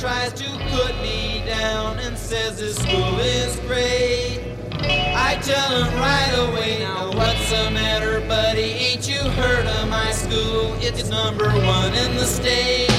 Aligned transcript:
tries 0.00 0.32
to 0.32 0.48
put 0.70 0.98
me 1.02 1.42
down 1.44 1.98
and 1.98 2.16
says 2.16 2.58
his 2.58 2.74
school 2.76 3.18
is 3.18 3.60
great, 3.60 4.40
I 4.72 5.38
tell 5.42 5.84
him 5.84 5.94
right 6.00 6.48
away, 6.48 6.78
now 6.78 7.12
what's 7.12 7.50
the 7.50 7.70
matter, 7.70 8.20
buddy? 8.26 8.62
Ain't 8.62 9.06
you 9.06 9.18
heard 9.18 9.66
of 9.66 9.90
my 9.90 10.10
school? 10.12 10.74
It's 10.80 11.10
number 11.10 11.50
one 11.50 11.92
in 11.92 12.16
the 12.16 12.24
state. 12.24 12.89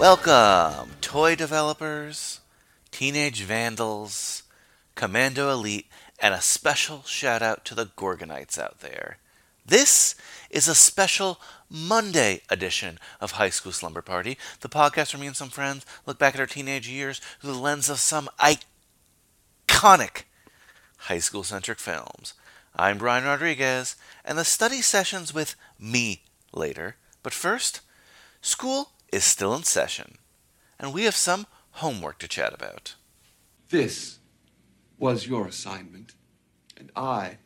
Welcome, 0.00 0.92
toy 1.02 1.34
developers, 1.34 2.40
teenage 2.90 3.42
vandals, 3.42 4.44
Commando 4.94 5.50
Elite, 5.50 5.88
and 6.18 6.32
a 6.32 6.40
special 6.40 7.02
shout 7.02 7.42
out 7.42 7.66
to 7.66 7.74
the 7.74 7.84
Gorgonites 7.84 8.58
out 8.58 8.80
there. 8.80 9.18
This 9.66 10.14
is 10.48 10.68
a 10.68 10.74
special 10.74 11.38
Monday 11.68 12.40
edition 12.48 12.98
of 13.20 13.32
High 13.32 13.50
School 13.50 13.72
Slumber 13.72 14.00
Party, 14.00 14.38
the 14.60 14.70
podcast 14.70 15.12
where 15.12 15.20
me 15.20 15.26
and 15.26 15.36
some 15.36 15.50
friends 15.50 15.84
look 16.06 16.18
back 16.18 16.32
at 16.32 16.40
our 16.40 16.46
teenage 16.46 16.88
years 16.88 17.20
through 17.38 17.52
the 17.52 17.58
lens 17.58 17.90
of 17.90 17.98
some 17.98 18.30
iconic 19.68 20.22
high 20.96 21.18
school 21.18 21.42
centric 21.42 21.78
films. 21.78 22.32
I'm 22.74 22.96
Brian 22.96 23.24
Rodriguez, 23.24 23.96
and 24.24 24.38
the 24.38 24.46
study 24.46 24.80
sessions 24.80 25.34
with 25.34 25.56
me 25.78 26.22
later. 26.54 26.96
But 27.22 27.34
first, 27.34 27.82
School 28.40 28.92
is 29.12 29.24
still 29.24 29.54
in 29.54 29.62
session, 29.62 30.18
and 30.78 30.92
we 30.92 31.04
have 31.04 31.16
some 31.16 31.46
homework 31.72 32.18
to 32.18 32.28
chat 32.28 32.54
about. 32.54 32.94
This 33.68 34.18
was 34.98 35.26
your 35.26 35.46
assignment, 35.46 36.14
and 36.76 36.90
I 36.94 37.38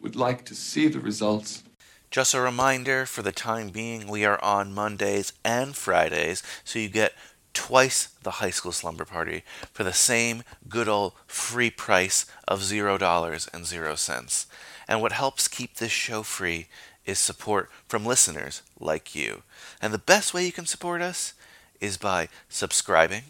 would 0.00 0.16
like 0.16 0.44
to 0.46 0.54
see 0.54 0.88
the 0.88 1.00
results. 1.00 1.62
Just 2.10 2.34
a 2.34 2.40
reminder 2.40 3.04
for 3.06 3.22
the 3.22 3.32
time 3.32 3.68
being, 3.68 4.08
we 4.08 4.24
are 4.24 4.42
on 4.42 4.74
Mondays 4.74 5.32
and 5.44 5.76
Fridays, 5.76 6.42
so 6.64 6.78
you 6.78 6.88
get 6.88 7.12
twice 7.52 8.06
the 8.22 8.32
high 8.32 8.50
school 8.50 8.72
slumber 8.72 9.04
party 9.04 9.42
for 9.72 9.84
the 9.84 9.92
same 9.92 10.42
good 10.68 10.88
old 10.88 11.12
free 11.26 11.70
price 11.70 12.24
of 12.46 12.60
$0 12.60 13.48
and 13.52 13.66
0 13.66 13.94
cents. 13.96 14.46
And 14.86 15.02
what 15.02 15.12
helps 15.12 15.48
keep 15.48 15.74
this 15.74 15.92
show 15.92 16.22
free 16.22 16.68
is 17.08 17.18
support 17.18 17.70
from 17.88 18.04
listeners 18.04 18.60
like 18.78 19.14
you. 19.14 19.42
And 19.80 19.94
the 19.94 19.98
best 19.98 20.34
way 20.34 20.44
you 20.44 20.52
can 20.52 20.66
support 20.66 21.00
us 21.00 21.32
is 21.80 21.96
by 21.96 22.28
subscribing 22.50 23.22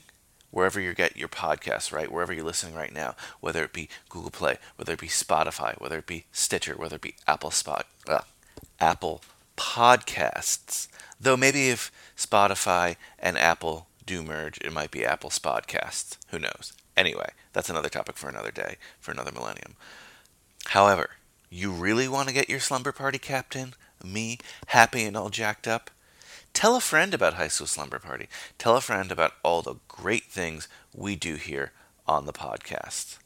wherever 0.51 0.81
you 0.81 0.93
get 0.95 1.17
your 1.17 1.29
podcasts, 1.29 1.93
right? 1.93 2.11
Wherever 2.11 2.33
you're 2.33 2.45
listening 2.45 2.75
right 2.75 2.93
now, 2.93 3.15
whether 3.39 3.63
it 3.63 3.73
be 3.73 3.89
Google 4.09 4.33
Play, 4.33 4.57
whether 4.75 4.95
it 4.95 4.99
be 4.99 5.07
Spotify, 5.07 5.81
whether 5.81 5.99
it 5.99 6.07
be 6.07 6.25
Stitcher, 6.33 6.75
whether 6.77 6.97
it 6.97 7.03
be 7.03 7.15
Apple 7.29 7.53
Spot, 7.53 7.87
uh, 8.09 8.23
Apple 8.81 9.23
Podcasts. 9.57 10.89
Though 11.21 11.37
maybe 11.37 11.69
if 11.69 11.93
Spotify 12.17 12.97
and 13.21 13.39
Apple 13.39 13.87
do 14.07 14.25
merge, 14.25 14.59
it 14.59 14.73
might 14.73 14.91
be 14.91 15.05
Apple 15.05 15.31
Spodcasts. 15.31 16.17
Who 16.31 16.41
knows? 16.41 16.73
Anyway, 16.97 17.31
that's 17.53 17.71
another 17.71 17.89
topic 17.89 18.17
for 18.17 18.29
another 18.29 18.51
day, 18.51 18.77
for 18.99 19.13
another 19.13 19.31
millennium. 19.31 19.77
However, 20.67 21.11
you 21.51 21.71
really 21.71 22.09
want 22.09 22.29
to 22.29 22.35
get 22.35 22.49
your 22.49 22.61
slumber 22.61 22.93
party 22.93 23.19
captain, 23.19 23.75
me, 24.05 24.39
happy 24.69 25.05
and 25.05 25.17
all 25.17 25.31
jacked 25.31 25.67
up? 25.67 25.91
Tell 26.53 26.77
a 26.77 26.81
friend 26.81 27.15
about 27.15 27.35
High 27.35 27.49
School 27.49 27.67
Slumber 27.67 27.99
Party. 27.99 28.29
Tell 28.59 28.77
a 28.77 28.81
friend 28.81 29.13
about 29.13 29.35
all 29.43 29.63
the 29.63 29.77
great 29.87 30.25
things 30.25 30.67
we 30.95 31.15
do 31.15 31.37
here 31.37 31.73
on 32.07 32.27
the 32.27 32.33
podcast. 32.33 33.19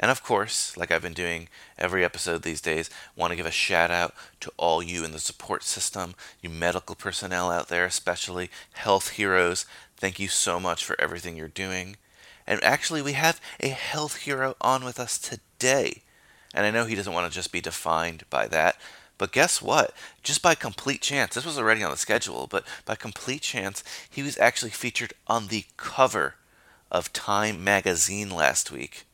And 0.00 0.10
of 0.10 0.22
course, 0.22 0.76
like 0.76 0.90
I've 0.90 1.02
been 1.02 1.12
doing 1.12 1.48
every 1.76 2.04
episode 2.04 2.42
these 2.42 2.60
days, 2.60 2.88
want 3.16 3.32
to 3.32 3.36
give 3.36 3.46
a 3.46 3.50
shout 3.50 3.90
out 3.90 4.14
to 4.40 4.52
all 4.56 4.82
you 4.82 5.04
in 5.04 5.12
the 5.12 5.18
support 5.18 5.64
system, 5.64 6.14
you 6.40 6.48
medical 6.48 6.94
personnel 6.94 7.50
out 7.50 7.68
there, 7.68 7.84
especially 7.84 8.48
health 8.72 9.10
heroes. 9.10 9.66
Thank 9.96 10.20
you 10.20 10.28
so 10.28 10.60
much 10.60 10.84
for 10.84 10.98
everything 11.00 11.36
you're 11.36 11.48
doing. 11.48 11.96
And 12.46 12.62
actually, 12.62 13.02
we 13.02 13.12
have 13.12 13.40
a 13.60 13.68
health 13.68 14.18
hero 14.18 14.56
on 14.60 14.84
with 14.84 14.98
us 15.00 15.18
today. 15.18 16.02
And 16.54 16.64
I 16.64 16.70
know 16.70 16.84
he 16.84 16.94
doesn't 16.94 17.12
want 17.12 17.30
to 17.30 17.34
just 17.34 17.52
be 17.52 17.60
defined 17.60 18.24
by 18.30 18.46
that. 18.48 18.76
But 19.18 19.32
guess 19.32 19.60
what? 19.60 19.92
Just 20.22 20.42
by 20.42 20.54
complete 20.54 21.02
chance, 21.02 21.34
this 21.34 21.44
was 21.44 21.58
already 21.58 21.82
on 21.82 21.90
the 21.90 21.96
schedule, 21.96 22.46
but 22.46 22.64
by 22.84 22.94
complete 22.94 23.42
chance, 23.42 23.82
he 24.08 24.22
was 24.22 24.38
actually 24.38 24.70
featured 24.70 25.12
on 25.26 25.48
the 25.48 25.64
cover 25.76 26.36
of 26.90 27.12
Time 27.12 27.62
magazine 27.62 28.30
last 28.30 28.70
week. 28.70 29.04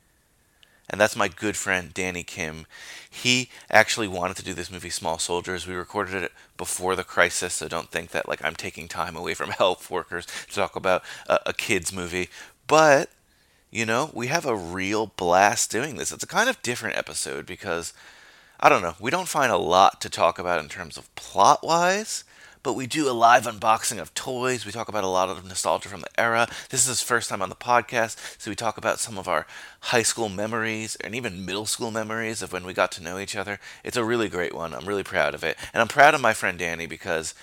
And 0.89 1.01
that's 1.01 1.17
my 1.17 1.29
good 1.29 1.57
friend 1.57 1.95
Danny 1.95 2.23
Kim. 2.23 2.67
He 3.09 3.49
actually 3.71 4.07
wanted 4.07 4.37
to 4.37 4.45
do 4.45 4.53
this 4.53 4.71
movie 4.71 4.91
Small 4.91 5.19
Soldiers. 5.19 5.67
We 5.67 5.75
recorded 5.75 6.23
it 6.23 6.33
before 6.59 6.95
the 6.95 7.05
crisis, 7.05 7.55
so 7.55 7.69
don't 7.69 7.91
think 7.91 8.11
that 8.11 8.29
like 8.29 8.45
I'm 8.45 8.55
taking 8.55 8.87
time 8.87 9.17
away 9.17 9.33
from 9.33 9.51
health 9.59 9.91
workers 9.91 10.27
to 10.27 10.55
talk 10.55 10.77
about 10.77 11.03
a, 11.27 11.39
a 11.47 11.53
kids 11.55 11.93
movie. 11.93 12.29
But 12.67 13.09
you 13.75 13.85
know, 13.85 14.09
we 14.15 14.29
have 14.29 14.47
a 14.47 14.55
real 14.55 15.09
blast 15.17 15.69
doing 15.69 15.97
this. 15.97 16.13
It's 16.13 16.23
a 16.23 16.29
kind 16.29 16.49
of 16.49 16.63
different 16.63 16.97
episode 16.97 17.45
because 17.45 17.93
I 18.61 18.69
don't 18.69 18.83
know, 18.83 18.95
we 19.01 19.11
don't 19.11 19.27
find 19.27 19.51
a 19.51 19.57
lot 19.57 20.01
to 20.03 20.09
talk 20.09 20.39
about 20.39 20.61
in 20.61 20.69
terms 20.69 20.97
of 20.97 21.13
plot 21.17 21.65
wise, 21.65 22.23
but 22.63 22.75
we 22.75 22.87
do 22.87 23.11
a 23.11 23.13
live 23.13 23.47
unboxing 23.47 24.01
of 24.01 24.15
toys. 24.15 24.65
We 24.65 24.71
talk 24.71 24.89
about 24.89 25.03
a 25.03 25.09
lot 25.09 25.29
of 25.29 25.45
nostalgia 25.45 25.89
from 25.89 26.03
the 26.03 26.21
era. 26.21 26.47
This 26.71 26.83
is 26.83 26.87
his 26.87 27.03
first 27.03 27.29
time 27.29 27.43
on 27.43 27.49
the 27.49 27.57
podcast, 27.57 28.41
so 28.41 28.49
we 28.49 28.55
talk 28.55 28.79
about 28.79 29.01
some 29.01 29.19
of 29.19 29.27
our 29.27 29.45
high 29.81 30.05
school 30.05 30.29
memories 30.29 30.95
and 31.01 31.13
even 31.13 31.45
middle 31.45 31.67
school 31.67 31.91
memories 31.91 32.43
of 32.43 32.53
when 32.53 32.65
we 32.65 32.75
got 32.75 32.93
to 32.93 33.03
know 33.03 33.19
each 33.19 33.35
other. 33.35 33.59
It's 33.83 33.97
a 33.97 34.05
really 34.05 34.29
great 34.29 34.55
one. 34.55 34.73
I'm 34.73 34.87
really 34.87 35.03
proud 35.03 35.35
of 35.35 35.43
it. 35.43 35.59
And 35.73 35.81
I'm 35.81 35.89
proud 35.89 36.15
of 36.15 36.21
my 36.21 36.33
friend 36.33 36.57
Danny 36.57 36.87
because, 36.87 37.35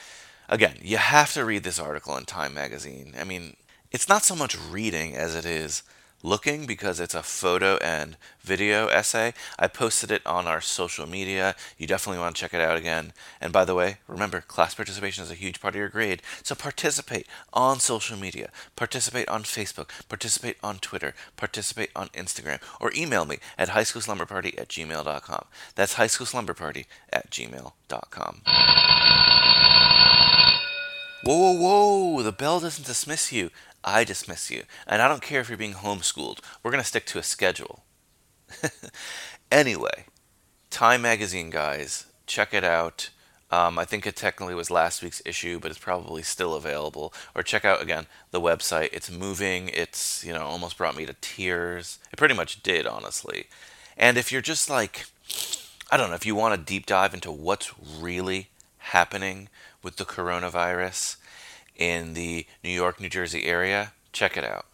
again, 0.47 0.77
you 0.81 0.95
have 0.95 1.33
to 1.33 1.43
read 1.43 1.63
this 1.63 1.77
article 1.77 2.15
in 2.15 2.23
Time 2.23 2.53
magazine. 2.53 3.15
I 3.19 3.25
mean, 3.25 3.57
it's 3.91 4.07
not 4.07 4.23
so 4.23 4.33
much 4.33 4.57
reading 4.57 5.13
as 5.13 5.35
it 5.35 5.45
is 5.45 5.83
looking 6.23 6.65
because 6.65 6.99
it's 6.99 7.15
a 7.15 7.23
photo 7.23 7.77
and 7.77 8.17
video 8.41 8.87
essay. 8.87 9.33
I 9.57 9.67
posted 9.67 10.11
it 10.11 10.25
on 10.25 10.47
our 10.47 10.61
social 10.61 11.07
media. 11.07 11.55
You 11.77 11.87
definitely 11.87 12.19
want 12.19 12.35
to 12.35 12.41
check 12.41 12.53
it 12.53 12.61
out 12.61 12.77
again. 12.77 13.13
And 13.39 13.51
by 13.53 13.65
the 13.65 13.75
way, 13.75 13.97
remember, 14.07 14.41
class 14.41 14.75
participation 14.75 15.23
is 15.23 15.31
a 15.31 15.35
huge 15.35 15.59
part 15.59 15.75
of 15.75 15.79
your 15.79 15.89
grade. 15.89 16.21
So 16.43 16.55
participate 16.55 17.27
on 17.53 17.79
social 17.79 18.17
media, 18.17 18.49
participate 18.75 19.27
on 19.29 19.43
Facebook, 19.43 19.89
participate 20.09 20.57
on 20.63 20.79
Twitter, 20.79 21.13
participate 21.37 21.91
on 21.95 22.09
Instagram, 22.09 22.59
or 22.79 22.91
email 22.95 23.25
me 23.25 23.37
at 23.57 23.69
highschoolslumberparty 23.69 24.59
at 24.59 24.69
gmail.com. 24.69 25.45
That's 25.75 25.95
highschoolslumberparty 25.95 26.85
at 27.11 27.29
gmail.com. 27.29 28.41
Whoa, 31.23 31.37
whoa, 31.37 31.51
whoa! 31.51 32.23
The 32.23 32.31
bell 32.31 32.59
doesn't 32.59 32.87
dismiss 32.87 33.31
you. 33.31 33.51
I 33.83 34.03
dismiss 34.03 34.51
you. 34.51 34.63
And 34.87 35.01
I 35.01 35.07
don't 35.07 35.21
care 35.21 35.41
if 35.41 35.49
you're 35.49 35.57
being 35.57 35.73
homeschooled. 35.73 36.39
We're 36.61 36.71
going 36.71 36.83
to 36.83 36.87
stick 36.87 37.05
to 37.07 37.19
a 37.19 37.23
schedule. 37.23 37.83
anyway, 39.51 40.05
Time 40.69 41.01
Magazine, 41.01 41.49
guys, 41.49 42.05
check 42.27 42.53
it 42.53 42.63
out. 42.63 43.09
Um, 43.51 43.77
I 43.77 43.83
think 43.83 44.07
it 44.07 44.15
technically 44.15 44.55
was 44.55 44.71
last 44.71 45.03
week's 45.03 45.21
issue, 45.25 45.59
but 45.59 45.71
it's 45.71 45.79
probably 45.79 46.23
still 46.23 46.55
available. 46.55 47.13
Or 47.35 47.43
check 47.43 47.65
out 47.65 47.81
again 47.81 48.07
the 48.31 48.39
website. 48.39 48.89
It's 48.93 49.11
moving. 49.11 49.67
It's 49.69 50.23
you 50.23 50.31
know 50.31 50.43
almost 50.43 50.77
brought 50.77 50.95
me 50.95 51.05
to 51.05 51.15
tears. 51.19 51.99
It 52.13 52.17
pretty 52.17 52.33
much 52.33 52.63
did, 52.63 52.87
honestly. 52.87 53.47
And 53.97 54.17
if 54.17 54.31
you're 54.31 54.41
just 54.41 54.69
like, 54.69 55.05
I 55.91 55.97
don't 55.97 56.09
know, 56.09 56.15
if 56.15 56.25
you 56.25 56.33
want 56.33 56.55
to 56.55 56.73
deep 56.73 56.85
dive 56.85 57.13
into 57.13 57.31
what's 57.31 57.73
really 57.99 58.47
happening 58.77 59.49
with 59.83 59.97
the 59.97 60.05
coronavirus 60.05 61.17
in 61.81 62.13
the 62.13 62.45
New 62.63 62.69
York, 62.69 63.01
New 63.01 63.09
Jersey 63.09 63.45
area, 63.45 63.93
check 64.13 64.37
it 64.37 64.43
out. 64.43 64.67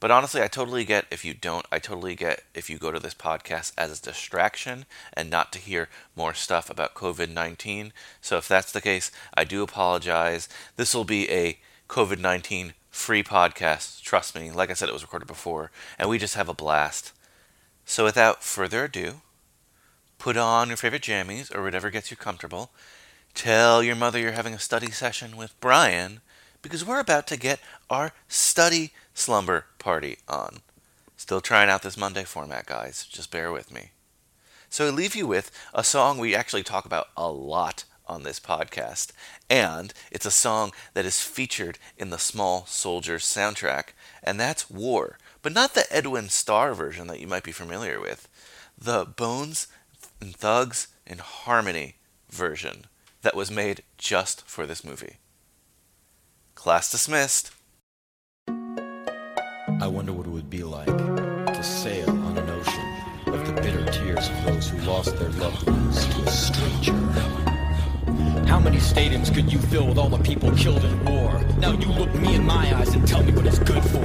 But 0.00 0.10
honestly, 0.10 0.42
I 0.42 0.48
totally 0.48 0.84
get 0.84 1.06
if 1.08 1.24
you 1.24 1.32
don't. 1.32 1.64
I 1.70 1.78
totally 1.78 2.16
get 2.16 2.42
if 2.52 2.68
you 2.68 2.78
go 2.78 2.90
to 2.90 2.98
this 2.98 3.14
podcast 3.14 3.72
as 3.78 3.96
a 3.96 4.02
distraction 4.02 4.84
and 5.12 5.30
not 5.30 5.52
to 5.52 5.60
hear 5.60 5.88
more 6.16 6.34
stuff 6.34 6.68
about 6.68 6.94
COVID 6.94 7.30
19. 7.30 7.92
So 8.20 8.38
if 8.38 8.48
that's 8.48 8.72
the 8.72 8.80
case, 8.80 9.12
I 9.34 9.44
do 9.44 9.62
apologize. 9.62 10.48
This 10.74 10.94
will 10.94 11.04
be 11.04 11.30
a 11.30 11.60
COVID 11.88 12.18
19 12.18 12.74
free 12.90 13.22
podcast. 13.22 14.02
Trust 14.02 14.34
me. 14.34 14.50
Like 14.50 14.70
I 14.70 14.74
said, 14.74 14.88
it 14.88 14.92
was 14.92 15.02
recorded 15.02 15.26
before, 15.26 15.70
and 15.96 16.08
we 16.08 16.18
just 16.18 16.34
have 16.34 16.48
a 16.48 16.54
blast. 16.54 17.12
So 17.84 18.02
without 18.02 18.42
further 18.42 18.84
ado, 18.84 19.20
put 20.18 20.36
on 20.36 20.68
your 20.68 20.76
favorite 20.76 21.02
jammies 21.02 21.54
or 21.54 21.62
whatever 21.62 21.90
gets 21.90 22.10
you 22.10 22.16
comfortable. 22.16 22.70
Tell 23.34 23.80
your 23.80 23.94
mother 23.94 24.18
you're 24.18 24.32
having 24.32 24.54
a 24.54 24.58
study 24.58 24.90
session 24.90 25.36
with 25.36 25.58
Brian 25.60 26.20
because 26.62 26.84
we're 26.84 27.00
about 27.00 27.26
to 27.28 27.36
get 27.36 27.60
our 27.88 28.12
study 28.28 28.92
slumber 29.14 29.66
party 29.78 30.18
on. 30.28 30.60
Still 31.16 31.40
trying 31.40 31.68
out 31.68 31.82
this 31.82 31.96
Monday 31.96 32.24
format, 32.24 32.66
guys. 32.66 33.04
Just 33.04 33.30
bear 33.30 33.50
with 33.52 33.72
me. 33.72 33.90
So 34.70 34.86
I 34.86 34.90
leave 34.90 35.16
you 35.16 35.26
with 35.26 35.50
a 35.72 35.82
song 35.82 36.18
we 36.18 36.34
actually 36.34 36.62
talk 36.62 36.84
about 36.84 37.08
a 37.16 37.30
lot 37.30 37.84
on 38.06 38.22
this 38.22 38.40
podcast, 38.40 39.12
and 39.50 39.92
it's 40.10 40.26
a 40.26 40.30
song 40.30 40.72
that 40.94 41.04
is 41.04 41.22
featured 41.22 41.78
in 41.96 42.10
the 42.10 42.18
Small 42.18 42.64
Soldiers 42.66 43.24
soundtrack, 43.24 43.88
and 44.22 44.40
that's 44.40 44.70
War, 44.70 45.18
but 45.42 45.52
not 45.52 45.74
the 45.74 45.84
Edwin 45.90 46.28
Starr 46.28 46.74
version 46.74 47.06
that 47.08 47.20
you 47.20 47.26
might 47.26 47.44
be 47.44 47.52
familiar 47.52 48.00
with. 48.00 48.28
The 48.78 49.04
Bones 49.04 49.66
and 50.20 50.34
Thugs 50.34 50.88
in 51.06 51.18
Harmony 51.18 51.96
version 52.30 52.86
that 53.22 53.36
was 53.36 53.50
made 53.50 53.82
just 53.98 54.46
for 54.46 54.66
this 54.66 54.84
movie. 54.84 55.16
Class 56.58 56.90
dismissed. 56.90 57.52
I 58.48 59.86
wonder 59.86 60.12
what 60.12 60.26
it 60.26 60.30
would 60.30 60.50
be 60.50 60.64
like 60.64 60.86
to 60.88 61.62
sail 61.62 62.10
on 62.10 62.36
an 62.36 62.50
ocean 62.50 63.32
of 63.32 63.46
the 63.46 63.52
bitter 63.62 63.84
tears 63.92 64.28
of 64.28 64.44
those 64.44 64.68
who 64.68 64.78
lost 64.78 65.16
their 65.18 65.28
loved 65.28 65.64
ones 65.68 66.04
to 66.04 66.22
a 66.22 66.30
stranger. 66.32 66.94
How 68.48 68.58
many 68.58 68.78
stadiums 68.78 69.32
could 69.32 69.52
you 69.52 69.60
fill 69.60 69.86
with 69.86 69.98
all 69.98 70.08
the 70.08 70.18
people 70.18 70.50
killed 70.56 70.84
in 70.84 71.04
war? 71.04 71.40
Now 71.58 71.74
you 71.74 71.92
look 71.92 72.12
me 72.16 72.34
in 72.34 72.44
my 72.44 72.76
eyes 72.76 72.92
and 72.92 73.06
tell 73.06 73.22
me 73.22 73.30
what 73.30 73.46
it's 73.46 73.60
good 73.60 73.84
for. 73.84 74.04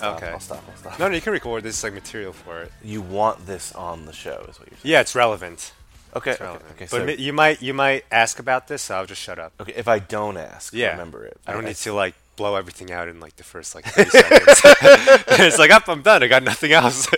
Stop. 0.00 0.16
Okay. 0.22 0.32
I'll 0.32 0.40
stop. 0.40 0.64
I'll 0.68 0.76
stop. 0.76 0.98
No, 0.98 1.08
no, 1.08 1.14
you 1.14 1.20
can 1.20 1.32
record. 1.32 1.62
This 1.62 1.78
is 1.78 1.84
like 1.84 1.94
material 1.94 2.32
for 2.32 2.62
it. 2.62 2.72
You 2.82 3.00
want 3.00 3.46
this 3.46 3.72
on 3.74 4.06
the 4.06 4.12
show, 4.12 4.44
is 4.48 4.58
what 4.58 4.68
you're 4.68 4.78
saying? 4.78 4.92
Yeah, 4.92 5.00
it's 5.00 5.14
relevant. 5.14 5.72
Okay. 6.16 6.32
It's 6.32 6.40
Okay. 6.40 6.44
relevant. 6.50 6.70
okay, 6.72 6.86
but 6.90 6.98
so- 7.00 7.04
mi- 7.04 7.14
you 7.16 7.32
might 7.32 7.62
you 7.62 7.72
might 7.72 8.04
ask 8.10 8.38
about 8.40 8.66
this, 8.68 8.82
so 8.82 8.96
I'll 8.96 9.06
just 9.06 9.22
shut 9.22 9.38
up. 9.38 9.52
okay. 9.60 9.72
If 9.76 9.86
I 9.88 9.98
don't 10.00 10.36
ask, 10.36 10.72
Yeah, 10.74 10.90
remember 10.92 11.24
it. 11.24 11.36
I 11.46 11.52
don't 11.52 11.64
need 11.64 11.76
to 11.76 11.92
like 11.92 12.14
blow 12.36 12.56
everything 12.56 12.90
out 12.90 13.06
in 13.06 13.20
like 13.20 13.36
the 13.36 13.44
first 13.44 13.74
like 13.74 13.84
30 13.84 14.10
seconds. 14.10 14.60
it's 15.46 15.58
like, 15.58 15.70
up, 15.70 15.88
I'm 15.88 16.00
done. 16.02 16.22
I 16.22 16.26
got 16.26 16.42
nothing 16.42 16.72
else. 16.72 17.06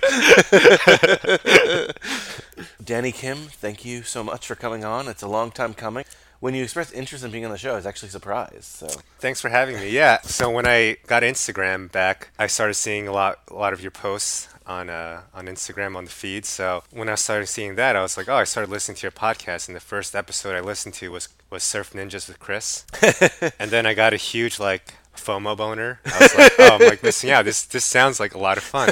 Danny 2.84 3.12
Kim, 3.12 3.36
thank 3.38 3.84
you 3.84 4.02
so 4.02 4.24
much 4.24 4.46
for 4.46 4.54
coming 4.56 4.84
on. 4.84 5.08
It's 5.08 5.22
a 5.22 5.28
long 5.28 5.50
time 5.52 5.74
coming. 5.74 6.04
When 6.42 6.56
you 6.56 6.64
expressed 6.64 6.92
interest 6.92 7.22
in 7.22 7.30
being 7.30 7.44
on 7.44 7.52
the 7.52 7.56
show, 7.56 7.70
I 7.70 7.76
was 7.76 7.86
actually 7.86 8.08
surprised. 8.08 8.64
So 8.64 8.88
Thanks 9.20 9.40
for 9.40 9.48
having 9.48 9.76
me. 9.76 9.90
Yeah. 9.90 10.20
So 10.22 10.50
when 10.50 10.66
I 10.66 10.96
got 11.06 11.22
Instagram 11.22 11.92
back, 11.92 12.30
I 12.36 12.48
started 12.48 12.74
seeing 12.74 13.06
a 13.06 13.12
lot 13.12 13.38
a 13.48 13.54
lot 13.54 13.72
of 13.72 13.80
your 13.80 13.92
posts 13.92 14.48
on 14.66 14.90
uh, 14.90 15.20
on 15.32 15.46
Instagram 15.46 15.94
on 15.94 16.04
the 16.04 16.10
feed. 16.10 16.44
So 16.44 16.82
when 16.90 17.08
I 17.08 17.14
started 17.14 17.46
seeing 17.46 17.76
that, 17.76 17.94
I 17.94 18.02
was 18.02 18.16
like, 18.16 18.28
oh, 18.28 18.34
I 18.34 18.42
started 18.42 18.72
listening 18.72 18.96
to 18.96 19.02
your 19.02 19.12
podcast, 19.12 19.68
and 19.68 19.76
the 19.76 19.80
first 19.80 20.16
episode 20.16 20.56
I 20.56 20.60
listened 20.60 20.94
to 20.94 21.12
was 21.12 21.28
was 21.48 21.62
Surf 21.62 21.92
Ninjas 21.92 22.26
with 22.26 22.40
Chris, 22.40 22.86
and 23.60 23.70
then 23.70 23.86
I 23.86 23.94
got 23.94 24.12
a 24.12 24.16
huge 24.16 24.58
like 24.58 24.94
FOMO 25.16 25.56
boner. 25.56 26.00
I 26.04 26.18
was 26.18 26.34
like, 26.36 26.52
oh, 26.58 26.74
I'm 26.74 26.88
like 26.88 27.04
missing 27.04 27.30
out. 27.30 27.44
This 27.44 27.62
this 27.62 27.84
sounds 27.84 28.18
like 28.18 28.34
a 28.34 28.38
lot 28.38 28.58
of 28.58 28.64
fun. 28.64 28.90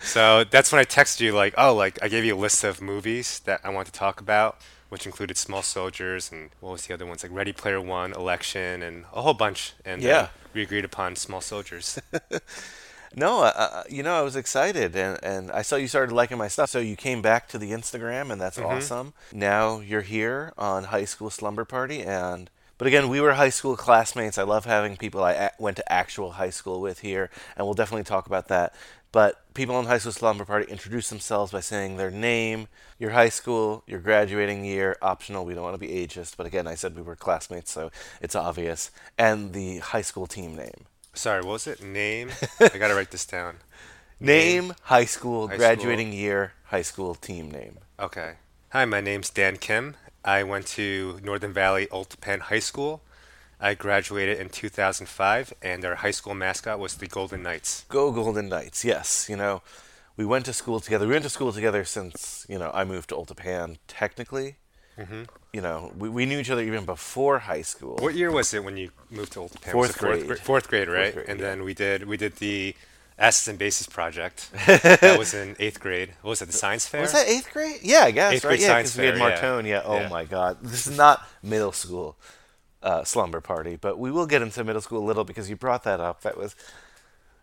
so 0.02 0.44
that's 0.44 0.70
when 0.70 0.80
I 0.80 0.84
texted 0.84 1.20
you 1.20 1.32
like, 1.32 1.54
oh, 1.58 1.74
like 1.74 2.00
I 2.00 2.06
gave 2.06 2.24
you 2.24 2.36
a 2.36 2.38
list 2.38 2.62
of 2.62 2.80
movies 2.80 3.40
that 3.40 3.60
I 3.64 3.70
want 3.70 3.86
to 3.86 3.92
talk 3.92 4.20
about, 4.20 4.60
which 4.94 5.06
included 5.06 5.36
Small 5.36 5.60
Soldiers 5.60 6.30
and 6.30 6.50
what 6.60 6.70
was 6.70 6.86
the 6.86 6.94
other 6.94 7.04
ones 7.04 7.24
like 7.24 7.32
Ready 7.34 7.52
Player 7.52 7.80
One, 7.80 8.12
Election, 8.12 8.80
and 8.80 9.06
a 9.12 9.22
whole 9.22 9.34
bunch. 9.34 9.72
And 9.84 10.00
uh, 10.00 10.06
Yeah. 10.06 10.28
we 10.54 10.62
agreed 10.62 10.84
upon 10.84 11.16
Small 11.16 11.40
Soldiers. 11.40 11.98
no, 13.16 13.40
uh, 13.42 13.52
uh, 13.56 13.82
you 13.88 14.04
know, 14.04 14.14
I 14.14 14.22
was 14.22 14.36
excited, 14.36 14.94
and 14.94 15.18
and 15.20 15.50
I 15.50 15.62
saw 15.62 15.74
you 15.74 15.88
started 15.88 16.14
liking 16.14 16.38
my 16.38 16.46
stuff. 16.46 16.70
So 16.70 16.78
you 16.78 16.94
came 16.94 17.22
back 17.22 17.48
to 17.48 17.58
the 17.58 17.72
Instagram, 17.72 18.30
and 18.30 18.40
that's 18.40 18.56
awesome. 18.56 19.14
Now 19.32 19.80
you're 19.80 20.02
here 20.02 20.52
on 20.56 20.84
High 20.84 21.06
School 21.06 21.30
Slumber 21.30 21.64
Party, 21.64 22.00
and 22.02 22.48
but 22.78 22.86
again, 22.86 23.08
we 23.08 23.20
were 23.20 23.32
high 23.32 23.50
school 23.50 23.76
classmates. 23.76 24.38
I 24.38 24.44
love 24.44 24.64
having 24.64 24.96
people 24.96 25.24
I 25.24 25.32
a- 25.32 25.50
went 25.58 25.76
to 25.78 25.92
actual 25.92 26.32
high 26.32 26.50
school 26.50 26.80
with 26.80 27.00
here, 27.00 27.30
and 27.56 27.66
we'll 27.66 27.74
definitely 27.74 28.04
talk 28.04 28.26
about 28.26 28.46
that. 28.46 28.72
But 29.14 29.54
people 29.54 29.76
on 29.76 29.84
High 29.84 29.98
School 29.98 30.10
Slumber 30.10 30.44
Party 30.44 30.68
introduce 30.68 31.08
themselves 31.08 31.52
by 31.52 31.60
saying 31.60 31.98
their 31.98 32.10
name, 32.10 32.66
your 32.98 33.10
high 33.10 33.28
school, 33.28 33.84
your 33.86 34.00
graduating 34.00 34.64
year, 34.64 34.96
optional. 35.00 35.44
We 35.44 35.54
don't 35.54 35.62
want 35.62 35.76
to 35.76 35.78
be 35.78 35.86
ageist, 35.86 36.36
but 36.36 36.46
again, 36.46 36.66
I 36.66 36.74
said 36.74 36.96
we 36.96 37.02
were 37.02 37.14
classmates, 37.14 37.70
so 37.70 37.92
it's 38.20 38.34
obvious, 38.34 38.90
and 39.16 39.52
the 39.52 39.78
high 39.78 40.02
school 40.02 40.26
team 40.26 40.56
name. 40.56 40.86
Sorry, 41.12 41.42
what 41.42 41.52
was 41.52 41.68
it? 41.68 41.80
Name? 41.80 42.30
I 42.60 42.76
gotta 42.76 42.96
write 42.96 43.12
this 43.12 43.24
down. 43.24 43.58
Name, 44.18 44.74
high 44.82 45.04
school, 45.04 45.46
High 45.46 45.58
graduating 45.58 46.12
year, 46.12 46.54
high 46.64 46.82
school 46.82 47.14
team 47.14 47.52
name. 47.52 47.78
Okay. 48.00 48.32
Hi, 48.70 48.84
my 48.84 49.00
name's 49.00 49.30
Dan 49.30 49.58
Kim. 49.58 49.94
I 50.24 50.42
went 50.42 50.66
to 50.78 51.20
Northern 51.22 51.52
Valley 51.52 51.88
Old 51.90 52.10
Tappan 52.10 52.40
High 52.40 52.58
School. 52.58 53.00
I 53.64 53.72
graduated 53.72 54.38
in 54.38 54.50
2005, 54.50 55.54
and 55.62 55.84
our 55.86 55.94
high 55.94 56.10
school 56.10 56.34
mascot 56.34 56.78
was 56.78 56.96
the 56.96 57.06
Golden 57.06 57.42
Knights. 57.42 57.86
Go 57.88 58.12
Golden 58.12 58.50
Knights. 58.50 58.84
Yes, 58.84 59.26
you 59.30 59.36
know, 59.36 59.62
we 60.18 60.26
went 60.26 60.44
to 60.44 60.52
school 60.52 60.80
together. 60.80 61.06
We 61.06 61.12
went 61.12 61.24
to 61.24 61.30
school 61.30 61.50
together 61.50 61.82
since, 61.86 62.44
you 62.46 62.58
know, 62.58 62.70
I 62.74 62.84
moved 62.84 63.08
to 63.08 63.14
Old 63.14 63.28
Tappan, 63.28 63.78
technically. 63.88 64.56
Mm-hmm. 64.98 65.22
You 65.54 65.62
know, 65.62 65.92
we, 65.96 66.10
we 66.10 66.26
knew 66.26 66.38
each 66.40 66.50
other 66.50 66.60
even 66.60 66.84
before 66.84 67.38
high 67.38 67.62
school. 67.62 67.96
What 68.00 68.14
year 68.14 68.30
was 68.30 68.52
it 68.52 68.62
when 68.62 68.76
you 68.76 68.90
moved 69.10 69.32
to 69.32 69.40
Old 69.40 69.52
Tappan? 69.52 69.72
Fourth 69.72 69.88
was 69.88 69.96
it 69.96 69.98
fourth, 69.98 70.18
grade. 70.18 70.26
gra- 70.26 70.36
fourth 70.36 70.68
grade, 70.68 70.88
right? 70.88 71.14
grade, 71.14 71.26
and 71.30 71.40
yeah. 71.40 71.46
then 71.46 71.64
we 71.64 71.72
did 71.72 72.06
we 72.06 72.18
did 72.18 72.36
the 72.36 72.76
Asses 73.18 73.48
and 73.48 73.58
Bases 73.58 73.86
project. 73.86 74.50
that 74.66 75.16
was 75.18 75.32
in 75.32 75.56
eighth 75.58 75.80
grade. 75.80 76.10
What 76.20 76.30
was 76.30 76.42
it? 76.42 76.46
The 76.46 76.52
science 76.52 76.86
fair? 76.86 77.00
Was 77.00 77.12
that 77.12 77.28
eighth 77.28 77.50
grade? 77.50 77.80
Yeah, 77.82 78.00
I 78.00 78.10
guess. 78.10 78.34
Eighth 78.34 78.44
right? 78.44 78.50
grade 78.50 78.60
Yeah, 78.60 78.66
science 78.66 78.94
because 78.94 79.14
we 79.16 79.20
had 79.20 79.40
fair, 79.40 79.60
yeah. 79.60 79.66
Yeah. 79.66 79.82
Oh 79.86 80.00
Yeah. 80.00 80.08
my 80.08 80.24
God, 80.24 80.58
this 80.60 80.86
is 80.86 80.98
not 80.98 81.26
middle 81.42 81.72
school. 81.72 82.16
Uh, 82.84 83.02
slumber 83.02 83.40
party, 83.40 83.76
but 83.76 83.98
we 83.98 84.10
will 84.10 84.26
get 84.26 84.42
into 84.42 84.62
middle 84.62 84.82
school 84.82 85.02
a 85.02 85.06
little 85.06 85.24
because 85.24 85.50
you 85.50 85.56
brought 85.56 85.82
that 85.84 85.98
up. 85.98 86.20
That 86.20 86.36
was 86.36 86.54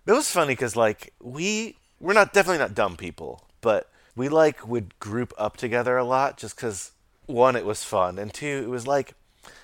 that 0.05 0.13
was 0.13 0.29
funny 0.29 0.53
because 0.53 0.75
like 0.75 1.13
we 1.19 1.75
we're 1.99 2.13
not 2.13 2.31
definitely 2.31 2.59
not 2.59 2.75
dumb 2.75 2.95
people, 2.95 3.43
but 3.59 3.89
we 4.15 4.29
like 4.29 4.65
would 4.67 4.97
group 4.99 5.33
up 5.37 5.57
together 5.57 5.97
a 5.97 6.03
lot 6.03 6.37
just 6.37 6.55
because 6.55 6.91
one 7.25 7.55
it 7.55 7.65
was 7.65 7.83
fun 7.83 8.19
and 8.19 8.33
two 8.33 8.61
it 8.63 8.69
was 8.69 8.85
like 8.85 9.13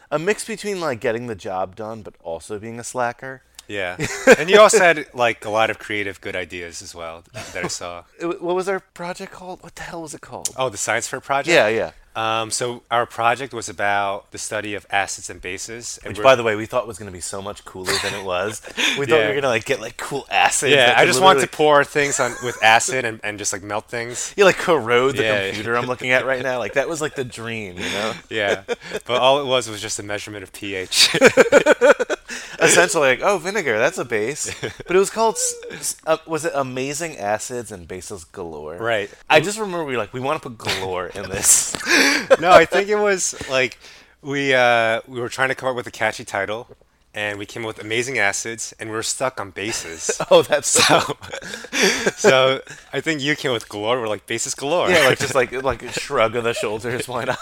a 0.10 0.18
mix 0.18 0.46
between 0.46 0.80
like 0.80 1.02
getting 1.02 1.28
the 1.28 1.36
job 1.36 1.76
done 1.76 2.02
but 2.02 2.16
also 2.22 2.60
being 2.60 2.80
a 2.80 2.84
slacker. 2.84 3.44
Yeah, 3.68 3.98
and 4.40 4.50
you 4.50 4.60
also 4.60 4.80
had 4.80 5.08
like 5.14 5.44
a 5.44 5.50
lot 5.50 5.70
of 5.70 5.78
creative, 5.78 6.22
good 6.22 6.38
ideas 6.38 6.82
as 6.82 6.96
well 6.96 7.24
that 7.34 7.66
I 7.66 7.68
saw. 7.68 8.06
What 8.22 8.56
was 8.56 8.70
our 8.70 8.80
project 8.80 9.34
called? 9.34 9.62
What 9.62 9.76
the 9.76 9.84
hell 9.84 10.02
was 10.02 10.14
it 10.14 10.22
called? 10.22 10.50
Oh, 10.58 10.70
the 10.70 10.78
science 10.78 11.08
fair 11.08 11.20
project. 11.20 11.54
yeah, 11.54 11.68
yeah. 11.68 11.92
Um, 12.18 12.50
so 12.50 12.82
our 12.90 13.06
project 13.06 13.54
was 13.54 13.70
about 13.70 14.32
the 14.32 14.40
study 14.40 14.74
of 14.74 14.88
acids 14.90 15.30
and 15.30 15.40
bases. 15.40 16.00
And 16.04 16.18
Which, 16.18 16.24
by 16.24 16.34
the 16.36 16.42
way, 16.42 16.56
we 16.56 16.66
thought 16.66 16.88
was 16.88 16.98
going 16.98 17.12
to 17.12 17.16
be 17.16 17.22
so 17.22 17.44
much 17.44 17.64
cooler 17.64 17.94
than 18.02 18.16
it 18.16 18.26
was. 18.26 18.62
We 18.98 19.06
thought 19.06 19.20
we 19.20 19.26
were 19.26 19.34
going 19.34 19.44
to 19.44 19.50
like 19.50 19.66
get 19.66 19.80
like 19.80 19.98
cool 19.98 20.26
acids. 20.32 20.74
yeah, 20.74 20.96
I 20.98 21.06
just 21.06 21.22
wanted 21.22 21.42
to 21.42 21.48
pour 21.48 21.84
things 21.84 22.20
on 22.20 22.34
with 22.44 22.58
acid 22.64 23.06
and, 23.06 23.20
and 23.24 23.38
just 23.38 23.54
like 23.54 23.62
melt 23.62 23.86
things. 23.86 24.34
You 24.38 24.44
like 24.46 24.56
corrode 24.58 25.18
the 25.18 25.24
Yeah. 25.24 25.46
computer 25.48 25.76
I'm 25.78 25.86
looking 25.86 26.10
at 26.10 26.26
right 26.26 26.42
now. 26.42 26.58
Like 26.58 26.74
that 26.74 26.90
was 26.90 27.00
like 27.02 27.14
the 27.16 27.24
dream, 27.24 27.76
you 27.78 27.84
know. 27.84 28.14
Yeah, 28.32 28.64
but 29.06 29.22
all 29.22 29.40
it 29.40 29.46
was 29.46 29.70
was 29.70 29.82
just 29.82 30.00
a 30.00 30.04
measurement 30.04 30.42
of 30.44 30.52
pH. 30.54 31.16
Essentially, 32.60 33.10
like 33.10 33.22
oh, 33.22 33.38
vinegar, 33.38 33.78
that's 33.78 33.98
a 34.00 34.06
base. 34.06 34.54
But 34.88 34.96
it 34.96 35.00
was 35.00 35.10
called. 35.12 35.38
Uh, 36.06 36.18
was 36.26 36.44
it 36.46 36.52
amazing 36.56 37.18
acids 37.18 37.72
and 37.72 37.88
bases 37.88 38.24
galore? 38.24 38.78
Right. 38.78 39.12
I 39.30 39.40
just 39.40 39.60
remember 39.60 39.86
we 39.86 39.94
were 39.94 40.00
like 40.00 40.14
we 40.14 40.20
want 40.20 40.42
to 40.42 40.50
put 40.50 40.58
galore 40.58 41.08
in 41.08 41.30
this. 41.30 41.76
no, 42.40 42.52
I 42.52 42.66
think 42.66 42.90
it 42.90 42.96
was 42.98 43.36
like 43.50 43.78
we 44.22 44.54
uh, 44.54 45.02
we 45.08 45.20
were 45.20 45.30
trying 45.30 45.50
to 45.50 45.56
come 45.56 45.70
up 45.70 45.76
with 45.76 45.88
a 45.88 45.92
catchy 45.92 46.26
title, 46.26 46.68
and 47.14 47.38
we 47.40 47.46
came 47.46 47.64
up 47.64 47.68
with 47.68 47.80
amazing 47.84 48.18
acids, 48.20 48.74
and 48.80 48.90
we 48.90 48.96
were 48.96 49.04
stuck 49.04 49.40
on 49.40 49.52
bases. 49.52 50.20
oh, 50.32 50.42
that's 50.42 50.68
so. 50.70 51.02
So, 52.18 52.62
I 52.92 53.00
think 53.02 53.22
you 53.22 53.36
came 53.36 53.52
with 53.52 53.70
galore. 53.70 54.02
We're 54.02 54.08
like 54.08 54.26
bases 54.26 54.56
galore. 54.56 54.90
Yeah, 54.90 55.06
like 55.08 55.20
just 55.20 55.36
like 55.36 55.52
like 55.64 55.84
a 55.84 55.92
shrug 55.92 56.36
of 56.36 56.44
the 56.44 56.54
shoulders. 56.54 57.08
Why 57.08 57.26
not? 57.26 57.38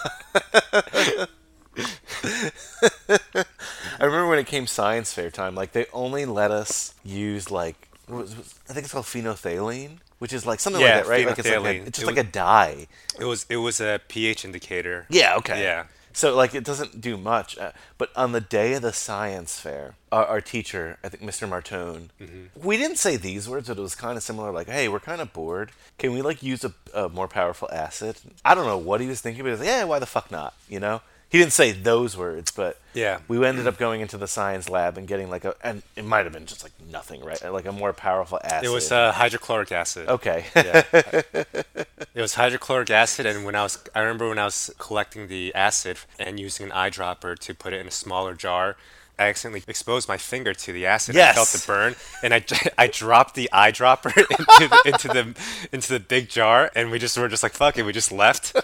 I 3.98 4.04
remember 4.04 4.28
when 4.28 4.40
it 4.40 4.48
came 4.48 4.68
science 4.68 5.14
fair 5.14 5.30
time, 5.32 5.56
like 5.56 5.72
they 5.72 5.86
only 5.94 6.26
let 6.26 6.52
us 6.52 6.94
use 7.04 7.50
like 7.50 7.88
what 8.08 8.22
was, 8.24 8.36
was- 8.36 8.56
I 8.70 8.74
think 8.74 8.84
it's 8.86 8.94
called 8.94 9.06
phenolphthalein, 9.06 9.98
which 10.20 10.34
is 10.34 10.46
like 10.46 10.60
something 10.60 10.82
Yeah, 10.82 10.96
like 10.98 11.04
that, 11.06 11.10
right? 11.10 11.26
Like 11.28 11.40
it's 11.40 11.48
like 11.50 11.58
a, 11.66 11.76
it's 11.76 11.88
It 11.88 11.94
just 11.94 12.06
like 12.08 12.16
was- 12.16 12.26
a 12.26 12.30
dye. 12.30 12.88
it 13.20 13.26
was 13.26 13.46
it 13.50 13.58
was 13.58 13.80
a 13.82 14.00
pH 14.08 14.46
indicator. 14.46 15.06
Yeah. 15.10 15.36
Okay. 15.38 15.62
Yeah. 15.64 15.86
So 16.14 16.34
like 16.34 16.56
it 16.56 16.64
doesn't 16.64 17.02
do 17.02 17.18
much, 17.18 17.58
uh, 17.58 17.74
but 17.98 18.10
on 18.16 18.32
the 18.32 18.40
day 18.40 18.74
of 18.76 18.82
the 18.82 18.94
science 18.94 19.60
fair, 19.60 19.96
our, 20.14 20.26
our 20.26 20.40
teacher, 20.42 20.98
I 21.04 21.10
think 21.10 21.22
Mr. 21.24 21.46
Martone, 21.46 22.08
Mm-hmm. 22.22 22.66
we 22.66 22.78
didn't 22.78 23.00
say 23.00 23.18
these 23.18 23.50
words, 23.50 23.68
but 23.68 23.78
it 23.78 23.82
was 23.82 23.96
kind 23.96 24.16
of 24.16 24.24
similar. 24.24 24.50
Like, 24.52 24.68
hey, 24.70 24.88
we're 24.88 25.02
kind 25.02 25.20
of 25.20 25.34
bored. 25.34 25.74
Can 25.98 26.14
we 26.14 26.22
like 26.22 26.42
use 26.42 26.64
a, 26.64 26.74
a 26.94 27.10
more 27.10 27.28
powerful 27.28 27.68
acid? 27.70 28.16
I 28.46 28.56
don't 28.56 28.66
know 28.66 28.78
what 28.78 29.02
he 29.02 29.08
was 29.08 29.20
thinking, 29.20 29.44
but 29.44 29.48
he 29.50 29.52
was 29.52 29.60
like, 29.60 29.68
yeah, 29.68 29.84
why 29.84 30.00
the 30.00 30.06
fuck 30.06 30.32
not? 30.32 30.54
You 30.70 30.80
know, 30.80 31.02
he 31.30 31.38
didn't 31.40 31.54
say 31.54 31.72
those 31.72 32.16
words, 32.16 32.52
but 32.52 32.80
Yeah. 32.94 33.20
we 33.28 33.44
ended 33.46 33.68
up 33.68 33.78
going 33.78 34.02
into 34.02 34.18
the 34.18 34.28
science 34.28 34.70
lab 34.70 34.98
and 34.98 35.08
getting 35.08 35.30
like 35.30 35.44
a, 35.44 35.56
and 35.64 35.82
it 35.96 36.06
might 36.06 36.24
have 36.26 36.34
been 36.34 36.46
just 36.46 36.64
like 36.64 36.72
nothing, 36.90 37.24
right? 37.26 37.44
Like 37.52 37.66
a 37.66 37.72
more 37.72 37.92
powerful 37.94 38.40
acid. 38.44 38.66
It 38.66 38.70
was 38.74 38.92
uh, 38.92 39.12
hydrochloric 39.12 39.72
acid. 39.72 40.08
okay. 40.08 40.46
Yeah. 40.56 40.84
it 40.94 42.22
was 42.22 42.36
hydrochloric 42.36 42.90
acid, 42.90 43.26
and 43.26 43.46
when 43.46 43.56
I 43.56 43.64
was, 43.64 43.78
I 43.94 44.00
remember 44.02 44.30
when 44.30 44.40
I 44.40 44.46
was 44.46 44.72
collecting 44.78 45.28
the 45.28 45.54
acid 45.56 45.98
and 46.20 46.40
using 46.40 46.68
an 46.68 46.72
eyedropper 46.72 47.38
to 47.40 47.54
put 47.54 47.74
it 47.74 47.82
in 47.82 47.88
a 47.88 47.92
smaller 47.92 48.34
jar, 48.34 48.78
I 49.18 49.28
accidentally 49.28 49.64
exposed 49.68 50.08
my 50.10 50.18
finger 50.18 50.54
to 50.54 50.72
the 50.74 50.86
acid. 50.86 51.18
I 51.18 51.32
felt 51.34 51.48
the 51.50 51.64
burn, 51.66 51.96
and 52.22 52.34
I, 52.34 52.44
I 52.78 52.88
dropped 52.88 53.36
the 53.36 53.50
eyedropper 53.54 54.16
into 54.18 54.68
the, 54.68 54.82
into 54.86 55.08
the 55.08 55.68
into 55.72 55.94
the 55.94 56.00
big 56.02 56.30
jar, 56.30 56.70
and 56.76 56.92
we 56.92 57.00
just 57.00 57.18
were 57.18 57.28
just 57.30 57.42
like 57.44 57.54
fuck 57.54 57.78
it, 57.78 57.84
we 57.84 57.94
just 57.94 58.12
left. 58.12 58.56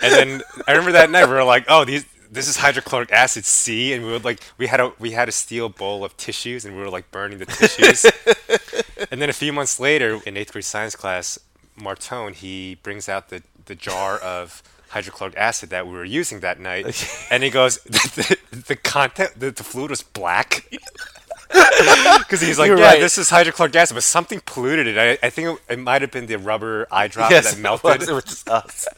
And 0.00 0.12
then 0.12 0.42
I 0.66 0.72
remember 0.72 0.92
that 0.92 1.10
night 1.10 1.26
we 1.26 1.34
were 1.34 1.44
like, 1.44 1.64
oh 1.68 1.84
these. 1.84 2.06
This 2.30 2.48
is 2.48 2.56
hydrochloric 2.56 3.12
acid 3.12 3.44
C, 3.44 3.92
and 3.92 4.06
we 4.06 4.10
would 4.10 4.24
like 4.24 4.40
we 4.56 4.66
had 4.66 4.80
a 4.80 4.94
we 4.98 5.10
had 5.10 5.28
a 5.28 5.32
steel 5.32 5.68
bowl 5.68 6.02
of 6.02 6.16
tissues, 6.16 6.64
and 6.64 6.74
we 6.74 6.80
were 6.80 6.88
like 6.88 7.10
burning 7.10 7.36
the 7.36 7.44
tissues. 7.44 8.06
And 9.12 9.20
then 9.20 9.28
a 9.28 9.34
few 9.34 9.52
months 9.52 9.78
later, 9.78 10.20
in 10.24 10.38
eighth 10.38 10.52
grade 10.52 10.64
science 10.64 10.96
class, 10.96 11.38
Martone 11.78 12.34
he 12.34 12.76
brings 12.76 13.10
out 13.10 13.28
the, 13.28 13.42
the 13.66 13.74
jar 13.74 14.18
of 14.18 14.62
hydrochloric 14.88 15.36
acid 15.36 15.68
that 15.70 15.86
we 15.86 15.92
were 15.92 16.04
using 16.04 16.40
that 16.40 16.58
night, 16.58 17.26
and 17.30 17.42
he 17.42 17.50
goes, 17.50 17.78
the, 17.82 18.38
the, 18.50 18.60
the 18.68 18.76
content, 18.76 19.38
the, 19.38 19.50
the 19.50 19.64
fluid 19.64 19.90
was 19.90 20.02
black. 20.02 20.66
Because 22.18 22.40
he's 22.40 22.58
like, 22.58 22.68
You're 22.68 22.78
yeah, 22.78 22.92
right. 22.92 23.00
this 23.00 23.18
is 23.18 23.28
hydrochloric 23.28 23.74
acid, 23.76 23.94
but 23.94 24.04
something 24.04 24.40
polluted 24.46 24.86
it. 24.86 24.98
I, 24.98 25.26
I 25.26 25.30
think 25.30 25.60
it, 25.68 25.74
it 25.74 25.78
might 25.78 26.00
have 26.02 26.10
been 26.10 26.26
the 26.26 26.36
rubber 26.36 26.86
eye 26.90 27.08
drop 27.08 27.30
Yes, 27.30 27.54
that 27.54 27.60
melted. 27.60 28.02
it 28.02 28.12
was 28.12 28.24
just 28.24 28.48
us. 28.48 28.88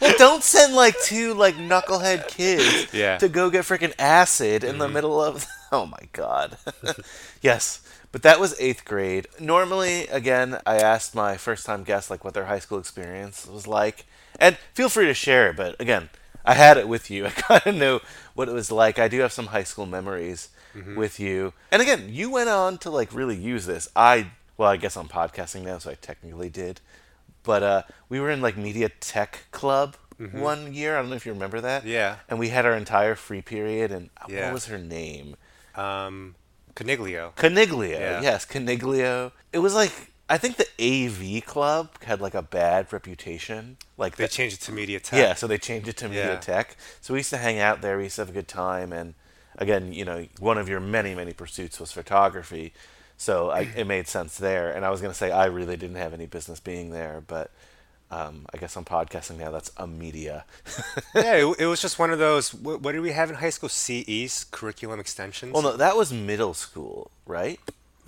well, 0.00 0.14
don't 0.18 0.42
send 0.42 0.74
like 0.74 0.98
two 1.00 1.34
like 1.34 1.56
knucklehead 1.56 2.28
kids 2.28 2.92
Yeah. 2.92 3.18
to 3.18 3.28
go 3.28 3.50
get 3.50 3.64
freaking 3.64 3.94
acid 3.98 4.62
in 4.62 4.78
the 4.78 4.84
mm-hmm. 4.84 4.94
middle 4.94 5.22
of. 5.22 5.46
Oh 5.72 5.86
my 5.86 6.08
god. 6.12 6.56
yes, 7.42 7.80
but 8.12 8.22
that 8.22 8.38
was 8.38 8.54
eighth 8.60 8.84
grade. 8.84 9.26
Normally, 9.40 10.06
again, 10.06 10.60
I 10.64 10.76
asked 10.76 11.16
my 11.16 11.36
first 11.36 11.66
time 11.66 11.82
guests 11.82 12.10
like 12.10 12.22
what 12.22 12.32
their 12.32 12.44
high 12.44 12.60
school 12.60 12.78
experience 12.78 13.44
was 13.44 13.66
like, 13.66 14.06
and 14.38 14.56
feel 14.72 14.88
free 14.88 15.06
to 15.06 15.14
share 15.14 15.50
it. 15.50 15.56
But 15.56 15.80
again, 15.80 16.10
I 16.44 16.54
had 16.54 16.76
it 16.76 16.86
with 16.86 17.10
you. 17.10 17.26
I 17.26 17.30
kind 17.30 17.62
of 17.66 17.74
know 17.74 18.00
what 18.34 18.48
it 18.48 18.52
was 18.54 18.70
like. 18.70 19.00
I 19.00 19.08
do 19.08 19.18
have 19.20 19.32
some 19.32 19.46
high 19.46 19.64
school 19.64 19.86
memories 19.86 20.48
with 20.96 21.18
you, 21.20 21.52
and 21.70 21.80
again, 21.82 22.06
you 22.08 22.30
went 22.30 22.48
on 22.48 22.78
to 22.78 22.90
like 22.90 23.12
really 23.14 23.36
use 23.36 23.66
this. 23.66 23.88
I 23.94 24.30
well, 24.56 24.70
I 24.70 24.76
guess 24.76 24.96
I'm 24.96 25.08
podcasting 25.08 25.62
now, 25.64 25.78
so 25.78 25.90
I 25.90 25.94
technically 25.94 26.48
did. 26.50 26.80
But 27.42 27.62
uh, 27.62 27.82
we 28.08 28.20
were 28.20 28.30
in 28.30 28.40
like 28.40 28.56
media 28.56 28.88
tech 29.00 29.46
club 29.50 29.96
one 30.32 30.72
year. 30.72 30.96
I 30.96 31.00
don't 31.00 31.10
know 31.10 31.16
if 31.16 31.26
you 31.26 31.32
remember 31.32 31.60
that. 31.60 31.82
Mm-hmm. 31.82 31.90
Yeah. 31.90 32.16
And 32.28 32.38
we 32.38 32.48
had 32.50 32.64
our 32.64 32.74
entire 32.74 33.14
free 33.16 33.42
period, 33.42 33.90
and 33.92 34.10
Yeah. 34.28 34.46
what 34.46 34.54
was 34.54 34.66
her 34.66 34.78
name? 34.78 35.36
Um, 35.74 36.36
Coniglio. 36.74 37.34
Caniglio. 37.36 37.90
Yeah. 37.98 38.20
Yes, 38.22 38.46
Caniglio. 38.46 39.32
It 39.52 39.58
was 39.58 39.74
like 39.74 39.92
I 40.28 40.38
think 40.38 40.56
the 40.56 40.66
AV 40.80 41.44
club 41.44 41.90
had 42.04 42.20
like 42.20 42.34
a 42.34 42.42
bad 42.42 42.92
reputation. 42.92 43.76
Like 43.98 44.16
They 44.16 44.24
the- 44.24 44.28
changed 44.28 44.56
it 44.62 44.64
to 44.64 44.72
media 44.72 44.98
tech. 45.00 45.18
yeah, 45.18 45.34
so 45.34 45.46
they 45.46 45.58
changed 45.58 45.86
it 45.88 45.96
to 45.98 46.08
Media 46.08 46.32
Yeah. 46.34 46.40
Tech. 46.40 46.76
So 47.00 47.12
we 47.14 47.20
used 47.20 47.30
to 47.30 47.36
hang 47.36 47.58
out 47.58 47.82
there. 47.82 47.96
We 47.98 48.04
used 48.04 48.16
to 48.16 48.22
have 48.22 48.30
a 48.30 48.32
good 48.32 48.48
time. 48.48 48.92
And 48.92 49.14
again, 49.56 49.92
you 49.92 50.04
know, 50.04 50.26
one 50.38 50.58
of 50.58 50.68
your 50.68 50.80
many, 50.80 51.14
many 51.14 51.32
pursuits 51.32 51.80
was 51.80 51.92
photography. 51.92 52.72
So 53.16 53.50
I, 53.50 53.68
it 53.76 53.86
made 53.86 54.08
sense 54.08 54.38
there. 54.38 54.70
And 54.72 54.84
I 54.84 54.90
was 54.90 55.00
going 55.00 55.12
to 55.12 55.16
say 55.16 55.30
I 55.30 55.46
really 55.46 55.76
didn't 55.76 55.96
have 55.96 56.12
any 56.12 56.26
business 56.26 56.60
being 56.60 56.90
there, 56.90 57.22
but 57.26 57.50
um, 58.10 58.46
I 58.52 58.58
guess 58.58 58.76
I'm 58.76 58.84
podcasting 58.84 59.38
now. 59.38 59.50
That's 59.50 59.70
a 59.76 59.86
media. 59.86 60.44
yeah, 61.14 61.34
it, 61.36 61.56
it 61.60 61.66
was 61.66 61.80
just 61.80 61.98
one 61.98 62.10
of 62.10 62.18
those. 62.18 62.52
What, 62.54 62.82
what 62.82 62.92
did 62.92 63.00
we 63.00 63.12
have 63.12 63.30
in 63.30 63.36
high 63.36 63.50
school? 63.50 63.68
CEs, 63.68 64.44
curriculum 64.50 65.00
extensions. 65.00 65.52
well, 65.52 65.62
no, 65.62 65.76
that 65.76 65.96
was 65.96 66.12
middle 66.12 66.54
school, 66.54 67.10
right? 67.26 67.58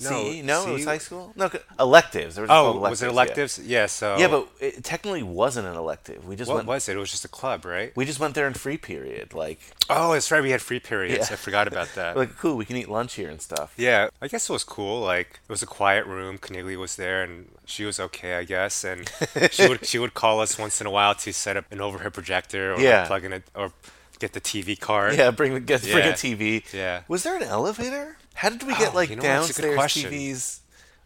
No, 0.01 0.11
CE? 0.11 0.43
no, 0.43 0.67
it 0.69 0.73
was 0.73 0.85
high 0.85 0.99
school. 0.99 1.33
No, 1.37 1.51
electives. 1.81 2.35
There 2.35 2.43
was 2.43 2.51
Oh, 2.51 2.73
called 2.73 2.81
was 2.83 3.03
it 3.03 3.09
electives? 3.09 3.59
Yeah. 3.59 3.87
so 3.87 4.17
Yeah, 4.19 4.29
but 4.29 4.49
it 4.61 4.85
technically 4.85 5.23
wasn't 5.23 5.67
an 5.67 5.75
elective. 5.75 6.27
We 6.27 6.37
just 6.37 6.49
what 6.49 6.57
went. 6.57 6.69
was 6.69 6.89
it? 6.89 6.97
It 6.97 6.99
was 6.99 7.11
just 7.11 7.25
a 7.25 7.29
club, 7.29 7.65
right? 7.65 7.97
We 7.97 8.05
just 8.05 8.21
went 8.21 8.35
there 8.35 8.47
in 8.47 8.53
free 8.55 8.77
period. 8.77 9.33
Like, 9.33 9.59
Oh, 9.89 10.13
that's 10.13 10.31
right. 10.31 10.43
We 10.43 10.51
had 10.51 10.61
free 10.61 10.81
periods. 10.81 11.29
Yeah. 11.31 11.35
I 11.35 11.37
forgot 11.37 11.67
about 11.67 11.89
that. 11.95 12.17
like 12.21 12.37
cool. 12.37 12.57
We 12.57 12.65
can 12.67 12.77
eat 12.77 12.89
lunch 12.89 13.15
here 13.15 13.31
and 13.31 13.41
stuff. 13.41 13.73
yeah, 13.79 14.09
I 14.21 14.29
guess 14.29 14.49
it 14.51 14.53
was 14.53 14.65
cool. 14.65 15.01
Like 15.01 15.41
it 15.49 15.51
was 15.53 15.63
a 15.63 15.67
quiet 15.67 16.05
room. 16.07 16.37
Caniglia 16.39 16.77
was 16.77 16.97
there, 16.97 17.23
and 17.23 17.49
she 17.65 17.85
was 17.85 17.99
okay, 17.99 18.35
I 18.35 18.45
guess. 18.45 18.85
And 18.85 19.11
she 19.51 19.67
would 19.69 19.87
she 19.87 19.99
would 19.99 20.13
call 20.15 20.41
us 20.41 20.59
once 20.59 20.81
in 20.81 20.87
a 20.87 20.91
while 20.91 21.15
to 21.15 21.33
set 21.33 21.57
up 21.57 21.65
an 21.71 21.81
overhead 21.81 22.13
projector 22.13 22.75
or 22.75 22.81
Yeah. 22.81 23.07
plug 23.07 23.25
in 23.25 23.33
it 23.33 23.45
or 23.55 23.73
get 24.19 24.33
the 24.33 24.41
TV 24.41 24.79
card. 24.79 25.15
Yeah, 25.15 25.31
bring 25.31 25.55
the 25.55 25.61
get, 25.61 25.83
bring 25.83 26.07
a 26.09 26.13
TV. 26.13 26.65
Yeah. 26.73 27.03
Was 27.09 27.23
there 27.23 27.37
an 27.37 27.43
elevator? 27.43 28.17
How 28.37 28.49
did 28.51 28.63
we 28.63 28.75
get 28.77 28.93
Oh, 28.93 28.97
like 28.97 29.11
you 29.11 29.17
know, 29.17 29.23
that's 29.23 29.59
a 29.59 29.63
good 29.63 29.75
downstairs. 29.77 30.13
TVs, 30.13 30.59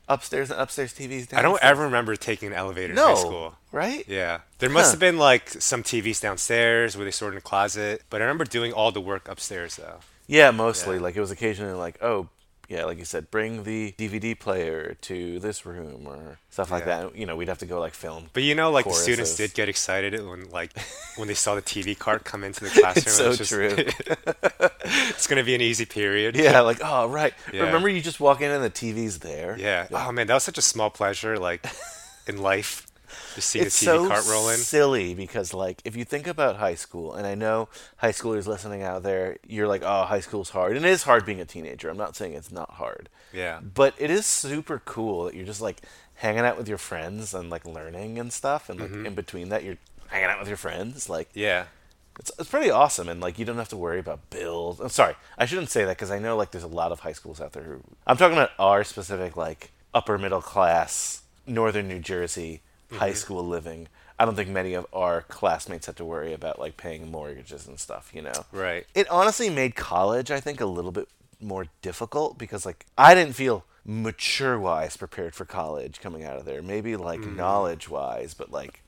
upstairs 0.09 0.51
and 0.51 0.61
upstairs 0.61 0.93
TVs? 0.93 1.29
Downstairs? 1.29 1.39
I 1.39 1.43
don't 1.43 1.63
ever 1.63 1.85
remember 1.85 2.17
taking 2.17 2.49
an 2.49 2.55
elevator 2.55 2.93
No. 2.93 3.11
in 3.11 3.15
high 3.17 3.21
school. 3.23 3.55
Right? 3.73 4.05
Yeah. 4.09 4.41
There 4.59 4.69
must 4.71 4.87
Huh. 4.87 4.91
have 4.93 5.01
been 5.01 5.19
like 5.19 5.49
some 5.49 5.83
TVs 5.83 6.21
downstairs 6.21 6.97
where 6.97 7.05
they 7.05 7.11
stored 7.13 7.35
in 7.35 7.39
a 7.39 7.43
closet, 7.43 8.03
but 8.11 8.21
I 8.21 8.25
remember 8.25 8.45
doing 8.45 8.73
all 8.73 8.91
the 8.93 9.01
work 9.01 9.29
upstairs 9.29 9.77
though. 9.77 10.01
Yeah, 10.27 10.51
mostly. 10.51 10.97
Yeah. 10.97 11.03
Like 11.03 11.17
it 11.17 11.21
was 11.21 11.31
occasionally 11.31 11.73
like, 11.75 12.03
oh, 12.03 12.29
yeah, 12.71 12.85
like 12.85 12.99
you 12.99 13.05
said, 13.05 13.31
bring 13.33 13.65
the 13.65 13.93
DVD 13.99 14.39
player 14.39 14.97
to 15.03 15.39
this 15.41 15.67
room 15.67 16.07
or 16.07 16.39
stuff 16.51 16.71
like 16.71 16.87
Yeah. 16.87 17.03
that. 17.03 17.17
You 17.17 17.27
know, 17.27 17.35
we'd 17.37 17.49
have 17.49 17.59
to 17.59 17.67
go 17.67 17.81
like 17.81 17.93
film. 17.95 18.27
But 18.33 18.45
you 18.45 18.55
know, 18.55 18.71
like 18.71 18.85
the 18.87 18.93
students 18.93 19.37
did 19.37 19.53
get 19.55 19.69
excited 19.69 20.13
when 20.25 20.49
like 20.51 20.71
when 21.17 21.27
they 21.29 21.35
saw 21.35 21.57
the 21.57 21.63
TV 21.63 21.99
cart 21.99 22.25
come 22.25 22.45
into 22.45 22.61
the 22.65 22.71
classroom. 22.71 23.03
It's 23.05 23.13
so 23.13 23.29
It's 23.31 23.39
just- 23.39 23.51
true. 23.51 23.75
it's 24.85 25.27
gonna 25.27 25.45
be 25.45 25.55
an 25.55 25.61
easy 25.61 25.85
period. 25.85 26.37
Yeah, 26.37 26.61
like 26.61 26.79
oh 26.83 27.09
right. 27.09 27.35
Yeah. 27.53 27.65
Remember, 27.65 27.89
you 27.89 28.01
just 28.01 28.21
walk 28.21 28.41
in 28.41 28.51
and 28.51 28.63
the 28.65 28.71
TV's 28.71 29.19
there. 29.19 29.57
Yeah. 29.59 29.89
Oh 29.91 30.13
man, 30.13 30.27
that 30.29 30.35
was 30.35 30.45
such 30.45 30.59
a 30.59 30.63
small 30.63 30.91
pleasure, 30.91 31.39
like 31.39 31.67
in 32.27 32.39
life. 32.39 32.87
Just 33.35 33.49
see 33.51 33.61
the 33.61 33.67
it's 33.67 33.81
TV 33.81 33.85
so 33.85 34.09
cart 34.09 34.25
rolling. 34.29 34.57
silly 34.57 35.15
because 35.15 35.53
like 35.55 35.81
if 35.85 35.97
you 35.97 36.05
think 36.05 36.27
about 36.27 36.57
high 36.57 36.75
school, 36.75 37.15
and 37.15 37.27
I 37.27 37.35
know 37.35 37.69
high 37.99 38.13
schoolers 38.13 38.47
listening 38.47 38.83
out 38.83 39.03
there, 39.03 39.39
you're 39.47 39.69
like, 39.69 39.83
oh, 39.85 40.05
high 40.05 40.21
school's 40.21 40.51
hard, 40.51 40.77
and 40.77 40.85
it 40.85 40.91
is 40.91 41.03
hard 41.05 41.25
being 41.27 41.41
a 41.41 41.45
teenager. 41.45 41.89
I'm 41.89 41.97
not 41.97 42.17
saying 42.17 42.35
it's 42.35 42.53
not 42.53 42.73
hard. 42.73 43.09
Yeah. 43.33 43.61
But 43.61 43.95
it 43.99 44.11
is 44.11 44.27
super 44.27 44.81
cool 44.85 45.25
that 45.25 45.35
you're 45.35 45.47
just 45.47 45.61
like 45.61 45.83
hanging 46.15 46.41
out 46.45 46.59
with 46.59 46.69
your 46.69 46.79
friends 46.79 47.33
and 47.35 47.49
like 47.51 47.65
learning 47.65 48.19
and 48.19 48.33
stuff, 48.33 48.69
and 48.69 48.81
like 48.81 49.07
in 49.07 49.15
between 49.15 49.49
that, 49.51 49.65
you're 49.65 49.79
hanging 50.09 50.29
out 50.29 50.39
with 50.41 50.49
your 50.49 50.57
friends. 50.57 51.09
Like 51.09 51.29
Mm-hmm. 51.31 51.39
Yeah. 51.41 51.65
it's, 52.19 52.31
it's 52.39 52.51
pretty 52.51 52.71
awesome, 52.71 53.09
and 53.09 53.21
like 53.21 53.39
you 53.39 53.45
don't 53.45 53.57
have 53.59 53.69
to 53.71 53.77
worry 53.77 53.99
about 54.01 54.29
bills. 54.31 54.81
I'm 54.81 54.89
sorry, 54.89 55.15
I 55.39 55.47
shouldn't 55.47 55.71
say 55.71 55.85
that 55.85 55.97
because 55.97 56.11
I 56.11 56.19
know 56.19 56.37
like 56.37 56.51
there's 56.51 56.65
a 56.65 56.69
lot 56.69 56.93
of 56.93 57.01
high 57.01 57.13
schools 57.13 57.41
out 57.41 57.53
there 57.53 57.63
who 57.63 57.81
I'm 58.07 58.17
talking 58.17 58.37
about 58.37 58.51
our 58.59 58.85
specific 58.85 59.37
like 59.37 59.71
upper 59.95 60.19
middle 60.19 60.43
class 60.43 61.23
northern 61.47 61.89
New 61.89 61.99
Jersey 62.01 62.61
high 62.93 63.11
mm-hmm. 63.11 63.17
school 63.17 63.47
living. 63.47 63.89
I 64.19 64.25
don't 64.25 64.35
think 64.35 64.51
many 64.51 64.75
of 64.75 64.87
our 64.93 65.23
classmates 65.23 65.87
had 65.87 65.97
to 65.97 66.05
worry 66.05 66.33
about 66.33 66.59
like 66.59 66.77
paying 66.77 67.11
mortgages 67.11 67.67
and 67.67 67.79
stuff. 67.79 68.11
You 68.13 68.23
know, 68.23 68.45
Right. 68.53 68.87
it 68.95 69.09
honestly 69.09 69.49
made 69.49 69.75
college 69.75 70.31
I 70.31 70.41
think 70.41 70.61
a 70.61 70.67
little 70.67 70.93
bit 70.93 71.09
more 71.41 71.67
difficult 71.81 72.37
because 72.39 72.67
like 72.67 72.87
I 72.99 73.15
didn't 73.15 73.35
feel 73.35 73.65
mature 73.85 74.59
wise 74.59 74.97
prepared 74.97 75.35
for 75.35 75.45
college 75.45 76.01
coming 76.01 76.25
out 76.25 76.37
of 76.37 76.45
there. 76.45 76.63
Maybe 76.63 76.97
like 76.97 77.21
mm-hmm. 77.21 77.37
knowledge 77.37 77.89
wise, 77.89 78.35
but 78.35 78.51
like 78.51 78.83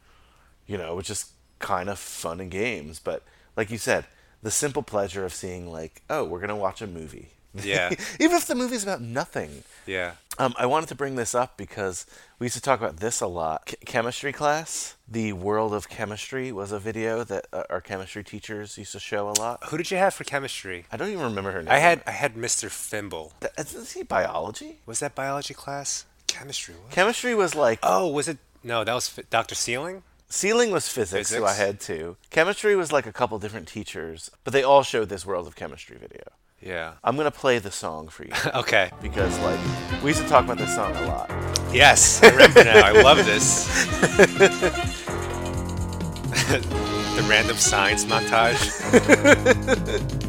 you 0.66 0.76
know, 0.78 0.92
it 0.92 0.96
was 0.96 1.06
just 1.06 1.30
kind 1.58 1.88
of 1.88 1.98
fun 1.98 2.40
and 2.40 2.50
games. 2.50 2.98
But 2.98 3.22
like 3.56 3.70
you 3.70 3.78
said, 3.78 4.06
the 4.42 4.50
simple 4.50 4.82
pleasure 4.82 5.24
of 5.24 5.32
seeing 5.32 5.70
like, 5.70 6.02
oh, 6.10 6.24
we're 6.24 6.40
gonna 6.40 6.56
watch 6.56 6.82
a 6.82 6.86
movie. 6.86 7.30
Yeah. 7.54 7.90
Even 8.20 8.36
if 8.36 8.46
the 8.46 8.54
movie's 8.54 8.82
about 8.82 9.00
nothing. 9.00 9.64
Yeah. 9.86 10.12
Um, 10.38 10.54
I 10.58 10.66
wanted 10.66 10.88
to 10.88 10.94
bring 10.94 11.16
this 11.16 11.34
up 11.34 11.56
because 11.56 12.06
we 12.38 12.46
used 12.46 12.56
to 12.56 12.62
talk 12.62 12.80
about 12.80 12.98
this 12.98 13.20
a 13.20 13.26
lot. 13.26 13.66
Ch- 13.66 13.74
chemistry 13.84 14.32
class, 14.32 14.96
the 15.06 15.34
world 15.34 15.74
of 15.74 15.88
chemistry 15.88 16.50
was 16.52 16.72
a 16.72 16.78
video 16.78 17.22
that 17.24 17.46
uh, 17.52 17.64
our 17.68 17.80
chemistry 17.80 18.24
teachers 18.24 18.78
used 18.78 18.92
to 18.92 19.00
show 19.00 19.28
a 19.28 19.36
lot. 19.38 19.64
Who 19.68 19.76
did 19.76 19.90
you 19.90 19.98
have 19.98 20.14
for 20.14 20.24
chemistry? 20.24 20.86
I 20.90 20.96
don't 20.96 21.08
even 21.10 21.24
remember 21.24 21.52
her 21.52 21.62
name. 21.62 21.70
I 21.70 21.78
had 21.78 22.02
I 22.06 22.12
had 22.12 22.34
Mr. 22.34 22.70
Fimble. 22.70 23.32
Th- 23.40 23.52
Is, 23.58 23.92
he 23.92 24.02
biology? 24.02 24.78
Was 24.86 25.00
that 25.00 25.14
biology 25.14 25.54
class? 25.54 26.06
Chemistry. 26.26 26.74
What? 26.74 26.90
Chemistry 26.92 27.34
was 27.34 27.54
like 27.54 27.78
oh, 27.82 28.08
was 28.08 28.28
it? 28.28 28.38
No, 28.64 28.84
that 28.84 28.94
was 28.94 29.08
Fi- 29.08 29.24
Dr. 29.28 29.54
Sealing. 29.54 30.02
Ceiling 30.30 30.70
was 30.70 30.88
physics, 30.88 31.30
who 31.30 31.44
I 31.44 31.52
had 31.52 31.78
too. 31.78 32.16
Chemistry 32.30 32.74
was 32.74 32.90
like 32.90 33.04
a 33.04 33.12
couple 33.12 33.38
different 33.38 33.68
teachers, 33.68 34.30
but 34.44 34.54
they 34.54 34.62
all 34.62 34.82
showed 34.82 35.10
this 35.10 35.26
world 35.26 35.46
of 35.46 35.56
chemistry 35.56 35.98
video. 35.98 36.22
Yeah. 36.62 36.92
I'm 37.02 37.16
gonna 37.16 37.30
play 37.30 37.58
the 37.58 37.70
song 37.70 38.08
for 38.08 38.24
you 38.24 38.32
Okay. 38.54 38.90
because 39.00 39.38
like 39.40 39.58
we 40.02 40.10
used 40.10 40.22
to 40.22 40.28
talk 40.28 40.44
about 40.44 40.58
this 40.58 40.74
song 40.74 40.94
a 40.96 41.06
lot. 41.06 41.30
Yes, 41.72 42.22
I 42.22 42.28
remember 42.30 42.64
now. 42.64 42.84
I 42.84 42.92
love 43.02 43.24
this. 43.24 43.66
the 47.16 47.26
random 47.28 47.56
science 47.56 48.04
montage. 48.04 48.62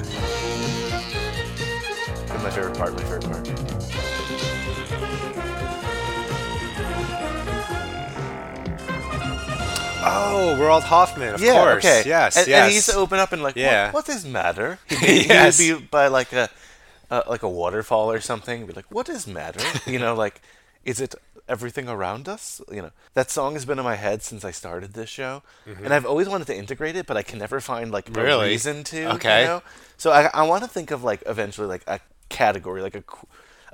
my 2.44 2.50
favorite 2.50 2.78
part. 2.78 2.94
My 2.94 3.02
favorite 3.04 3.24
part. 3.24 3.73
Oh, 10.06 10.58
Roald 10.60 10.84
Hoffmann, 10.84 11.36
of 11.36 11.42
yeah, 11.42 11.54
course. 11.54 11.86
okay. 11.86 12.04
Yes, 12.06 12.38
and, 12.38 12.48
yes. 12.48 12.62
and 12.62 12.70
he 12.70 12.76
used 12.76 12.90
to 12.90 12.96
open 12.98 13.20
up 13.20 13.32
and 13.32 13.42
like, 13.42 13.56
Yeah. 13.56 13.86
what, 13.88 13.94
what 13.96 14.06
does 14.06 14.26
matter? 14.26 14.80
He'd 14.90 15.00
be, 15.00 15.26
Yes. 15.28 15.58
he'd 15.60 15.74
be 15.74 15.82
by 15.86 16.08
like 16.08 16.34
a 16.34 16.50
uh, 17.12 17.22
like 17.30 17.44
a 17.44 17.50
waterfall 17.50 18.12
or 18.12 18.20
something. 18.20 18.60
He'd 18.62 18.68
be 18.68 18.74
like, 18.74 18.90
what 18.90 19.06
does 19.06 19.28
matter? 19.28 19.64
you 19.90 20.00
know, 20.00 20.16
like, 20.16 20.42
is 20.84 21.00
it 21.00 21.14
everything 21.48 21.88
around 21.88 22.28
us? 22.28 22.62
You 22.72 22.82
know, 22.84 22.92
that 23.14 23.30
song 23.30 23.54
has 23.54 23.66
been 23.66 23.78
in 23.78 23.86
my 23.86 23.96
head 23.96 24.24
since 24.24 24.44
I 24.44 24.52
started 24.52 24.94
this 24.94 25.10
show, 25.10 25.44
and 25.66 25.94
I've 25.94 26.06
always 26.06 26.28
wanted 26.28 26.48
to 26.48 26.56
integrate 26.58 26.96
it, 26.96 27.06
but 27.06 27.16
I 27.18 27.22
can 27.24 27.40
never 27.40 27.60
find 27.60 27.92
like 27.92 28.10
a 28.10 28.12
Mm-hmm. 28.12 28.22
Really? 28.22 28.48
reason 28.50 28.84
to. 28.86 29.14
Okay. 29.16 29.42
You 29.42 29.48
know? 29.48 29.64
So 29.98 30.12
I 30.12 30.30
I 30.34 30.44
want 30.44 30.64
to 30.64 30.70
think 30.70 30.92
of 30.92 31.04
like 31.04 31.24
eventually 31.28 31.68
like 31.68 31.84
a 31.88 32.00
category, 32.30 32.82
like 32.82 32.96
a. 32.96 33.04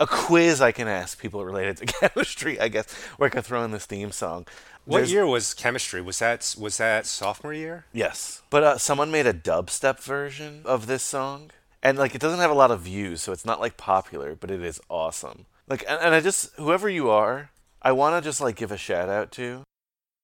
qu- 0.08 0.16
A 0.16 0.26
quiz 0.26 0.62
I 0.62 0.72
can 0.72 0.88
ask 0.88 1.20
people 1.20 1.44
related 1.46 1.78
to 1.78 1.86
chemistry, 2.10 2.60
I 2.60 2.68
guess, 2.68 2.92
where 3.18 3.28
I 3.28 3.30
can 3.30 3.42
throw 3.44 3.64
in 3.64 3.72
this 3.72 3.86
theme 3.86 4.12
song. 4.12 4.46
What 4.86 4.98
There's- 5.00 5.12
year 5.12 5.26
was 5.26 5.54
chemistry? 5.54 6.02
Was 6.02 6.20
that 6.20 6.56
was 6.60 6.78
that 6.78 7.06
sophomore 7.06 7.54
year? 7.54 7.86
Yes. 7.94 8.42
But 8.50 8.64
uh, 8.64 8.78
someone 8.78 9.12
made 9.12 9.28
a 9.28 9.34
dubstep 9.34 10.00
version 10.02 10.62
of 10.66 10.88
this 10.88 11.04
song. 11.04 11.52
And 11.82 11.98
like 11.98 12.14
it 12.16 12.20
doesn't 12.22 12.40
have 12.40 12.52
a 12.52 12.56
lot 12.56 12.72
of 12.72 12.82
views, 12.82 13.22
so 13.22 13.32
it's 13.32 13.46
not 13.46 13.60
like 13.62 13.78
popular, 13.78 14.36
but 14.36 14.52
it 14.52 14.62
is 14.62 14.82
awesome. 14.90 15.46
Like 15.68 15.84
and, 15.88 16.00
and 16.02 16.14
I 16.16 16.20
just 16.20 16.54
whoever 16.56 16.90
you 16.90 17.10
are, 17.10 17.52
I 17.82 17.92
want 17.94 18.16
to 18.22 18.28
just 18.28 18.42
like 18.42 18.56
give 18.58 18.72
a 18.72 18.78
shout 18.78 19.08
out 19.08 19.32
to. 19.34 19.64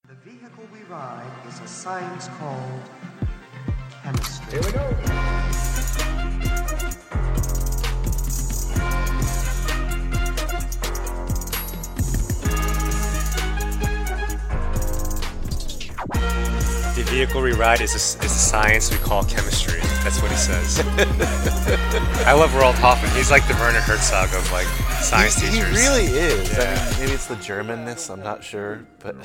The 0.08 0.16
vehicle 0.16 0.68
we 0.74 0.80
ride 0.90 1.32
is 1.48 1.60
a 1.62 1.68
science 1.68 2.28
called 2.40 2.82
chemistry. 4.04 4.60
The 4.60 5.75
vehicle 17.06 17.42
we 17.42 17.54
ride 17.54 17.82
is 17.82 17.94
a, 17.94 18.26
is 18.26 18.32
a 18.32 18.40
science 18.40 18.92
we 18.92 18.98
call 18.98 19.24
chemistry. 19.24 19.80
That's 20.04 20.22
what 20.22 20.32
he 20.32 20.38
says. 20.38 20.80
I 22.26 22.34
love 22.34 22.52
Roald 22.52 22.76
Hoffmann. 22.76 23.12
He's 23.16 23.32
like 23.32 23.48
the 23.48 23.54
Werner 23.56 23.80
Herzog 23.80 24.34
of 24.34 24.52
like 24.52 24.68
science 25.02 25.36
he, 25.36 25.50
teachers. 25.50 25.68
He 25.68 25.74
really 25.88 26.06
is. 26.06 26.58
I 26.58 26.76
mean, 26.76 27.00
maybe 27.00 27.12
it's 27.14 27.28
the 27.28 27.36
Germanness. 27.36 28.10
I'm 28.10 28.22
not 28.22 28.44
sure, 28.44 28.86
but 29.00 29.16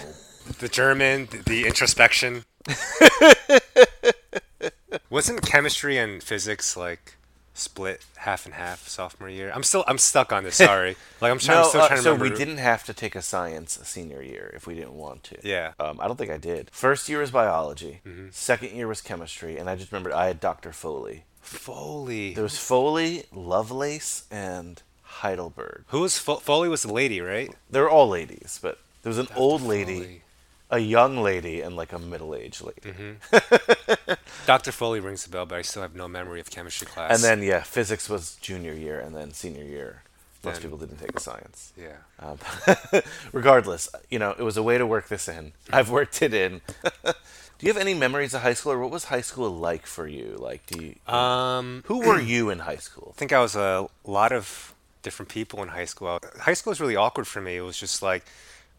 The 0.59 0.69
German, 0.69 1.27
the, 1.31 1.38
the 1.38 1.66
introspection. 1.66 2.45
Wasn't 5.11 5.43
chemistry 5.43 5.99
and 5.99 6.23
physics 6.23 6.77
like 6.77 7.16
split 7.61 8.05
half 8.16 8.46
and 8.46 8.55
half 8.55 8.88
sophomore 8.88 9.29
year? 9.29 9.53
I'm 9.55 9.62
still 9.62 9.85
I'm 9.87 9.99
stuck 9.99 10.33
on 10.33 10.44
this. 10.44 10.57
Sorry, 10.57 10.96
like 11.20 11.31
I'm 11.31 11.38
trying. 11.38 11.59
I'm 11.59 11.62
no. 11.64 11.68
still 11.68 11.81
uh, 11.83 11.88
trying 11.88 11.99
to 11.99 12.03
so 12.03 12.12
remember. 12.12 12.33
we 12.33 12.38
didn't 12.38 12.59
have 12.59 12.85
to 12.85 12.94
take 12.94 13.14
a 13.14 13.23
science 13.23 13.79
senior 13.85 14.23
year 14.23 14.51
if 14.55 14.66
we 14.66 14.75
didn't 14.75 14.94
want 14.94 15.25
to. 15.25 15.37
Yeah. 15.42 15.73
Um, 15.79 16.01
I 16.01 16.07
don't 16.07 16.16
think 16.16 16.31
I 16.31 16.38
did. 16.38 16.70
First 16.73 17.09
year 17.09 17.20
was 17.20 17.31
biology. 17.31 18.01
Mm-hmm. 18.07 18.29
Second 18.31 18.73
year 18.73 18.88
was 18.88 19.01
chemistry, 19.01 19.57
and 19.59 19.68
I 19.70 19.77
just 19.77 19.92
remembered 19.92 20.12
I 20.12 20.27
had 20.27 20.40
Dr. 20.40 20.73
Foley. 20.73 21.25
Foley. 21.40 22.35
There 22.35 22.42
was 22.44 22.59
Foley, 22.59 23.25
Lovelace, 23.33 24.25
and 24.31 24.83
Heidelberg. 25.03 25.85
Who 25.88 26.01
was 26.01 26.18
Fo- 26.18 26.37
Foley? 26.37 26.68
Was 26.68 26.83
the 26.83 26.92
lady, 26.92 27.20
right? 27.20 27.55
They 27.70 27.81
were 27.81 27.90
all 27.90 28.09
ladies, 28.09 28.59
but 28.62 28.79
there 29.03 29.11
was 29.11 29.18
an 29.18 29.29
old 29.35 29.62
lady, 29.62 30.01
Foley. 30.01 30.23
A 30.71 30.79
young 30.79 31.19
lady, 31.23 31.61
and 31.61 31.77
like 31.77 31.93
a 31.93 31.99
middle-aged 31.99 32.63
lady. 32.63 32.81
Mm-hmm. 32.93 34.13
Dr. 34.47 34.73
Foley 34.73 35.01
rings 35.01 35.25
the 35.25 35.31
bell, 35.31 35.47
but 35.47 35.59
I 35.59 35.63
still 35.63 35.83
have 35.83 35.95
no 35.95 36.09
memory 36.09 36.41
of 36.41 36.51
chemistry 36.51 36.87
class. 36.87 37.11
And 37.13 37.23
then 37.23 37.47
yeah, 37.47 37.61
physics 37.63 38.09
was 38.09 38.37
junior 38.37 38.73
year, 38.73 39.01
and 39.01 39.15
then 39.15 39.33
senior 39.33 39.65
year, 39.65 40.03
most 40.45 40.55
Then- 40.55 40.63
people 40.63 40.79
didn't 40.79 40.99
take 40.99 41.15
a 41.17 41.21
science. 41.21 41.73
yeah. 41.77 41.97
Um, 42.19 42.39
regardless, 43.33 43.89
you 44.11 44.19
know, 44.19 44.31
it 44.39 44.43
was 44.43 44.57
a 44.57 44.63
way 44.63 44.79
to 44.79 44.87
work 44.87 45.09
this 45.09 45.29
in. 45.29 45.53
I've 45.73 45.91
worked 45.91 46.23
it 46.23 46.33
in. 46.35 46.61
do 47.05 47.13
you 47.61 47.69
have 47.73 47.81
any 47.81 47.95
memories 47.95 48.35
of 48.35 48.43
high 48.43 48.55
school, 48.55 48.73
or 48.73 48.79
what 48.79 48.91
was 48.91 49.05
high 49.05 49.21
school 49.21 49.51
like 49.51 49.87
for 49.87 50.07
you? 50.07 50.37
Like, 50.39 50.67
do 50.67 50.83
you? 50.85 51.13
Um, 51.15 51.83
who 51.87 52.01
were 52.01 52.21
you 52.33 52.51
in 52.51 52.61
high 52.61 52.77
school? 52.77 53.13
I 53.17 53.19
think 53.19 53.33
I 53.33 53.41
was 53.41 53.55
a 53.57 53.87
lot 54.05 54.33
of 54.33 54.75
different 55.03 55.29
people 55.31 55.63
in 55.63 55.69
high 55.71 55.85
school. 55.87 56.19
High 56.41 56.55
school 56.55 56.71
was 56.73 56.81
really 56.81 56.97
awkward 56.97 57.27
for 57.27 57.41
me. 57.41 57.57
It 57.57 57.63
was 57.63 57.79
just 57.79 58.03
like 58.03 58.25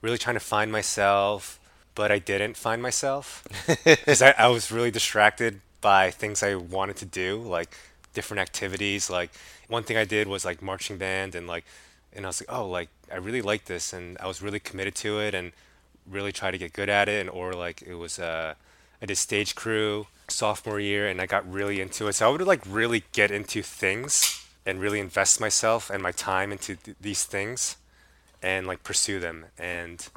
really 0.02 0.18
trying 0.18 0.36
to 0.36 0.40
find 0.40 0.72
myself, 0.72 1.60
but 1.96 2.12
I 2.12 2.20
didn't 2.20 2.58
find 2.58 2.82
myself 2.82 3.46
because 3.84 4.22
I, 4.22 4.32
I 4.38 4.48
was 4.48 4.72
really 4.72 4.92
distracted 4.92 5.62
by 5.82 6.12
things 6.12 6.44
I 6.44 6.56
wanted 6.56 6.98
to 6.98 7.06
do, 7.06 7.42
like 7.42 7.76
different 8.14 8.42
activities. 8.42 9.10
Like 9.10 9.32
one 9.68 9.84
thing 9.84 9.98
I 9.98 10.06
did 10.06 10.28
was 10.28 10.46
like 10.46 10.62
marching 10.62 10.98
band, 10.98 11.36
and 11.36 11.48
like, 11.48 11.66
and 12.14 12.26
I 12.26 12.30
was 12.30 12.42
like, 12.42 12.52
oh, 12.56 12.68
like 12.68 12.90
I 13.12 13.18
really 13.18 13.42
like 13.42 13.66
this, 13.66 13.94
and 13.94 14.18
I 14.20 14.28
was 14.28 14.42
really 14.42 14.60
committed 14.60 14.96
to 14.96 15.20
it, 15.20 15.34
and 15.34 15.52
really 16.10 16.32
try 16.32 16.52
to 16.52 16.58
get 16.58 16.74
good 16.74 16.90
at 16.90 17.10
it. 17.10 17.22
And 17.22 17.30
or 17.30 17.54
like 17.54 17.82
it 17.82 17.96
was 17.96 18.20
uh, 18.20 18.54
I 19.02 19.06
did 19.06 19.18
stage 19.18 19.56
crew 19.56 20.08
sophomore 20.28 20.80
year, 20.80 21.08
and 21.08 21.20
I 21.20 21.26
got 21.26 21.52
really 21.52 21.82
into 21.82 22.08
it. 22.08 22.14
So 22.14 22.28
I 22.28 22.32
would 22.32 22.42
like 22.42 22.62
really 22.68 23.04
get 23.12 23.32
into 23.32 23.62
things 23.62 24.46
and 24.66 24.80
really 24.80 25.00
invest 25.00 25.40
myself 25.40 25.90
and 25.90 26.04
my 26.04 26.12
time 26.12 26.52
into 26.52 26.76
th- 26.76 26.98
these 27.02 27.24
things 27.24 27.78
and 28.44 28.68
like 28.68 28.84
pursue 28.84 29.20
them 29.20 29.46
and 29.58 30.10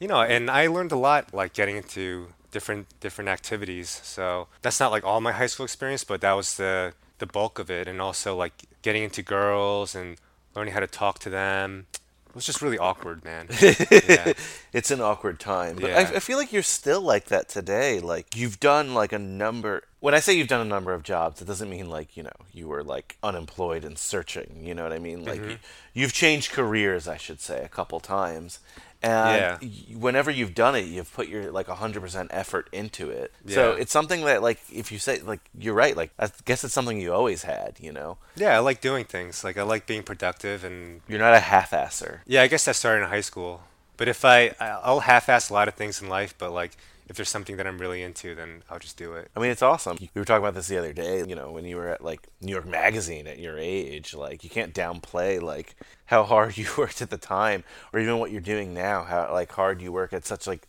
you 0.00 0.08
know 0.08 0.20
and 0.20 0.50
i 0.50 0.66
learned 0.66 0.90
a 0.90 0.96
lot 0.96 1.32
like 1.32 1.52
getting 1.52 1.76
into 1.76 2.28
different 2.50 2.86
different 2.98 3.28
activities 3.28 4.00
so 4.02 4.48
that's 4.62 4.80
not 4.80 4.90
like 4.90 5.04
all 5.04 5.20
my 5.20 5.32
high 5.32 5.46
school 5.46 5.64
experience 5.64 6.02
but 6.02 6.20
that 6.20 6.32
was 6.32 6.56
the 6.56 6.92
the 7.18 7.26
bulk 7.26 7.60
of 7.60 7.70
it 7.70 7.86
and 7.86 8.00
also 8.00 8.34
like 8.34 8.52
getting 8.82 9.04
into 9.04 9.22
girls 9.22 9.94
and 9.94 10.16
learning 10.56 10.74
how 10.74 10.80
to 10.80 10.86
talk 10.88 11.20
to 11.20 11.30
them 11.30 11.86
it 12.30 12.34
was 12.34 12.46
just 12.46 12.62
really 12.62 12.78
awkward 12.78 13.24
man 13.24 13.46
yeah. 13.60 14.32
it's 14.72 14.90
an 14.90 15.00
awkward 15.00 15.40
time. 15.40 15.76
But 15.76 15.90
Yeah. 15.90 15.98
I, 15.98 16.00
I 16.02 16.18
feel 16.20 16.38
like 16.38 16.52
you're 16.52 16.62
still 16.62 17.00
like 17.00 17.26
that 17.26 17.48
today. 17.48 17.98
Like 17.98 18.36
you've 18.36 18.60
done 18.60 18.94
like 18.94 19.12
a 19.12 19.18
number. 19.18 19.82
When 19.98 20.14
I 20.14 20.20
say 20.20 20.34
you've 20.34 20.48
done 20.48 20.60
a 20.60 20.68
number 20.68 20.94
of 20.94 21.02
jobs, 21.02 21.42
it 21.42 21.46
doesn't 21.46 21.68
mean 21.68 21.90
like 21.90 22.16
you 22.16 22.22
know 22.22 22.38
you 22.52 22.68
were 22.68 22.84
like 22.84 23.16
unemployed 23.22 23.84
and 23.84 23.98
searching. 23.98 24.60
You 24.62 24.74
know 24.74 24.84
what 24.84 24.92
I 24.92 25.00
mean? 25.00 25.24
Like 25.24 25.40
mm-hmm. 25.40 25.50
you, 25.50 25.58
you've 25.92 26.12
changed 26.12 26.52
careers, 26.52 27.08
I 27.08 27.16
should 27.16 27.40
say, 27.40 27.64
a 27.64 27.68
couple 27.68 27.98
times, 27.98 28.60
And 29.02 29.62
Yeah. 29.62 29.96
whenever 29.96 30.30
you've 30.30 30.54
done 30.54 30.74
it, 30.76 30.84
you've 30.84 31.10
put 31.12 31.26
your 31.28 31.50
like 31.50 31.68
100% 31.68 32.28
effort 32.30 32.68
into 32.72 33.08
it. 33.10 33.32
So 33.48 33.72
it's 33.72 33.92
something 33.92 34.24
that 34.26 34.42
like 34.42 34.60
if 34.70 34.92
you 34.92 34.98
say 34.98 35.20
like 35.20 35.40
you're 35.58 35.74
right, 35.74 35.96
like 35.96 36.10
I 36.18 36.28
guess 36.44 36.64
it's 36.64 36.74
something 36.74 37.00
you 37.00 37.14
always 37.14 37.42
had, 37.44 37.76
you 37.80 37.92
know. 37.92 38.18
Yeah, 38.36 38.56
I 38.56 38.58
like 38.58 38.80
doing 38.82 39.04
things. 39.06 39.42
Like 39.42 39.56
I 39.56 39.62
like 39.62 39.86
being 39.86 40.02
productive 40.02 40.64
and 40.64 41.00
You're 41.08 41.18
not 41.18 41.34
a 41.34 41.40
half-asser. 41.40 42.22
yeah, 42.26 42.42
I 42.42 42.46
guess 42.46 42.64
that 42.66 42.76
started 42.76 43.04
in 43.04 43.08
high 43.10 43.22
school. 43.22 43.62
But 43.96 44.08
if 44.08 44.24
I 44.24 44.54
I- 44.60 44.80
I'll 44.82 45.00
half-ass 45.00 45.48
a 45.50 45.54
lot 45.54 45.68
of 45.68 45.74
things 45.74 46.02
in 46.02 46.08
life, 46.08 46.34
but 46.36 46.50
like 46.52 46.76
if 47.10 47.16
there's 47.16 47.28
something 47.28 47.56
that 47.56 47.66
I'm 47.66 47.78
really 47.78 48.04
into, 48.04 48.36
then 48.36 48.62
I'll 48.70 48.78
just 48.78 48.96
do 48.96 49.14
it. 49.14 49.32
I 49.34 49.40
mean, 49.40 49.50
it's 49.50 49.62
awesome. 49.62 49.98
We 50.00 50.08
were 50.14 50.24
talking 50.24 50.44
about 50.44 50.54
this 50.54 50.68
the 50.68 50.78
other 50.78 50.92
day. 50.92 51.18
You 51.26 51.34
know, 51.34 51.50
when 51.50 51.64
you 51.64 51.74
were 51.74 51.88
at 51.88 52.04
like 52.04 52.28
New 52.40 52.52
York 52.52 52.66
Magazine 52.66 53.26
at 53.26 53.40
your 53.40 53.58
age, 53.58 54.14
like 54.14 54.44
you 54.44 54.48
can't 54.48 54.72
downplay 54.72 55.42
like 55.42 55.74
how 56.06 56.22
hard 56.22 56.56
you 56.56 56.68
worked 56.78 57.02
at 57.02 57.10
the 57.10 57.18
time, 57.18 57.64
or 57.92 57.98
even 57.98 58.20
what 58.20 58.30
you're 58.30 58.40
doing 58.40 58.72
now. 58.72 59.02
How 59.02 59.28
like 59.32 59.50
hard 59.50 59.82
you 59.82 59.90
work 59.90 60.12
at 60.12 60.24
such 60.24 60.46
like 60.46 60.68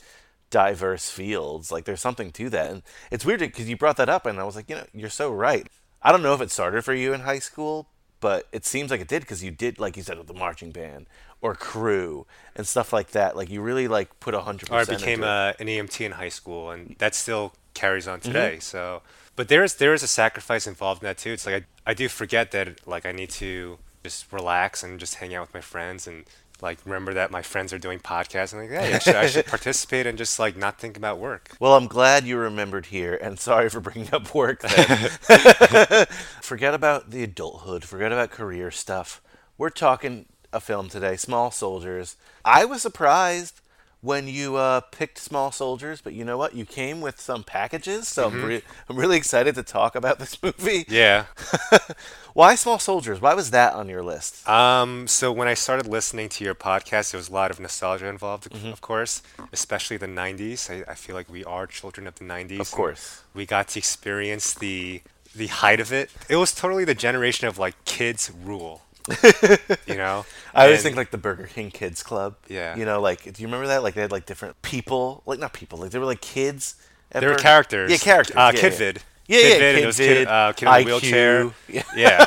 diverse 0.49 1.11
fields. 1.11 1.71
Like 1.71 1.85
there's 1.85 2.01
something 2.01 2.31
to 2.31 2.49
that, 2.49 2.71
and 2.71 2.81
it's 3.11 3.23
weird 3.23 3.41
because 3.41 3.69
you 3.69 3.77
brought 3.77 3.97
that 3.97 4.09
up, 4.09 4.25
and 4.25 4.39
I 4.39 4.43
was 4.43 4.55
like, 4.55 4.67
you 4.67 4.77
know, 4.77 4.85
you're 4.95 5.09
so 5.11 5.31
right. 5.31 5.67
I 6.01 6.11
don't 6.11 6.23
know 6.23 6.33
if 6.33 6.41
it 6.41 6.49
started 6.49 6.83
for 6.83 6.95
you 6.95 7.13
in 7.13 7.21
high 7.21 7.37
school, 7.37 7.87
but 8.21 8.47
it 8.53 8.65
seems 8.65 8.91
like 8.91 9.01
it 9.01 9.09
did 9.09 9.21
because 9.21 9.43
you 9.43 9.51
did, 9.51 9.79
like 9.79 9.97
you 9.97 10.03
said, 10.03 10.17
with 10.17 10.27
the 10.27 10.33
marching 10.33 10.71
band 10.71 11.07
or 11.41 11.55
crew 11.55 12.25
and 12.55 12.67
stuff 12.67 12.93
like 12.93 13.11
that. 13.11 13.35
Like 13.35 13.49
you 13.49 13.61
really 13.61 13.87
like 13.89 14.19
put 14.21 14.33
a 14.33 14.41
hundred 14.41 14.69
Or 14.71 14.77
I 14.77 14.85
became 14.85 15.23
uh, 15.23 15.53
an 15.59 15.67
EMT 15.67 16.05
in 16.05 16.13
high 16.13 16.29
school, 16.29 16.71
and 16.71 16.95
that 16.99 17.15
still 17.15 17.53
carries 17.73 18.07
on 18.07 18.21
Mm-hmm. 18.23 18.31
today. 18.33 18.59
So, 18.59 19.01
but 19.35 19.47
there 19.49 19.63
is 19.63 19.75
there 19.75 19.93
is 19.93 20.03
a 20.03 20.07
sacrifice 20.07 20.67
involved 20.67 21.03
in 21.03 21.07
that 21.07 21.17
too. 21.17 21.31
It's 21.33 21.45
like 21.45 21.63
I, 21.85 21.91
I 21.91 21.93
do 21.93 22.07
forget 22.09 22.51
that 22.51 22.87
like 22.87 23.05
I 23.05 23.11
need 23.11 23.29
to 23.31 23.79
just 24.03 24.31
relax 24.31 24.83
and 24.83 24.99
just 24.99 25.15
hang 25.15 25.33
out 25.35 25.47
with 25.47 25.53
my 25.53 25.61
friends 25.61 26.07
and 26.07 26.25
like 26.61 26.79
remember 26.85 27.13
that 27.15 27.31
my 27.31 27.41
friends 27.41 27.73
are 27.73 27.79
doing 27.79 27.99
podcasts 27.99 28.53
and 28.53 28.61
like 28.61 28.71
hey 28.71 28.93
I 28.93 28.99
should, 28.99 29.15
I 29.15 29.27
should 29.27 29.45
participate 29.47 30.05
and 30.05 30.17
just 30.17 30.39
like 30.39 30.55
not 30.55 30.79
think 30.79 30.97
about 30.97 31.17
work. 31.17 31.55
Well, 31.59 31.75
I'm 31.75 31.87
glad 31.87 32.25
you 32.25 32.37
remembered 32.37 32.87
here, 32.87 33.17
and 33.21 33.39
sorry 33.39 33.69
for 33.69 33.79
bringing 33.79 34.13
up 34.13 34.33
work. 34.33 34.61
Forget 36.41 36.73
about 36.73 37.11
the 37.11 37.23
adulthood. 37.23 37.83
Forget 37.83 38.11
about 38.11 38.31
career 38.31 38.71
stuff. 38.71 39.21
We're 39.57 39.69
talking 39.69 40.25
a 40.53 40.59
film 40.59 40.89
today, 40.89 41.15
Small 41.15 41.51
Soldiers. 41.51 42.17
I 42.43 42.65
was 42.65 42.81
surprised 42.81 43.60
when 44.01 44.27
you 44.27 44.55
uh, 44.55 44.79
picked 44.81 45.17
Small 45.19 45.51
Soldiers, 45.51 46.01
but 46.01 46.13
you 46.13 46.25
know 46.25 46.37
what? 46.37 46.55
You 46.55 46.65
came 46.65 47.01
with 47.01 47.19
some 47.21 47.43
packages, 47.43 48.07
so 48.07 48.27
I'm, 48.27 48.43
re- 48.43 48.61
I'm 48.89 48.95
really 48.97 49.15
excited 49.17 49.53
to 49.55 49.63
talk 49.63 49.95
about 49.95 50.17
this 50.19 50.41
movie. 50.43 50.85
Yeah. 50.89 51.25
Why 52.33 52.55
Small 52.55 52.79
Soldiers? 52.79 53.19
Why 53.21 53.33
was 53.33 53.51
that 53.51 53.73
on 53.73 53.89
your 53.89 54.01
list? 54.01 54.47
Um, 54.47 55.07
so 55.07 55.31
when 55.31 55.47
I 55.47 55.53
started 55.53 55.85
listening 55.85 56.29
to 56.29 56.43
your 56.43 56.55
podcast, 56.55 57.11
there 57.11 57.17
was 57.19 57.29
a 57.29 57.33
lot 57.33 57.51
of 57.51 57.59
nostalgia 57.59 58.07
involved, 58.07 58.49
Mm-hmm. 58.51 58.69
of 58.69 58.81
course, 58.81 59.21
especially 59.53 59.97
the 59.97 60.07
90s. 60.07 60.69
I, 60.69 60.89
I 60.91 60.95
feel 60.95 61.15
like 61.15 61.29
we 61.29 61.43
are 61.43 61.67
children 61.67 62.07
of 62.07 62.15
the 62.15 62.23
90s. 62.25 62.59
Of 62.59 62.71
course. 62.71 63.23
We 63.33 63.45
got 63.45 63.67
to 63.69 63.79
experience 63.79 64.53
the 64.53 65.01
the 65.33 65.47
height 65.47 65.79
of 65.79 65.93
it. 65.93 66.11
It 66.27 66.35
was 66.35 66.53
totally 66.53 66.83
the 66.83 66.93
generation 66.95 67.47
of 67.47 67.57
like 67.57 67.75
kids 67.85 68.31
rule. 68.43 68.81
you 69.87 69.95
know? 69.95 70.25
I 70.53 70.63
always 70.65 70.79
And- 70.79 70.83
think 70.83 70.95
like 70.97 71.11
the 71.11 71.17
Burger 71.17 71.47
King 71.47 71.71
Kids 71.71 72.03
Club. 72.03 72.35
Yeah. 72.47 72.75
You 72.75 72.85
know, 72.85 73.01
like, 73.01 73.23
do 73.23 73.41
you 73.41 73.47
remember 73.47 73.67
that? 73.67 73.83
Like, 73.83 73.93
they 73.93 74.01
had 74.01 74.11
like 74.11 74.25
different 74.25 74.61
people, 74.61 75.23
like 75.25 75.39
not 75.39 75.53
people, 75.53 75.79
like 75.79 75.91
they 75.91 75.99
were 75.99 76.05
like 76.05 76.21
kids. 76.21 76.75
They 77.11 77.25
were 77.27 77.35
characters. 77.35 77.91
Yeah, 77.91 77.97
characters. 77.97 78.35
Uh, 78.35 78.51
yeah, 78.53 78.61
Kid 78.61 78.71
yeah. 78.73 78.77
Vid. 78.77 79.01
Yeah, 79.27 79.37
Kid 79.39 79.49
yeah, 79.49 79.57
Vid, 79.59 79.75
and 79.75 79.77
Kid 79.79 79.85
was 79.85 79.97
kid, 79.97 80.27
uh, 80.27 80.53
kid 80.53 80.65
in 80.65 80.73
a 80.73 80.77
IQ. 80.77 80.85
wheelchair. 80.85 81.51
Yeah. 81.67 81.83
Yeah. 81.95 82.25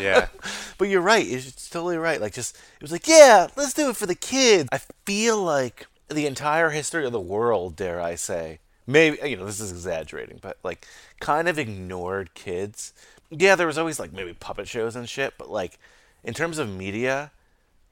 yeah. 0.00 0.26
But 0.78 0.88
you're 0.88 1.00
right. 1.00 1.24
It's 1.24 1.68
totally 1.68 1.96
right. 1.96 2.20
Like, 2.20 2.32
just 2.32 2.56
it 2.56 2.82
was 2.82 2.90
like, 2.90 3.06
yeah, 3.06 3.46
let's 3.56 3.72
do 3.72 3.88
it 3.90 3.96
for 3.96 4.06
the 4.06 4.16
kids. 4.16 4.68
I 4.72 4.78
feel 5.06 5.40
like 5.40 5.86
the 6.08 6.26
entire 6.26 6.70
history 6.70 7.06
of 7.06 7.12
the 7.12 7.20
world, 7.20 7.76
dare 7.76 8.00
I 8.00 8.16
say, 8.16 8.58
maybe 8.84 9.18
you 9.28 9.36
know 9.36 9.44
this 9.46 9.60
is 9.60 9.70
exaggerating, 9.70 10.40
but 10.42 10.58
like 10.64 10.86
kind 11.20 11.48
of 11.48 11.56
ignored 11.58 12.34
kids. 12.34 12.92
Yeah, 13.30 13.54
there 13.54 13.66
was 13.68 13.78
always 13.78 14.00
like 14.00 14.12
maybe 14.12 14.32
puppet 14.32 14.66
shows 14.66 14.96
and 14.96 15.08
shit, 15.08 15.34
but 15.38 15.50
like 15.50 15.78
in 16.24 16.34
terms 16.34 16.58
of 16.58 16.68
media, 16.68 17.32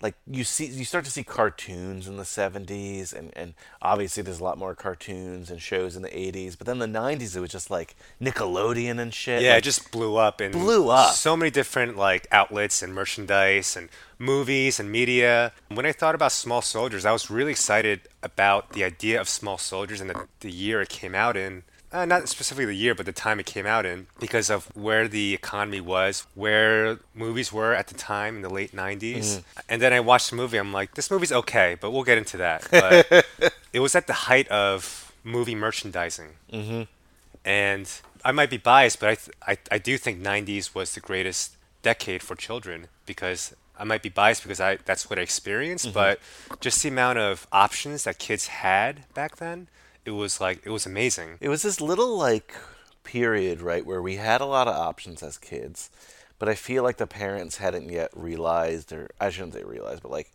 like 0.03 0.15
you 0.27 0.45
see 0.45 0.67
you 0.67 0.85
start 0.85 1.05
to 1.05 1.11
see 1.11 1.23
cartoons 1.23 2.09
in 2.09 2.17
the 2.17 2.23
70s 2.23 3.13
and 3.13 3.33
and 3.37 3.55
obviously 3.83 4.23
there's 4.23 4.41
a 4.41 4.45
lot 4.45 4.57
more 4.57 4.75
cartoons 4.75 5.51
and 5.51 5.61
shows 5.61 5.95
in 5.95 6.03
the 6.03 6.09
80s 6.09 6.57
but 6.57 6.67
then 6.67 6.79
the 6.79 6.87
90s 6.87 7.37
it 7.37 7.41
was 7.41 7.51
just 7.51 7.71
like 7.71 7.95
nickelodeon 8.21 8.99
and 8.99 9.13
shit 9.13 9.43
Yeah, 9.43 9.51
like, 9.51 9.59
it 9.59 9.65
just 9.65 9.93
blew 9.93 10.17
up 10.17 10.41
and 10.41 10.53
Blew 10.53 10.89
up. 10.89 11.15
So 11.15 11.37
many 11.37 11.51
different 11.51 11.97
like 11.97 12.27
outlets 12.33 12.83
and 12.83 12.95
merchandise 12.95 13.77
and 13.77 13.89
movies 14.19 14.81
and 14.81 14.91
media. 14.91 15.53
When 15.69 15.87
I 15.87 15.93
thought 15.93 16.15
about 16.15 16.33
Small 16.33 16.63
Soldiers, 16.63 17.05
I 17.05 17.13
was 17.13 17.31
really 17.31 17.53
excited 17.53 18.09
about 18.23 18.73
the 18.73 18.85
idea 18.85 19.21
of 19.21 19.29
Small 19.29 19.59
Soldiers 19.59 20.01
and 20.01 20.11
the, 20.11 20.27
the 20.41 20.51
year 20.51 20.81
it 20.81 20.89
came 20.89 21.15
out 21.15 21.37
in. 21.37 21.63
Uh, 21.93 22.05
not 22.05 22.29
specifically 22.29 22.67
the 22.67 22.75
year, 22.75 22.95
but 22.95 23.05
the 23.05 23.13
time 23.13 23.41
it 23.41 23.47
came 23.47 23.67
out 23.67 23.85
in, 23.85 24.07
because 24.21 24.49
of 24.49 24.67
where 24.77 25.09
the 25.09 25.35
economy 25.35 25.81
was, 25.81 26.25
where 26.35 27.01
movies 27.15 27.53
were 27.53 27.75
at 27.75 27.89
the 27.89 27.95
time 27.95 28.37
in 28.37 28.43
the 28.43 28.49
late 28.49 28.71
90s. 28.71 29.17
Mm-hmm. 29.17 29.61
And 29.69 29.83
then 29.83 29.93
I 29.93 29.99
watched 29.99 30.31
the 30.31 30.37
movie. 30.37 30.57
I'm 30.57 30.73
like, 30.73 30.95
this 30.95 31.11
movie's 31.11 31.33
okay, 31.33 31.77
but 31.81 31.91
we'll 31.91 32.05
get 32.05 32.17
into 32.17 32.37
that. 32.37 32.69
But 32.71 33.27
it 33.73 33.81
was 33.81 33.97
at 33.97 34.07
the 34.07 34.13
height 34.13 34.47
of 34.49 35.13
movie 35.25 35.55
merchandising 35.55 36.29
mm-hmm. 36.53 36.83
and 37.45 38.01
I 38.25 38.33
might 38.33 38.51
be 38.51 38.59
biased, 38.59 39.01
but 39.01 39.09
I, 39.09 39.15
th- 39.15 39.37
I 39.47 39.59
I 39.75 39.79
do 39.79 39.97
think 39.97 40.23
'90s 40.23 40.75
was 40.75 40.95
the 40.95 41.01
greatest 41.01 41.57
decade 41.83 42.23
for 42.23 42.35
children 42.35 42.89
because 43.07 43.55
I 43.79 43.85
might 43.85 44.03
be 44.03 44.09
biased 44.09 44.43
because 44.43 44.61
I 44.61 44.77
that's 44.85 45.09
what 45.09 45.19
I 45.19 45.23
experienced, 45.23 45.87
mm-hmm. 45.87 45.95
but 45.95 46.21
just 46.61 46.83
the 46.83 46.89
amount 46.89 47.19
of 47.19 47.47
options 47.53 48.05
that 48.05 48.19
kids 48.19 48.49
had 48.49 49.13
back 49.15 49.37
then, 49.37 49.69
it 50.05 50.13
was 50.13 50.41
like 50.41 50.61
it 50.65 50.71
was 50.71 50.87
amazing. 50.87 51.39
it 51.41 51.49
was 51.49 51.63
this 51.63 51.81
little 51.81 52.17
like 52.17 52.55
period 53.03 53.61
right 53.61 53.87
where 53.87 54.03
we 54.03 54.17
had 54.17 54.41
a 54.41 54.47
lot 54.47 54.69
of 54.69 54.75
options 54.75 55.23
as 55.23 55.39
kids 55.39 55.91
but 56.39 56.49
i 56.49 56.55
feel 56.55 56.83
like 56.83 56.99
the 56.99 57.07
parents 57.07 57.57
hadn't 57.57 57.89
yet 57.89 58.11
realized 58.15 58.93
or 58.93 59.09
i 59.19 59.31
shouldn't 59.31 59.55
say 59.55 59.63
realized 59.65 60.03
but 60.03 60.11
like 60.11 60.33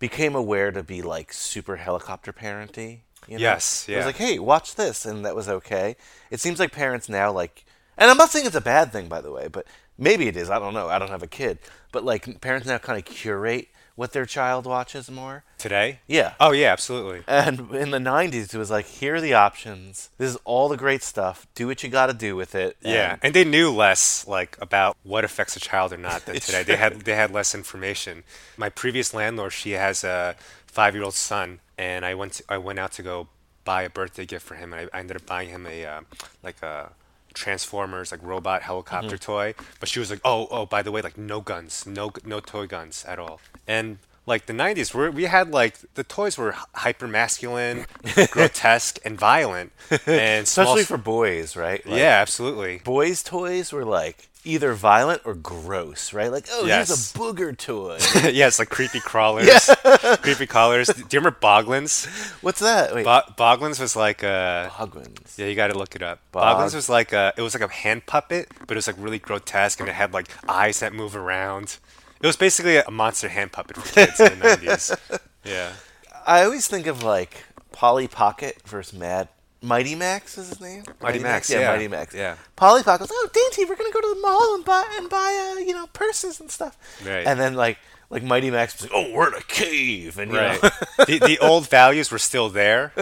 became 0.00 0.34
aware 0.34 0.72
to 0.72 0.82
be 0.82 1.02
like 1.02 1.32
super 1.32 1.76
helicopter 1.76 2.32
parenty 2.32 3.02
you 3.28 3.36
know? 3.36 3.42
Yes, 3.42 3.86
it 3.88 3.96
was 3.96 4.06
like 4.06 4.16
hey 4.16 4.38
watch 4.38 4.74
this 4.74 5.04
and 5.04 5.24
that 5.24 5.36
was 5.36 5.48
okay 5.48 5.96
it 6.30 6.40
seems 6.40 6.58
like 6.58 6.72
parents 6.72 7.08
now 7.08 7.30
like 7.30 7.64
and 7.98 8.10
i'm 8.10 8.16
not 8.16 8.30
saying 8.30 8.46
it's 8.46 8.56
a 8.56 8.60
bad 8.60 8.90
thing 8.90 9.06
by 9.06 9.20
the 9.20 9.30
way 9.30 9.48
but 9.48 9.66
maybe 9.98 10.26
it 10.26 10.36
is 10.36 10.50
i 10.50 10.58
don't 10.58 10.74
know 10.74 10.88
i 10.88 10.98
don't 10.98 11.10
have 11.10 11.22
a 11.22 11.28
kid 11.28 11.58
but 11.92 12.04
like 12.04 12.40
parents 12.40 12.66
now 12.66 12.78
kind 12.78 12.98
of 12.98 13.04
curate 13.04 13.68
what 13.94 14.12
their 14.12 14.26
child 14.26 14.66
watches 14.66 15.10
more 15.10 15.44
Today? 15.58 16.00
yeah 16.06 16.34
Oh 16.40 16.52
yeah, 16.52 16.72
absolutely. 16.72 17.22
and 17.26 17.70
in 17.74 17.90
the 17.90 17.98
90s, 17.98 18.52
it 18.54 18.58
was 18.58 18.70
like, 18.70 18.86
here 18.86 19.16
are 19.16 19.20
the 19.20 19.34
options. 19.34 20.10
This 20.18 20.30
is 20.30 20.38
all 20.44 20.68
the 20.68 20.76
great 20.76 21.02
stuff. 21.02 21.46
Do 21.54 21.66
what 21.66 21.82
you 21.82 21.88
got 21.88 22.06
to 22.06 22.12
do 22.14 22.34
with 22.36 22.54
it. 22.54 22.76
Yeah, 22.82 23.12
And 23.12 23.20
and 23.22 23.34
they 23.34 23.44
knew 23.44 23.70
less 23.70 24.26
like 24.26 24.56
about 24.60 24.96
what 25.02 25.24
affects 25.24 25.56
a 25.56 25.60
child 25.60 25.92
or 25.92 25.98
not 25.98 26.26
than 26.26 26.34
today. 26.40 26.62
They 26.62 26.76
had 26.76 27.02
they 27.02 27.14
had 27.14 27.30
less 27.30 27.54
information. 27.54 28.24
My 28.56 28.68
previous 28.68 29.14
landlord, 29.14 29.52
she 29.52 29.72
has 29.72 30.04
a 30.04 30.34
five-year-old 30.66 31.14
son, 31.14 31.60
and 31.76 32.04
I 32.04 32.14
went 32.14 32.32
to, 32.34 32.44
I 32.48 32.58
went 32.58 32.78
out 32.78 32.92
to 32.92 33.02
go 33.02 33.28
buy 33.64 33.82
a 33.82 33.90
birthday 33.90 34.26
gift 34.26 34.44
for 34.46 34.54
him, 34.56 34.72
and 34.72 34.88
I, 34.92 34.96
I 34.96 35.00
ended 35.00 35.16
up 35.16 35.26
buying 35.26 35.48
him 35.50 35.66
a 35.66 35.84
uh, 35.84 36.00
like 36.42 36.60
a 36.62 36.90
Transformers 37.34 38.12
like 38.12 38.22
robot 38.22 38.62
helicopter 38.62 39.16
mm-hmm. 39.16 39.32
toy. 39.32 39.54
But 39.80 39.88
she 39.88 39.98
was 39.98 40.10
like, 40.10 40.20
oh 40.24 40.48
oh, 40.50 40.66
by 40.66 40.82
the 40.82 40.92
way, 40.92 41.02
like 41.02 41.18
no 41.18 41.40
guns, 41.40 41.86
no 41.86 42.12
no 42.24 42.40
toy 42.40 42.66
guns 42.66 43.04
at 43.06 43.18
all, 43.18 43.40
and. 43.66 43.98
Like 44.24 44.46
the 44.46 44.52
'90s, 44.52 44.94
we 44.94 45.08
we 45.08 45.24
had 45.24 45.50
like 45.50 45.78
the 45.94 46.04
toys 46.04 46.38
were 46.38 46.54
hyper 46.76 47.08
masculine, 47.08 47.86
grotesque, 48.30 49.00
and 49.04 49.18
violent, 49.18 49.72
and 50.06 50.44
especially 50.44 50.84
for 50.84 50.96
boys, 50.96 51.56
right? 51.56 51.84
Like, 51.84 51.98
yeah, 51.98 52.20
absolutely. 52.22 52.78
Boys' 52.84 53.24
toys 53.24 53.72
were 53.72 53.84
like 53.84 54.28
either 54.44 54.72
violent 54.72 55.22
or 55.24 55.34
gross, 55.34 56.12
right? 56.12 56.30
Like, 56.32 56.46
oh, 56.50 56.64
here's 56.66 56.88
Yes. 56.90 57.14
a 57.14 57.18
booger 57.18 57.56
toy. 57.56 57.98
yeah, 58.30 58.48
it's 58.48 58.58
like 58.58 58.68
creepy 58.70 59.00
crawlers, 59.00 59.70
creepy 60.22 60.46
crawlers. 60.46 60.88
Do 60.88 61.00
you 61.00 61.20
remember 61.20 61.38
Boglins? 61.40 62.06
What's 62.42 62.60
that? 62.60 62.94
Wait, 62.94 63.04
Bo- 63.04 63.22
Boglins 63.38 63.78
was 63.80 63.94
like 63.94 64.22
a 64.22 64.70
Hogwins. 64.72 65.38
yeah, 65.38 65.46
you 65.46 65.54
got 65.54 65.68
to 65.68 65.78
look 65.78 65.94
it 65.94 66.02
up. 66.02 66.20
Bog- 66.32 66.56
Boglins 66.58 66.74
was 66.74 66.88
like 66.88 67.12
a 67.12 67.32
it 67.36 67.42
was 67.42 67.54
like 67.54 67.62
a 67.62 67.72
hand 67.72 68.06
puppet, 68.06 68.48
but 68.66 68.72
it 68.72 68.76
was 68.76 68.86
like 68.86 68.96
really 68.98 69.18
grotesque 69.18 69.78
and 69.80 69.88
it 69.88 69.94
had 69.94 70.12
like 70.12 70.28
eyes 70.48 70.80
that 70.80 70.92
move 70.92 71.14
around. 71.16 71.78
It 72.20 72.26
was 72.26 72.36
basically 72.36 72.76
a 72.76 72.90
monster 72.90 73.28
hand 73.28 73.52
puppet 73.52 73.76
for 73.76 73.92
kids 73.94 74.18
in 74.20 74.38
the 74.38 74.44
nineties. 74.46 74.92
Yeah, 75.44 75.72
I 76.24 76.44
always 76.44 76.68
think 76.68 76.86
of 76.86 77.02
like 77.02 77.44
Polly 77.72 78.06
Pocket 78.06 78.58
versus 78.64 78.96
Mad. 78.96 79.28
Mighty 79.62 79.94
Max 79.94 80.36
is 80.36 80.48
his 80.48 80.60
name. 80.60 80.82
Mighty 81.00 81.20
Max, 81.20 81.48
yeah, 81.48 81.60
yeah, 81.60 81.70
Mighty 81.70 81.88
Max. 81.88 82.14
yeah. 82.14 82.36
Polly 82.56 82.82
Pocket 82.82 83.08
goes, 83.08 83.10
"Oh, 83.12 83.28
Dainty, 83.32 83.64
we're 83.64 83.76
gonna 83.76 83.92
go 83.92 84.00
to 84.00 84.14
the 84.14 84.20
mall 84.20 84.54
and 84.56 84.64
buy 84.64 84.84
and 84.96 85.08
buy, 85.08 85.54
uh, 85.54 85.60
you 85.60 85.72
know, 85.72 85.86
purses 85.92 86.40
and 86.40 86.50
stuff." 86.50 86.76
Right. 87.04 87.26
And 87.26 87.38
then 87.38 87.54
like 87.54 87.78
like 88.10 88.22
Mighty 88.22 88.50
Max 88.50 88.74
was 88.74 88.90
like, 88.90 88.92
"Oh, 88.94 89.12
we're 89.12 89.28
in 89.28 89.34
a 89.34 89.42
cave," 89.42 90.18
and 90.18 90.32
you 90.32 90.38
right. 90.38 90.62
know, 90.62 90.70
the 91.06 91.18
the 91.18 91.38
old 91.38 91.68
values 91.68 92.10
were 92.10 92.18
still 92.18 92.48
there, 92.50 92.92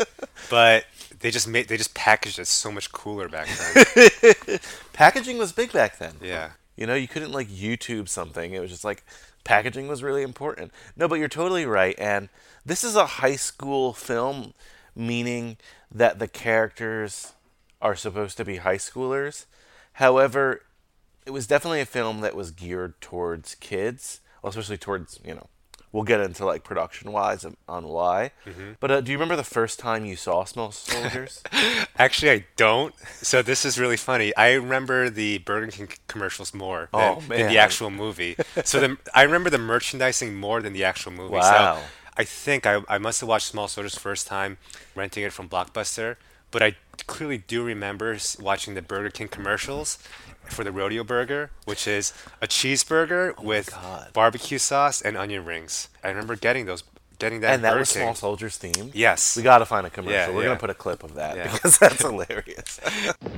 but 0.50 0.84
they 1.20 1.30
just 1.30 1.48
made 1.48 1.68
they 1.68 1.76
just 1.76 1.94
packaged 1.94 2.38
it 2.38 2.46
so 2.46 2.70
much 2.70 2.92
cooler 2.92 3.28
back 3.28 3.48
then. 3.48 4.58
packaging 4.92 5.38
was 5.38 5.52
big 5.52 5.72
back 5.72 5.98
then. 5.98 6.14
Yeah. 6.20 6.50
You 6.76 6.86
know, 6.86 6.94
you 6.94 7.08
couldn't 7.08 7.32
like 7.32 7.48
YouTube 7.48 8.08
something. 8.08 8.52
It 8.52 8.60
was 8.60 8.70
just 8.70 8.84
like 8.84 9.04
packaging 9.42 9.88
was 9.88 10.02
really 10.02 10.22
important. 10.22 10.70
No, 10.96 11.08
but 11.08 11.18
you're 11.18 11.28
totally 11.28 11.66
right. 11.66 11.96
And 11.98 12.28
this 12.64 12.84
is 12.84 12.94
a 12.94 13.06
high 13.06 13.36
school 13.36 13.92
film, 13.92 14.52
meaning 14.94 15.56
that 15.92 16.18
the 16.18 16.28
characters 16.28 17.32
are 17.80 17.94
supposed 17.94 18.36
to 18.36 18.44
be 18.44 18.56
high 18.56 18.76
schoolers. 18.76 19.46
However, 19.94 20.62
it 21.26 21.30
was 21.30 21.46
definitely 21.46 21.80
a 21.80 21.86
film 21.86 22.20
that 22.20 22.34
was 22.36 22.50
geared 22.50 23.00
towards 23.00 23.54
kids, 23.56 24.20
especially 24.44 24.78
towards, 24.78 25.20
you 25.24 25.34
know, 25.34 25.48
we'll 25.92 26.04
get 26.04 26.20
into 26.20 26.44
like 26.44 26.64
production 26.64 27.12
wise 27.12 27.44
on 27.68 27.88
why. 27.88 28.32
But 28.80 28.90
uh, 28.90 29.00
do 29.00 29.10
you 29.10 29.16
remember 29.18 29.36
the 29.36 29.44
first 29.44 29.78
time 29.78 30.04
you 30.04 30.16
saw 30.16 30.44
Small 30.44 30.70
Soldiers? 30.72 31.42
Actually, 31.98 32.30
I 32.32 32.46
don't. 32.56 32.94
So 33.22 33.42
this 33.42 33.64
is 33.64 33.78
really 33.78 33.96
funny. 33.96 34.34
I 34.36 34.52
remember 34.54 35.10
the 35.10 35.38
Burger 35.38 35.68
King 35.70 35.88
commercials 36.06 36.52
more 36.54 36.88
than, 36.92 37.00
Oh, 37.18 37.20
than 37.28 37.48
the 37.48 37.58
actual 37.58 37.90
movie. 37.90 38.36
So 38.64 38.80
the, 38.80 38.96
I 39.14 39.22
remember 39.22 39.50
the 39.50 39.58
merchandising 39.58 40.34
more 40.34 40.60
than 40.62 40.72
the 40.72 40.84
actual 40.84 41.12
movie. 41.12 41.34
Wow. 41.34 41.76
So 41.76 41.82
I 42.18 42.24
think 42.24 42.66
I, 42.66 42.82
I 42.88 42.98
must 42.98 43.20
have 43.20 43.28
watched 43.28 43.46
Small 43.46 43.68
Soldiers 43.68 43.96
first 43.96 44.26
time 44.26 44.58
renting 44.94 45.22
it 45.22 45.32
from 45.32 45.48
Blockbuster, 45.48 46.16
but 46.50 46.62
I 46.62 46.74
clearly 47.06 47.38
do 47.38 47.62
remember 47.62 48.16
watching 48.40 48.74
the 48.74 48.82
Burger 48.82 49.10
King 49.10 49.28
commercials 49.28 49.98
for 50.44 50.64
the 50.64 50.72
rodeo 50.72 51.04
burger, 51.04 51.50
which 51.64 51.86
is 51.86 52.12
a 52.42 52.46
cheeseburger 52.48 53.34
oh 53.38 53.42
with 53.42 53.70
Oh 53.72 53.80
God. 53.80 54.12
barbecue 54.14 54.58
sauce 54.58 55.00
and 55.00 55.16
onion 55.16 55.44
rings. 55.44 55.88
I 56.02 56.08
remember 56.08 56.34
getting 56.36 56.64
those, 56.66 56.82
getting 57.18 57.40
that. 57.40 57.54
and 57.54 57.62
that 57.64 57.70
Burger 57.70 57.80
was 57.80 57.92
King. 57.92 58.02
Small 58.02 58.14
Soldiers 58.14 58.58
themed? 58.58 58.90
Yes. 58.94 59.36
We 59.36 59.42
got 59.42 59.58
to 59.58 59.66
find 59.66 59.86
a 59.86 59.90
commercial. 59.90 60.14
Yeah, 60.14 60.30
We're 60.30 60.40
yeah. 60.42 60.46
going 60.46 60.56
to 60.56 60.60
put 60.60 60.70
a 60.70 60.74
clip 60.74 61.04
of 61.04 61.14
that 61.14 61.36
Yeah. 61.36 61.52
because 61.52 61.78
that's 61.78 62.00
hilarious. 62.08 62.80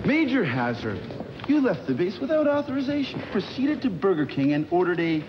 Major 0.04 0.44
Hazard, 0.44 1.00
you 1.48 1.60
left 1.60 1.86
the 1.86 1.94
base 1.94 2.18
without 2.20 2.46
authorization. 2.46 3.20
Proceeded 3.32 3.82
to 3.82 3.90
Burger 3.90 4.24
King 4.26 4.52
and 4.52 4.66
ordered 4.70 5.00
a 5.00 5.22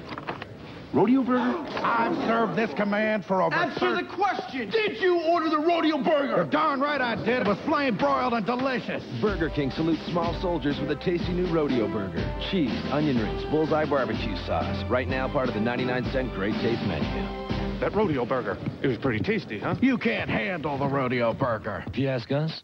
rodeo 0.93 1.23
burger. 1.23 1.57
I've 1.83 2.15
served 2.27 2.55
this 2.55 2.73
command 2.75 3.25
for 3.25 3.41
over 3.41 3.55
Answer 3.55 3.95
the 3.95 4.03
question. 4.03 4.69
Did 4.69 5.01
you 5.01 5.21
order 5.21 5.49
the 5.49 5.59
rodeo 5.59 5.97
burger? 5.97 6.35
You're 6.35 6.45
darn 6.45 6.79
right 6.79 7.01
I 7.01 7.15
did. 7.15 7.41
It 7.41 7.47
was 7.47 7.57
flame 7.65 7.97
broiled 7.97 8.33
and 8.33 8.45
delicious. 8.45 9.03
Burger 9.21 9.49
King 9.49 9.71
salutes 9.71 10.05
small 10.07 10.39
soldiers 10.41 10.79
with 10.79 10.91
a 10.91 10.95
tasty 10.95 11.33
new 11.33 11.51
rodeo 11.53 11.87
burger. 11.87 12.23
Cheese, 12.51 12.77
onion 12.91 13.17
rings, 13.17 13.43
bullseye 13.45 13.85
barbecue 13.85 14.35
sauce. 14.45 14.83
Right 14.89 15.07
now, 15.07 15.27
part 15.27 15.47
of 15.47 15.53
the 15.53 15.61
99 15.61 16.03
cent 16.11 16.33
Great 16.33 16.55
Taste 16.55 16.81
menu. 16.83 17.41
That 17.79 17.95
rodeo 17.95 18.25
burger, 18.25 18.59
it 18.83 18.87
was 18.87 18.99
pretty 18.99 19.17
tasty, 19.23 19.57
huh? 19.57 19.73
You 19.81 19.97
can't 19.97 20.29
handle 20.29 20.77
the 20.77 20.85
rodeo 20.85 21.33
burger. 21.33 21.83
If 21.87 21.97
you 21.97 22.09
ask 22.09 22.31
us, 22.31 22.61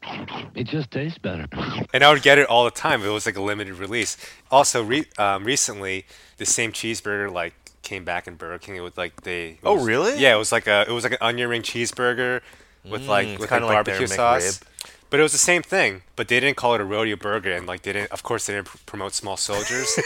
it 0.54 0.68
just 0.68 0.92
tastes 0.92 1.18
better. 1.18 1.48
and 1.94 2.04
I 2.04 2.14
would 2.14 2.22
get 2.22 2.38
it 2.38 2.48
all 2.48 2.66
the 2.66 2.72
time. 2.72 3.02
It 3.02 3.10
was 3.10 3.26
like 3.26 3.36
a 3.36 3.42
limited 3.42 3.74
release. 3.80 4.16
Also, 4.52 4.84
re- 4.84 5.08
um, 5.18 5.44
recently, 5.44 6.06
the 6.38 6.46
same 6.46 6.72
cheeseburger 6.72 7.34
like 7.34 7.56
came 7.82 8.04
back 8.04 8.28
in 8.28 8.36
Burger 8.36 8.60
King. 8.60 8.76
It 8.76 8.82
was 8.82 8.98
like 8.98 9.22
they. 9.22 9.50
it 9.50 9.60
Oh, 9.64 9.84
really? 9.84 10.18
Yeah, 10.20 10.36
it 10.36 10.38
was 10.38 10.52
like 10.52 10.68
a 10.68 10.86
it 10.88 10.92
was 10.92 11.04
like 11.04 11.14
an 11.14 11.20
onion 11.22 11.50
ring 11.50 11.62
cheeseburger 11.62 12.42
with 12.84 13.04
Mm, 13.04 13.08
like 13.08 13.28
with 13.40 13.40
like 13.42 13.50
kinda 13.50 13.66
like 13.66 13.76
barbecue 13.76 14.08
sauce. 14.08 14.60
McRib. 14.60 14.64
But 15.10 15.22
it 15.22 15.24
was 15.24 15.32
the 15.32 15.38
same 15.38 15.62
thing. 15.64 16.02
But 16.18 16.28
they 16.28 16.40
didn't 16.42 16.58
call 16.58 16.76
it 16.76 16.82
a 16.82 16.84
rodeo 16.84 17.16
burger, 17.16 17.54
and 17.54 17.66
like 17.66 17.84
they 17.84 17.94
didn't. 17.94 18.12
Of 18.12 18.24
course, 18.24 18.46
they 18.46 18.56
didn't 18.56 18.68
pr- 18.68 18.78
promote 18.86 19.14
small 19.14 19.38
soldiers. 19.38 19.98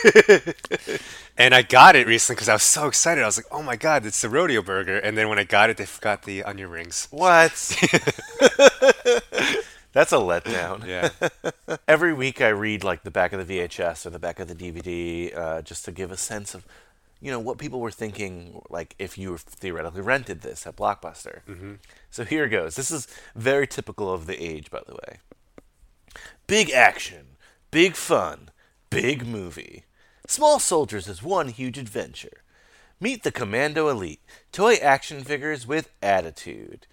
and 1.37 1.55
I 1.55 1.63
got 1.63 1.95
it 1.95 2.05
recently 2.05 2.35
because 2.35 2.49
I 2.49 2.53
was 2.53 2.61
so 2.63 2.87
excited. 2.87 3.23
I 3.23 3.25
was 3.25 3.37
like, 3.37 3.47
"Oh 3.51 3.63
my 3.63 3.75
god, 3.75 4.05
it's 4.05 4.21
the 4.21 4.29
rodeo 4.29 4.61
burger!" 4.61 4.97
And 4.97 5.17
then 5.17 5.27
when 5.27 5.39
I 5.39 5.43
got 5.43 5.71
it, 5.71 5.77
they 5.77 5.87
forgot 5.87 6.23
the 6.23 6.43
onion 6.43 6.69
rings. 6.69 7.07
What? 7.09 7.51
That's 9.93 10.13
a 10.13 10.17
letdown. 10.17 10.85
Yeah. 10.85 11.09
Every 11.87 12.13
week 12.13 12.39
I 12.39 12.49
read 12.49 12.83
like 12.83 13.03
the 13.03 13.11
back 13.11 13.33
of 13.33 13.45
the 13.45 13.59
VHS 13.59 14.05
or 14.05 14.09
the 14.09 14.19
back 14.19 14.39
of 14.39 14.47
the 14.47 14.55
DVD 14.55 15.35
uh, 15.37 15.61
just 15.61 15.83
to 15.85 15.91
give 15.91 16.11
a 16.11 16.17
sense 16.17 16.53
of, 16.53 16.65
you 17.21 17.31
know, 17.31 17.39
what 17.39 17.57
people 17.57 17.79
were 17.79 17.91
thinking. 17.91 18.61
Like 18.69 18.95
if 18.99 19.17
you 19.17 19.37
theoretically 19.37 20.01
rented 20.01 20.41
this 20.41 20.65
at 20.65 20.75
Blockbuster. 20.75 21.41
Mm-hmm. 21.47 21.73
So 22.09 22.25
here 22.25 22.47
goes. 22.47 22.75
This 22.75 22.91
is 22.91 23.07
very 23.35 23.67
typical 23.67 24.11
of 24.11 24.25
the 24.25 24.43
age, 24.43 24.71
by 24.71 24.81
the 24.85 24.95
way. 24.95 25.19
Big 26.47 26.71
action, 26.71 27.37
big 27.69 27.95
fun, 27.95 28.49
big 28.89 29.25
movie. 29.25 29.85
Small 30.27 30.59
Soldiers 30.59 31.07
is 31.07 31.23
one 31.23 31.49
huge 31.49 31.77
adventure. 31.77 32.43
Meet 32.99 33.23
the 33.23 33.31
Commando 33.31 33.87
Elite, 33.89 34.21
toy 34.51 34.75
action 34.75 35.23
figures 35.23 35.65
with 35.65 35.89
attitude. 36.01 36.87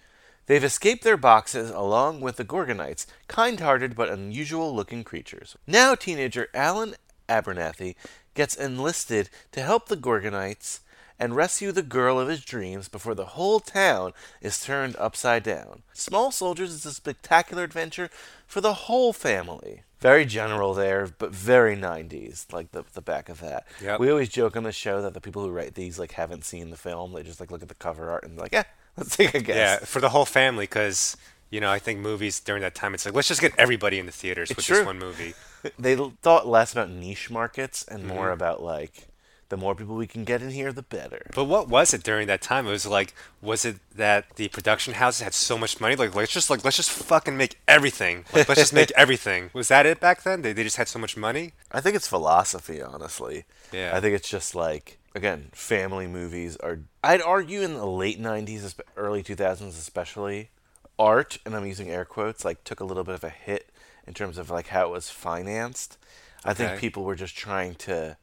They've 0.47 0.63
escaped 0.63 1.03
their 1.03 1.17
boxes 1.17 1.69
along 1.69 2.21
with 2.21 2.37
the 2.37 2.45
Gorgonites, 2.45 3.05
kind 3.27 3.59
hearted 3.59 3.95
but 3.95 4.09
unusual 4.09 4.75
looking 4.75 5.03
creatures. 5.03 5.55
Now, 5.67 5.93
teenager 5.93 6.47
Alan 6.55 6.95
Abernathy 7.29 7.95
gets 8.39 8.55
enlisted 8.55 9.29
to 9.51 9.61
help 9.61 9.89
the 9.89 9.97
Gorgonites 9.97 10.79
and 11.19 11.35
rescue 11.35 11.73
the 11.73 11.83
girl 11.83 12.17
of 12.17 12.29
his 12.29 12.45
dreams 12.45 12.87
before 12.87 13.13
the 13.13 13.35
whole 13.35 13.59
town 13.59 14.13
is 14.41 14.63
turned 14.63 14.95
upside 14.95 15.43
down. 15.43 15.83
Small 15.91 16.31
Soldiers 16.31 16.71
is 16.71 16.85
a 16.85 16.93
spectacular 16.93 17.65
adventure 17.65 18.09
for 18.47 18.61
the 18.61 18.73
whole 18.85 19.11
family. 19.11 19.83
Very 19.99 20.23
general 20.23 20.73
there, 20.73 21.09
but 21.17 21.35
very 21.35 21.75
90s, 21.75 22.53
like 22.53 22.71
the, 22.71 22.85
the 22.93 23.01
back 23.01 23.27
of 23.27 23.41
that. 23.41 23.67
Yep. 23.83 23.99
We 23.99 24.09
always 24.09 24.29
joke 24.29 24.55
on 24.55 24.63
the 24.63 24.71
show 24.71 25.01
that 25.01 25.13
the 25.13 25.19
people 25.19 25.43
who 25.43 25.49
write 25.49 25.75
these 25.75 25.99
like 25.99 26.13
haven't 26.13 26.45
seen 26.45 26.69
the 26.69 26.77
film. 26.77 27.11
They 27.11 27.23
just 27.23 27.41
like 27.41 27.51
look 27.51 27.61
at 27.61 27.67
the 27.67 27.75
cover 27.75 28.09
art 28.09 28.23
and 28.23 28.37
like, 28.37 28.53
yeah, 28.53 28.63
let's 28.95 29.17
take 29.17 29.33
a 29.33 29.41
guess. 29.41 29.57
Yeah, 29.57 29.79
for 29.79 29.99
the 29.99 30.07
whole 30.07 30.23
family, 30.23 30.63
because 30.63 31.17
you 31.49 31.59
know 31.61 31.71
I 31.71 31.79
think 31.79 31.99
movies 31.99 32.39
during 32.39 32.61
that 32.61 32.75
time, 32.75 32.93
it's 32.93 33.05
like 33.05 33.13
let's 33.15 33.27
just 33.27 33.41
get 33.41 33.53
everybody 33.57 33.99
in 33.99 34.05
the 34.05 34.11
theaters 34.11 34.49
with 34.49 34.65
true. 34.65 34.77
this 34.77 34.85
one 34.85 34.99
movie. 34.99 35.33
they 35.79 35.95
thought 36.21 36.47
less 36.47 36.71
about 36.71 36.89
niche 36.89 37.29
markets 37.29 37.85
and 37.87 38.05
more 38.05 38.29
Mhm. 38.29 38.33
about 38.33 38.61
like 38.63 39.05
the 39.49 39.57
more 39.57 39.73
people 39.73 39.95
we 39.95 40.05
can 40.05 40.23
get 40.25 40.43
in 40.43 40.51
here, 40.51 40.71
the 40.71 40.83
better. 40.83 41.25
But 41.33 41.45
what 41.45 41.67
was 41.67 41.91
it 41.91 42.03
during 42.03 42.27
that 42.27 42.39
time? 42.39 42.67
It 42.67 42.69
was 42.69 42.85
like, 42.85 43.15
was 43.41 43.65
it 43.65 43.77
that 43.95 44.35
the 44.35 44.47
production 44.47 44.93
houses 44.93 45.21
had 45.21 45.33
so 45.33 45.57
much 45.57 45.81
money? 45.81 45.95
Like, 45.95 46.13
let's 46.13 46.31
just 46.31 46.51
like 46.51 46.63
let's 46.63 46.77
just 46.77 46.91
fucking 46.91 47.35
make 47.35 47.57
everything. 47.67 48.25
Like, 48.31 48.47
let's 48.47 48.61
just 48.61 48.73
make 48.73 48.91
everything. 48.95 49.49
Was 49.53 49.67
that 49.69 49.87
it 49.87 49.99
back 49.99 50.21
then? 50.21 50.43
They, 50.43 50.53
they 50.53 50.61
just 50.63 50.77
had 50.77 50.87
so 50.87 50.99
much 50.99 51.17
money. 51.17 51.53
I 51.71 51.81
think 51.81 51.95
it's 51.95 52.07
philosophy, 52.07 52.79
honestly. 52.79 53.45
Yeah. 53.71 53.91
I 53.95 53.99
think 53.99 54.13
it's 54.15 54.29
just 54.29 54.53
like 54.53 54.99
again, 55.15 55.49
family 55.51 56.05
movies 56.05 56.55
are. 56.57 56.81
I'd 57.03 57.21
argue 57.21 57.61
in 57.61 57.73
the 57.73 57.87
late 57.87 58.21
'90s, 58.21 58.75
early 58.95 59.23
2000s, 59.23 59.69
especially, 59.69 60.51
art, 60.99 61.39
and 61.45 61.55
I'm 61.55 61.65
using 61.65 61.89
air 61.89 62.05
quotes, 62.05 62.45
like 62.45 62.63
took 62.63 62.79
a 62.79 62.83
little 62.83 63.03
bit 63.03 63.15
of 63.15 63.23
a 63.23 63.29
hit 63.29 63.71
in 64.05 64.13
terms 64.13 64.37
of 64.37 64.49
like 64.51 64.67
how 64.67 64.87
it 64.87 64.91
was 64.91 65.09
financed. 65.09 65.97
I 66.45 66.53
think 66.53 66.79
people 66.79 67.03
were 67.03 67.15
just 67.15 67.35
trying 67.35 67.75
to 67.75 68.17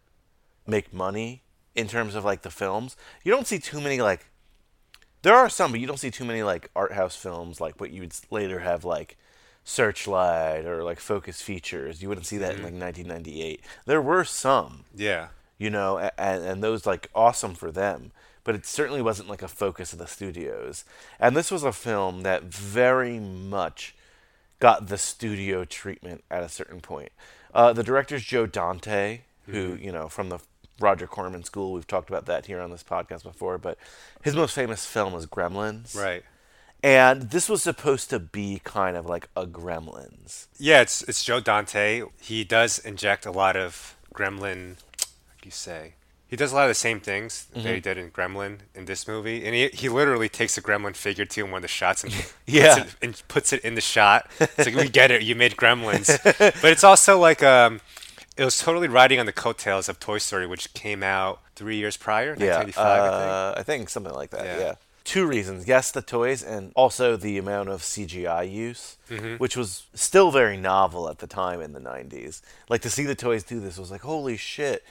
make 0.67 0.93
money 0.93 1.43
in 1.75 1.89
terms 1.89 2.15
of 2.15 2.25
like 2.25 2.43
the 2.43 2.51
films. 2.51 2.97
You 3.25 3.33
don't 3.33 3.47
see 3.47 3.59
too 3.59 3.81
many 3.81 4.01
like. 4.01 4.27
There 5.23 5.35
are 5.35 5.49
some, 5.49 5.73
but 5.73 5.81
you 5.81 5.89
don't 5.89 5.99
see 5.99 6.11
too 6.11 6.25
many 6.25 6.43
like 6.43 6.71
art 6.77 6.93
house 6.93 7.17
films 7.17 7.61
like 7.61 7.81
what 7.81 7.91
you 7.91 8.03
would 8.03 8.15
later 8.31 8.61
have 8.61 8.85
like 8.85 9.17
Searchlight 9.65 10.65
or 10.65 10.85
like 10.85 11.01
Focus 11.01 11.43
Features. 11.43 12.01
You 12.01 12.09
wouldn't 12.09 12.27
see 12.27 12.39
that 12.39 12.51
in 12.53 12.57
mm-hmm. 12.59 12.79
like 12.79 12.97
1998. 12.97 13.61
There 13.85 14.01
were 14.01 14.23
some, 14.23 14.85
Yeah. 14.95 15.29
you 15.59 15.71
know, 15.71 15.99
and, 15.99 16.45
and 16.45 16.63
those 16.63 16.87
like 16.87 17.11
awesome 17.15 17.55
for 17.55 17.73
them. 17.73 18.13
But 18.47 18.55
it 18.55 18.65
certainly 18.65 19.03
wasn't 19.03 19.29
like 19.29 19.43
a 19.43 19.49
focus 19.49 19.93
of 19.93 19.99
the 19.99 20.07
studios. 20.07 20.85
And 21.19 21.37
this 21.37 21.51
was 21.51 21.65
a 21.65 21.73
film 21.73 22.23
that 22.23 22.45
very 22.45 23.19
much 23.19 23.97
got 24.61 24.87
the 24.87 24.97
studio 24.97 25.65
treatment 25.65 26.23
at 26.31 26.45
a 26.45 26.49
certain 26.49 26.81
point. 26.81 27.11
Uh, 27.53 27.73
the 27.73 27.83
director's 27.83 28.23
Joe 28.23 28.47
Dante, 28.47 29.23
who 29.47 29.75
you 29.75 29.91
know 29.91 30.09
from 30.09 30.29
the 30.29 30.39
Roger 30.79 31.09
Corman 31.09 31.43
School. 31.43 31.73
We've 31.73 31.89
talked 31.89 32.09
about 32.09 32.27
that 32.27 32.47
here 32.47 32.61
on 32.61 32.71
this 32.71 32.85
podcast 32.85 33.25
before. 33.25 33.59
But 33.59 33.79
his 34.23 34.37
most 34.37 34.55
famous 34.55 34.87
film 34.87 35.15
is 35.15 35.27
Gremlins. 35.27 35.97
Right. 35.97 36.23
And 36.85 37.31
this 37.31 37.49
was 37.49 37.65
supposed 37.65 38.11
to 38.11 38.21
be 38.21 38.61
kind 38.63 38.97
of 38.97 39.07
like 39.07 39.29
a 39.35 39.45
Gremlins. 39.45 40.47
Yeah, 40.57 40.83
it's 40.83 41.03
it's 41.03 41.25
Joe 41.25 41.41
Dante. 41.41 42.05
He 42.21 42.45
does 42.45 42.79
inject 42.79 43.27
a 43.27 43.33
lot 43.33 43.57
of 43.57 43.97
Gremlin. 44.15 44.77
Do 45.43 45.47
you 45.47 45.51
say? 45.51 45.95
He 46.29 46.35
does 46.37 46.51
a 46.53 46.57
lot 46.57 46.65
of 46.65 46.71
the 46.71 46.75
same 46.75 46.99
things 47.01 47.47
that 47.55 47.61
he 47.65 47.69
Mhm. 47.81 47.83
did 47.83 47.99
in 47.99 48.11
Gremlin 48.11 48.59
in 48.75 48.87
this 48.87 49.07
movie, 49.07 49.45
and 49.47 49.55
he, 49.55 49.69
he 49.69 49.89
literally 49.89 50.29
takes 50.29 50.59
a 50.59 50.63
Gremlin 50.63 50.97
figure 50.97 51.25
to 51.25 51.43
one 51.45 51.55
of 51.55 51.63
the 51.63 51.69
shots 51.69 52.03
and 52.03 52.13
Yeah. 52.47 52.75
puts 52.75 52.87
it, 52.93 52.97
and 53.03 53.23
puts 53.29 53.53
it 53.53 53.61
in 53.65 53.75
the 53.77 53.81
shot. 53.81 54.29
It's 54.41 54.59
like 54.67 54.75
we 54.75 54.89
get 54.89 55.11
it, 55.13 55.23
you 55.23 55.37
made 55.37 55.57
Gremlins, 55.57 56.09
but 56.39 56.65
it's 56.73 56.83
also 56.85 57.19
like 57.19 57.43
um, 57.45 57.81
it 58.37 58.45
was 58.45 58.59
totally 58.59 58.89
riding 58.89 59.21
on 59.21 59.27
the 59.27 59.33
coattails 59.33 59.89
of 59.89 60.01
Toy 60.01 60.19
Story, 60.19 60.47
which 60.49 60.75
came 60.75 61.03
out 61.05 61.41
three 61.55 61.77
years 61.77 61.97
prior, 61.97 62.35
Yeah, 62.39 62.59
1985, 62.59 62.87
I 62.87 63.19
think. 63.21 63.31
uh, 63.31 63.61
I 63.61 63.63
think 63.63 63.89
something 63.89 64.13
like 64.15 64.31
that. 64.31 64.45
Yeah. 64.45 64.59
Yeah. 64.59 64.75
Two 65.05 65.25
reasons: 65.29 65.69
yes, 65.69 65.93
the 65.93 66.03
toys, 66.03 66.43
and 66.43 66.73
also 66.75 67.17
the 67.17 67.39
amount 67.39 67.69
of 67.69 67.81
CGI 67.85 68.43
use, 68.51 68.97
Mhm. 69.09 69.39
which 69.39 69.57
was 69.57 69.85
still 69.95 70.33
very 70.33 70.57
novel 70.57 71.09
at 71.09 71.19
the 71.21 71.29
time 71.29 71.61
in 71.61 71.73
the 71.75 71.79
'90s. 71.81 72.43
Like 72.69 72.83
to 72.83 72.91
see 72.91 73.05
the 73.05 73.15
toys 73.15 73.45
do 73.45 73.61
this 73.61 73.79
was 73.79 73.93
like, 73.93 74.01
holy 74.01 74.37
shit! 74.37 74.83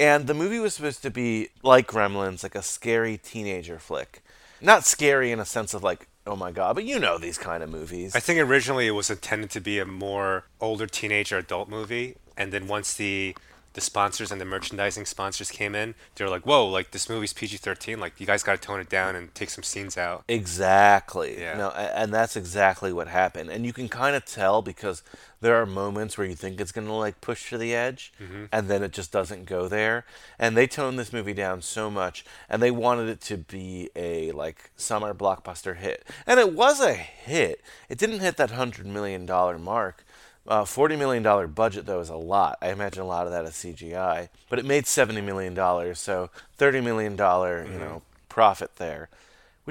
And 0.00 0.26
the 0.26 0.32
movie 0.32 0.58
was 0.58 0.72
supposed 0.72 1.02
to 1.02 1.10
be 1.10 1.50
like 1.62 1.86
Gremlins, 1.86 2.42
like 2.42 2.54
a 2.54 2.62
scary 2.62 3.18
teenager 3.18 3.78
flick. 3.78 4.22
Not 4.62 4.86
scary 4.86 5.30
in 5.30 5.38
a 5.38 5.44
sense 5.44 5.74
of 5.74 5.82
like, 5.82 6.08
oh 6.26 6.36
my 6.36 6.50
god, 6.52 6.74
but 6.74 6.84
you 6.84 6.98
know 6.98 7.18
these 7.18 7.36
kind 7.36 7.62
of 7.62 7.68
movies. 7.68 8.16
I 8.16 8.20
think 8.20 8.40
originally 8.40 8.86
it 8.86 8.92
was 8.92 9.10
intended 9.10 9.50
to 9.50 9.60
be 9.60 9.78
a 9.78 9.84
more 9.84 10.44
older 10.58 10.86
teenager 10.86 11.36
adult 11.36 11.68
movie, 11.68 12.16
and 12.34 12.50
then 12.50 12.66
once 12.66 12.94
the 12.94 13.36
the 13.74 13.80
sponsors 13.80 14.32
and 14.32 14.40
the 14.40 14.44
merchandising 14.44 15.06
sponsors 15.06 15.50
came 15.50 15.74
in, 15.74 15.94
they 16.16 16.24
were 16.24 16.30
like, 16.30 16.44
"Whoa, 16.44 16.66
like 16.66 16.90
this 16.90 17.08
movie's 17.08 17.32
PG-13. 17.32 17.98
Like 17.98 18.18
you 18.20 18.26
guys 18.26 18.42
got 18.42 18.60
to 18.60 18.66
tone 18.66 18.80
it 18.80 18.88
down 18.88 19.14
and 19.16 19.34
take 19.34 19.50
some 19.50 19.62
scenes 19.62 19.96
out." 19.96 20.24
Exactly. 20.28 21.40
Yeah. 21.40 21.56
No, 21.56 21.70
and 21.70 22.12
that's 22.12 22.36
exactly 22.36 22.92
what 22.92 23.08
happened. 23.08 23.50
And 23.50 23.64
you 23.64 23.72
can 23.72 23.88
kind 23.88 24.16
of 24.16 24.24
tell 24.24 24.60
because 24.62 25.02
there 25.40 25.56
are 25.56 25.64
moments 25.64 26.18
where 26.18 26.26
you 26.26 26.34
think 26.34 26.60
it's 26.60 26.72
going 26.72 26.86
to 26.86 26.92
like 26.92 27.20
push 27.22 27.48
to 27.48 27.56
the 27.56 27.74
edge 27.74 28.12
Mhm. 28.20 28.48
and 28.52 28.68
then 28.68 28.82
it 28.82 28.92
just 28.92 29.10
doesn't 29.10 29.46
go 29.46 29.68
there. 29.68 30.04
And 30.38 30.54
they 30.56 30.66
toned 30.66 30.98
this 30.98 31.12
movie 31.14 31.32
down 31.32 31.62
so 31.62 31.90
much 31.90 32.24
and 32.48 32.62
they 32.62 32.70
wanted 32.70 33.08
it 33.08 33.20
to 33.22 33.38
be 33.38 33.88
a 33.96 34.32
like 34.32 34.70
summer 34.76 35.14
blockbuster 35.14 35.76
hit. 35.76 36.06
And 36.26 36.38
it 36.38 36.52
was 36.52 36.80
a 36.80 36.92
hit. 36.92 37.62
It 37.88 37.96
didn't 37.98 38.20
hit 38.20 38.36
that 38.36 38.50
100 38.50 38.86
million 38.86 39.24
dollar 39.24 39.58
mark. 39.58 40.04
Uh, 40.46 40.64
$40 40.64 40.98
million 40.98 41.52
budget, 41.52 41.86
though, 41.86 42.00
is 42.00 42.08
a 42.08 42.16
lot. 42.16 42.58
I 42.62 42.70
imagine 42.70 43.02
a 43.02 43.06
lot 43.06 43.26
of 43.26 43.32
that 43.32 43.44
is 43.44 43.52
CGI. 43.52 44.30
But 44.48 44.58
it 44.58 44.64
made 44.64 44.84
$70 44.84 45.22
million, 45.22 45.54
so 45.94 46.30
$30 46.58 46.82
million, 46.82 47.12
you 47.12 47.78
know, 47.78 48.02
profit 48.28 48.76
there 48.76 49.08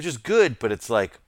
which 0.00 0.06
is 0.06 0.16
good, 0.16 0.58
but 0.58 0.72
it's 0.72 0.88
like 0.88 1.18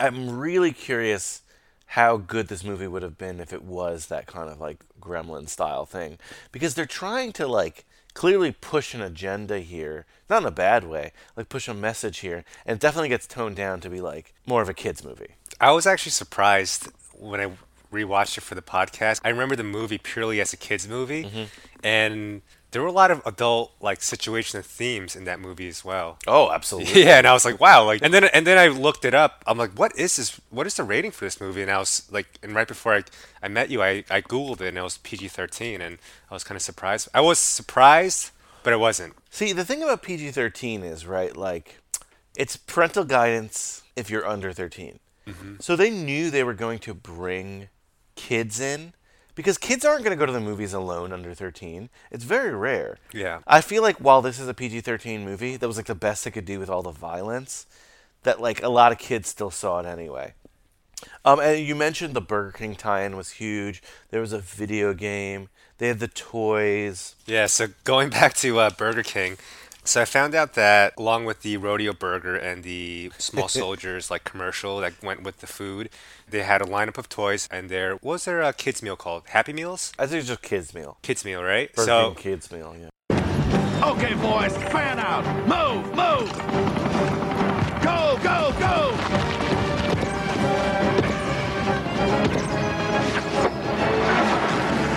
I'm 0.00 0.38
really 0.38 0.72
curious 0.72 1.42
how 1.88 2.16
good 2.16 2.48
this 2.48 2.64
movie 2.64 2.86
would 2.86 3.02
have 3.02 3.18
been 3.18 3.40
if 3.40 3.52
it 3.52 3.62
was 3.62 4.06
that 4.06 4.26
kind 4.26 4.48
of 4.48 4.58
like 4.58 4.78
gremlin 5.00 5.48
style 5.50 5.84
thing 5.84 6.18
because 6.50 6.74
they're 6.74 6.86
trying 6.86 7.32
to 7.32 7.46
like 7.46 7.84
clearly 8.14 8.50
push 8.50 8.94
an 8.94 9.02
agenda 9.02 9.58
here 9.58 10.06
not 10.30 10.40
in 10.40 10.48
a 10.48 10.50
bad 10.50 10.84
way 10.84 11.12
like 11.36 11.50
push 11.50 11.68
a 11.68 11.74
message 11.74 12.20
here 12.20 12.42
and 12.64 12.76
it 12.76 12.80
definitely 12.80 13.10
gets 13.10 13.26
toned 13.26 13.56
down 13.56 13.80
to 13.80 13.90
be 13.90 14.00
like 14.00 14.32
more 14.46 14.62
of 14.62 14.68
a 14.70 14.74
kids 14.74 15.04
movie 15.04 15.34
I 15.60 15.72
was 15.72 15.86
actually 15.86 16.12
surprised 16.12 16.88
when 17.12 17.40
I 17.40 17.50
rewatched 17.92 18.38
it 18.38 18.40
for 18.42 18.54
the 18.54 18.62
podcast. 18.62 19.20
I 19.24 19.28
remember 19.28 19.54
the 19.56 19.64
movie 19.64 19.98
purely 19.98 20.40
as 20.40 20.52
a 20.52 20.56
kids 20.56 20.88
movie, 20.88 21.24
Mm-hmm. 21.24 21.44
and 21.84 22.42
there 22.70 22.80
were 22.80 22.88
a 22.88 22.92
lot 22.92 23.10
of 23.10 23.20
adult 23.26 23.72
like 23.82 24.00
situation 24.02 24.56
and 24.56 24.64
themes 24.64 25.14
in 25.14 25.24
that 25.24 25.38
movie 25.38 25.68
as 25.68 25.84
well. 25.84 26.16
Oh, 26.26 26.50
absolutely. 26.56 27.04
Yeah, 27.04 27.18
and 27.18 27.26
I 27.26 27.34
was 27.34 27.44
like, 27.44 27.60
wow, 27.60 27.84
like, 27.84 28.00
and 28.02 28.12
then 28.14 28.24
and 28.24 28.46
then 28.46 28.56
I 28.56 28.68
looked 28.68 29.04
it 29.04 29.12
up. 29.14 29.44
I'm 29.46 29.58
like, 29.58 29.72
what 29.78 29.92
is 29.98 30.16
this? 30.16 30.40
What 30.50 30.66
is 30.66 30.74
the 30.76 30.82
rating 30.84 31.10
for 31.10 31.26
this 31.26 31.38
movie? 31.40 31.60
And 31.62 31.70
I 31.70 31.78
was 31.78 32.08
like, 32.10 32.26
and 32.42 32.54
right 32.54 32.66
before 32.66 32.94
I 32.94 33.04
I 33.42 33.48
met 33.48 33.68
you, 33.70 33.82
I 33.82 34.04
I 34.10 34.22
googled 34.22 34.60
it 34.62 34.68
and 34.68 34.78
it 34.78 34.82
was 34.82 34.96
PG-13, 34.98 35.80
and 35.80 35.98
I 36.30 36.34
was 36.34 36.44
kind 36.44 36.56
of 36.56 36.62
surprised. 36.62 37.08
I 37.12 37.20
was 37.20 37.38
surprised, 37.38 38.30
but 38.62 38.72
it 38.72 38.80
wasn't. 38.80 39.14
See, 39.30 39.52
the 39.52 39.64
thing 39.66 39.82
about 39.82 40.02
PG 40.02 40.30
13 40.30 40.82
is, 40.82 41.04
right, 41.06 41.36
like, 41.36 41.78
it's 42.36 42.56
parental 42.56 43.04
guidance 43.04 43.82
if 43.96 44.08
you're 44.08 44.26
under 44.26 44.52
13. 44.52 44.98
Mhm. 45.26 45.62
So 45.62 45.76
they 45.76 45.90
knew 45.90 46.30
they 46.30 46.42
were 46.44 46.54
going 46.54 46.78
to 46.80 46.94
bring 46.94 47.68
kids 48.14 48.60
in 48.60 48.92
because 49.34 49.58
kids 49.58 49.84
aren't 49.84 50.04
going 50.04 50.16
to 50.16 50.20
go 50.20 50.26
to 50.26 50.32
the 50.32 50.40
movies 50.40 50.72
alone 50.72 51.12
under 51.12 51.34
13. 51.34 51.88
It's 52.10 52.24
very 52.24 52.54
rare. 52.54 52.98
Yeah. 53.12 53.40
I 53.46 53.60
feel 53.60 53.82
like 53.82 53.96
while 53.96 54.22
this 54.22 54.38
is 54.38 54.48
a 54.48 54.54
PG 54.54 54.82
13 54.82 55.24
movie, 55.24 55.56
that 55.56 55.66
was 55.66 55.76
like 55.76 55.86
the 55.86 55.94
best 55.94 56.24
they 56.24 56.30
could 56.30 56.44
do 56.44 56.58
with 56.58 56.68
all 56.68 56.82
the 56.82 56.90
violence, 56.90 57.66
that 58.22 58.40
like 58.40 58.62
a 58.62 58.68
lot 58.68 58.92
of 58.92 58.98
kids 58.98 59.28
still 59.28 59.50
saw 59.50 59.80
it 59.80 59.86
anyway. 59.86 60.34
Um, 61.24 61.40
and 61.40 61.64
you 61.66 61.74
mentioned 61.74 62.14
the 62.14 62.20
Burger 62.20 62.52
King 62.52 62.74
tie-in 62.76 63.16
was 63.16 63.30
huge. 63.30 63.82
There 64.10 64.20
was 64.20 64.32
a 64.32 64.38
video 64.38 64.94
game. 64.94 65.48
They 65.78 65.88
had 65.88 65.98
the 65.98 66.08
toys. 66.08 67.16
Yeah, 67.26 67.46
so 67.46 67.68
going 67.84 68.10
back 68.10 68.34
to 68.34 68.58
uh, 68.60 68.70
Burger 68.70 69.02
King, 69.02 69.36
so 69.84 70.00
I 70.00 70.04
found 70.04 70.34
out 70.34 70.54
that 70.54 70.94
along 70.96 71.24
with 71.24 71.42
the 71.42 71.56
rodeo 71.56 71.92
burger 71.92 72.36
and 72.36 72.62
the 72.62 73.10
small 73.18 73.48
soldiers 73.62 74.10
like 74.10 74.24
commercial 74.24 74.80
that 74.80 74.94
went 75.02 75.22
with 75.22 75.40
the 75.40 75.46
food, 75.46 75.90
they 76.28 76.42
had 76.42 76.62
a 76.62 76.66
lineup 76.66 76.98
of 76.98 77.08
toys 77.08 77.48
and 77.50 77.68
there 77.68 77.94
what 77.94 78.04
was 78.04 78.24
their 78.24 78.42
uh, 78.42 78.52
kids 78.52 78.82
meal 78.82 78.96
called 78.96 79.24
Happy 79.28 79.52
Meals. 79.52 79.92
I 79.98 80.06
think 80.06 80.20
it's 80.20 80.28
just 80.28 80.42
kids 80.42 80.72
meal. 80.74 80.98
Kids 81.02 81.24
meal, 81.24 81.42
right? 81.42 81.74
Burger 81.74 81.86
so 81.86 82.10
King 82.12 82.22
kids 82.22 82.52
meal. 82.52 82.76
Yeah. 82.78 82.88
Okay, 83.84 84.14
boys, 84.14 84.56
fan 84.70 85.00
out. 85.00 85.24
Move, 85.48 85.84
move. 85.96 86.30
Go, 87.82 88.16
go, 88.22 88.54
go. 88.60 88.96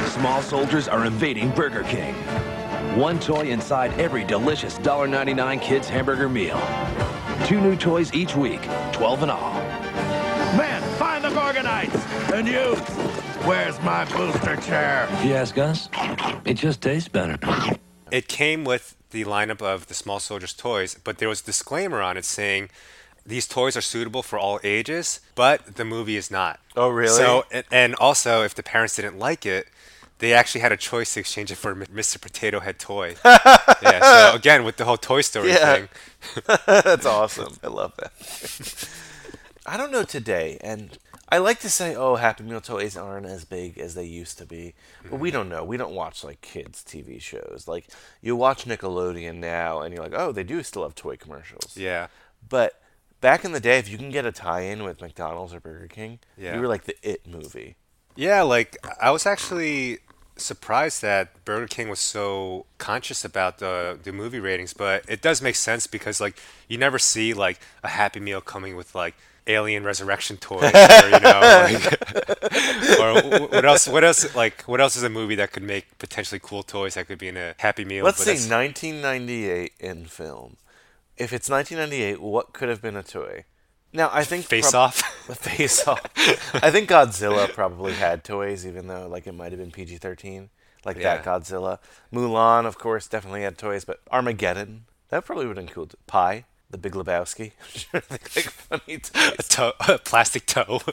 Small 0.10 0.42
soldiers 0.44 0.88
are 0.88 1.06
invading 1.06 1.50
Burger 1.52 1.84
King. 1.84 2.16
One 2.96 3.20
toy 3.20 3.50
inside 3.50 3.92
every 4.00 4.24
delicious 4.24 4.78
$1.99 4.80 5.62
kids 5.62 5.90
hamburger 5.90 6.30
meal. 6.30 6.62
Two 7.46 7.60
new 7.60 7.76
toys 7.76 8.14
each 8.14 8.38
week, 8.38 8.62
12 8.94 9.24
in 9.24 9.30
all. 9.30 9.54
Man, 10.56 10.82
find 10.98 11.22
the 11.22 11.28
Gorgonites. 11.28 12.32
And 12.34 12.48
you, 12.48 12.76
where's 13.46 13.78
my 13.82 14.06
booster 14.06 14.56
chair? 14.56 15.10
If 15.12 15.26
you 15.26 15.34
ask 15.34 15.58
us, 15.58 15.90
it 16.46 16.54
just 16.54 16.82
tastes 16.82 17.10
better. 17.10 17.38
it 18.12 18.30
came 18.30 18.64
with 18.64 18.96
the 19.10 19.26
lineup 19.26 19.62
of 19.62 19.88
the 19.88 19.94
small 19.94 20.22
soldiers 20.22 20.54
toys, 20.54 20.98
but 21.04 21.18
there 21.18 21.28
was 21.28 21.42
a 21.42 21.46
disclaimer 21.46 22.02
on 22.02 22.16
it 22.16 22.24
saying 22.24 22.70
these 23.26 23.46
toys 23.46 23.76
are 23.76 23.82
suitable 23.82 24.24
for 24.24 24.40
all 24.40 24.62
ages, 24.64 25.20
but 25.36 25.76
the 25.76 25.84
movie 25.84 26.16
is 26.16 26.32
not. 26.32 26.62
Oh, 26.78 26.88
really? 26.88 27.18
So 27.18 27.44
and, 27.52 27.66
and 27.72 27.96
also 27.96 28.44
if 28.44 28.56
the 28.56 28.64
parents 28.64 28.96
didn't 28.96 29.20
like 29.20 29.46
it, 29.46 29.68
they 30.20 30.34
actually 30.34 30.62
had 30.62 30.72
a 30.72 30.78
choice 30.78 31.14
to 31.14 31.20
exchange 31.20 31.52
it 31.52 31.56
for 31.56 31.72
a 31.72 31.76
Mr. 31.76 32.20
Potato 32.20 32.60
Head 32.60 32.80
toy. 32.80 33.16
yeah. 33.26 34.30
So 34.30 34.36
again, 34.36 34.64
with 34.64 34.78
the 34.78 34.86
whole 34.86 34.98
Toy 34.98 35.22
Story 35.22 35.50
Yeah. 35.50 35.76
thing. 35.76 35.90
That's 36.66 37.06
awesome. 37.06 37.58
I 37.64 37.68
love 37.68 37.94
that. 37.98 38.90
I 39.66 39.78
don't 39.78 39.92
know 39.92 40.04
today, 40.04 40.58
and 40.62 40.98
I 41.30 41.40
like 41.40 41.60
to 41.62 41.70
say, 41.70 41.96
oh, 41.96 42.16
Happy 42.16 42.44
Meal 42.44 42.62
toys 42.62 42.96
aren't 42.96 43.26
as 43.26 43.46
big 43.46 43.80
as 43.80 43.96
they 43.96 44.06
used 44.06 44.38
to 44.38 44.46
be, 44.46 44.76
but 45.10 45.20
we 45.20 45.30
mm-hmm. 45.30 45.38
don't 45.38 45.50
know. 45.50 45.64
We 45.64 45.76
don't 45.76 45.96
watch 45.96 46.24
like 46.24 46.42
kids' 46.42 46.84
TV 46.84 47.20
shows. 47.20 47.66
Like 47.68 47.88
you 48.22 48.36
watch 48.36 48.66
Nickelodeon 48.66 49.36
now, 49.38 49.82
and 49.82 49.94
you're 49.94 50.04
like, 50.04 50.14
oh, 50.16 50.32
they 50.32 50.44
do 50.44 50.62
still 50.64 50.84
have 50.84 50.96
toy 50.96 51.18
commercials. 51.18 51.76
Yeah. 51.76 52.08
But 52.48 52.80
back 53.22 53.44
in 53.44 53.54
the 53.54 53.60
day, 53.60 53.80
if 53.80 53.90
you 53.90 53.98
can 53.98 54.12
get 54.12 54.26
a 54.26 54.32
tie-in 54.32 54.84
with 54.84 55.02
McDonald's 55.02 55.54
or 55.54 55.60
Burger 55.60 55.88
King, 55.88 56.20
Yeah. 56.38 56.56
you 56.56 56.62
were 56.62 56.68
like 56.68 56.84
the 56.84 56.96
it 57.02 57.28
movie. 57.28 57.76
Yeah, 58.16 58.44
like 58.44 58.78
I 59.02 59.12
was 59.12 59.26
actually 59.26 60.00
surprised 60.38 61.02
that 61.02 61.44
Burger 61.46 61.68
King 61.68 61.90
was 61.90 62.00
so 62.00 62.66
conscious 62.78 63.24
about 63.24 63.60
the 63.60 63.98
the 64.02 64.12
movie 64.12 64.40
ratings, 64.40 64.74
but 64.74 65.04
it 65.08 65.22
does 65.22 65.42
make 65.42 65.56
sense 65.56 65.88
because 65.88 66.20
like 66.20 66.38
you 66.68 66.78
never 66.78 67.00
see 67.00 67.34
like 67.34 67.60
a 67.84 67.90
Happy 67.90 68.20
Meal 68.20 68.42
coming 68.42 68.76
with 68.76 68.96
like 68.96 69.16
alien 69.48 69.84
resurrection 69.84 70.38
toys 70.38 70.74
or 70.74 71.10
you 71.10 71.20
know 71.20 71.40
like, 71.70 73.00
or 73.00 73.48
what 73.48 73.66
else 73.66 73.88
what 73.88 74.04
else 74.04 74.36
like 74.36 74.64
what 74.64 74.82
else 74.82 74.96
is 74.96 75.04
a 75.04 75.10
movie 75.10 75.36
that 75.36 75.52
could 75.52 75.64
make 75.64 75.98
potentially 76.00 76.40
cool 76.42 76.64
toys 76.64 76.96
that 76.96 77.08
could 77.08 77.20
be 77.20 77.28
in 77.28 77.38
a 77.38 77.54
Happy 77.60 77.86
Meal 77.86 78.04
Let's 78.04 78.24
see, 78.24 78.32
1998 78.32 79.74
in 79.80 80.06
film. 80.06 80.58
If 81.18 81.32
it's 81.32 81.50
1998, 81.50 82.22
what 82.22 82.52
could 82.54 82.68
have 82.68 82.82
been 82.82 82.98
a 82.98 83.04
toy? 83.04 83.46
Now 83.96 84.10
I 84.14 84.24
think 84.24 84.46
Face 84.46 84.72
prob- 84.72 84.90
Off? 84.90 85.26
The 85.28 85.36
Face 85.50 85.88
Off. 85.88 86.02
I 86.54 86.70
think 86.72 86.90
Godzilla 86.90 87.52
probably 87.52 87.94
had 87.94 88.24
toys, 88.24 88.66
even 88.68 88.88
though 88.88 89.08
like 89.08 89.26
it 89.28 89.34
might 89.34 89.52
have 89.52 89.60
been 89.60 89.72
PG-13, 89.72 90.50
like 90.84 91.02
that 91.02 91.24
Godzilla. 91.24 91.80
Mulan, 92.14 92.66
of 92.66 92.78
course, 92.78 93.08
definitely 93.08 93.42
had 93.44 93.58
toys, 93.58 93.86
but 93.86 94.02
Armageddon 94.12 94.86
that 95.10 95.26
probably 95.26 95.46
would 95.46 95.72
cool. 95.72 95.90
Pie, 96.08 96.46
The 96.72 96.78
Big 96.78 96.94
Lebowski. 96.94 97.52
Sure, 97.74 98.02
like 98.10 98.28
funny 98.28 98.98
toys. 98.98 99.34
a, 99.40 99.44
toe, 99.44 99.74
a 99.88 99.98
plastic 100.00 100.46
toe. 100.46 100.80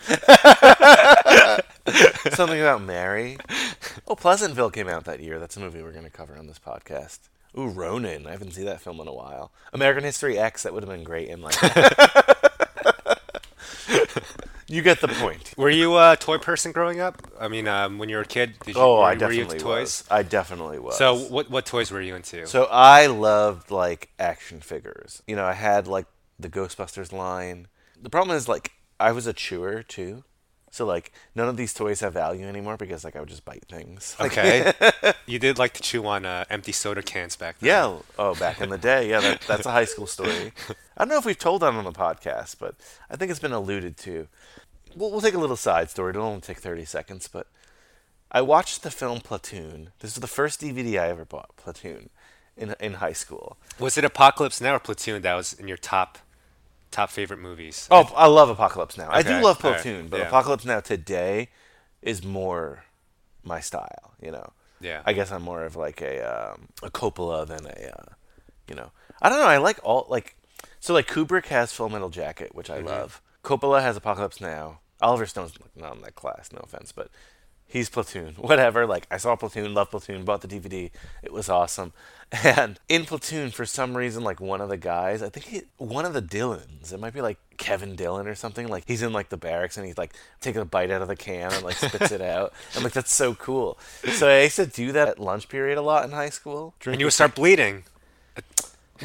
Something 2.31 2.61
about 2.61 2.83
Mary. 2.83 3.39
Oh, 4.07 4.15
Pleasantville 4.15 4.71
came 4.71 4.89
out 4.89 5.05
that 5.05 5.21
year. 5.21 5.39
That's 5.39 5.57
a 5.57 5.61
movie 5.61 5.83
we're 5.83 5.93
going 5.93 6.05
to 6.05 6.11
cover 6.11 6.37
on 6.37 6.47
this 6.47 6.59
podcast. 6.59 7.21
Ooh, 7.59 7.69
Ronin. 7.69 8.27
I 8.27 8.31
haven't 8.33 8.53
seen 8.53 8.65
that 8.67 8.81
film 8.81 9.01
in 9.01 9.09
a 9.09 9.13
while. 9.15 9.53
American 9.73 10.05
History 10.05 10.39
X. 10.39 10.63
That 10.63 10.73
would 10.73 10.83
have 10.85 10.93
been 10.93 11.05
great 11.05 11.29
in 11.29 11.43
like. 11.43 11.55
You 14.69 14.83
get 14.83 15.01
the 15.01 15.09
point. 15.09 15.53
Were 15.57 15.71
you 15.71 15.97
a 15.99 16.17
toy 16.19 16.39
person 16.39 16.73
growing 16.73 17.01
up? 17.01 17.23
I 17.41 17.49
mean, 17.49 17.69
um, 17.69 17.99
when 17.99 18.09
you 18.09 18.17
were 18.17 18.23
a 18.23 18.27
kid, 18.27 18.55
did 18.65 18.77
you, 18.77 18.81
Oh, 18.83 18.99
were, 18.99 19.05
I 19.05 19.09
were 19.09 19.13
you 19.15 19.19
definitely 19.19 19.43
into 19.57 19.65
toys? 19.65 20.05
was. 20.05 20.05
I 20.11 20.23
definitely 20.23 20.79
was. 20.79 20.97
So, 20.97 21.15
what 21.17 21.51
what 21.51 21.67
toys 21.67 21.91
were 21.91 22.01
you 22.01 22.15
into? 22.15 22.47
So 22.47 22.65
I 22.71 23.07
loved 23.07 23.71
like 23.71 24.11
action 24.19 24.61
figures. 24.61 25.23
You 25.27 25.37
know, 25.37 25.45
I 25.45 25.53
had 25.55 25.87
like 25.87 26.07
the 26.39 26.49
Ghostbusters 26.49 27.13
line. 27.13 27.69
The 28.01 28.11
problem 28.11 28.37
is 28.37 28.49
like 28.49 28.73
I 28.99 29.13
was 29.13 29.27
a 29.27 29.33
chewer 29.33 29.83
too. 29.83 30.25
So 30.73 30.87
like 30.87 31.13
none 31.35 31.51
of 31.51 31.59
these 31.59 31.75
toys 31.75 32.01
have 32.01 32.15
value 32.15 32.47
anymore 32.47 32.79
because 32.79 33.05
like 33.05 33.15
I 33.15 33.21
would 33.21 33.29
just 33.29 33.45
bite 33.45 33.67
things. 33.69 34.17
Okay. 34.21 34.73
you 35.27 35.39
did 35.39 35.59
like 35.59 35.75
to 35.75 35.83
chew 35.83 36.07
on 36.07 36.25
uh, 36.25 36.47
empty 36.49 36.73
soda 36.73 37.03
cans 37.03 37.37
back 37.37 37.59
then. 37.59 37.69
Yeah. 37.69 37.99
Oh, 38.19 38.35
back 38.35 38.61
in 38.61 38.71
the 38.71 38.79
day. 38.79 39.11
Yeah, 39.11 39.21
that, 39.21 39.43
that's 39.43 39.67
a 39.67 39.71
high 39.71 39.85
school 39.85 40.07
story. 40.07 40.53
I 40.97 41.05
don't 41.05 41.11
know 41.11 41.19
if 41.19 41.27
we've 41.27 41.39
told 41.39 41.61
that 41.61 41.75
on 41.75 41.85
the 41.85 41.93
podcast, 41.93 42.57
but 42.59 42.77
I 43.11 43.17
think 43.17 43.31
it's 43.31 43.39
been 43.39 43.53
alluded 43.53 43.99
to. 43.99 44.29
We'll, 44.97 45.11
we'll 45.11 45.21
take 45.21 45.35
a 45.35 45.39
little 45.39 45.57
side 45.57 45.91
story. 45.91 46.11
It'll 46.11 46.25
only 46.25 46.41
take 46.41 46.59
30 46.59 46.87
seconds, 46.87 47.29
but 47.29 47.49
I 48.31 48.41
watched 48.41 48.83
the 48.83 48.91
film 48.91 49.21
Platoon. 49.21 49.91
This 49.99 50.13
is 50.13 50.23
the 50.23 50.27
first 50.27 50.63
DVD 50.63 50.99
I 50.99 51.11
ever 51.11 51.27
bought, 51.27 51.55
Platoon, 51.57 52.09
in, 52.57 52.75
in 52.81 52.95
high 52.95 53.13
school. 53.13 53.59
Was 53.79 53.99
it 53.99 54.05
Apocalypse 54.05 54.59
Now 54.59 54.77
or 54.77 54.81
Platoon 54.81 55.21
that 55.21 55.35
was 55.35 55.53
in 55.53 55.69
your 55.69 55.77
top 55.77 56.19
top 56.93 57.11
favorite 57.11 57.39
movies? 57.41 57.89
Oh, 57.91 58.11
I 58.17 58.27
love 58.27 58.49
Apocalypse 58.51 58.97
Now. 58.97 59.09
I 59.11 59.23
do 59.23 59.31
Okay, 59.31 59.43
love 59.43 59.65
all 59.65 59.71
right, 59.73 59.81
Platoon, 59.83 60.09
but 60.09 60.21
yeah. 60.21 60.29
Apocalypse 60.29 60.65
Now 60.65 60.81
today 60.81 61.49
is 62.03 62.25
more 62.25 62.85
my 63.43 63.61
style, 63.61 64.15
you 64.21 64.31
know. 64.31 64.53
Yeah. 64.81 65.03
I 65.05 65.13
guess 65.13 65.31
I'm 65.33 65.43
more 65.43 65.65
of 65.65 65.77
like 65.77 66.01
a 66.03 66.21
um, 66.53 66.69
a 66.83 66.91
Coppola 66.91 67.47
than 67.47 67.67
a 67.67 67.93
uh, 67.99 68.13
you 68.69 68.75
know. 68.75 68.91
I 69.21 69.29
don't 69.29 69.39
know. 69.39 69.47
I 69.47 69.59
like 69.59 69.79
all 69.83 70.07
like 70.09 70.37
so 70.81 70.93
like 70.95 71.07
Kubrick 71.09 71.47
has 71.47 71.73
Full 71.73 71.89
Metal 71.89 72.11
Jacket, 72.11 72.55
which 72.55 72.71
I 72.71 72.79
Mm-hmm. 72.79 72.87
love. 72.87 73.23
Coppola 73.45 73.83
has 73.83 73.97
Apocalypse 73.97 74.41
Now. 74.41 74.81
Oliver 75.01 75.27
Stone's 75.27 75.55
not 75.75 75.97
in 75.97 76.03
that 76.03 76.15
class. 76.15 76.51
No 76.53 76.61
offense, 76.63 76.93
but 76.93 77.09
he's 77.73 77.89
Platoon. 77.89 78.35
Whatever. 78.39 78.87
Like 78.87 79.07
I 79.11 79.17
saw 79.17 79.35
Platoon, 79.35 79.75
love 79.75 79.91
Platoon, 79.91 80.25
bought 80.25 80.43
the 80.43 80.49
DVD. 80.49 80.91
It 81.23 81.33
was 81.33 81.49
awesome. 81.49 81.93
And 82.45 82.81
in 82.89 83.05
Platoon, 83.05 83.51
for 83.51 83.67
some 83.67 83.95
reason, 83.95 84.25
like 84.25 84.41
one 84.41 84.63
of 84.63 84.71
the 84.71 84.79
guys, 84.79 85.23
I 85.23 85.29
think 85.29 85.45
he, 85.45 85.63
one 85.77 86.07
of 86.07 86.15
the 86.15 86.23
Dylans, 86.23 86.91
it 86.91 86.99
might 86.99 87.13
be 87.13 87.21
like 87.21 87.37
Kevin 87.59 87.95
Dillon 87.95 88.27
or 88.27 88.35
something. 88.35 88.69
Like 88.69 88.85
he's 88.87 89.03
in 89.03 89.13
like 89.13 89.29
the 89.29 89.37
barracks 89.37 89.77
and 89.77 89.85
he's 89.85 89.99
like 89.99 90.15
taking 90.41 90.63
a 90.63 90.65
bite 90.65 90.91
out 90.91 91.03
of 91.03 91.09
the 91.09 91.15
can 91.15 91.53
and 91.53 91.63
like 91.63 91.77
spits 91.77 92.11
it 92.11 92.23
out. 92.23 92.55
I'm 92.75 92.83
like, 92.83 92.95
that's 92.95 93.13
so 93.13 93.35
cool. 93.35 93.79
So 94.13 94.31
I 94.31 94.45
used 94.45 94.57
to 94.57 94.65
do 94.65 94.93
that 94.93 95.09
at 95.09 95.19
lunch 95.19 95.51
period 95.51 95.77
a 95.77 95.83
lot 95.83 96.07
in 96.07 96.13
high 96.13 96.31
school. 96.31 96.73
And 96.87 96.99
you 96.99 97.05
would 97.05 97.13
start 97.13 97.35
bleeding. 97.35 97.85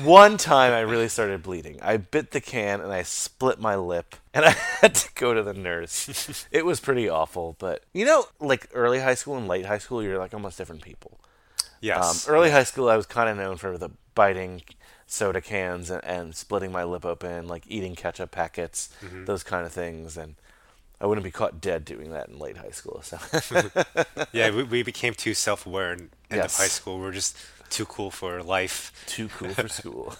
One 0.03 0.37
time 0.37 0.73
I 0.73 0.81
really 0.81 1.07
started 1.09 1.43
bleeding. 1.43 1.79
I 1.81 1.97
bit 1.97 2.31
the 2.31 2.41
can 2.41 2.81
and 2.81 2.91
I 2.91 3.03
split 3.03 3.59
my 3.59 3.75
lip 3.75 4.15
and 4.33 4.45
I 4.45 4.49
had 4.81 4.95
to 4.95 5.09
go 5.15 5.33
to 5.33 5.41
the 5.43 5.53
nurse. 5.53 6.45
it 6.51 6.65
was 6.65 6.79
pretty 6.79 7.09
awful, 7.09 7.55
but 7.59 7.83
you 7.93 8.05
know, 8.05 8.25
like 8.39 8.67
early 8.73 8.99
high 8.99 9.15
school 9.15 9.37
and 9.37 9.47
late 9.47 9.65
high 9.65 9.77
school, 9.79 10.03
you're 10.03 10.17
like 10.19 10.33
almost 10.33 10.57
different 10.57 10.81
people. 10.81 11.19
Yes. 11.81 12.27
Um, 12.27 12.33
early 12.33 12.51
high 12.51 12.63
school, 12.63 12.89
I 12.89 12.97
was 12.97 13.05
kind 13.05 13.29
of 13.29 13.37
known 13.37 13.57
for 13.57 13.77
the 13.77 13.89
biting 14.15 14.61
soda 15.05 15.41
cans 15.41 15.89
and, 15.89 16.03
and 16.03 16.35
splitting 16.35 16.71
my 16.71 16.83
lip 16.83 17.05
open, 17.05 17.47
like 17.47 17.63
eating 17.67 17.95
ketchup 17.95 18.31
packets, 18.31 18.89
Mhm. 19.03 19.25
those 19.25 19.43
kind 19.43 19.65
of 19.65 19.71
things, 19.71 20.17
and 20.17 20.35
I 20.99 21.05
wouldn't 21.05 21.23
be 21.23 21.31
caught 21.31 21.61
dead 21.61 21.85
doing 21.85 22.11
that 22.11 22.27
in 22.29 22.39
late 22.39 22.57
high 22.57 22.71
school. 22.71 23.01
So 23.03 23.19
yeah, 24.33 24.49
we, 24.49 24.63
we 24.63 24.83
became 24.83 25.13
too 25.13 25.33
self-aware 25.35 25.93
in 25.93 25.99
end 25.99 26.09
Yes. 26.41 26.55
of 26.57 26.63
high 26.63 26.67
school. 26.69 26.99
We 26.99 27.05
are 27.07 27.11
just 27.11 27.37
too 27.69 27.85
cool 27.85 28.11
for 28.11 28.41
life. 28.43 28.91
Too 29.07 29.27
cool 29.29 29.53
for 29.53 29.67
school. 29.67 30.15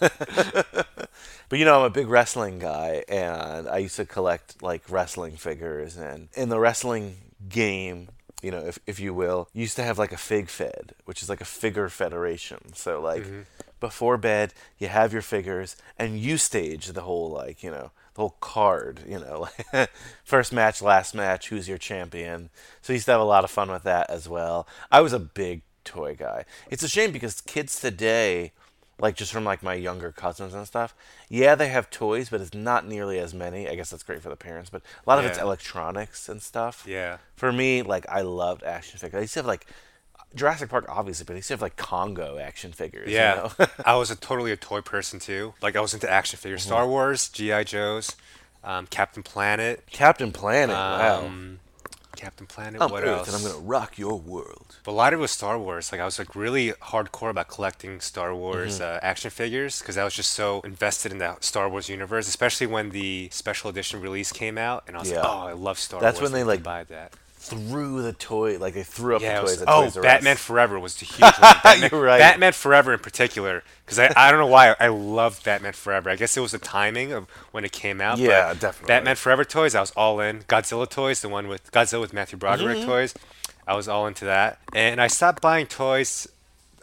but 1.48 1.58
you 1.58 1.64
know, 1.64 1.78
I'm 1.78 1.84
a 1.84 1.90
big 1.90 2.08
wrestling 2.08 2.58
guy, 2.58 3.04
and 3.08 3.68
I 3.68 3.78
used 3.78 3.96
to 3.96 4.04
collect 4.04 4.62
like 4.62 4.82
wrestling 4.90 5.36
figures. 5.36 5.96
And 5.96 6.28
in 6.34 6.48
the 6.48 6.58
wrestling 6.58 7.16
game, 7.48 8.08
you 8.42 8.50
know, 8.50 8.60
if 8.60 8.78
if 8.86 9.00
you 9.00 9.14
will, 9.14 9.48
you 9.52 9.62
used 9.62 9.76
to 9.76 9.82
have 9.82 9.98
like 9.98 10.12
a 10.12 10.16
fig 10.16 10.48
fed, 10.48 10.94
which 11.04 11.22
is 11.22 11.28
like 11.28 11.40
a 11.40 11.44
figure 11.46 11.88
federation. 11.88 12.72
So 12.74 13.00
like 13.00 13.24
Mhm. 13.24 13.44
before 13.80 14.16
bed, 14.16 14.52
you 14.78 14.88
have 14.88 15.12
your 15.12 15.22
figures, 15.22 15.76
and 15.98 16.18
you 16.18 16.36
stage 16.38 16.86
the 16.88 17.02
whole 17.02 17.30
like 17.30 17.62
you 17.62 17.70
know 17.70 17.90
the 18.14 18.20
whole 18.22 18.36
card. 18.40 19.00
You 19.06 19.18
know, 19.20 19.48
first 20.24 20.52
match, 20.52 20.82
last 20.82 21.14
match, 21.14 21.48
who's 21.48 21.68
your 21.68 21.78
champion. 21.78 22.50
So 22.82 22.92
I 22.92 22.94
used 22.94 23.06
to 23.06 23.12
have 23.12 23.20
a 23.20 23.24
lot 23.24 23.44
of 23.44 23.50
fun 23.50 23.70
with 23.70 23.82
that 23.84 24.08
as 24.10 24.28
well. 24.28 24.66
I 24.90 25.00
was 25.00 25.12
a 25.12 25.18
big 25.18 25.62
toy 25.88 26.14
guy. 26.14 26.44
It's 26.70 26.82
a 26.82 26.88
shame 26.88 27.12
because 27.12 27.40
kids 27.40 27.80
today, 27.80 28.52
like 29.00 29.14
just 29.16 29.32
from 29.32 29.44
like 29.44 29.62
my 29.62 29.74
younger 29.74 30.10
cousins 30.12 30.54
and 30.54 30.66
stuff, 30.66 30.94
yeah, 31.28 31.54
they 31.54 31.68
have 31.68 31.88
toys, 31.90 32.28
but 32.30 32.40
it's 32.40 32.54
not 32.54 32.86
nearly 32.86 33.18
as 33.18 33.32
many. 33.32 33.68
I 33.68 33.74
guess 33.74 33.90
that's 33.90 34.02
great 34.02 34.22
for 34.22 34.28
the 34.28 34.36
parents, 34.36 34.70
but 34.70 34.82
a 34.82 35.08
lot 35.10 35.18
of 35.18 35.24
it's 35.24 35.38
electronics 35.38 36.28
and 36.28 36.42
stuff. 36.42 36.84
Yeah. 36.86 37.18
For 37.36 37.52
me, 37.52 37.82
like 37.82 38.06
I 38.08 38.22
loved 38.22 38.62
action 38.64 38.98
figures. 38.98 39.18
I 39.18 39.22
used 39.22 39.34
to 39.34 39.40
have 39.40 39.46
like 39.46 39.66
Jurassic 40.34 40.68
Park, 40.68 40.84
obviously, 40.88 41.24
but 41.24 41.32
I 41.32 41.36
used 41.36 41.48
to 41.48 41.54
have 41.54 41.62
like 41.62 41.76
Congo 41.76 42.38
action 42.38 42.72
figures. 42.72 43.08
Yeah, 43.10 43.48
You 43.58 43.64
know? 43.64 43.66
I 43.86 43.96
was 43.96 44.10
a 44.10 44.16
totally 44.16 44.52
a 44.52 44.56
toy 44.56 44.80
person 44.82 45.18
too. 45.20 45.54
Like 45.62 45.74
I 45.76 45.80
was 45.80 45.94
into 45.94 46.10
action 46.10 46.38
figures, 46.38 46.62
Mm-hmm. 46.62 46.68
Star 46.68 46.86
Wars, 46.86 47.28
GI 47.30 47.64
Joes, 47.64 48.14
um, 48.64 48.86
Captain 48.88 49.22
Planet. 49.22 49.84
Captain 49.90 50.32
Planet. 50.32 50.74
wow. 50.76 51.30
Captain 52.18 52.46
Planet. 52.46 52.82
I'm 52.82 52.90
what 52.90 53.04
Earth, 53.04 53.18
else? 53.20 53.28
and 53.28 53.36
I'm 53.36 53.42
gonna 53.52 53.64
rock 53.64 53.96
your 53.98 54.18
world. 54.18 54.76
But 54.84 54.92
a 54.92 54.98
lot 55.02 55.12
of 55.12 55.20
it 55.20 55.22
was 55.22 55.30
Star 55.30 55.58
Wars. 55.58 55.90
Like 55.92 56.00
I 56.00 56.04
was 56.04 56.18
like 56.18 56.34
really 56.34 56.72
hardcore 56.72 57.30
about 57.30 57.48
collecting 57.48 58.00
Star 58.00 58.34
Wars 58.34 58.80
Mhm. 58.80 58.96
uh, 58.96 59.00
action 59.02 59.30
figures 59.30 59.78
because 59.78 59.96
I 59.96 60.04
was 60.04 60.14
just 60.14 60.32
so 60.32 60.60
invested 60.62 61.12
in 61.12 61.18
the 61.18 61.36
Star 61.40 61.68
Wars 61.68 61.88
universe, 61.88 62.28
especially 62.28 62.66
when 62.66 62.90
the 62.90 63.28
special 63.32 63.70
edition 63.70 64.00
release 64.00 64.32
came 64.32 64.58
out, 64.58 64.84
and 64.86 64.96
I 64.96 65.00
was 65.00 65.10
Yeah. 65.10 65.22
like, 65.22 65.26
oh, 65.30 65.46
I 65.48 65.52
love 65.52 65.78
Star 65.78 66.00
That's 66.00 66.20
Wars. 66.20 66.30
That's 66.30 66.32
when 66.32 66.32
they 66.32 66.44
like 66.44 66.62
buy 66.62 66.84
that. 66.84 67.12
Threw 67.48 68.02
the 68.02 68.12
toy, 68.12 68.58
like 68.58 68.74
they 68.74 68.82
threw 68.82 69.16
up 69.16 69.22
Yeah, 69.22 69.36
the 69.38 69.42
was- 69.42 69.52
toys 69.54 69.62
at 69.62 69.68
oh, 69.68 69.82
Toys. 69.84 69.96
Batman 69.96 70.36
Forever 70.36 70.78
was 70.78 70.96
the 70.96 71.04
huge 71.06 71.20
one. 71.20 71.54
Batman, 71.64 71.88
You're 71.92 72.02
right. 72.02 72.18
Batman 72.18 72.52
Forever 72.52 72.92
in 72.92 72.98
particular, 73.00 73.62
because 73.84 73.98
I, 73.98 74.12
I 74.16 74.30
don't 74.30 74.40
know 74.40 74.46
why 74.46 74.74
I 74.78 74.88
loved 74.88 75.44
Batman 75.44 75.72
Forever. 75.72 76.10
I 76.10 76.16
guess 76.16 76.36
it 76.36 76.40
was 76.40 76.52
the 76.52 76.58
timing 76.58 77.12
of 77.12 77.28
when 77.52 77.64
it 77.64 77.72
came 77.72 78.00
out. 78.00 78.18
Yeah, 78.18 78.54
definitely. 78.54 78.88
Batman 78.88 79.16
Forever 79.16 79.44
toys, 79.44 79.74
I 79.74 79.80
was 79.80 79.90
all 79.92 80.20
in. 80.20 80.40
Godzilla 80.42 80.88
toys, 80.88 81.20
the 81.22 81.28
one 81.28 81.48
with 81.48 81.70
Godzilla 81.72 82.00
with 82.00 82.12
Matthew 82.12 82.38
Broderick 82.38 82.78
Mhm. 82.78 82.86
toys, 82.86 83.14
I 83.66 83.74
was 83.74 83.88
all 83.88 84.06
into 84.06 84.24
that. 84.24 84.58
And 84.74 85.00
I 85.00 85.06
stopped 85.08 85.42
buying 85.42 85.66
toys. 85.66 86.28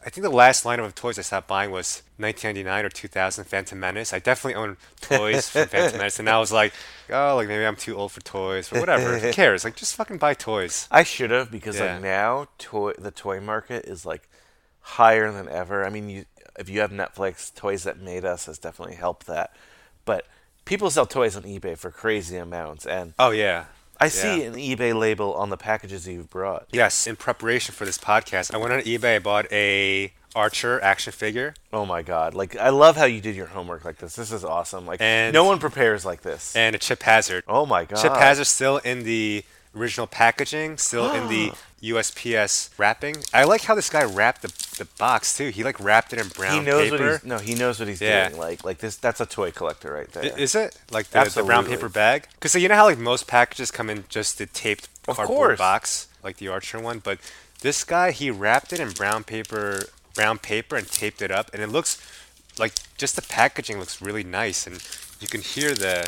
I 0.06 0.10
think 0.10 0.24
the 0.24 0.30
last 0.30 0.66
line 0.66 0.80
of 0.80 0.94
toys 0.94 1.18
I 1.18 1.24
stopped 1.24 1.48
buying 1.48 1.72
was 1.72 2.04
1999 2.18 2.86
or 2.86 2.90
2000 2.90 3.44
Phantom 3.46 3.80
Menace. 3.80 4.14
I 4.14 4.20
definitely 4.20 4.54
owned 4.62 4.78
toys 5.02 5.50
from 5.50 5.68
Phantom 5.68 5.98
Menace, 5.98 6.20
and 6.20 6.30
I 6.30 6.38
was 6.38 6.52
like, 6.52 6.74
oh, 7.10 7.36
like 7.36 7.48
maybe 7.48 7.66
I'm 7.66 7.76
too 7.76 7.96
old 7.98 8.12
for 8.12 8.22
toys 8.22 8.72
or 8.72 8.80
whatever. 8.80 9.18
Who 9.18 9.32
cares? 9.34 9.64
Like 9.64 9.76
just 9.76 9.96
fucking 9.96 10.20
buy 10.20 10.36
toys. 10.36 10.88
I 10.92 11.02
should 11.04 11.32
have 11.32 11.50
because 11.50 11.78
Yeah. 11.80 11.94
like 11.96 12.04
now 12.04 12.48
toy 12.60 12.94
the 13.00 13.10
toy 13.10 13.42
market 13.42 13.86
is 13.86 14.06
like 14.06 14.30
higher 14.82 15.32
than 15.32 15.50
ever. 15.50 15.84
I 15.84 15.90
mean, 15.90 16.08
you 16.10 16.26
if 16.58 16.70
you 16.70 16.82
have 16.82 16.92
Netflix, 16.92 17.54
Toys 17.54 17.84
That 17.84 18.00
Made 18.00 18.24
Us 18.26 18.46
has 18.46 18.60
definitely 18.60 18.96
helped 18.96 19.26
that. 19.28 19.56
But 20.06 20.26
people 20.66 20.90
sell 20.92 21.08
toys 21.08 21.36
on 21.36 21.44
eBay 21.44 21.76
for 21.78 21.90
crazy 21.90 22.38
amounts, 22.38 22.86
and 22.86 23.14
Oh 23.18 23.32
yeah. 23.32 23.66
I 24.00 24.08
see 24.10 24.42
Yeah. 24.42 24.48
an 24.50 24.54
eBay 24.56 24.98
label 24.98 25.34
on 25.36 25.50
the 25.50 25.58
packages 25.58 26.08
you've 26.08 26.30
brought. 26.30 26.68
Yes, 26.72 27.08
in 27.08 27.16
preparation 27.16 27.74
for 27.74 27.86
this 27.86 27.98
podcast, 27.98 28.54
I 28.54 28.58
went 28.58 28.74
on 28.74 28.82
eBay. 28.82 29.16
I 29.16 29.20
bought 29.20 29.52
a 29.52 30.12
Archer 30.36 30.82
action 30.82 31.14
figure. 31.14 31.54
Oh 31.72 31.86
my 31.86 32.02
god! 32.02 32.34
Like 32.34 32.58
I 32.58 32.68
love 32.70 32.98
how 32.98 33.06
you 33.06 33.22
did 33.22 33.36
your 33.38 33.46
homework 33.48 33.86
like 33.86 34.00
this. 34.00 34.16
This 34.18 34.32
is 34.34 34.44
awesome. 34.44 34.86
Like 34.86 35.00
And- 35.00 35.34
no 35.34 35.46
one 35.46 35.60
prepares 35.60 36.04
like 36.06 36.24
this. 36.24 36.54
and 36.58 36.76
a 36.76 36.80
Chip 36.80 37.04
Hazard. 37.04 37.44
Oh 37.48 37.66
my 37.66 37.86
god! 37.86 38.02
Chip 38.02 38.12
Hazard 38.14 38.46
still 38.48 38.78
in 38.80 39.04
the 39.04 39.46
original 39.74 40.08
packaging, 40.08 40.78
still 40.78 41.12
in 41.14 41.28
the 41.30 41.52
USPS 41.82 42.70
wrapping. 42.78 43.18
I 43.34 43.44
like 43.46 43.62
how 43.64 43.76
this 43.76 43.90
guy 43.90 44.04
wrapped 44.04 44.42
the, 44.42 44.50
the 44.78 44.86
box 44.98 45.38
too. 45.38 45.50
He 45.50 45.64
like 45.64 45.80
wrapped 45.80 46.14
it 46.14 46.20
in 46.20 46.28
brown 46.30 46.60
he 46.60 46.66
knows 46.66 46.90
paper. 46.90 47.04
what 47.04 47.12
he's 47.22 47.24
no. 47.26 47.38
He 47.40 47.56
knows 47.56 47.80
what 47.80 47.88
he's 47.88 48.02
Yeah. 48.02 48.30
doing. 48.30 48.40
Like 48.40 48.64
like 48.64 48.78
this. 48.80 48.96
That's 48.98 49.20
a 49.22 49.26
toy 49.26 49.52
collector 49.52 49.94
right 49.94 50.12
there. 50.12 50.38
Is 50.38 50.56
it 50.56 50.78
like 50.92 51.08
the, 51.10 51.24
the 51.34 51.44
brown 51.44 51.66
paper 51.66 51.90
bag? 51.90 52.28
Because 52.34 52.56
you 52.56 52.68
know 52.68 52.76
how 52.76 52.86
like 52.86 52.98
most 52.98 53.28
packages 53.28 53.72
come 53.72 53.90
in 53.90 54.06
just 54.10 54.38
the 54.38 54.46
taped 54.46 54.90
cardboard 55.06 55.58
box, 55.58 56.08
like 56.24 56.38
the 56.38 56.48
Archer 56.48 56.80
one, 56.80 57.00
but 57.00 57.20
this 57.62 57.84
guy 57.84 58.12
he 58.12 58.30
wrapped 58.32 58.74
it 58.74 58.80
in 58.80 58.92
brown 58.92 59.24
paper, 59.24 59.84
brown 60.14 60.38
paper, 60.38 60.76
and 60.76 60.88
taped 60.88 61.22
it 61.22 61.32
up, 61.32 61.50
and 61.54 61.62
it 61.62 61.68
looks 61.70 62.02
like 62.58 62.74
just 62.98 63.16
the 63.16 63.22
packaging 63.22 63.80
looks 63.80 64.02
really 64.02 64.24
nice, 64.24 64.66
and 64.68 64.84
you 65.20 65.28
can 65.28 65.42
hear 65.42 65.74
the 65.74 66.08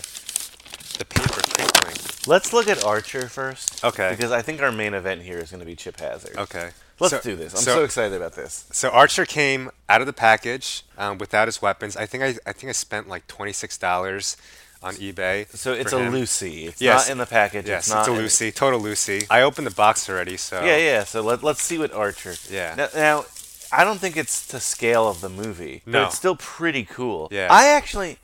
the 0.98 1.06
paper 1.06 1.42
crinkling. 1.42 1.96
Let's 2.26 2.52
look 2.52 2.68
at 2.68 2.84
Archer 2.84 3.30
first. 3.30 3.84
Okay. 3.86 4.10
Because 4.10 4.32
I 4.32 4.42
think 4.42 4.62
our 4.62 4.72
main 4.72 4.94
event 4.94 5.22
here 5.22 5.38
is 5.38 5.52
going 5.52 5.60
to 5.62 5.66
be 5.66 5.76
Chip 5.76 6.00
Hazard. 6.00 6.36
Okay. 6.38 6.72
Let's 7.00 7.14
So- 7.16 7.22
do 7.22 7.36
this. 7.36 7.54
I'm 7.54 7.60
so- 7.62 7.76
so, 7.76 7.84
excited 7.84 8.16
about 8.16 8.34
this. 8.36 8.66
So 8.72 8.90
Archer 8.90 9.26
came 9.26 9.70
out 9.88 10.02
of 10.02 10.08
the 10.08 10.14
package 10.14 10.84
um, 10.98 11.18
without 11.18 11.48
his 11.48 11.62
weapons. 11.62 11.96
I 11.96 12.06
think 12.06 12.24
I, 12.24 12.36
I 12.46 12.54
think 12.54 12.70
I 12.70 12.72
spent 12.74 13.08
like 13.08 13.28
twenty 13.28 13.54
six 13.54 13.78
dollars 13.78 14.36
on 14.84 14.94
eBay. 14.96 15.48
So 15.56 15.74
it's 15.74 15.92
a 15.94 16.00
him. 16.00 16.14
Lucy. 16.14 16.66
It's 16.68 16.82
Yes. 16.82 17.08
not 17.08 17.12
in 17.12 17.18
the 17.18 17.26
package. 17.26 17.68
Yes, 17.68 17.88
it's, 17.88 17.94
not 17.96 18.08
a 18.08 18.12
in- 18.12 18.18
Lucy, 18.18 18.52
total 18.52 18.80
Lucy. 18.80 19.24
I 19.30 19.42
opened 19.42 19.66
the 19.68 19.72
box 19.72 20.10
already, 20.10 20.38
so 20.38 20.64
Yeah, 20.64 20.78
yeah. 20.78 21.04
So 21.04 21.22
let, 21.22 21.44
let's 21.44 21.62
see 21.64 21.78
what 21.80 21.92
Archer. 21.94 22.36
Yeah. 22.50 22.76
Now, 22.76 22.88
now, 22.96 23.26
I 23.72 23.84
don't 23.84 24.00
think 24.00 24.16
it's 24.18 24.48
to 24.48 24.60
scale 24.60 25.08
of 25.10 25.22
the 25.22 25.30
movie, 25.30 25.82
No. 25.86 26.00
but 26.02 26.08
it's 26.08 26.18
still 26.18 26.36
pretty 26.36 26.84
cool. 26.86 27.28
Yeah. 27.32 27.48
I 27.52 27.68
actually, 27.70 28.18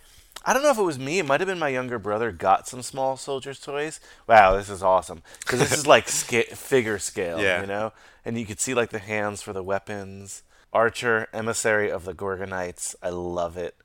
I 0.46 0.54
don't 0.54 0.62
know 0.64 0.70
if 0.70 0.78
it 0.78 0.84
was 0.84 0.98
me. 1.00 1.20
It 1.20 1.26
might 1.26 1.42
have 1.42 1.48
been 1.48 1.60
my 1.60 1.70
younger 1.70 1.98
brother 2.00 2.32
got 2.32 2.68
some 2.68 2.82
small 2.84 3.18
soldiers 3.18 3.60
toys. 3.60 4.00
Wow, 4.28 4.56
this 4.56 4.70
is 4.70 4.82
awesome 4.84 5.22
because 5.40 5.60
this 5.60 5.72
is 5.74 5.88
like 5.88 6.08
sca- 6.22 6.56
figure 6.56 6.98
scale. 7.00 7.40
Yeah. 7.42 7.62
You 7.62 7.68
know, 7.68 7.94
and 8.26 8.38
you 8.38 8.46
could 8.46 8.60
see 8.60 8.74
like 8.74 8.90
the 8.90 9.00
hands 9.00 9.42
for 9.42 9.54
the 9.54 9.64
weapons. 9.64 10.44
Archer, 10.72 11.28
emissary 11.32 11.92
of 11.92 12.04
the 12.06 12.16
Gorgonites. 12.16 12.96
I 13.02 13.10
love 13.10 13.58
it. 13.58 13.76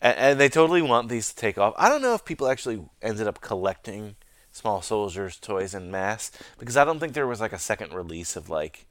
And, 0.00 0.16
and 0.16 0.40
they 0.40 0.48
totally 0.48 0.82
want 0.82 1.08
these 1.08 1.28
to 1.28 1.36
take 1.36 1.58
off. 1.58 1.74
I 1.76 1.88
don't 1.88 2.02
know 2.02 2.14
if 2.14 2.24
people 2.24 2.48
actually 2.48 2.82
ended 3.02 3.26
up 3.26 3.40
collecting 3.40 4.16
small 4.50 4.82
soldiers 4.82 5.36
toys 5.36 5.74
in 5.74 5.90
mass 5.90 6.30
because 6.58 6.76
I 6.76 6.84
don't 6.84 6.98
think 6.98 7.12
there 7.12 7.26
was 7.26 7.40
like 7.40 7.52
a 7.52 7.58
second 7.58 7.92
release 7.92 8.36
of 8.36 8.48
like 8.48 8.86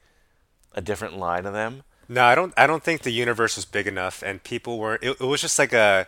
a 0.74 0.82
different 0.82 1.18
line 1.18 1.46
of 1.46 1.54
them. 1.54 1.84
No, 2.08 2.24
I 2.24 2.34
don't. 2.34 2.54
I 2.58 2.66
don't 2.66 2.84
think 2.84 3.04
the 3.04 3.12
universe 3.12 3.56
was 3.56 3.66
big 3.66 3.86
enough, 3.86 4.24
and 4.24 4.44
people 4.44 4.80
weren't. 4.80 5.04
It, 5.04 5.22
it 5.22 5.26
was 5.26 5.42
just 5.42 5.60
like 5.60 5.74
a 5.74 6.08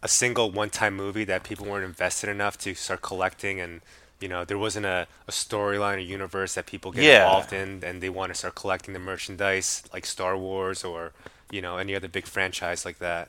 a 0.00 0.06
single 0.06 0.52
one-time 0.52 0.94
movie 0.94 1.24
that 1.24 1.42
people 1.42 1.66
weren't 1.66 1.84
invested 1.84 2.30
enough 2.30 2.56
to 2.58 2.74
start 2.74 3.02
collecting, 3.02 3.60
and 3.60 3.80
you 4.20 4.28
know 4.28 4.44
there 4.44 4.58
wasn't 4.58 4.86
a, 4.86 5.06
a 5.26 5.30
storyline 5.30 5.96
or 5.96 5.98
universe 5.98 6.54
that 6.54 6.66
people 6.66 6.92
get 6.92 7.04
Yeah. 7.04 7.24
involved 7.24 7.52
in, 7.52 7.82
and 7.84 8.02
they 8.02 8.08
want 8.10 8.32
to 8.32 8.38
start 8.38 8.54
collecting 8.54 8.94
the 8.94 9.00
merchandise 9.00 9.82
like 9.92 10.06
Star 10.06 10.36
Wars 10.36 10.84
or 10.84 11.12
you 11.50 11.62
know 11.62 11.76
any 11.78 11.94
other 11.94 12.08
big 12.08 12.26
franchise 12.26 12.84
like 12.84 12.98
that. 12.98 13.28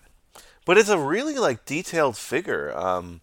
But 0.66 0.78
it's 0.78 0.90
a 0.90 1.00
really 1.00 1.36
like 1.36 1.66
detailed 1.66 2.18
figure. 2.18 2.76
Um, 2.78 3.22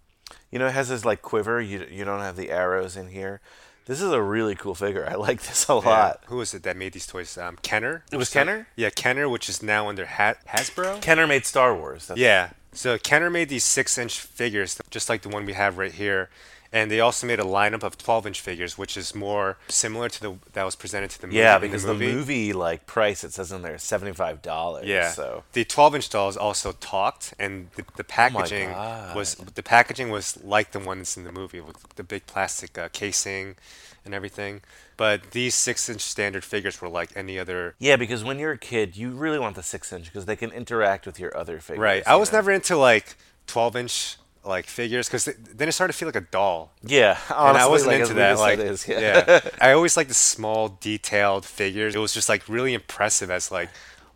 you 0.50 0.58
know, 0.58 0.66
it 0.66 0.72
has 0.72 0.88
this 0.88 1.04
like 1.04 1.22
quiver. 1.22 1.60
You 1.60 1.86
you 1.90 2.04
don't 2.04 2.20
have 2.20 2.36
the 2.36 2.50
arrows 2.50 2.96
in 2.96 3.08
here. 3.08 3.40
This 3.86 4.00
is 4.02 4.10
a 4.10 4.20
really 4.20 4.56
cool 4.56 4.74
figure. 4.74 5.06
I 5.08 5.14
like 5.14 5.42
this 5.42 5.68
a 5.68 5.74
Yeah. 5.74 5.78
lot. 5.78 6.20
Who 6.26 6.36
was 6.38 6.54
it 6.54 6.64
that 6.64 6.76
made 6.76 6.92
these 6.92 7.06
toys? 7.06 7.38
Um, 7.38 7.56
Kenner. 7.62 8.02
It 8.10 8.16
was 8.16 8.30
Kenner? 8.30 8.66
Yeah, 8.74 8.90
Kenner, 8.90 9.28
which 9.28 9.48
is 9.48 9.62
now 9.62 9.88
under 9.88 10.06
ha- 10.06 10.34
Hasbro. 10.48 11.00
Kenner 11.00 11.26
made 11.28 11.46
Star 11.46 11.72
Wars. 11.74 12.06
That's, 12.08 12.18
Yeah. 12.18 12.50
So 12.72 12.98
Kenner 12.98 13.30
made 13.30 13.48
these 13.48 13.64
six-inch 13.64 14.18
figures, 14.20 14.78
just 14.90 15.08
like 15.08 15.22
the 15.22 15.28
one 15.30 15.46
we 15.46 15.52
have 15.54 15.78
right 15.78 15.92
here, 15.92 16.28
and 16.72 16.90
they 16.90 17.00
also 17.00 17.26
made 17.26 17.40
a 17.40 17.44
lineup 17.44 17.82
of 17.82 17.98
12-inch 17.98 18.40
figures, 18.40 18.76
which 18.76 18.96
is 18.96 19.14
more 19.14 19.58
similar 19.68 20.08
to 20.08 20.20
the 20.20 20.36
that 20.52 20.64
was 20.64 20.76
presented 20.76 21.10
to 21.10 21.20
the 21.20 21.26
movie. 21.26 21.38
Yeah, 21.38 21.58
because 21.58 21.84
the 21.84 21.94
movie. 21.94 22.52
like 22.52 22.86
price 22.86 23.24
it 23.24 23.32
says 23.32 23.52
in 23.52 23.62
there 23.62 23.74
is 23.74 23.82
seventy 23.82 24.12
five 24.12 24.42
dollars. 24.42 24.86
Yeah. 24.86 25.10
So 25.10 25.44
the 25.52 25.64
12-inch 25.64 26.10
dolls 26.10 26.36
also 26.36 26.72
talked, 26.72 27.34
and 27.38 27.70
the, 27.76 27.84
the 27.96 28.04
packaging 28.04 28.70
was 28.70 29.34
the 29.34 29.62
packaging 29.62 30.10
was 30.10 30.42
like 30.42 30.72
the 30.72 30.80
ones 30.80 31.16
in 31.16 31.24
the 31.24 31.32
movie 31.32 31.60
with 31.60 31.94
the 31.96 32.04
big 32.04 32.26
plastic 32.26 32.76
uh, 32.78 32.88
casing 32.92 33.56
and 34.04 34.14
everything. 34.14 34.62
But 34.96 35.32
these 35.32 35.54
six-inch 35.54 36.00
standard 36.00 36.42
figures 36.42 36.80
were 36.80 36.88
like 36.88 37.10
any 37.14 37.38
other. 37.38 37.74
yeah, 37.78 37.96
because 37.96 38.24
when 38.24 38.38
you're 38.38 38.52
a 38.52 38.58
kid, 38.58 38.96
you 38.96 39.10
really 39.10 39.38
want 39.38 39.56
the 39.56 39.62
six 39.62 39.92
inch 39.92 40.06
because 40.06 40.24
they 40.24 40.36
can 40.36 40.50
interact 40.52 41.04
with 41.04 41.20
your 41.20 41.36
other 41.36 41.60
figures. 41.60 41.82
Right. 41.82 42.02
I 42.06 42.16
was 42.16 42.32
know? 42.32 42.38
never 42.38 42.50
into 42.50 42.76
like 42.76 43.16
12-inch 43.46 44.16
like 44.46 44.66
figures 44.66 45.08
because 45.08 45.24
then 45.24 45.68
it 45.68 45.72
started 45.72 45.92
to 45.92 45.98
feel 45.98 46.08
like 46.08 46.16
a 46.16 46.20
doll. 46.20 46.72
Yeah, 46.82 47.18
and 47.28 47.36
I 47.36 47.64
honestly, 47.64 47.70
wasn't 47.70 47.92
like, 47.92 48.00
into 48.02 48.14
that. 48.14 48.38
Like, 48.38 48.58
is, 48.58 48.88
yeah. 48.88 49.24
yeah, 49.26 49.40
I 49.60 49.72
always 49.72 49.96
like 49.96 50.08
the 50.08 50.14
small, 50.14 50.78
detailed 50.80 51.44
figures. 51.44 51.94
It 51.94 51.98
was 51.98 52.12
just 52.12 52.28
like 52.28 52.48
really 52.48 52.74
impressive 52.74 53.30
as 53.30 53.50
like 53.50 53.70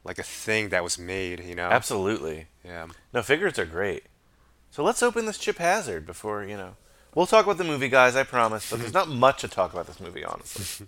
like 0.05 0.19
a 0.19 0.23
thing 0.23 0.71
that 0.71 0.83
was 0.83 0.99
made. 0.99 1.45
You 1.45 1.55
know. 1.55 1.69
Absolutely. 1.69 2.47
Yeah. 2.65 2.87
No, 3.13 3.23
figures 3.23 3.59
are 3.59 3.65
great. 3.67 4.05
So 4.71 4.85
let's 4.85 5.03
open 5.03 5.27
this 5.27 5.39
Chip 5.39 5.59
Hazard 5.59 6.07
before 6.07 6.45
you 6.45 6.57
know. 6.57 6.77
We'll 7.15 7.27
talk 7.27 7.45
about 7.45 7.59
the 7.59 7.65
movie, 7.65 7.89
guys. 7.89 8.15
I 8.15 8.23
promise. 8.23 8.71
But 8.71 8.81
there's 8.81 8.95
not 8.95 9.09
much 9.27 9.41
to 9.41 9.49
talk 9.49 9.73
about 9.73 9.87
this 9.87 10.01
movie, 10.01 10.25
honestly. 10.25 10.87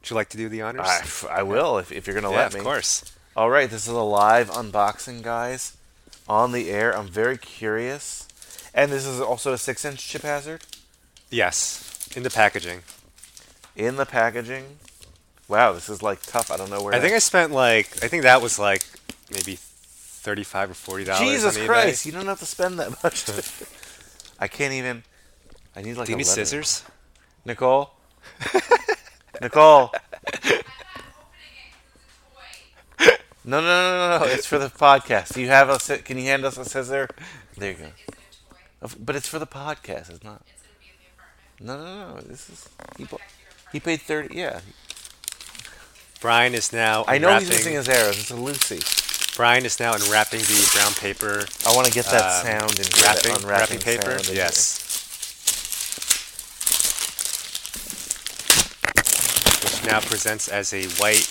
Would 0.00 0.10
you 0.10 0.16
like 0.16 0.28
to 0.30 0.36
do 0.36 0.48
the 0.48 0.62
honors? 0.62 1.24
I, 1.28 1.38
I 1.38 1.42
will 1.42 1.78
if, 1.78 1.92
if 1.92 2.06
you're 2.06 2.14
gonna 2.14 2.30
Yeah, 2.30 2.38
let 2.38 2.54
me. 2.54 2.60
of 2.60 2.64
course. 2.64 3.12
All 3.36 3.50
right, 3.50 3.70
this 3.70 3.86
is 3.86 3.92
a 3.92 4.00
live 4.00 4.50
unboxing, 4.50 5.22
guys, 5.22 5.76
on 6.28 6.52
the 6.52 6.70
air. 6.70 6.96
I'm 6.96 7.06
very 7.06 7.38
curious, 7.38 8.26
and 8.78 8.92
this 8.92 9.04
is 9.04 9.20
also 9.20 9.52
a 9.52 9.58
six-inch 9.58 10.06
Chip 10.08 10.22
Hazard 10.22 10.62
Yes, 11.30 12.08
in 12.16 12.22
the 12.22 12.30
packaging. 12.30 12.80
in 13.76 13.96
the 13.96 14.06
packaging. 14.06 14.78
Wow, 15.48 15.72
this 15.72 15.88
is 15.88 16.02
like 16.02 16.22
tough. 16.22 16.50
I 16.50 16.56
don't 16.56 16.70
know 16.70 16.82
where. 16.82 16.94
I 16.94 17.00
think 17.00 17.12
I 17.14 17.18
spent 17.18 17.52
like 17.52 18.02
I 18.04 18.08
think 18.08 18.22
that 18.22 18.40
was 18.40 18.58
like 18.58 18.84
maybe 19.30 19.56
thirty-five 19.58 20.70
or 20.70 20.74
forty 20.74 21.04
dollars. 21.04 21.28
Jesus. 21.28 21.56
Christ, 21.58 22.06
you 22.06 22.12
don't 22.12 22.26
have 22.26 22.38
to 22.38 22.46
spend 22.46 22.78
that 22.78 23.02
much. 23.02 23.26
I 24.40 24.46
can't 24.48 24.72
even. 24.74 25.02
I 25.74 25.82
need 25.82 25.96
like. 25.96 26.06
Do 26.06 26.12
you 26.12 26.16
a 26.16 26.18
need 26.18 26.26
letter. 26.28 26.44
scissors? 26.44 26.84
Nicole. 27.44 27.90
Nicole. 29.42 29.92
No, 33.44 33.60
no, 33.62 33.66
no, 33.66 34.18
no, 34.18 34.18
no! 34.18 34.24
It's 34.30 34.44
for 34.44 34.58
the 34.58 34.68
podcast. 34.68 35.32
Do 35.32 35.40
you 35.40 35.48
have 35.48 35.70
a? 35.70 35.98
Can 35.98 36.18
you 36.18 36.24
hand 36.24 36.44
us 36.44 36.58
a 36.58 36.64
scissor? 36.66 37.08
There 37.56 37.72
you 37.72 37.78
go. 37.78 37.86
Of- 38.80 38.96
But 39.04 39.16
it's 39.16 39.28
for 39.28 39.38
the 39.38 39.46
podcast. 39.46 40.10
It's 40.10 40.22
not. 40.24 40.42
It's 40.46 40.62
gonna 40.62 40.78
be 40.80 40.86
in 40.88 40.96
the 41.00 41.08
apartment. 41.16 41.60
No, 41.60 42.14
no, 42.14 42.14
no! 42.14 42.20
This 42.22 42.48
is. 42.48 42.68
He, 42.96 43.04
bu- 43.04 43.16
he 43.72 43.80
paid 43.80 44.00
thirty. 44.02 44.36
Yeah. 44.36 44.60
Brian 46.20 46.54
is 46.54 46.72
now. 46.72 47.04
I 47.06 47.18
know 47.18 47.28
he's 47.38 47.42
unwrapping- 47.42 47.48
missing 47.48 47.74
his 47.74 47.88
arrows. 47.88 48.18
It's 48.20 48.30
a 48.30 48.36
Lucy. 48.36 48.80
Brian 49.36 49.64
is 49.64 49.78
now 49.78 49.94
unwrapping 49.94 50.40
the 50.40 50.70
brown 50.74 50.92
paper. 50.94 51.44
I 51.66 51.74
want 51.74 51.86
to 51.86 51.92
get 51.92 52.06
that 52.06 52.40
um, 52.40 52.46
sound 52.46 52.72
in 52.78 52.86
here, 52.86 53.02
that 53.04 53.22
Wrapping, 53.24 53.42
unwrapping 53.44 53.78
wrapping 53.78 53.80
paper. 53.80 54.18
sound 54.18 54.28
in 54.30 54.34
yes. 54.36 54.84
Which 59.62 59.84
now 59.84 60.00
presents 60.00 60.48
as 60.48 60.72
a 60.72 60.84
white 61.00 61.26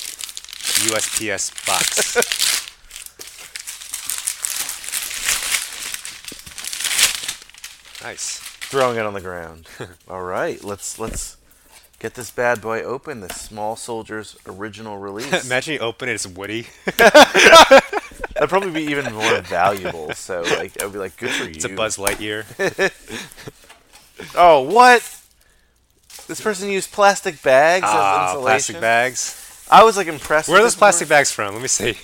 USPS 0.88 1.52
box. 1.68 2.16
nice. 8.04 8.40
Throwing 8.40 8.98
it 8.98 9.06
on 9.06 9.14
the 9.14 9.22
ground. 9.22 9.68
All 10.10 10.24
right, 10.24 10.62
let's 10.64 11.00
let's 11.00 11.38
get 12.00 12.14
this 12.16 12.32
bad 12.32 12.62
boy 12.62 12.82
open. 12.82 13.22
This 13.22 13.36
Small 13.40 13.76
Soldiers 13.76 14.38
original 14.46 14.98
release. 15.08 15.46
Imagine 15.46 15.74
you 15.76 15.80
open 15.80 16.10
it, 16.10 16.14
it's 16.14 16.28
Woody. 16.28 16.68
That'd 16.98 18.50
probably 18.50 18.72
be 18.72 18.84
even 18.92 19.14
more 19.14 19.42
valuable. 19.42 20.12
So 20.14 20.42
like, 20.42 20.82
I'd 20.84 20.92
be 20.92 21.00
like, 21.00 21.18
good 21.18 21.32
for 21.32 21.44
you. 21.46 21.52
It's 21.52 21.66
a 21.66 21.70
Buzz 21.70 21.98
Lightyear. 21.98 22.46
oh, 24.36 24.62
what? 24.62 25.02
This 26.28 26.42
person 26.42 26.70
used 26.70 26.92
plastic 26.92 27.42
bags 27.42 27.86
Ah, 27.88 28.26
as 28.26 28.30
insulation. 28.36 28.44
plastic 28.76 28.82
bags. 28.82 29.66
I 29.72 29.84
was 29.84 29.96
like 29.98 30.08
impressed. 30.08 30.50
Where 30.50 30.60
are 30.60 30.64
those 30.64 30.76
plastic 30.76 31.08
bags 31.10 31.32
from? 31.32 31.54
Let 31.54 31.62
me 31.62 31.68
see. 31.68 31.98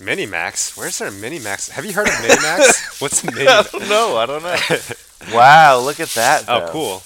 Minimax? 0.00 0.76
Where's 0.76 0.98
there 0.98 1.08
a 1.08 1.12
Minimax? 1.12 1.70
Have 1.70 1.84
you 1.84 1.92
heard 1.92 2.08
of 2.08 2.14
Minimax? 2.14 3.00
What's 3.00 3.22
a 3.22 3.30
Mini? 3.30 3.46
I 3.46 3.62
don't 3.62 3.88
know. 3.88 4.16
I 4.16 4.26
don't 4.26 4.42
know. 4.42 4.56
wow, 5.34 5.78
look 5.78 6.00
at 6.00 6.08
that. 6.10 6.44
Oh, 6.48 6.68
cool. 6.70 7.02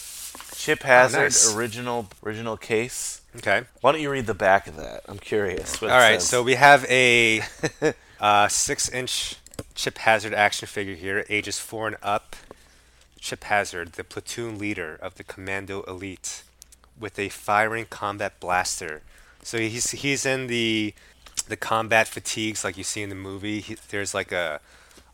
Chip 0.57 0.82
Hazard 0.82 1.20
nice. 1.20 1.55
original 1.55 2.09
original 2.24 2.57
case. 2.57 3.20
Okay. 3.36 3.64
Why 3.80 3.92
don't 3.92 4.01
you 4.01 4.11
read 4.11 4.26
the 4.26 4.34
back 4.34 4.66
of 4.66 4.76
that? 4.76 5.03
I'm 5.09 5.18
curious. 5.18 5.82
All 5.82 5.88
right, 5.88 6.22
says. 6.22 6.28
so 6.28 6.42
we 6.42 6.55
have 6.55 6.86
a 6.88 7.42
uh, 8.20 8.49
six-inch 8.49 9.36
Chip 9.74 9.99
Hazard 9.99 10.32
action 10.32 10.68
figure 10.68 10.95
here, 10.95 11.26
ages 11.28 11.59
four 11.59 11.88
and 11.88 11.97
up. 12.03 12.36
Chip 13.18 13.45
Hazard, 13.45 13.95
the 13.95 14.05
platoon 14.05 14.59
leader 14.59 14.99
of 15.03 15.16
the 15.16 15.24
Commando 15.24 15.82
Elite, 15.82 16.45
with 16.99 17.18
a 17.18 17.28
firing 17.28 17.86
combat 17.90 18.38
blaster. 18.38 19.03
So 19.42 19.59
he's 19.59 19.90
he's 19.90 20.24
in 20.24 20.47
the 20.47 20.95
the 21.49 21.57
combat 21.57 22.09
fatigues 22.09 22.64
like 22.64 22.76
you 22.76 22.84
see 22.84 23.03
in 23.03 23.09
the 23.09 23.14
movie. 23.14 23.61
He, 23.61 23.76
there's 23.90 24.14
like 24.14 24.32
a 24.32 24.61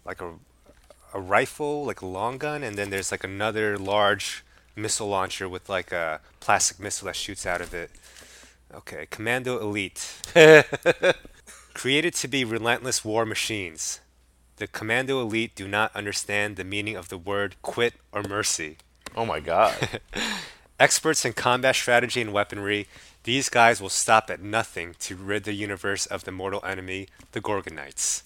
like 0.04 0.20
a 0.20 0.34
a 1.12 1.20
rifle, 1.20 1.84
like 1.84 2.00
a 2.00 2.06
long 2.06 2.38
gun, 2.38 2.62
and 2.62 2.76
then 2.76 2.90
there's 2.90 3.10
like 3.10 3.24
another 3.24 3.76
large 3.76 4.44
missile 4.76 5.08
launcher 5.08 5.48
with 5.48 5.68
like 5.68 5.92
a 5.92 6.20
plastic 6.38 6.78
missile 6.78 7.06
that 7.06 7.16
shoots 7.16 7.46
out 7.46 7.60
of 7.60 7.74
it. 7.74 7.90
Okay, 8.72 9.06
Commando 9.10 9.58
Elite. 9.58 10.22
Created 11.74 12.14
to 12.14 12.28
be 12.28 12.44
relentless 12.44 13.04
war 13.04 13.24
machines, 13.24 14.00
the 14.56 14.66
Commando 14.66 15.20
Elite 15.20 15.54
do 15.54 15.66
not 15.66 15.94
understand 15.96 16.56
the 16.56 16.64
meaning 16.64 16.94
of 16.94 17.08
the 17.08 17.18
word 17.18 17.56
quit 17.62 17.94
or 18.12 18.22
mercy. 18.22 18.76
Oh 19.16 19.24
my 19.24 19.40
god. 19.40 20.00
Experts 20.80 21.26
in 21.26 21.34
combat 21.34 21.76
strategy 21.76 22.22
and 22.22 22.32
weaponry, 22.32 22.88
these 23.24 23.50
guys 23.50 23.82
will 23.82 23.90
stop 23.90 24.30
at 24.30 24.40
nothing 24.40 24.94
to 25.00 25.14
rid 25.14 25.44
the 25.44 25.52
universe 25.52 26.06
of 26.06 26.24
the 26.24 26.32
mortal 26.32 26.64
enemy, 26.64 27.06
the 27.32 27.40
Gorgonites. 27.42 28.22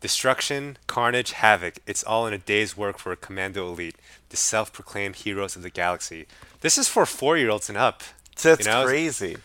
Destruction, 0.00 0.78
carnage, 0.86 1.32
havoc, 1.32 1.80
it's 1.88 2.04
all 2.04 2.24
in 2.28 2.32
a 2.32 2.38
day's 2.38 2.76
work 2.76 2.98
for 2.98 3.10
a 3.10 3.16
Commando 3.16 3.66
Elite, 3.66 3.96
the 4.28 4.36
self 4.36 4.72
proclaimed 4.72 5.16
heroes 5.16 5.56
of 5.56 5.62
the 5.62 5.70
galaxy. 5.70 6.26
This 6.60 6.78
is 6.78 6.86
for 6.86 7.04
four 7.04 7.36
year 7.36 7.50
olds 7.50 7.68
and 7.68 7.76
up. 7.76 8.04
That's 8.40 8.64
you 8.64 8.70
know? 8.70 8.86
crazy. 8.86 9.36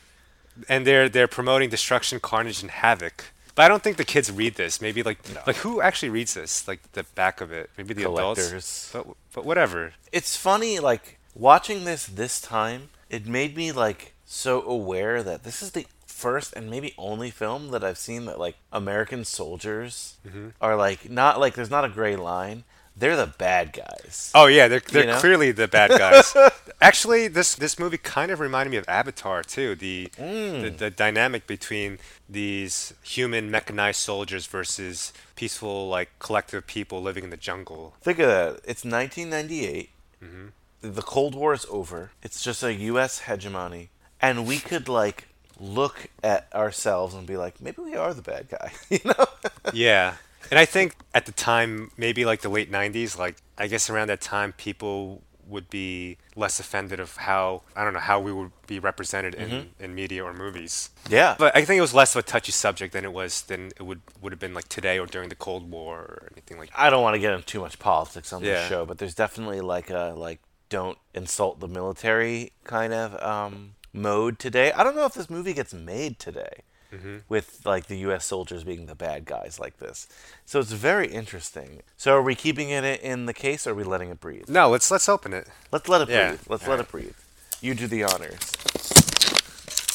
and 0.69 0.85
they're 0.85 1.09
they're 1.09 1.27
promoting 1.27 1.71
destruction, 1.71 2.19
carnage, 2.19 2.61
and 2.61 2.69
havoc. 2.69 3.31
But 3.55 3.63
I 3.63 3.67
don't 3.67 3.81
think 3.81 3.97
the 3.97 4.05
kids 4.05 4.31
read 4.31 4.53
this. 4.53 4.79
Maybe 4.79 5.01
like 5.01 5.17
like 5.47 5.55
who 5.55 5.81
actually 5.81 6.11
reads 6.11 6.35
this? 6.35 6.67
Like 6.67 6.91
the 6.91 7.03
back 7.15 7.41
of 7.41 7.51
it. 7.51 7.71
Maybe 7.79 7.95
the 7.95 8.03
Collectors. 8.03 8.47
adults. 8.47 8.91
But 8.93 9.07
but 9.33 9.43
whatever. 9.43 9.93
It's 10.11 10.35
funny, 10.35 10.79
like 10.79 11.17
watching 11.35 11.85
this 11.85 12.05
this 12.05 12.39
time. 12.41 12.89
It 13.09 13.27
made 13.27 13.55
me 13.55 13.71
like 13.71 14.13
so 14.25 14.61
aware 14.63 15.21
that 15.23 15.43
this 15.43 15.61
is 15.61 15.71
the 15.71 15.85
first 16.07 16.53
and 16.53 16.69
maybe 16.69 16.93
only 16.97 17.29
film 17.29 17.69
that 17.71 17.83
I've 17.83 17.97
seen 17.97 18.25
that 18.25 18.39
like 18.39 18.55
American 18.71 19.25
soldiers 19.25 20.15
Mm-hmm. 20.27 20.49
are 20.61 20.75
like 20.75 21.09
not 21.09 21.39
like 21.39 21.53
there's 21.55 21.69
not 21.71 21.85
a 21.85 21.89
gray 21.89 22.15
line. 22.15 22.63
They're 22.95 23.15
the 23.15 23.25
bad 23.27 23.73
guys. 23.73 24.31
Oh 24.35 24.45
yeah, 24.45 24.67
they're 24.67 24.79
they're 24.79 25.01
You 25.05 25.07
know? 25.11 25.19
clearly 25.19 25.51
the 25.51 25.67
bad 25.67 25.89
guys. 25.91 26.35
Actually, 26.81 27.27
this 27.27 27.55
this 27.55 27.77
movie 27.79 27.97
kind 27.97 28.31
of 28.31 28.39
reminded 28.39 28.69
me 28.71 28.77
of 28.77 28.85
Avatar 28.87 29.41
too. 29.43 29.73
The, 29.75 30.09
the 30.15 30.21
Mm. 30.23 30.77
the 30.77 30.89
dynamic 30.91 31.47
between 31.47 31.97
these 32.29 32.93
human 33.03 33.49
mechanized 33.51 33.99
soldiers 33.99 34.45
versus 34.45 35.11
peaceful 35.35 35.87
like 35.89 36.09
collective 36.19 36.67
people 36.67 37.01
living 37.01 37.23
in 37.23 37.29
the 37.31 37.37
jungle. 37.37 37.95
Think 38.01 38.19
of 38.19 38.27
that. 38.27 38.49
It's 38.63 38.85
1998. 38.85 39.89
Mm-hmm. 40.23 40.45
The 40.83 41.01
Cold 41.01 41.33
War 41.33 41.53
is 41.53 41.65
over. 41.69 42.11
It's 42.21 42.43
just 42.43 42.61
a 42.61 42.73
U.S. 42.73 43.19
hegemony, 43.19 43.89
and 44.21 44.45
we 44.45 44.59
could 44.59 44.89
like 44.89 45.29
look 45.59 46.07
at 46.21 46.47
ourselves 46.53 47.13
and 47.15 47.25
be 47.25 47.37
like, 47.37 47.61
maybe 47.61 47.81
we 47.81 47.95
are 47.95 48.13
the 48.13 48.21
bad 48.21 48.49
guy. 48.49 48.71
you 48.89 48.99
know? 49.05 49.25
yeah. 49.73 50.15
And 50.51 50.59
I 50.59 50.65
think 50.65 50.95
at 51.13 51.25
the 51.25 51.31
time, 51.31 51.91
maybe 51.95 52.25
like 52.25 52.41
the 52.41 52.49
late 52.49 52.69
90s, 52.69 53.17
like 53.17 53.37
I 53.57 53.67
guess 53.67 53.89
around 53.89 54.07
that 54.09 54.19
time, 54.19 54.51
people 54.53 55.21
would 55.47 55.69
be 55.69 56.17
less 56.35 56.59
offended 56.59 56.99
of 56.99 57.15
how, 57.17 57.61
I 57.77 57.83
don't 57.85 57.93
know, 57.93 57.99
how 57.99 58.19
we 58.19 58.33
would 58.33 58.51
be 58.67 58.79
represented 58.79 59.35
in, 59.35 59.49
Mhm. 59.49 59.65
in 59.79 59.95
media 59.95 60.23
or 60.23 60.33
movies. 60.33 60.89
Yeah. 61.09 61.35
But 61.39 61.55
I 61.55 61.63
think 61.65 61.77
it 61.77 61.81
was 61.81 61.93
less 61.93 62.15
of 62.15 62.19
a 62.19 62.23
touchy 62.27 62.51
subject 62.51 62.91
than 62.93 63.03
it 63.05 63.13
was, 63.13 63.41
than 63.43 63.67
it 63.77 63.83
would, 63.83 64.01
would 64.21 64.31
have 64.33 64.39
been 64.39 64.53
like 64.53 64.67
today 64.69 64.99
or 64.99 65.05
during 65.05 65.29
the 65.29 65.35
Cold 65.35 65.69
War 65.71 65.99
or 65.99 66.29
anything 66.33 66.57
like 66.57 66.69
That. 66.71 66.79
I 66.79 66.89
don't 66.89 67.03
want 67.03 67.13
to 67.15 67.19
get 67.19 67.33
into 67.33 67.45
too 67.45 67.59
much 67.61 67.77
politics 67.79 68.33
on 68.33 68.41
Yeah. 68.43 68.53
this 68.55 68.69
show, 68.69 68.85
but 68.85 68.97
there's 68.97 69.15
definitely 69.15 69.61
like 69.61 69.89
a 69.89 70.13
like 70.17 70.39
don't 70.73 70.97
insult 71.13 71.59
the 71.59 71.67
military 71.67 72.51
kind 72.63 72.93
of 72.93 73.21
um, 73.21 73.75
mode 73.93 74.39
today. 74.39 74.71
I 74.71 74.83
don't 74.83 74.95
know 74.95 75.05
if 75.05 75.13
this 75.13 75.29
movie 75.29 75.53
gets 75.53 75.71
made 75.73 76.17
today 76.17 76.63
Mhm. 76.91 77.21
with 77.29 77.61
like 77.63 77.85
the 77.87 77.97
U.S. 78.07 78.25
soldiers 78.25 78.63
being 78.63 78.87
the 78.87 78.95
bad 78.95 79.25
guys 79.25 79.59
like 79.59 79.77
this. 79.77 80.07
So 80.45 80.59
it's 80.59 80.71
very 80.71 81.07
interesting. 81.07 81.81
So 81.97 82.15
are 82.15 82.21
we 82.23 82.33
keeping 82.35 82.69
it 82.71 82.83
in 83.01 83.25
the 83.27 83.33
case, 83.33 83.67
or 83.67 83.71
are 83.71 83.75
we 83.75 83.83
letting 83.83 84.09
it 84.09 84.19
breathe? 84.19 84.49
No, 84.49 84.69
let's 84.69 84.89
let's 84.89 85.07
open 85.07 85.31
it. 85.33 85.47
Let's 85.71 85.87
let 85.87 86.01
it 86.01 86.09
Yeah. 86.09 86.29
breathe. 86.29 86.41
Let's 86.49 86.63
All 86.63 86.69
let 86.71 86.79
right. 86.79 86.85
it 86.87 86.91
breathe. 86.91 87.15
You 87.61 87.73
do 87.75 87.87
the 87.87 88.03
honors. 88.03 88.39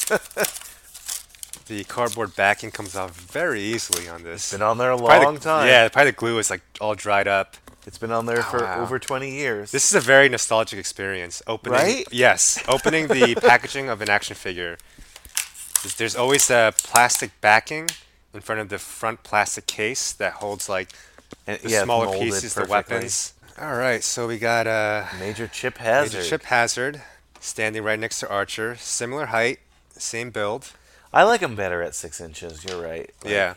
The 1.67 1.83
cardboard 1.83 2.35
backing 2.35 2.71
comes 2.71 2.95
off 2.95 3.11
very 3.15 3.61
easily 3.61 4.07
on 4.09 4.23
this. 4.23 4.41
It's 4.41 4.51
been 4.53 4.63
on 4.63 4.79
there 4.79 4.89
a 4.89 4.97
Probably 4.97 5.19
the- 5.19 5.23
long 5.25 5.37
time. 5.39 5.67
Yeah, 5.67 5.87
probably 5.89 6.09
the 6.11 6.17
glue 6.17 6.39
is 6.39 6.49
like 6.49 6.61
all 6.81 6.95
dried 6.95 7.27
up. 7.27 7.57
It's 7.89 7.97
been 7.97 8.11
on 8.11 8.27
there 8.27 8.43
for 8.43 8.59
wow. 8.59 8.83
over 8.83 8.99
20 8.99 9.31
years. 9.31 9.71
This 9.71 9.89
is 9.89 9.95
a 9.95 9.99
very 9.99 10.29
nostalgic 10.29 10.77
experience. 10.77 11.41
Opening, 11.47 11.79
Right? 11.79 12.07
Yes, 12.11 12.63
opening 12.67 13.07
the 13.07 13.33
packaging 13.41 13.89
of 13.89 13.99
an 14.03 14.11
action 14.11 14.35
figure. 14.35 14.77
There's- 15.97 16.15
always 16.15 16.51
a 16.51 16.71
plastic 16.77 17.31
backing 17.41 17.89
in 18.31 18.41
front 18.41 18.61
of 18.61 18.69
the 18.69 18.77
front 18.77 19.23
plastic 19.23 19.65
case 19.65 20.11
that 20.13 20.33
holds 20.33 20.69
like 20.69 20.89
And- 21.47 21.59
the 21.61 21.69
yeah, 21.71 21.83
smaller 21.83 22.15
pieces, 22.15 22.53
the 22.53 22.65
weapons. 22.65 23.33
All 23.59 23.75
right, 23.75 24.03
so 24.03 24.27
we 24.27 24.37
got 24.37 24.67
uh, 24.67 25.05
Major 25.19 25.47
Chip 25.47 25.79
Hazard. 25.79 26.15
Major 26.19 26.29
Chip 26.29 26.43
Hazard 26.43 27.01
standing 27.39 27.81
right 27.81 27.99
next 27.99 28.19
to 28.19 28.29
Archer, 28.29 28.75
similar 28.75 29.25
height, 29.25 29.61
same 29.97 30.29
build. 30.29 30.73
I 31.11 31.23
like 31.23 31.41
him 31.41 31.55
better 31.55 31.81
at 31.81 31.95
six 31.95 32.21
inches. 32.21 32.63
You're 32.63 32.79
right. 32.79 33.09
Like, 33.23 33.33
Yeah, 33.33 33.53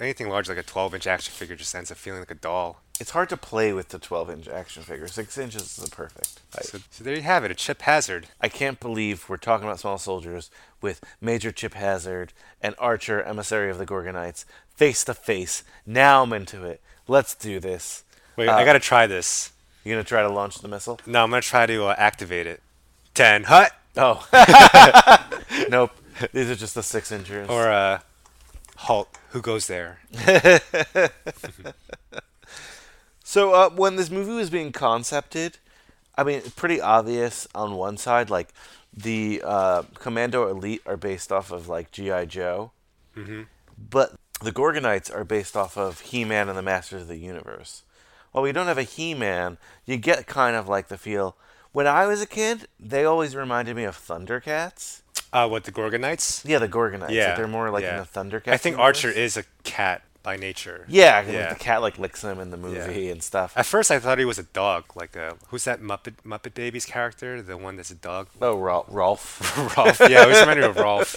anything 0.00 0.28
large 0.28 0.48
like 0.48 0.58
a 0.58 0.64
12-inch 0.64 1.06
action 1.06 1.32
figure 1.32 1.54
just 1.54 1.72
ends 1.72 1.92
up 1.92 1.98
feeling 1.98 2.18
like 2.18 2.32
a 2.32 2.34
doll. 2.34 2.80
It's 2.98 3.10
hard 3.10 3.28
to 3.28 3.36
play 3.36 3.72
with 3.74 3.88
the 3.88 3.98
12 3.98 4.30
inch 4.30 4.48
action 4.48 4.82
figure. 4.82 5.06
Six 5.06 5.36
inches 5.36 5.62
is 5.62 5.76
the 5.76 5.90
perfect 5.94 6.40
height. 6.54 6.64
So, 6.64 6.78
so 6.90 7.04
there 7.04 7.14
you 7.14 7.22
have 7.22 7.44
it, 7.44 7.50
a 7.50 7.54
Chip 7.54 7.82
Hazard. 7.82 8.28
I 8.40 8.48
can't 8.48 8.80
believe 8.80 9.28
we're 9.28 9.36
talking 9.36 9.66
about 9.66 9.80
small 9.80 9.98
soldiers 9.98 10.50
with 10.80 11.04
Major 11.20 11.52
Chip 11.52 11.74
Hazard 11.74 12.32
and 12.62 12.74
Archer, 12.78 13.22
emissary 13.22 13.70
of 13.70 13.76
the 13.76 13.84
Gorgonites, 13.86 14.46
face 14.74 15.04
to 15.04 15.14
face. 15.14 15.62
Now 15.84 16.22
I'm 16.22 16.32
into 16.32 16.64
it. 16.64 16.80
Let's 17.06 17.34
do 17.34 17.60
this. 17.60 18.02
Wait, 18.36 18.48
Uh, 18.48 18.56
I 18.56 18.64
gotta 18.64 18.80
try 18.80 19.06
this. 19.06 19.52
You 19.84 19.92
gonna 19.92 20.02
try 20.04 20.22
to 20.22 20.30
launch 20.30 20.58
the 20.60 20.68
missile? 20.68 20.98
No, 21.06 21.22
I'm 21.24 21.30
gonna 21.30 21.42
try 21.42 21.66
to 21.66 21.84
uh, 21.86 21.94
activate 21.98 22.46
it. 22.46 22.62
Ten 23.14 23.44
hut. 23.44 23.72
Oh. 23.96 24.26
nope. 25.68 25.90
These 26.32 26.50
are 26.50 26.56
just 26.56 26.74
the 26.74 26.82
six 26.82 27.12
inches. 27.12 27.48
Or 27.48 27.68
uh, 27.70 28.00
halt. 28.76 29.08
Who 29.30 29.42
goes 29.42 29.66
there? 29.66 29.98
So 33.36 33.52
uh, 33.52 33.68
when 33.68 33.96
this 33.96 34.08
movie 34.10 34.32
was 34.32 34.48
being 34.48 34.72
concepted, 34.72 35.58
I 36.16 36.24
mean, 36.24 36.38
it's 36.38 36.48
pretty 36.48 36.80
obvious 36.80 37.46
on 37.54 37.74
one 37.74 37.98
side, 37.98 38.30
like 38.30 38.48
the 38.96 39.42
uh, 39.44 39.82
Commando 39.92 40.48
Elite 40.48 40.80
are 40.86 40.96
based 40.96 41.30
off 41.30 41.50
of 41.52 41.68
like 41.68 41.90
GI 41.92 42.24
Joe, 42.28 42.70
Mhm. 43.14 43.44
but 43.76 44.14
the 44.40 44.52
Gorgonites 44.52 45.14
are 45.14 45.22
based 45.22 45.54
off 45.54 45.76
of 45.76 46.00
He-Man 46.00 46.48
and 46.48 46.56
the 46.56 46.62
Masters 46.62 47.02
of 47.02 47.08
the 47.08 47.18
Universe. 47.18 47.82
While 48.32 48.42
we 48.42 48.52
don't 48.52 48.68
have 48.68 48.78
a 48.78 48.84
He-Man, 48.84 49.58
you 49.84 49.98
get 49.98 50.26
kind 50.26 50.56
of 50.56 50.66
like 50.66 50.88
the 50.88 50.96
feel. 50.96 51.36
When 51.72 51.86
I 51.86 52.06
was 52.06 52.22
a 52.22 52.26
kid, 52.26 52.68
they 52.80 53.04
always 53.04 53.36
reminded 53.36 53.76
me 53.76 53.84
of 53.84 53.98
Thundercats. 53.98 55.02
Uh, 55.30 55.46
what 55.46 55.64
the 55.64 55.72
Gorgonites? 55.72 56.42
Yeah, 56.48 56.58
the 56.58 56.68
Gorgonites. 56.68 57.10
Yeah, 57.10 57.28
Like, 57.28 57.36
they're 57.36 57.48
more 57.48 57.68
like 57.68 57.82
yeah. 57.82 57.98
in 57.98 58.02
the 58.02 58.08
Thundercats. 58.08 58.52
I 58.54 58.56
think 58.56 58.78
universe. 58.78 59.04
Archer 59.04 59.10
is 59.10 59.36
a 59.36 59.44
cat 59.62 60.00
by 60.26 60.36
nature. 60.36 60.84
Yeah, 60.88 61.22
yeah. 61.22 61.38
like 61.38 61.58
the 61.58 61.64
cat 61.64 61.82
like 61.82 61.98
licks 62.00 62.22
him 62.22 62.40
in 62.40 62.50
the 62.50 62.56
movie 62.56 63.10
and 63.10 63.22
stuff. 63.22 63.52
At 63.56 63.64
first, 63.64 63.92
I 63.92 64.00
thought 64.00 64.18
he 64.18 64.24
was 64.24 64.40
a 64.40 64.42
dog. 64.42 64.84
Like, 64.96 65.16
uh, 65.16 65.34
who's 65.48 65.62
that 65.64 65.80
Muppet 65.80 66.16
Muppet 66.26 66.52
Babies 66.52 66.84
character? 66.84 67.40
The 67.40 67.56
one 67.56 67.76
that's 67.76 67.92
a 67.92 67.94
dog. 67.94 68.26
Oh, 68.42 68.56
Rowlf. 68.56 68.88
Rowlf. 68.88 69.40
Rowlf. 69.74 70.10
Yeah, 70.10 70.24
it 70.24 70.28
was 70.28 70.40
reminded 70.40 70.64
of 70.64 70.76
Rowlf. 70.76 71.16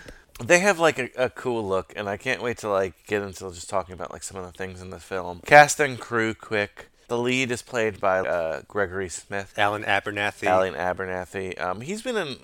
They 0.42 0.60
have 0.60 0.78
like 0.78 0.98
a, 0.98 1.10
a 1.18 1.28
cool 1.28 1.68
look, 1.68 1.92
and 1.96 2.08
I 2.08 2.16
can't 2.16 2.40
wait 2.40 2.56
to 2.58 2.70
like 2.70 2.94
get 3.06 3.20
into 3.20 3.40
just 3.52 3.68
talking 3.68 3.92
about 3.92 4.10
like 4.10 4.22
some 4.22 4.38
of 4.38 4.46
the 4.50 4.56
things 4.56 4.80
in 4.80 4.88
the 4.88 4.98
film. 4.98 5.42
Cast 5.44 5.78
and 5.80 6.00
crew, 6.00 6.32
quick. 6.32 6.88
The 7.08 7.18
lead 7.18 7.50
is 7.50 7.60
played 7.60 8.00
by 8.00 8.20
uh, 8.20 8.62
Gregory 8.66 9.10
Smith, 9.10 9.52
Alan 9.58 9.82
Abernathy. 9.82 10.46
Alan 10.46 10.72
Abernathy. 10.72 11.60
Um, 11.60 11.82
he's 11.82 12.00
been 12.00 12.16
in 12.16 12.38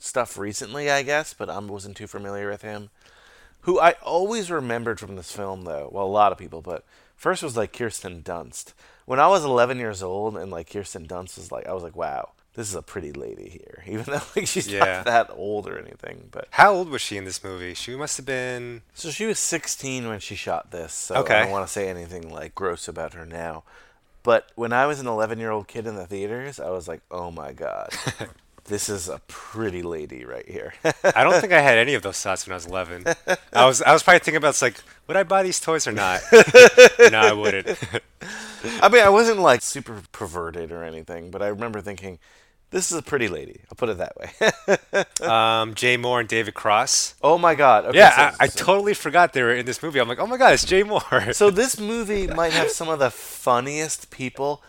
stuff 0.00 0.38
recently, 0.38 0.90
I 0.90 1.02
guess, 1.02 1.34
but 1.34 1.48
I 1.48 1.58
wasn't 1.58 1.96
too 1.96 2.06
familiar 2.06 2.50
with 2.50 2.62
him. 2.62 2.90
Who 3.68 3.78
I 3.78 3.96
always 4.02 4.50
remembered 4.50 4.98
from 4.98 5.16
this 5.16 5.30
film, 5.30 5.64
though, 5.64 5.90
well, 5.92 6.06
a 6.06 6.08
lot 6.08 6.32
of 6.32 6.38
people, 6.38 6.62
but 6.62 6.86
first 7.16 7.42
was 7.42 7.54
like 7.54 7.70
Kirsten 7.70 8.22
Dunst. 8.22 8.72
When 9.04 9.20
I 9.20 9.26
was 9.28 9.44
11 9.44 9.78
years 9.78 10.02
old, 10.02 10.38
and 10.38 10.50
like 10.50 10.72
Kirsten 10.72 11.06
Dunst 11.06 11.36
was 11.36 11.52
like, 11.52 11.66
I 11.66 11.74
was 11.74 11.82
like, 11.82 11.94
wow, 11.94 12.30
this 12.54 12.66
is 12.66 12.74
a 12.74 12.80
pretty 12.80 13.12
lady 13.12 13.50
here, 13.50 13.84
even 13.86 14.04
though 14.06 14.22
like 14.34 14.46
she's 14.46 14.68
Yeah. 14.68 14.78
not 14.96 15.04
that 15.04 15.30
old 15.36 15.68
or 15.68 15.78
anything. 15.78 16.28
But 16.30 16.48
How 16.52 16.72
old 16.72 16.88
was 16.88 17.02
she 17.02 17.18
in 17.18 17.26
this 17.26 17.44
movie? 17.44 17.74
She 17.74 17.94
must 17.94 18.16
have 18.16 18.24
been. 18.24 18.80
so 18.94 19.10
she 19.10 19.26
was 19.26 19.38
16 19.38 20.08
when 20.08 20.20
she 20.20 20.34
shot 20.34 20.70
this. 20.70 20.94
So 20.94 21.16
Okay. 21.16 21.34
I 21.34 21.42
don't 21.42 21.50
want 21.50 21.66
to 21.66 21.70
say 21.72 21.90
anything 21.90 22.30
like 22.30 22.54
gross 22.54 22.88
about 22.88 23.12
her 23.12 23.26
now. 23.26 23.64
But 24.22 24.50
when 24.54 24.72
I 24.72 24.86
was 24.86 24.98
an 24.98 25.06
11 25.06 25.38
year 25.40 25.50
old 25.50 25.68
kid 25.68 25.86
in 25.86 25.94
the 25.94 26.06
theaters, 26.06 26.58
I 26.58 26.70
was 26.70 26.88
like, 26.88 27.02
oh 27.10 27.30
my 27.30 27.52
god, 27.52 27.90
this 28.68 28.88
is 28.88 29.08
a 29.08 29.20
pretty 29.28 29.82
lady 29.82 30.24
right 30.24 30.48
here. 30.48 30.74
I 31.14 31.24
don't 31.24 31.40
think 31.40 31.52
I 31.52 31.60
had 31.60 31.78
any 31.78 31.94
of 31.94 32.02
those 32.02 32.20
thoughts 32.20 32.46
when 32.46 32.52
I 32.52 32.56
was 32.56 32.66
11. 32.66 33.04
I 33.52 33.66
was 33.66 33.82
I 33.82 33.92
was 33.92 34.02
probably 34.02 34.20
thinking 34.20 34.36
about 34.36 34.50
it's 34.50 34.62
like, 34.62 34.76
would 35.06 35.16
I 35.16 35.22
buy 35.24 35.42
these 35.42 35.58
toys 35.58 35.86
or 35.86 35.92
not? 35.92 36.20
no, 36.32 37.18
I 37.20 37.32
wouldn't. 37.32 37.78
I 38.80 38.88
mean, 38.88 39.02
I 39.02 39.08
wasn't 39.08 39.40
like 39.40 39.62
super 39.62 40.02
perverted 40.12 40.70
or 40.70 40.84
anything, 40.84 41.30
but 41.30 41.42
I 41.42 41.48
remember 41.48 41.80
thinking, 41.80 42.18
this 42.70 42.92
is 42.92 42.98
a 42.98 43.02
pretty 43.02 43.28
lady. 43.28 43.60
I'll 43.70 43.76
put 43.76 43.88
it 43.88 43.96
that 43.98 44.16
way. 44.16 44.30
um, 45.26 45.74
Jay 45.74 45.96
Mohr 45.96 46.20
and 46.20 46.28
David 46.28 46.52
Cross. 46.52 47.14
oh 47.22 47.38
my 47.38 47.54
god. 47.54 47.86
Okay, 47.86 47.98
yeah, 47.98 48.14
so- 48.32 48.36
I, 48.40 48.44
I 48.44 48.48
so- 48.48 48.64
totally 48.64 48.94
forgot 48.94 49.32
they 49.32 49.42
were 49.42 49.54
in 49.54 49.64
this 49.64 49.82
movie. 49.82 49.98
I'm 50.00 50.08
like, 50.08 50.18
oh 50.18 50.26
my 50.26 50.36
god, 50.36 50.52
it's 50.52 50.64
Jay 50.64 50.82
Mohr. 50.84 51.34
So 51.34 51.50
this 51.50 51.80
movie 51.80 52.26
might 52.26 52.52
have 52.52 52.70
some 52.70 52.88
of 52.90 52.98
the 52.98 53.10
funniest 53.10 54.10
people 54.10 54.62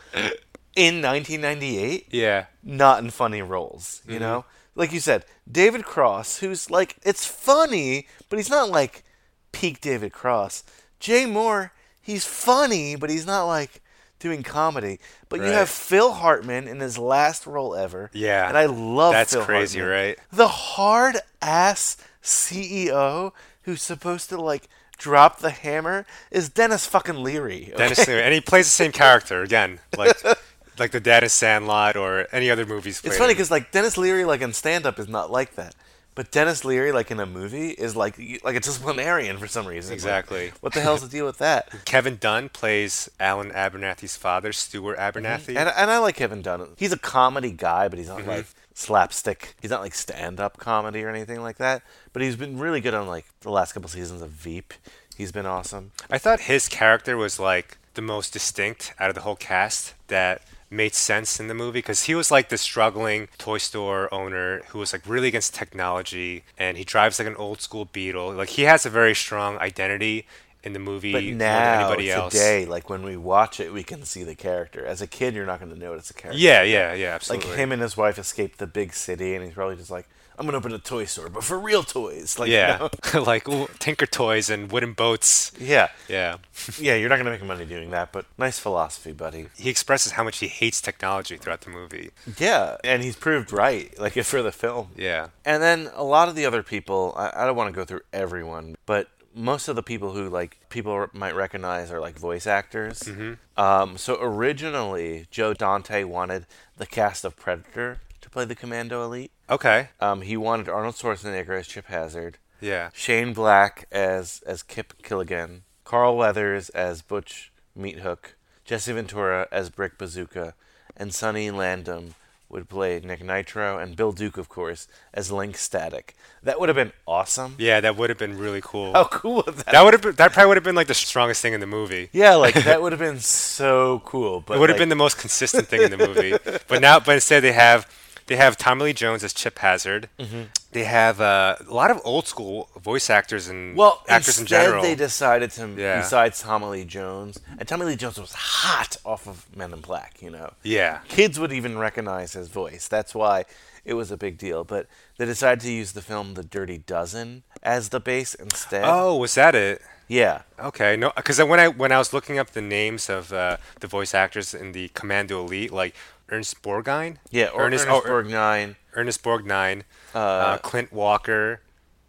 in 0.79 1.01
1998. 1.01 2.07
yeah, 2.11 2.45
not 2.63 3.03
in 3.03 3.09
funny 3.09 3.41
roles, 3.41 4.01
you 4.07 4.17
Mhm. 4.17 4.21
know? 4.21 4.45
Like 4.75 4.93
you 4.93 4.99
said, 4.99 5.25
David 5.51 5.83
Cross, 5.83 6.37
who's 6.37 6.69
like, 6.71 6.95
it's 7.03 7.25
funny, 7.25 8.07
but 8.29 8.37
he's 8.39 8.49
not 8.49 8.69
like 8.69 9.03
peak 9.51 9.81
David 9.81 10.13
Cross. 10.13 10.63
Jay 10.99 11.25
Mohr, 11.25 11.71
he's 12.01 12.25
funny, 12.25 12.95
but 12.95 13.09
he's 13.09 13.25
not 13.25 13.43
like 13.45 13.81
doing 14.19 14.43
comedy. 14.43 14.99
But 15.27 15.39
you 15.41 15.45
have 15.47 15.69
Phil 15.69 16.13
Hartman 16.13 16.67
in 16.67 16.79
his 16.79 16.97
last 16.97 17.45
role 17.47 17.75
ever. 17.75 18.09
Yeah, 18.13 18.47
And 18.47 18.57
I 18.57 18.65
love 18.67 19.13
that's 19.13 19.33
Phil 19.33 19.43
crazy, 19.45 19.79
Hartman. 19.79 19.97
right? 20.07 20.19
The 20.31 20.47
hard 20.47 21.17
ass 21.41 21.97
CEO 22.21 23.33
who's 23.63 23.81
supposed 23.81 24.29
to 24.29 24.37
like 24.41 24.69
drop 24.97 25.39
the 25.39 25.49
hammer 25.51 26.05
is 26.31 26.49
Denis 26.49 26.85
fucking 26.85 27.21
Leary. 27.23 27.73
Denis? 27.75 28.07
Leary, 28.07 28.21
and 28.23 28.33
he 28.33 28.41
plays 28.41 28.65
the 28.65 28.71
same 28.71 28.91
character 28.91 29.41
again, 29.41 29.79
like 29.97 30.15
like 30.79 30.91
the 30.91 30.99
dad 30.99 31.23
in 31.23 31.29
Sandlot 31.29 31.95
or 31.95 32.27
any 32.31 32.49
other 32.49 32.65
movies. 32.65 33.01
It's 33.03 33.17
funny 33.17 33.33
because 33.33 33.51
like 33.51 33.71
Denis 33.71 33.97
Leary, 33.97 34.25
like 34.25 34.41
in 34.41 34.53
stand 34.53 34.85
up, 34.85 34.99
is 34.99 35.07
not 35.07 35.31
like 35.31 35.55
that. 35.55 35.75
But 36.15 36.31
Denis 36.31 36.65
Leary, 36.65 36.91
like 36.91 37.11
in 37.11 37.19
a 37.21 37.25
movie, 37.25 37.69
is 37.69 37.95
like 37.95 38.17
like 38.43 38.55
a 38.55 38.59
disciplinarian 38.67 39.37
for 39.37 39.47
some 39.47 39.65
reason. 39.65 39.91
Like, 39.91 39.95
Exactly. 39.95 40.51
what 40.59 40.73
the 40.73 40.81
hell's 40.81 41.01
the 41.01 41.07
deal 41.07 41.25
with 41.25 41.37
that? 41.37 41.69
Kevin 41.85 42.17
Dunn 42.17 42.49
plays 42.49 43.09
Alan 43.19 43.51
Abernathy's 43.51 44.17
father, 44.17 44.51
Stuart 44.51 44.97
Abernathy. 44.97 45.49
And 45.55 45.69
and 45.69 45.89
I 45.91 45.97
like 45.99 46.15
Kevin 46.15 46.41
Dunn. 46.41 46.67
He's 46.77 46.91
a 46.91 46.97
comedy 46.97 47.51
guy, 47.51 47.87
but 47.87 47.99
he's 47.99 48.09
not 48.09 48.19
Mhm. 48.21 48.27
like 48.27 48.45
slapstick. 48.73 49.55
He's 49.61 49.71
not 49.71 49.81
like 49.81 49.93
stand 49.93 50.39
up 50.39 50.57
comedy 50.57 51.03
or 51.03 51.09
anything 51.09 51.41
like 51.41 51.57
that. 51.57 51.83
But 52.11 52.21
he's 52.21 52.35
been 52.35 52.57
really 52.57 52.81
good 52.81 52.93
on 52.93 53.07
like 53.07 53.25
the 53.41 53.51
last 53.51 53.73
couple 53.73 53.87
seasons 53.89 54.21
of 54.21 54.29
Veep. 54.31 54.73
He's 55.15 55.31
been 55.31 55.45
awesome. 55.45 55.91
I 56.09 56.17
thought 56.17 56.41
his 56.41 56.67
character 56.67 57.15
was 57.15 57.39
like 57.39 57.77
the 57.93 58.01
most 58.01 58.33
distinct 58.33 58.93
out 58.99 59.09
of 59.09 59.15
the 59.15 59.21
whole 59.21 59.35
cast 59.35 59.93
that 60.07 60.41
made 60.69 60.93
sense 60.93 61.39
in 61.39 61.47
the 61.47 61.53
movie 61.53 61.79
because 61.79 62.03
he 62.03 62.13
was 62.15 62.29
like 62.29 62.49
the 62.49 62.57
struggling 62.57 63.27
toy 63.37 63.57
store 63.57 64.13
owner 64.13 64.61
who 64.69 64.79
was 64.79 64.93
like 64.93 65.01
really 65.07 65.27
against 65.29 65.53
technology 65.55 66.43
and 66.57 66.77
he 66.77 66.83
drives 66.83 67.19
like 67.19 67.27
an 67.27 67.35
old 67.35 67.61
school 67.61 67.85
Beetle. 67.85 68.33
Like 68.33 68.49
he 68.49 68.63
has 68.63 68.85
a 68.85 68.89
very 68.89 69.15
strong 69.15 69.57
identity 69.57 70.25
in 70.63 70.73
the 70.73 70.79
movie 70.79 71.13
But 71.13 71.23
now, 71.23 71.87
anybody 71.87 72.11
else. 72.11 72.33
today, 72.33 72.65
like 72.65 72.89
when 72.89 73.03
we 73.03 73.15
watch 73.17 73.59
it, 73.59 73.71
we 73.73 73.83
can 73.83 74.03
see 74.03 74.23
the 74.23 74.35
character. 74.35 74.85
As 74.85 75.01
a 75.01 75.07
kid, 75.07 75.33
you're 75.33 75.45
not 75.45 75.59
going 75.59 75.73
to 75.73 75.79
notice 75.79 76.09
a 76.09 76.13
character. 76.13 76.39
Yeah, 76.39 76.63
yeah, 76.63 76.93
yeah, 76.93 77.15
absolutely. 77.15 77.49
Like 77.49 77.59
him 77.59 77.71
and 77.71 77.81
his 77.81 77.95
wife 77.95 78.19
escaped 78.19 78.57
the 78.59 78.67
big 78.67 78.93
city, 78.93 79.35
and 79.35 79.45
he's 79.45 79.53
probably 79.53 79.77
just 79.77 79.89
like, 79.89 80.07
"I'm 80.39 80.45
gonna 80.45 80.57
open 80.57 80.73
a 80.73 80.79
toy 80.79 81.05
store, 81.05 81.29
but 81.29 81.43
for 81.43 81.59
real 81.59 81.83
toys." 81.83 82.39
Like, 82.39 82.49
you 82.49 82.55
yeah, 82.55 82.87
know? 83.13 83.21
like 83.21 83.47
ooh, 83.49 83.67
Tinker 83.79 84.05
Toys 84.05 84.49
and 84.49 84.71
wooden 84.71 84.93
boats. 84.93 85.51
yeah, 85.59 85.89
Yeah. 86.07 86.37
yeah. 86.79 86.95
You're 86.95 87.09
not 87.09 87.17
gonna 87.17 87.31
make 87.31 87.43
money 87.43 87.65
doing 87.65 87.91
that, 87.91 88.11
but 88.11 88.25
nice 88.37 88.57
philosophy, 88.57 89.11
buddy. 89.11 89.47
He 89.57 89.69
expresses 89.69 90.13
how 90.13 90.23
much 90.23 90.39
he 90.39 90.47
hates 90.47 90.81
technology 90.81 91.37
throughout 91.37 91.61
the 91.61 91.69
movie. 91.69 92.11
Yeah, 92.37 92.77
and 92.83 93.03
he's 93.03 93.15
proved 93.15 93.51
right, 93.51 93.97
like 93.99 94.13
for 94.23 94.41
the 94.41 94.51
film. 94.51 94.89
Yeah. 94.95 95.27
And 95.45 95.61
then 95.61 95.89
a 95.93 96.03
lot 96.03 96.29
of 96.29 96.35
the 96.35 96.45
other 96.45 96.63
people, 96.63 97.13
I, 97.17 97.43
I 97.43 97.45
don't 97.45 97.55
want 97.55 97.69
to 97.73 97.75
go 97.75 97.85
through 97.85 98.01
everyone, 98.13 98.75
but 98.85 99.09
most 99.35 99.67
of 99.67 99.75
the 99.75 99.83
people 99.83 100.11
who 100.11 100.27
like 100.29 100.57
people 100.69 101.07
might 101.13 101.35
recognize 101.35 101.91
are 101.91 101.99
like 101.99 102.17
voice 102.17 102.47
actors. 102.47 103.01
Mhm. 103.01 103.37
Um, 103.57 103.97
so 103.97 104.17
originally, 104.21 105.27
Joe 105.31 105.53
Dante 105.53 106.03
wanted 106.03 106.45
the 106.77 106.85
cast 106.85 107.23
of 107.25 107.35
Predator 107.37 107.99
to 108.21 108.29
play 108.29 108.45
the 108.45 108.55
Commando 108.55 109.03
Elite. 109.03 109.31
Okay. 109.49 109.89
Um, 109.99 110.21
he 110.21 110.37
wanted 110.37 110.69
Arnold 110.69 110.95
Schwarzenegger 110.95 111.59
as 111.59 111.67
Chip 111.67 111.87
Hazard. 111.87 112.37
Yeah. 112.61 112.89
Shane 112.93 113.33
Black 113.33 113.87
as 113.91 114.43
as 114.45 114.63
Kip 114.63 115.01
Killigan. 115.01 115.61
Carl 115.83 116.17
Weathers 116.17 116.69
as 116.69 117.01
Butch 117.01 117.51
Meathook. 117.77 118.33
Jesse 118.69 118.93
Ventura 118.93 119.47
as 119.51 119.71
Brick 119.71 119.97
Bazooka, 119.97 120.53
and 120.95 121.11
Sonny 121.11 121.49
Landham 121.49 122.11
would 122.49 122.69
play 122.69 122.99
Nick 123.03 123.23
Nitro, 123.23 123.79
and 123.79 123.95
Bill 123.95 124.11
Duke, 124.11 124.37
of 124.37 124.47
course, 124.47 124.87
as 125.11 125.31
Link 125.31 125.57
Static. 125.57 126.15
That 126.43 126.59
would 126.59 126.69
have 126.69 126.75
been 126.75 126.91
awesome. 127.07 127.55
Yeah, 127.57 127.79
that 127.81 127.97
would 127.97 128.11
have 128.11 128.19
been 128.19 128.37
really 128.37 128.61
cool. 128.61 128.93
How 128.93 129.05
cool 129.05 129.37
would 129.37 129.55
that? 129.55 129.71
That 129.71 129.83
would 129.83 129.93
have 129.93 130.03
been. 130.03 130.13
That 130.13 130.33
probably 130.33 130.49
would 130.49 130.57
have 130.57 130.63
been 130.63 130.75
like 130.75 130.85
the 130.85 130.93
strongest 130.93 131.41
thing 131.41 131.53
in 131.53 131.61
the 131.61 131.65
movie. 131.67 132.09
Yeah, 132.13 132.35
like 132.35 132.53
that 132.65 132.83
would 132.83 132.91
have 132.91 132.99
been 132.99 133.19
so 133.19 134.03
cool. 134.05 134.41
But 134.41 134.57
it 134.57 134.59
would 134.59 134.69
have 134.69 134.77
been 134.77 134.89
the 134.89 134.95
most 134.95 135.17
consistent 135.17 135.67
thing 135.67 135.81
in 135.81 135.89
the 135.89 135.97
movie. 135.97 136.37
But 136.67 136.81
now, 136.81 136.99
but 136.99 137.15
instead 137.15 137.41
they 137.41 137.53
have 137.53 137.87
they 138.29 138.37
have 138.37 138.55
Tommy 138.57 138.83
Lee 138.85 138.93
Jones 138.93 139.23
as 139.23 139.33
Chip 139.33 139.59
Hazard. 139.59 140.07
Mhm. 140.17 140.47
They 140.71 140.83
have 140.85 141.19
uh, 141.19 141.55
a 141.67 141.73
lot 141.73 141.91
of 141.91 141.99
old 142.05 142.27
school 142.27 142.69
voice 142.79 143.09
actors 143.09 143.47
and 143.49 143.75
Well, 143.75 144.03
actors 144.07 144.37
in 144.37 144.43
instead 144.43 144.63
general. 144.65 144.83
they 144.83 144.95
decided 144.95 145.51
to 145.51 145.67
Yeah. 145.75 145.99
besides 145.99 146.39
Tommy 146.39 146.67
Lee 146.67 146.85
Jones, 146.85 147.39
and 147.57 147.67
Tommy 147.67 147.85
Lee 147.87 147.95
Jones 147.97 148.17
was 148.19 148.33
hot 148.33 148.95
off 149.03 149.27
of 149.27 149.45
Men 149.55 149.73
in 149.73 149.81
Black. 149.81 150.21
You 150.21 150.29
know, 150.29 150.53
Yeah. 150.63 150.99
kids 151.09 151.39
would 151.39 151.51
even 151.51 151.77
recognize 151.77 152.33
his 152.33 152.47
voice. 152.47 152.87
That's 152.87 153.13
why 153.13 153.45
it 153.83 153.95
was 153.95 154.11
a 154.11 154.17
big 154.17 154.37
deal. 154.37 154.63
But 154.63 154.85
they 155.17 155.25
decided 155.25 155.61
to 155.61 155.71
use 155.71 155.91
the 155.93 156.01
film 156.03 156.35
The 156.35 156.43
Dirty 156.43 156.77
Dozen 156.77 157.43
as 157.63 157.89
the 157.89 157.99
base 157.99 158.35
instead. 158.35 158.83
Oh, 158.85 159.15
was 159.17 159.33
that 159.35 159.55
it? 159.55 159.81
Yeah. 160.07 160.41
Okay, 160.59 160.95
no, 160.95 161.11
because 161.15 161.39
when 161.43 161.59
I 161.59 161.67
when 161.67 161.91
I 161.91 161.97
was 161.99 162.13
looking 162.13 162.37
up 162.39 162.51
the 162.51 162.61
names 162.61 163.09
of 163.09 163.31
uh, 163.33 163.57
the 163.79 163.87
voice 163.87 164.13
actors 164.13 164.53
in 164.53 164.71
the 164.71 164.89
Commando 164.89 165.43
Elite, 165.43 165.71
like 165.71 165.93
Ernst 166.31 166.61
Borgnine, 166.61 167.17
Yeah, 167.31 167.47
or 167.47 167.63
Ernest, 167.65 167.87
oh, 167.89 168.01
Er- 168.05 168.23
Borgnine. 168.23 168.75
Ernest 168.95 169.23
Borgnine, 169.23 169.83
Uh, 170.13 170.19
uh, 170.19 170.57
Clint 170.59 170.91
Walker, 170.91 171.61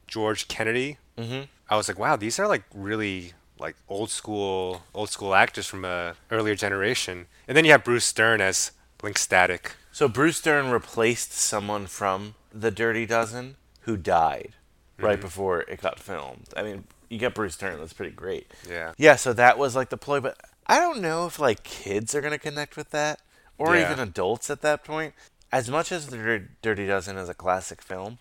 George 0.07 0.49
Kennedy. 0.49 0.99
Mhm. 1.18 1.49
I 1.68 1.77
was 1.77 1.89
like, 1.89 1.99
wow, 1.99 2.16
these 2.16 2.39
are 2.39 2.49
like 2.49 2.64
really 2.75 3.33
like 3.59 3.77
old 3.89 4.11
school 4.11 4.83
old 4.95 5.11
school 5.11 5.35
actors 5.35 5.66
from 5.66 5.85
a 5.85 6.14
earlier 6.31 6.55
generation. 6.55 7.27
And 7.47 7.57
then 7.57 7.64
you 7.64 7.73
have 7.73 7.85
Bruce 7.85 8.11
Dern 8.12 8.41
as 8.41 8.73
Link 9.03 9.18
Static. 9.18 9.73
So 9.93 10.09
Bruce 10.09 10.41
Dern 10.41 10.71
replaced 10.71 11.33
someone 11.33 11.87
from 11.87 12.35
The 12.53 12.71
Dirty 12.71 13.07
Dozen 13.07 13.57
who 13.83 13.97
died 13.97 14.55
right 14.99 15.18
Mhm. 15.18 15.23
before 15.23 15.61
it 15.62 15.81
got 15.83 15.99
filmed. 16.01 16.49
I 16.57 16.62
mean, 16.62 16.85
you 17.09 17.18
get 17.18 17.35
Bruce 17.35 17.57
Dern, 17.57 17.79
that's 17.81 17.93
pretty 17.93 18.12
great. 18.14 18.51
Yeah. 18.68 18.93
Yeah, 18.97 19.16
so 19.16 19.33
that 19.35 19.59
was 19.59 19.77
like 19.77 19.91
the 19.91 19.97
ploy, 19.97 20.21
but 20.21 20.39
I 20.66 20.79
don't 20.79 21.01
know 21.01 21.27
if 21.27 21.39
like 21.39 21.62
kids 21.62 22.14
are 22.14 22.21
going 22.21 22.33
to 22.33 22.39
connect 22.39 22.77
with 22.77 22.91
that 22.91 23.21
or 23.61 23.77
Yeah. 23.77 23.91
even 23.93 24.01
adults 24.01 24.51
at 24.51 24.63
that 24.63 24.83
point. 24.85 25.15
As 25.53 25.69
much 25.69 25.91
as 25.93 26.07
The 26.07 26.47
Dirty 26.63 26.87
Dozen 26.87 27.17
is 27.17 27.29
a 27.29 27.35
classic 27.35 27.83
film, 27.83 28.19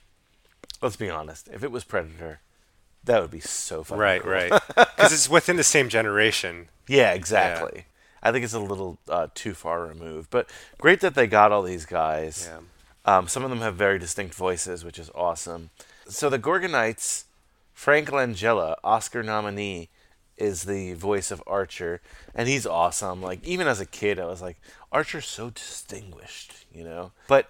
let's 0.82 0.96
be 0.96 1.10
honest, 1.10 1.48
if 1.52 1.64
it 1.64 1.72
was 1.72 1.84
Predator, 1.84 2.40
that 3.04 3.22
would 3.22 3.32
be 3.32 3.40
so 3.40 3.84
fucking 3.84 4.00
Right, 4.00 4.22
cool. 4.22 4.32
right. 4.32 4.52
Because 4.76 5.14
it's 5.14 5.30
within 5.30 5.56
the 5.56 5.64
same 5.64 5.90
generation. 5.90 6.70
Yeah, 6.88 7.12
exactly. 7.14 7.86
I 8.24 8.32
think 8.32 8.44
it's 8.44 8.54
a 8.56 8.60
little 8.60 8.98
uh, 9.08 9.28
too 9.36 9.54
far 9.54 9.86
removed, 9.86 10.32
but 10.32 10.50
great 10.80 11.02
that 11.02 11.14
they 11.14 11.28
got 11.28 11.52
all 11.52 11.62
these 11.62 11.86
guys. 11.86 12.50
Yeah. 12.52 12.62
Um, 13.06 13.28
some 13.28 13.44
of 13.44 13.52
them 13.52 13.60
have 13.62 13.76
very 13.76 14.00
distinct 14.00 14.34
voices, 14.34 14.84
which 14.84 14.98
is 14.98 15.12
awesome. 15.14 15.70
So 16.08 16.32
the 16.32 16.40
Gorgonites, 16.40 17.26
Frank 17.76 18.10
Langella, 18.10 18.76
Oscar 18.84 19.22
nominee, 19.22 19.90
is 20.40 20.64
the 20.64 20.94
voice 20.94 21.32
of 21.32 21.44
Archer, 21.46 22.02
and 22.34 22.48
he's 22.48 22.66
awesome. 22.66 23.22
Like 23.22 23.46
even 23.46 23.68
as 23.68 23.80
a 23.80 23.86
kid, 23.86 24.20
I 24.20 24.26
was 24.26 24.42
like, 24.42 24.58
Archer's 24.92 25.26
so 25.28 25.50
distinguished, 25.50 26.66
you 26.74 26.84
know. 26.84 27.12
But 27.28 27.50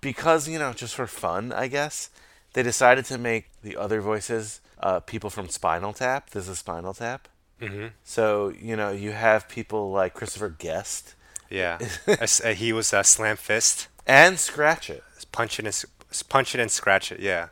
because 0.00 0.48
you 0.48 0.58
know, 0.58 0.72
just 0.72 0.94
for 0.94 1.06
fun, 1.06 1.52
I 1.52 1.68
guess 1.68 2.10
they 2.52 2.62
decided 2.62 3.04
to 3.06 3.18
make 3.18 3.50
the 3.62 3.76
other 3.76 4.00
voices 4.00 4.60
uh, 4.80 5.00
people 5.00 5.30
from 5.30 5.48
Spinal 5.48 5.92
Tap. 5.92 6.30
This 6.30 6.48
is 6.48 6.58
Spinal 6.58 6.94
Tap. 6.94 7.28
Mhm. 7.60 7.92
So 8.04 8.52
you 8.60 8.76
know, 8.76 8.90
you 8.90 9.12
have 9.12 9.48
people 9.48 9.90
like 9.90 10.12
Christopher 10.14 10.50
Guest 10.50 11.14
Yeah. 11.48 11.78
Uh, 12.08 12.54
he 12.54 12.72
was 12.72 12.92
uh, 12.92 13.02
Slam 13.02 13.36
Fist. 13.36 13.88
and 14.06 14.38
Scratch 14.38 14.90
It. 14.90 15.02
Punch 15.32 15.58
it 15.58 15.66
and, 15.66 15.84
punch 16.28 16.54
it 16.54 16.60
and 16.60 16.70
scratch 16.70 17.10
it, 17.12 17.20
yeah. 17.20 17.48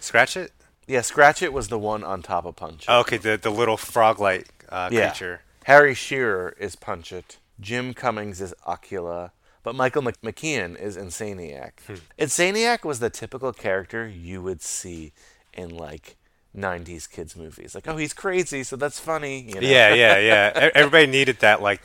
Scratch 0.00 0.36
it? 0.36 0.52
Yeah, 0.92 1.00
Scratch 1.00 1.42
It 1.42 1.54
was 1.54 1.68
the 1.68 1.78
one 1.78 2.04
on 2.04 2.20
top 2.20 2.44
of 2.44 2.56
Punch 2.56 2.82
It. 2.82 2.90
Oh, 2.90 3.00
okay, 3.00 3.16
the, 3.16 3.38
the 3.38 3.48
little 3.48 3.78
frog-like 3.78 4.66
uh, 4.68 4.90
yeah. 4.92 5.08
creature. 5.08 5.40
Harry 5.64 5.94
Shearer 5.94 6.54
is 6.58 6.76
Punch 6.76 7.12
It. 7.12 7.38
Jim 7.58 7.94
Cummings 7.94 8.42
is 8.42 8.54
Ocula. 8.66 9.30
But 9.62 9.74
Michael 9.74 10.02
Mc- 10.02 10.20
McKean 10.20 10.78
is 10.78 10.98
Insaniac. 10.98 11.80
Hmm. 11.86 11.94
Insaniac 12.18 12.84
was 12.84 12.98
the 12.98 13.08
typical 13.08 13.54
character 13.54 14.06
you 14.06 14.42
would 14.42 14.60
see 14.60 15.14
in 15.54 15.70
like 15.70 16.16
90s 16.54 17.10
kids 17.10 17.36
movies. 17.36 17.74
Like, 17.74 17.88
oh, 17.88 17.96
he's 17.96 18.12
crazy, 18.12 18.62
so 18.62 18.76
that's 18.76 18.98
funny. 18.98 19.40
You 19.40 19.62
know? 19.62 19.66
Yeah, 19.66 19.94
yeah, 19.94 20.18
yeah. 20.18 20.70
Everybody 20.74 21.06
needed 21.06 21.38
that, 21.40 21.62
like, 21.62 21.80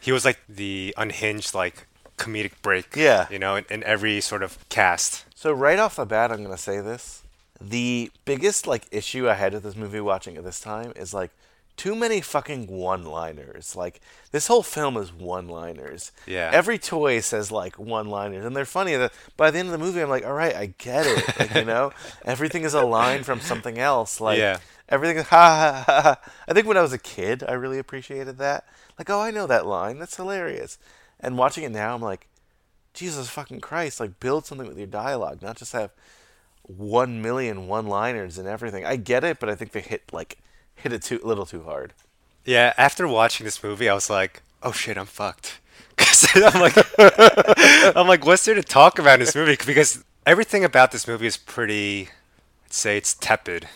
he 0.00 0.12
was 0.12 0.24
like 0.24 0.38
the 0.48 0.94
unhinged, 0.96 1.54
like, 1.54 1.88
comedic 2.18 2.52
break. 2.62 2.94
Yeah. 2.94 3.26
You 3.30 3.40
know, 3.40 3.56
in, 3.56 3.64
in 3.68 3.82
every 3.82 4.20
sort 4.20 4.44
of 4.44 4.68
cast. 4.68 5.24
So 5.34 5.52
right 5.52 5.80
off 5.80 5.96
the 5.96 6.06
bat, 6.06 6.30
I'm 6.30 6.44
gonna 6.44 6.56
say 6.56 6.80
this: 6.80 7.22
the 7.60 8.10
biggest 8.24 8.66
like 8.66 8.86
issue 8.92 9.28
I 9.28 9.34
had 9.34 9.52
with 9.52 9.62
this 9.64 9.76
movie 9.76 10.00
watching 10.00 10.36
at 10.36 10.44
this 10.44 10.60
time 10.60 10.92
is 10.96 11.12
like 11.12 11.30
too 11.76 11.94
many 11.94 12.20
fucking 12.20 12.66
one-liners. 12.66 13.76
Like 13.76 14.00
this 14.32 14.46
whole 14.48 14.62
film 14.62 14.96
is 14.96 15.12
one-liners. 15.12 16.10
Yeah. 16.26 16.50
Every 16.52 16.78
toy 16.78 17.20
says 17.20 17.50
like 17.52 17.78
one-liners, 17.78 18.44
and 18.44 18.56
they're 18.56 18.64
funny. 18.64 18.96
That 18.96 19.12
by 19.36 19.50
the 19.50 19.58
end 19.58 19.68
of 19.68 19.72
the 19.72 19.78
movie, 19.84 20.00
I'm 20.00 20.08
like, 20.08 20.26
all 20.26 20.32
right, 20.32 20.54
I 20.54 20.66
get 20.78 21.06
it. 21.06 21.38
Like, 21.38 21.54
you 21.54 21.64
know, 21.64 21.92
everything 22.24 22.64
is 22.64 22.74
a 22.74 22.82
line 22.84 23.22
from 23.22 23.40
something 23.40 23.78
else. 23.78 24.20
Like 24.20 24.38
Yeah. 24.38 24.58
everything 24.88 25.18
is 25.18 25.26
ha 25.28 25.36
ha 25.36 25.84
ha. 25.86 26.02
ha. 26.02 26.30
I 26.48 26.52
think 26.52 26.66
when 26.66 26.76
I 26.76 26.82
was 26.82 26.92
a 26.92 26.98
kid, 26.98 27.44
I 27.48 27.52
really 27.52 27.78
appreciated 27.78 28.38
that. 28.38 28.66
Like, 28.98 29.08
oh, 29.10 29.20
I 29.20 29.30
know 29.30 29.46
that 29.46 29.66
line. 29.66 29.98
That's 30.00 30.16
hilarious. 30.16 30.78
And 31.20 31.38
watching 31.38 31.62
it 31.64 31.70
now, 31.70 31.94
I'm 31.94 32.02
like, 32.02 32.26
Jesus 32.94 33.28
fucking 33.28 33.60
Christ, 33.60 34.00
like 34.00 34.18
build 34.18 34.46
something 34.46 34.66
with 34.66 34.78
your 34.78 34.86
dialogue, 34.88 35.42
not 35.42 35.56
just 35.56 35.72
have 35.72 35.92
one 36.68 37.20
million 37.20 37.66
one-liners 37.66 38.38
and 38.38 38.46
everything. 38.46 38.84
I 38.84 38.96
get 38.96 39.24
it, 39.24 39.40
but 39.40 39.48
I 39.48 39.54
think 39.56 39.72
they 39.72 39.80
hit 39.80 40.02
like 40.12 40.38
hit 40.76 40.92
it 40.92 41.02
too 41.02 41.20
little 41.24 41.46
too 41.46 41.64
hard. 41.64 41.92
Yeah, 42.44 42.72
after 42.78 43.08
watching 43.08 43.44
this 43.44 43.62
movie, 43.62 43.88
I 43.88 43.94
was 43.94 44.08
like, 44.08 44.42
oh 44.62 44.72
shit, 44.72 44.96
I'm 44.96 45.06
fucked. 45.06 45.60
'Cause 45.96 46.28
I'm 46.36 46.60
like, 46.60 46.76
I'm 47.96 48.06
like, 48.06 48.24
what's 48.24 48.44
there 48.44 48.54
to 48.54 48.62
talk 48.62 48.98
about 49.00 49.14
in 49.14 49.20
this 49.20 49.34
movie? 49.34 49.56
Because 49.66 50.04
everything 50.24 50.62
about 50.64 50.92
this 50.92 51.08
movie 51.08 51.26
is 51.26 51.36
pretty, 51.36 52.10
I'd 52.66 52.72
say 52.72 52.96
it's 52.96 53.14
tepid. 53.14 53.66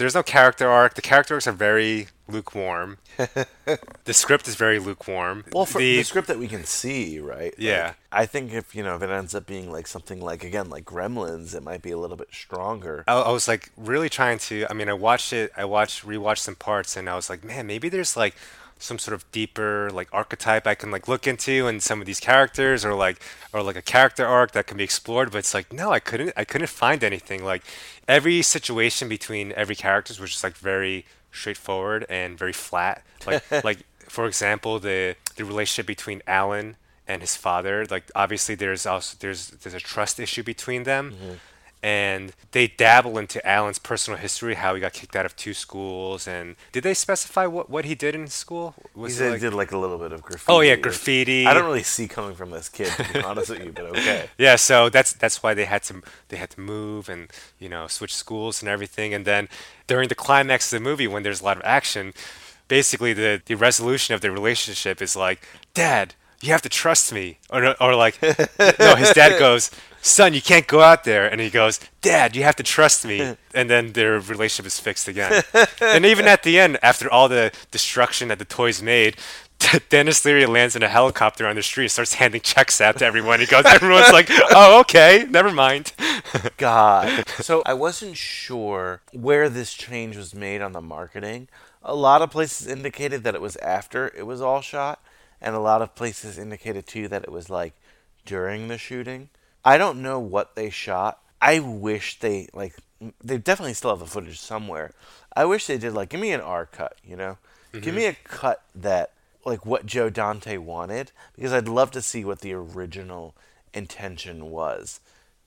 There's 0.00 0.14
no 0.14 0.22
character 0.22 0.66
arc. 0.66 0.94
The 0.94 1.02
character 1.02 1.34
arcs 1.34 1.46
are 1.46 1.52
very 1.52 2.08
lukewarm. 2.26 2.96
the 3.16 4.14
script 4.14 4.48
is 4.48 4.54
very 4.54 4.78
lukewarm. 4.78 5.44
Well, 5.52 5.66
for 5.66 5.76
the, 5.76 6.02
script 6.04 6.26
that 6.28 6.38
we 6.38 6.48
can 6.48 6.64
see, 6.64 7.20
right? 7.20 7.54
Yeah. 7.58 7.88
Like, 7.88 7.96
I 8.10 8.24
think 8.24 8.54
if 8.54 8.74
you 8.74 8.82
know 8.82 8.96
if 8.96 9.02
it 9.02 9.10
ends 9.10 9.34
up 9.34 9.44
being 9.44 9.70
like 9.70 9.86
something 9.86 10.18
like 10.18 10.42
again 10.42 10.70
like 10.70 10.86
Gremlins, 10.86 11.54
it 11.54 11.62
might 11.62 11.82
be 11.82 11.90
a 11.90 11.98
little 11.98 12.16
bit 12.16 12.28
stronger. 12.32 13.04
I, 13.06 13.12
I 13.12 13.30
was 13.30 13.46
like 13.46 13.72
really 13.76 14.08
trying 14.08 14.38
to. 14.38 14.66
I 14.70 14.72
mean, 14.72 14.88
I 14.88 14.94
watched 14.94 15.34
it. 15.34 15.52
I 15.54 15.66
watched 15.66 16.06
rewatched 16.06 16.38
some 16.38 16.56
parts, 16.56 16.96
and 16.96 17.06
I 17.06 17.14
was 17.14 17.28
like, 17.28 17.44
man, 17.44 17.66
maybe 17.66 17.90
there's 17.90 18.16
like 18.16 18.34
some 18.80 18.98
sort 18.98 19.14
of 19.14 19.30
deeper 19.30 19.90
like 19.92 20.08
archetype 20.12 20.66
I 20.66 20.74
can 20.74 20.90
like 20.90 21.06
look 21.06 21.26
into 21.26 21.68
in 21.68 21.80
some 21.80 22.00
of 22.00 22.06
these 22.06 22.20
characters, 22.20 22.84
or 22.84 22.94
like 22.94 23.22
or 23.52 23.62
like 23.62 23.76
a 23.76 23.82
character 23.82 24.26
arc 24.26 24.52
that 24.52 24.66
can 24.66 24.76
be 24.76 24.84
explored. 24.84 25.30
But 25.30 25.38
it's 25.38 25.54
like 25.54 25.72
no, 25.72 25.92
I 25.92 26.00
couldn't. 26.00 26.32
I 26.36 26.44
couldn't 26.44 26.68
find 26.68 27.04
anything. 27.04 27.44
Like 27.44 27.62
every 28.08 28.42
situation 28.42 29.08
between 29.08 29.52
every 29.52 29.76
characters 29.76 30.18
was 30.18 30.30
just 30.30 30.44
like 30.44 30.56
very 30.56 31.06
straightforward 31.30 32.06
and 32.08 32.38
very 32.38 32.52
flat. 32.52 33.04
Like 33.26 33.44
like 33.64 33.78
for 34.08 34.26
example, 34.26 34.78
the 34.80 35.16
the 35.36 35.44
relationship 35.44 35.86
between 35.86 36.22
Alan 36.26 36.76
and 37.06 37.22
his 37.22 37.36
father. 37.36 37.86
Like 37.90 38.10
obviously 38.14 38.54
there's 38.54 38.86
also 38.86 39.16
there's 39.20 39.48
there's 39.48 39.74
a 39.74 39.80
trust 39.80 40.18
issue 40.18 40.42
between 40.42 40.84
them. 40.84 41.12
Mm-hmm. 41.12 41.34
And 41.82 42.32
they 42.52 42.66
dabble 42.66 43.16
into 43.16 43.40
Alan's 43.48 43.78
personal 43.78 44.18
history, 44.18 44.54
how 44.56 44.74
he 44.74 44.82
got 44.82 44.92
kicked 44.92 45.16
out 45.16 45.24
of 45.24 45.34
two 45.34 45.54
schools, 45.54 46.28
and 46.28 46.56
did 46.72 46.82
they 46.82 46.92
specify 46.92 47.46
what, 47.46 47.70
what 47.70 47.86
he 47.86 47.94
did 47.94 48.14
in 48.14 48.26
school? 48.26 48.74
he 48.94 49.00
Was 49.00 49.14
it 49.14 49.16
said 49.16 49.32
like- 49.32 49.40
did 49.40 49.54
like 49.54 49.72
a 49.72 49.78
little 49.78 49.96
bit 49.96 50.12
of 50.12 50.20
graffiti. 50.20 50.52
Oh 50.52 50.60
yeah, 50.60 50.76
graffiti. 50.76 51.46
I 51.46 51.54
don't 51.54 51.64
really 51.64 51.82
see 51.82 52.06
coming 52.06 52.34
from 52.34 52.50
this 52.50 52.68
kid, 52.68 52.88
to 52.92 53.12
be 53.14 53.20
honest 53.22 53.48
with 53.48 53.64
you, 53.64 53.72
but 53.72 53.86
okay. 53.86 54.28
Yeah, 54.38 54.56
so 54.56 54.90
that's 54.90 55.14
that's 55.14 55.42
why 55.42 55.54
they 55.54 55.64
had 55.64 55.82
to 55.84 56.02
they 56.28 56.36
had 56.36 56.50
to 56.50 56.60
move 56.60 57.08
and 57.08 57.30
you 57.58 57.70
know 57.70 57.86
switch 57.86 58.14
schools 58.14 58.60
and 58.60 58.68
everything. 58.68 59.14
And 59.14 59.24
then 59.24 59.48
during 59.86 60.08
the 60.10 60.14
climax 60.14 60.70
of 60.70 60.78
the 60.78 60.84
movie, 60.84 61.06
when 61.08 61.22
there's 61.22 61.40
a 61.40 61.44
lot 61.44 61.56
of 61.56 61.62
action, 61.64 62.12
basically 62.68 63.14
the 63.14 63.40
the 63.46 63.54
resolution 63.54 64.14
of 64.14 64.20
the 64.20 64.30
relationship 64.30 65.00
is 65.00 65.16
like, 65.16 65.48
Dad, 65.72 66.14
you 66.42 66.52
have 66.52 66.62
to 66.62 66.68
trust 66.68 67.12
me, 67.12 67.38
or 67.50 67.74
or 67.82 67.94
like, 67.94 68.20
no, 68.22 68.94
his 68.96 69.10
dad 69.10 69.38
goes, 69.38 69.70
son, 70.02 70.34
you 70.34 70.42
can't 70.42 70.66
go 70.66 70.80
out 70.80 71.04
there, 71.04 71.30
and 71.30 71.40
he 71.40 71.50
goes, 71.50 71.80
dad, 72.00 72.34
you 72.34 72.42
have 72.42 72.56
to 72.56 72.62
trust 72.62 73.04
me, 73.04 73.36
and 73.54 73.68
then 73.68 73.92
their 73.92 74.18
relationship 74.20 74.66
is 74.66 74.78
fixed 74.80 75.08
again. 75.08 75.42
and 75.80 76.06
even 76.06 76.26
at 76.26 76.42
the 76.42 76.58
end, 76.58 76.78
after 76.82 77.10
all 77.10 77.28
the 77.28 77.52
destruction 77.70 78.28
that 78.28 78.38
the 78.38 78.44
toys 78.44 78.82
made. 78.82 79.16
Denis 79.90 80.24
Leary 80.24 80.46
lands 80.46 80.74
in 80.74 80.82
a 80.82 80.88
helicopter 80.88 81.46
on 81.46 81.54
the 81.54 81.62
street, 81.62 81.88
starts 81.88 82.14
handing 82.14 82.40
checks 82.40 82.80
out 82.80 82.96
to 82.98 83.04
everyone. 83.04 83.40
He 83.40 83.46
goes, 83.46 83.66
everyone's 83.66 84.10
like, 84.10 84.28
"Oh, 84.30 84.80
okay, 84.80 85.26
never 85.28 85.50
mind." 85.52 85.92
God. 86.56 87.24
So 87.40 87.62
I 87.66 87.74
wasn't 87.74 88.16
sure 88.16 89.02
where 89.12 89.50
this 89.50 89.74
change 89.74 90.16
was 90.16 90.34
made 90.34 90.62
on 90.62 90.72
the 90.72 90.80
marketing. 90.80 91.48
A 91.82 91.94
lot 91.94 92.22
of 92.22 92.30
places 92.30 92.66
indicated 92.66 93.22
that 93.24 93.34
it 93.34 93.42
was 93.42 93.56
after 93.56 94.08
it 94.16 94.26
was 94.26 94.40
all 94.40 94.62
shot, 94.62 95.02
and 95.40 95.54
a 95.54 95.60
lot 95.60 95.82
of 95.82 95.94
places 95.94 96.38
indicated 96.38 96.86
too 96.86 97.08
that 97.08 97.24
it 97.24 97.32
was 97.32 97.48
like 97.50 97.74
during 98.24 98.68
the 98.68 98.78
shooting. 98.78 99.28
I 99.64 99.78
don't 99.78 100.02
know 100.02 100.18
what 100.18 100.54
they 100.54 100.70
shot. 100.70 101.20
I 101.40 101.60
wish 101.60 102.18
they 102.18 102.48
like 102.52 102.74
they 103.22 103.38
definitely 103.38 103.74
still 103.74 103.90
have 103.90 103.98
the 104.00 104.06
footage 104.06 104.38
somewhere. 104.40 104.92
I 105.34 105.44
wish 105.46 105.66
they 105.66 105.78
did 105.78 105.94
like 105.94 106.10
give 106.10 106.20
me 106.20 106.32
an 106.32 106.40
R 106.40 106.66
cut, 106.66 106.96
you 107.04 107.16
know? 107.16 107.38
Give 107.72 107.94
Mhm. 107.94 107.96
me 107.96 108.06
a 108.06 108.14
cut 108.24 108.62
that 108.74 109.12
like 109.44 109.64
what 109.64 109.86
Joe 109.86 110.10
Dante 110.10 110.58
wanted 110.58 111.12
because 111.34 111.52
I'd 111.52 111.68
love 111.68 111.90
to 111.92 112.02
see 112.02 112.24
what 112.24 112.40
the 112.40 112.52
original 112.52 113.34
intention 113.72 114.50
was. 114.50 115.00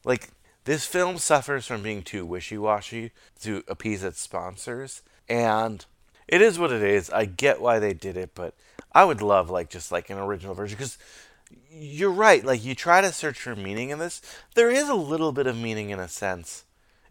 Like 0.03 0.29
this 0.65 0.85
film 0.85 1.17
suffers 1.17 1.67
from 1.67 1.83
being 1.83 2.01
too 2.01 2.25
wishy-washy 2.25 3.11
to 3.41 3.63
appease 3.67 4.03
its 4.03 4.21
sponsors 4.21 5.01
and 5.29 5.85
it 6.27 6.41
is 6.41 6.57
what 6.57 6.71
it 6.71 6.81
is. 6.81 7.09
I 7.11 7.25
get 7.25 7.61
why 7.61 7.79
they 7.79 7.93
did 7.93 8.17
it, 8.17 8.31
but 8.33 8.55
I 8.93 9.05
would 9.05 9.21
love 9.21 9.49
like 9.49 9.69
just 9.69 9.91
like 9.91 10.09
an 10.09 10.17
original 10.17 10.55
version 10.55 10.77
cuz 10.77 10.97
you're 11.71 12.11
right. 12.11 12.45
Like 12.45 12.63
you 12.63 12.75
try 12.75 13.01
to 13.01 13.11
search 13.11 13.41
for 13.41 13.55
meaning 13.55 13.89
in 13.89 13.97
this, 13.99 14.21
there 14.55 14.69
is 14.69 14.89
a 14.89 14.95
little 14.95 15.31
bit 15.31 15.47
of 15.47 15.57
meaning 15.57 15.89
in 15.89 15.99
a 15.99 16.07
sense. 16.07 16.65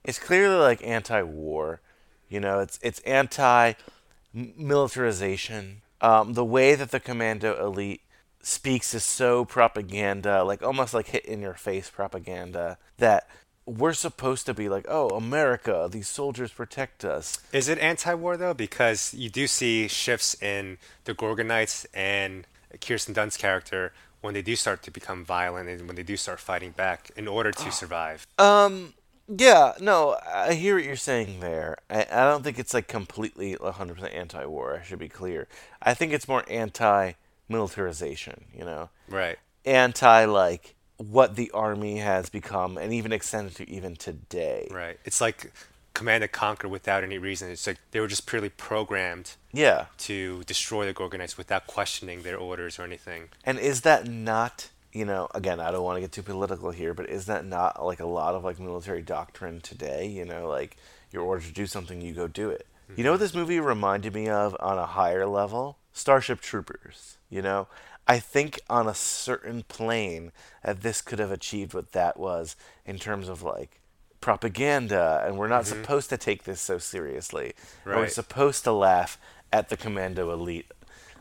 It's 0.04 0.18
clearly 0.18 0.56
like 0.56 0.86
anti-war. 0.86 1.80
You 2.28 2.40
know, 2.40 2.60
it's 2.60 2.78
it's 2.82 3.00
anti-militarization. 3.00 5.82
Um, 6.00 6.34
the 6.34 6.44
way 6.44 6.74
that 6.74 6.90
the 6.90 7.00
commando 7.00 7.64
elite 7.64 8.02
speaks 8.42 8.92
is 8.94 9.04
so 9.04 9.44
propaganda, 9.44 10.42
like 10.42 10.62
almost 10.62 10.94
like 10.94 11.08
hit 11.08 11.24
in 11.24 11.40
your 11.40 11.54
face 11.54 11.90
propaganda 11.90 12.78
that 12.98 13.28
we're 13.66 13.92
supposed 13.92 14.46
to 14.46 14.54
be 14.54 14.68
like, 14.68 14.86
oh, 14.88 15.08
America, 15.10 15.88
these 15.90 16.08
soldiers 16.08 16.50
protect 16.50 17.04
us. 17.04 17.38
Is 17.52 17.68
it 17.68 17.78
anti-war 17.78 18.36
though? 18.36 18.54
Because 18.54 19.14
you 19.14 19.28
do 19.30 19.46
see 19.46 19.88
shifts 19.88 20.40
in 20.42 20.78
the 21.04 21.14
Gorgonites 21.14 21.86
and 21.94 22.46
Kirsten 22.80 23.14
Dunst's 23.14 23.40
character 23.40 23.92
when 24.20 24.34
they 24.34 24.42
do 24.42 24.56
start 24.56 24.82
to 24.84 24.90
become 24.90 25.24
violent 25.24 25.68
and 25.68 25.86
when 25.86 25.96
they 25.96 26.02
do 26.02 26.16
start 26.16 26.40
fighting 26.40 26.70
back 26.72 27.10
in 27.16 27.28
order 27.28 27.52
to 27.52 27.70
survive. 27.72 28.26
Um, 28.38 28.94
yeah, 29.28 29.74
no, 29.80 30.16
I 30.32 30.54
hear 30.54 30.74
what 30.76 30.84
you're 30.84 30.96
saying 30.96 31.40
there. 31.40 31.78
I, 31.88 32.06
I 32.10 32.24
don't 32.24 32.42
think 32.42 32.58
it's 32.58 32.74
like 32.74 32.88
completely 32.88 33.54
100% 33.56 34.14
anti-war. 34.14 34.78
I 34.80 34.84
should 34.84 34.98
be 34.98 35.08
clear. 35.08 35.46
I 35.80 35.94
think 35.94 36.12
it's 36.12 36.28
more 36.28 36.44
anti-militarization. 36.48 38.44
You 38.54 38.64
know, 38.64 38.90
Right. 39.08 39.38
Anti 39.64 40.24
like 40.24 40.74
what 41.10 41.36
the 41.36 41.50
army 41.52 41.98
has 41.98 42.28
become, 42.28 42.78
and 42.78 42.92
even 42.92 43.12
extended 43.12 43.54
to 43.56 43.70
even 43.70 43.96
today. 43.96 44.68
Right. 44.70 44.98
It's 45.04 45.20
like 45.20 45.52
Command 45.94 46.22
and 46.22 46.32
Conquer 46.32 46.68
without 46.68 47.04
any 47.04 47.18
reason. 47.18 47.50
It's 47.50 47.66
like 47.66 47.78
they 47.90 48.00
were 48.00 48.06
just 48.06 48.26
purely 48.26 48.48
programmed. 48.48 49.32
Yeah. 49.52 49.86
To 49.98 50.42
destroy 50.44 50.86
the 50.86 50.94
Gorgonites 50.94 51.36
without 51.36 51.66
questioning 51.66 52.22
their 52.22 52.36
orders 52.36 52.78
or 52.78 52.84
anything. 52.84 53.28
And 53.44 53.58
is 53.58 53.82
that 53.82 54.06
not, 54.06 54.70
you 54.92 55.04
know, 55.04 55.28
again, 55.34 55.60
I 55.60 55.70
don't 55.70 55.84
want 55.84 55.96
to 55.96 56.00
get 56.00 56.12
too 56.12 56.22
political 56.22 56.70
here, 56.70 56.94
but 56.94 57.08
is 57.08 57.26
that 57.26 57.44
not 57.44 57.84
like 57.84 58.00
a 58.00 58.06
lot 58.06 58.34
of 58.34 58.44
like 58.44 58.58
military 58.58 59.02
doctrine 59.02 59.60
today? 59.60 60.06
You 60.06 60.24
know, 60.24 60.48
like 60.48 60.76
you're 61.10 61.22
ordered 61.22 61.46
to 61.46 61.52
do 61.52 61.66
something, 61.66 62.00
you 62.00 62.14
go 62.14 62.26
do 62.26 62.50
it. 62.50 62.66
You 62.96 63.04
know 63.04 63.08
mm-hmm. 63.08 63.14
what 63.14 63.20
this 63.20 63.34
movie 63.34 63.60
reminded 63.60 64.14
me 64.14 64.28
of 64.28 64.56
on 64.60 64.78
a 64.78 64.86
higher 64.86 65.26
level? 65.26 65.78
Starship 65.92 66.40
Troopers. 66.40 67.16
You 67.30 67.40
know, 67.40 67.68
I 68.08 68.18
think 68.18 68.60
on 68.68 68.88
a 68.88 68.94
certain 68.94 69.62
plane 69.62 70.32
that 70.64 70.82
this 70.82 71.00
could 71.00 71.18
have 71.18 71.30
achieved 71.30 71.72
what 71.74 71.92
that 71.92 72.18
was 72.18 72.56
in 72.84 72.98
terms 72.98 73.28
of 73.28 73.42
like 73.42 73.80
propaganda, 74.20 75.22
and 75.26 75.36
we're 75.36 75.48
not 75.48 75.64
Mhm. 75.64 75.68
supposed 75.68 76.08
to 76.10 76.16
take 76.16 76.44
this 76.44 76.60
so 76.60 76.78
seriously. 76.78 77.54
And 77.84 77.96
We're 77.96 78.08
supposed 78.08 78.64
to 78.64 78.72
laugh 78.72 79.18
at 79.52 79.68
the 79.68 79.76
commando 79.76 80.32
elite 80.32 80.70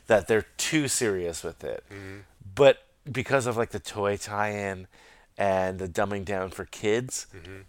that 0.08 0.28
they're 0.28 0.46
too 0.58 0.88
serious 0.88 1.44
with 1.44 1.64
it. 1.64 1.84
Mhm. 1.90 2.24
But 2.56 2.84
because 3.12 3.46
of 3.48 3.58
like 3.58 3.72
the 3.72 3.80
toy 3.80 4.18
tie-in 4.18 4.88
and 5.38 5.80
the 5.80 5.88
dumbing 5.88 6.26
down 6.26 6.52
for 6.52 6.66
kids, 6.66 7.28
Mhm. 7.34 7.64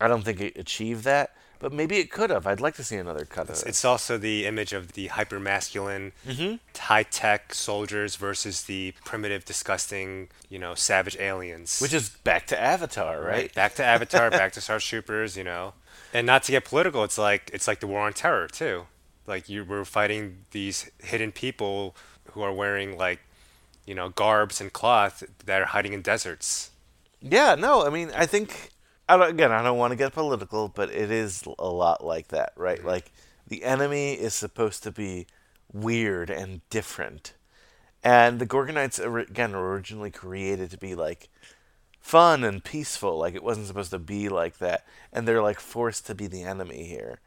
I 0.00 0.08
don't 0.08 0.22
think 0.22 0.40
it 0.40 0.56
achieved 0.56 1.04
that. 1.04 1.34
But 1.62 1.72
maybe 1.72 1.98
it 1.98 2.10
could 2.10 2.30
have. 2.30 2.44
I'd 2.44 2.60
like 2.60 2.74
to 2.74 2.82
see 2.84 2.96
another 2.96 3.24
cut 3.24 3.44
of 3.44 3.50
It's, 3.50 3.62
it. 3.62 3.68
it's 3.68 3.84
also 3.84 4.18
the 4.18 4.46
image 4.46 4.72
of 4.72 4.92
the 4.94 5.06
hyper 5.06 5.38
masculine, 5.38 6.10
Mhm. 6.26 6.58
high 6.76 7.04
tech 7.04 7.54
soldiers 7.54 8.16
versus 8.16 8.64
the 8.64 8.94
primitive, 9.04 9.44
disgusting, 9.44 10.28
you 10.48 10.58
know, 10.58 10.74
savage 10.74 11.16
aliens. 11.18 11.78
Which 11.80 11.92
is 11.94 12.08
back 12.08 12.48
to 12.48 12.60
Avatar, 12.60 13.20
right? 13.22 13.54
Back 13.54 13.76
to 13.76 13.84
Avatar, 13.84 14.28
back 14.42 14.52
to 14.54 14.60
Startroopers, 14.60 15.36
you 15.36 15.44
know. 15.44 15.74
And 16.12 16.26
not 16.26 16.42
to 16.44 16.50
get 16.52 16.64
political, 16.64 17.04
it's 17.04 17.16
like 17.16 17.48
it's 17.54 17.68
like 17.68 17.78
the 17.78 17.86
war 17.86 18.00
on 18.00 18.12
terror 18.12 18.48
too. 18.48 18.88
Like 19.28 19.48
you 19.48 19.64
were 19.64 19.84
fighting 19.84 20.44
these 20.50 20.90
hidden 21.00 21.30
people 21.30 21.94
who 22.32 22.42
are 22.42 22.52
wearing 22.52 22.98
like, 22.98 23.20
you 23.86 23.94
know, 23.94 24.08
garbs 24.08 24.60
and 24.60 24.72
cloth 24.72 25.22
that 25.46 25.62
are 25.62 25.66
hiding 25.66 25.92
in 25.92 26.02
deserts. 26.02 26.70
Yeah, 27.20 27.54
no, 27.54 27.86
I 27.86 27.90
mean, 27.90 28.10
I 28.16 28.26
think 28.26 28.71
I 29.12 29.18
don't, 29.18 29.28
again, 29.28 29.52
I 29.52 29.62
don't 29.62 29.76
want 29.76 29.90
to 29.90 29.96
get 29.96 30.14
political, 30.14 30.68
but 30.68 30.90
it 30.90 31.10
is 31.10 31.44
a 31.58 31.68
lot 31.68 32.02
like 32.02 32.28
that, 32.28 32.54
right? 32.56 32.78
Mm-hmm. 32.78 32.88
Like 32.88 33.12
the 33.46 33.62
enemy 33.62 34.14
is 34.14 34.32
supposed 34.32 34.82
to 34.84 34.90
be 34.90 35.26
weird 35.70 36.30
and 36.30 36.62
different, 36.70 37.34
and 38.02 38.38
the 38.38 38.46
Gorgonites 38.46 38.98
again 39.28 39.52
were 39.52 39.70
originally 39.70 40.10
created 40.10 40.70
to 40.70 40.78
be 40.78 40.94
like 40.94 41.28
fun 42.00 42.42
and 42.42 42.64
peaceful. 42.64 43.18
Like 43.18 43.34
it 43.34 43.44
wasn't 43.44 43.66
supposed 43.66 43.90
to 43.90 43.98
be 43.98 44.30
like 44.30 44.56
that, 44.58 44.86
and 45.12 45.28
they're 45.28 45.42
like 45.42 45.60
forced 45.60 46.06
to 46.06 46.14
be 46.14 46.26
the 46.26 46.44
enemy 46.44 46.84
here. 46.84 47.20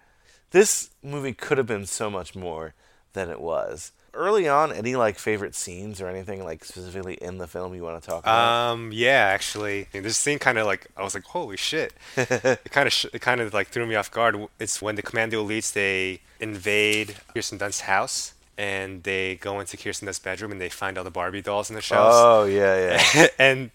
This 0.49 0.89
movie 1.03 1.33
could 1.33 1.59
have 1.59 1.67
been 1.67 1.85
so 1.85 2.09
much 2.09 2.35
more 2.35 2.73
than 3.13 3.29
it 3.29 3.39
was. 3.39 3.91
Early 4.15 4.47
on, 4.47 4.71
any 4.71 4.95
like 4.95 5.19
favorite 5.19 5.55
scenes 5.55 6.01
or 6.01 6.07
anything 6.07 6.43
like 6.43 6.63
specifically 6.63 7.15
in 7.15 7.37
the 7.37 7.47
film 7.47 7.75
you 7.75 7.83
want 7.83 8.01
to 8.01 8.09
talk 8.09 8.23
about? 8.23 8.71
Um, 8.71 8.91
yeah, 8.93 9.29
actually, 9.33 9.87
this 9.91 10.17
scene 10.17 10.39
kind 10.39 10.57
of 10.57 10.65
like 10.65 10.87
I 10.95 11.03
was 11.03 11.13
like, 11.13 11.25
holy 11.25 11.57
shit! 11.57 11.93
it 12.17 12.71
kind 12.71 12.87
of 12.87 12.93
sh- 12.93 13.07
it 13.13 13.21
kind 13.21 13.41
of 13.41 13.53
like 13.53 13.67
threw 13.67 13.85
me 13.85 13.95
off 13.95 14.09
guard. 14.09 14.37
It's 14.59 14.81
when 14.81 14.95
the 14.95 15.01
commando 15.01 15.45
elites 15.45 15.73
they 15.73 16.21
invade 16.39 17.15
Kirsten 17.33 17.57
Dunst's 17.57 17.81
house 17.81 18.33
and 18.57 19.03
they 19.03 19.35
go 19.35 19.59
into 19.59 19.77
Kirsten 19.77 20.05
Dunst's 20.05 20.23
bedroom 20.23 20.51
and 20.51 20.61
they 20.61 20.69
find 20.69 20.97
all 20.97 21.03
the 21.03 21.11
Barbie 21.11 21.41
dolls 21.41 21.69
in 21.69 21.75
the 21.75 21.81
shelves. 21.81 22.15
Oh, 22.17 22.45
yeah, 22.45 22.99
yeah. 23.15 23.27
and 23.39 23.71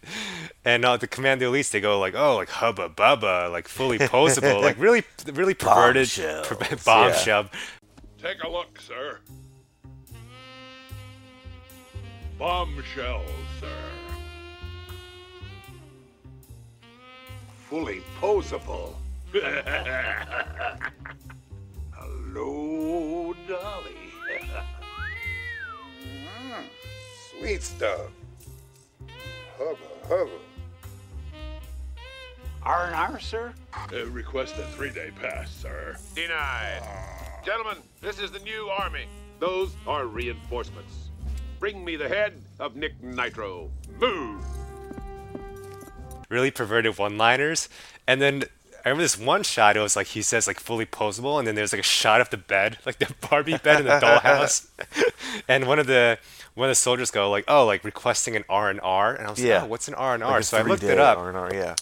and 0.65 0.85
uh, 0.85 0.97
the 0.97 1.07
commando 1.07 1.53
elites 1.53 1.71
they 1.71 1.81
go 1.81 1.99
like, 1.99 2.15
oh, 2.15 2.37
like 2.37 2.49
hubba 2.49 2.89
bubba, 2.89 3.51
like 3.51 3.69
fully 3.69 3.99
posable, 3.99 4.63
like 4.63 4.79
really 4.79 5.05
really 5.27 5.55
perverted 5.55 6.09
Bombshells, 6.09 6.85
bombshell. 6.85 7.51
Take 8.23 8.43
a 8.43 8.49
look, 8.49 8.81
sir. 8.81 9.21
Bombshells, 12.41 13.29
sir. 13.61 13.69
Fully 17.69 18.01
posable. 18.19 18.95
Hello, 21.93 23.35
Dolly. 23.47 23.93
Mm, 26.03 26.65
Sweet 27.39 27.63
stuff. 27.63 28.11
Hubba, 29.59 29.77
hubba. 30.09 30.31
R&R, 32.63 33.21
sir? 33.21 33.53
Uh, 33.93 34.07
request 34.07 34.55
a 34.57 34.63
three-day 34.69 35.11
pass, 35.21 35.55
sir. 35.55 35.95
Denied. 36.15 36.83
Gentlemen, 37.45 37.77
this 38.01 38.19
is 38.19 38.31
the 38.31 38.39
new 38.39 38.71
army. 38.79 39.05
Those 39.41 39.77
are 39.87 40.07
reinforcements. 40.07 41.10
Bring 41.61 41.85
me 41.85 41.95
the 41.97 42.09
head 42.09 42.33
of 42.59 42.75
Nick 42.75 43.03
Nitro. 43.03 43.71
Move! 43.99 44.43
really 46.31 46.51
perverted 46.53 46.97
one-liners, 46.97 47.69
and 48.07 48.23
then 48.23 48.45
I 48.85 48.89
remember 48.89 49.03
this 49.03 49.19
one 49.19 49.43
shot. 49.43 49.77
It 49.77 49.81
was 49.81 49.97
like 49.97 50.07
he 50.07 50.23
says 50.23 50.47
like 50.47 50.61
fully 50.61 50.87
posable, 50.87 51.39
and 51.39 51.47
then 51.47 51.57
there's 51.57 51.73
like 51.73 51.81
a 51.81 51.85
shot 51.85 52.21
of 52.21 52.31
the 52.31 52.37
bed, 52.37 52.79
like 52.87 52.99
the 53.01 53.13
Barbie 53.29 53.59
bed 53.59 53.81
in 53.81 53.87
the 53.87 53.99
dollhouse, 53.99 54.69
and 55.49 55.67
one 55.67 55.79
of 55.81 55.87
the 55.87 56.19
one 56.55 56.69
of 56.69 56.71
the 56.71 56.77
soldiers 56.77 57.11
go 57.11 57.29
like, 57.31 57.45
"Oh, 57.49 57.67
like 57.67 57.85
requesting 57.85 58.37
an 58.37 58.45
R 58.49 58.71
and 58.71 58.81
R," 58.81 59.15
and 59.15 59.27
I 59.27 59.31
was 59.31 59.43
Yeah. 59.43 59.57
like, 59.57 59.65
"Oh, 59.65 59.67
what's 59.67 59.89
an 59.89 59.95
R 59.95 60.15
and 60.15 60.23
R?" 60.23 60.41
So 60.43 60.57
I 60.57 60.63
looked 60.63 60.85
it 60.85 60.99
up. 60.99 61.19
R&R, 61.19 61.53
yeah. 61.53 61.75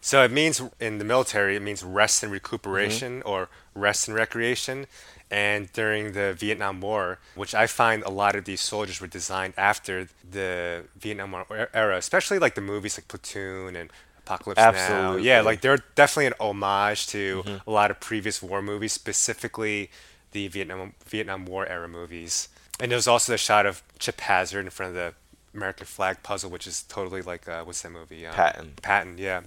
So 0.00 0.22
it 0.22 0.30
means 0.30 0.62
in 0.78 0.98
the 0.98 1.04
military, 1.04 1.56
it 1.56 1.62
means 1.62 1.82
rest 1.82 2.22
and 2.22 2.30
recuperation 2.30 3.22
or 3.22 3.48
rest 3.74 4.06
and 4.06 4.16
recreation, 4.16 4.86
And 5.30 5.72
during 5.72 6.12
the 6.12 6.34
Vietnam 6.34 6.80
War, 6.80 7.18
which 7.34 7.52
I 7.54 7.66
find 7.66 8.02
a 8.04 8.10
lot 8.10 8.36
of 8.36 8.44
these 8.44 8.60
soldiers 8.60 9.00
were 9.00 9.08
designed 9.08 9.54
after 9.56 10.08
the 10.30 10.84
Vietnam 10.96 11.32
War 11.32 11.68
era, 11.74 11.96
especially 11.96 12.38
like 12.38 12.54
the 12.54 12.60
movies 12.60 12.96
like 12.96 13.08
Platoon 13.08 13.74
and 13.74 13.90
Apocalypse 14.18 14.58
Now. 14.58 14.68
Absolutely. 14.68 15.22
Yeah, 15.28 15.40
like 15.40 15.60
they're 15.62 15.82
definitely 15.96 16.26
an 16.26 16.34
homage 16.40 17.08
to 17.08 17.42
Mhm. 17.44 17.60
a 17.66 17.70
lot 17.70 17.90
of 17.90 17.98
previous 17.98 18.40
war 18.40 18.62
movies, 18.62 18.92
specifically 18.92 19.90
the 20.32 20.46
Vietnam 20.48 20.94
Vietnam 21.06 21.44
War 21.46 21.66
era 21.66 21.88
movies. 21.88 22.48
And 22.78 22.92
there's 22.92 23.08
also 23.08 23.32
the 23.32 23.38
shot 23.38 23.66
of 23.66 23.82
Chip 23.98 24.20
Hazard 24.20 24.64
in 24.64 24.70
front 24.70 24.90
of 24.90 24.94
the 24.94 25.14
American 25.56 25.86
flag 25.86 26.22
puzzle, 26.22 26.50
which 26.50 26.66
is 26.68 26.82
totally 26.82 27.22
like 27.22 27.48
uh, 27.48 27.64
what's 27.64 27.82
that 27.82 27.90
movie? 27.90 28.24
Um, 28.26 28.34
Patton. 28.34 28.74
Patton, 28.82 29.18
yeah. 29.18 29.40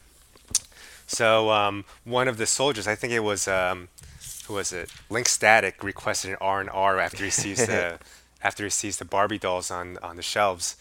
So 1.07 1.49
um, 1.51 1.85
one 2.03 2.27
of 2.27 2.37
the 2.37 2.45
soldiers, 2.45 2.87
I 2.87 2.95
think 2.95 3.13
it 3.13 3.19
was 3.21 3.47
um, 3.47 3.87
who 4.49 4.55
was 4.55 4.73
it? 4.73 4.91
Link 5.09 5.27
Static 5.27 5.83
requested 5.83 6.31
an 6.31 6.37
R 6.41 6.59
and 6.59 6.69
R 6.71 6.99
after 6.99 7.23
he 7.23 7.29
sees 7.29 7.65
the 7.65 7.99
after 8.41 8.63
he 8.63 8.69
sees 8.69 8.97
the 8.97 9.05
Barbie 9.05 9.37
dolls 9.37 9.71
on 9.71 9.97
on 10.03 10.17
the 10.17 10.23
shelves, 10.23 10.75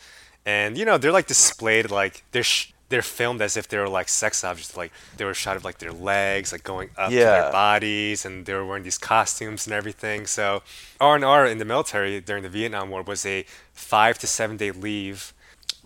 and 0.44 0.76
you 0.76 0.84
know 0.84 0.98
they're 0.98 1.12
like 1.12 1.26
displayed 1.28 1.90
like 1.90 2.24
they're 2.32 2.42
sh- 2.42 2.72
they're 2.88 3.02
filmed 3.02 3.42
as 3.42 3.56
if 3.58 3.68
they 3.68 3.76
were 3.76 3.88
like 3.88 4.08
sex 4.08 4.42
objects, 4.42 4.74
like 4.74 4.90
they 5.18 5.24
were 5.26 5.34
shot 5.34 5.54
of 5.54 5.64
like 5.64 5.78
their 5.78 5.92
legs 5.92 6.50
like 6.50 6.64
going 6.64 6.88
up 6.96 7.10
to 7.10 7.16
their 7.42 7.52
bodies, 7.52 8.24
and 8.24 8.46
they 8.46 8.54
were 8.54 8.64
wearing 8.64 8.84
these 8.84 8.98
costumes 8.98 9.66
and 9.66 9.74
everything. 9.74 10.26
So 10.26 10.62
R 10.98 11.14
and 11.14 11.24
R 11.24 11.46
in 11.46 11.58
the 11.58 11.66
military 11.66 12.20
during 12.22 12.42
the 12.42 12.48
Vietnam 12.48 12.88
War 12.88 13.02
was 13.02 13.26
a 13.26 13.44
five 13.74 14.18
to 14.20 14.26
seven 14.26 14.56
day 14.56 14.70
leave 14.70 15.34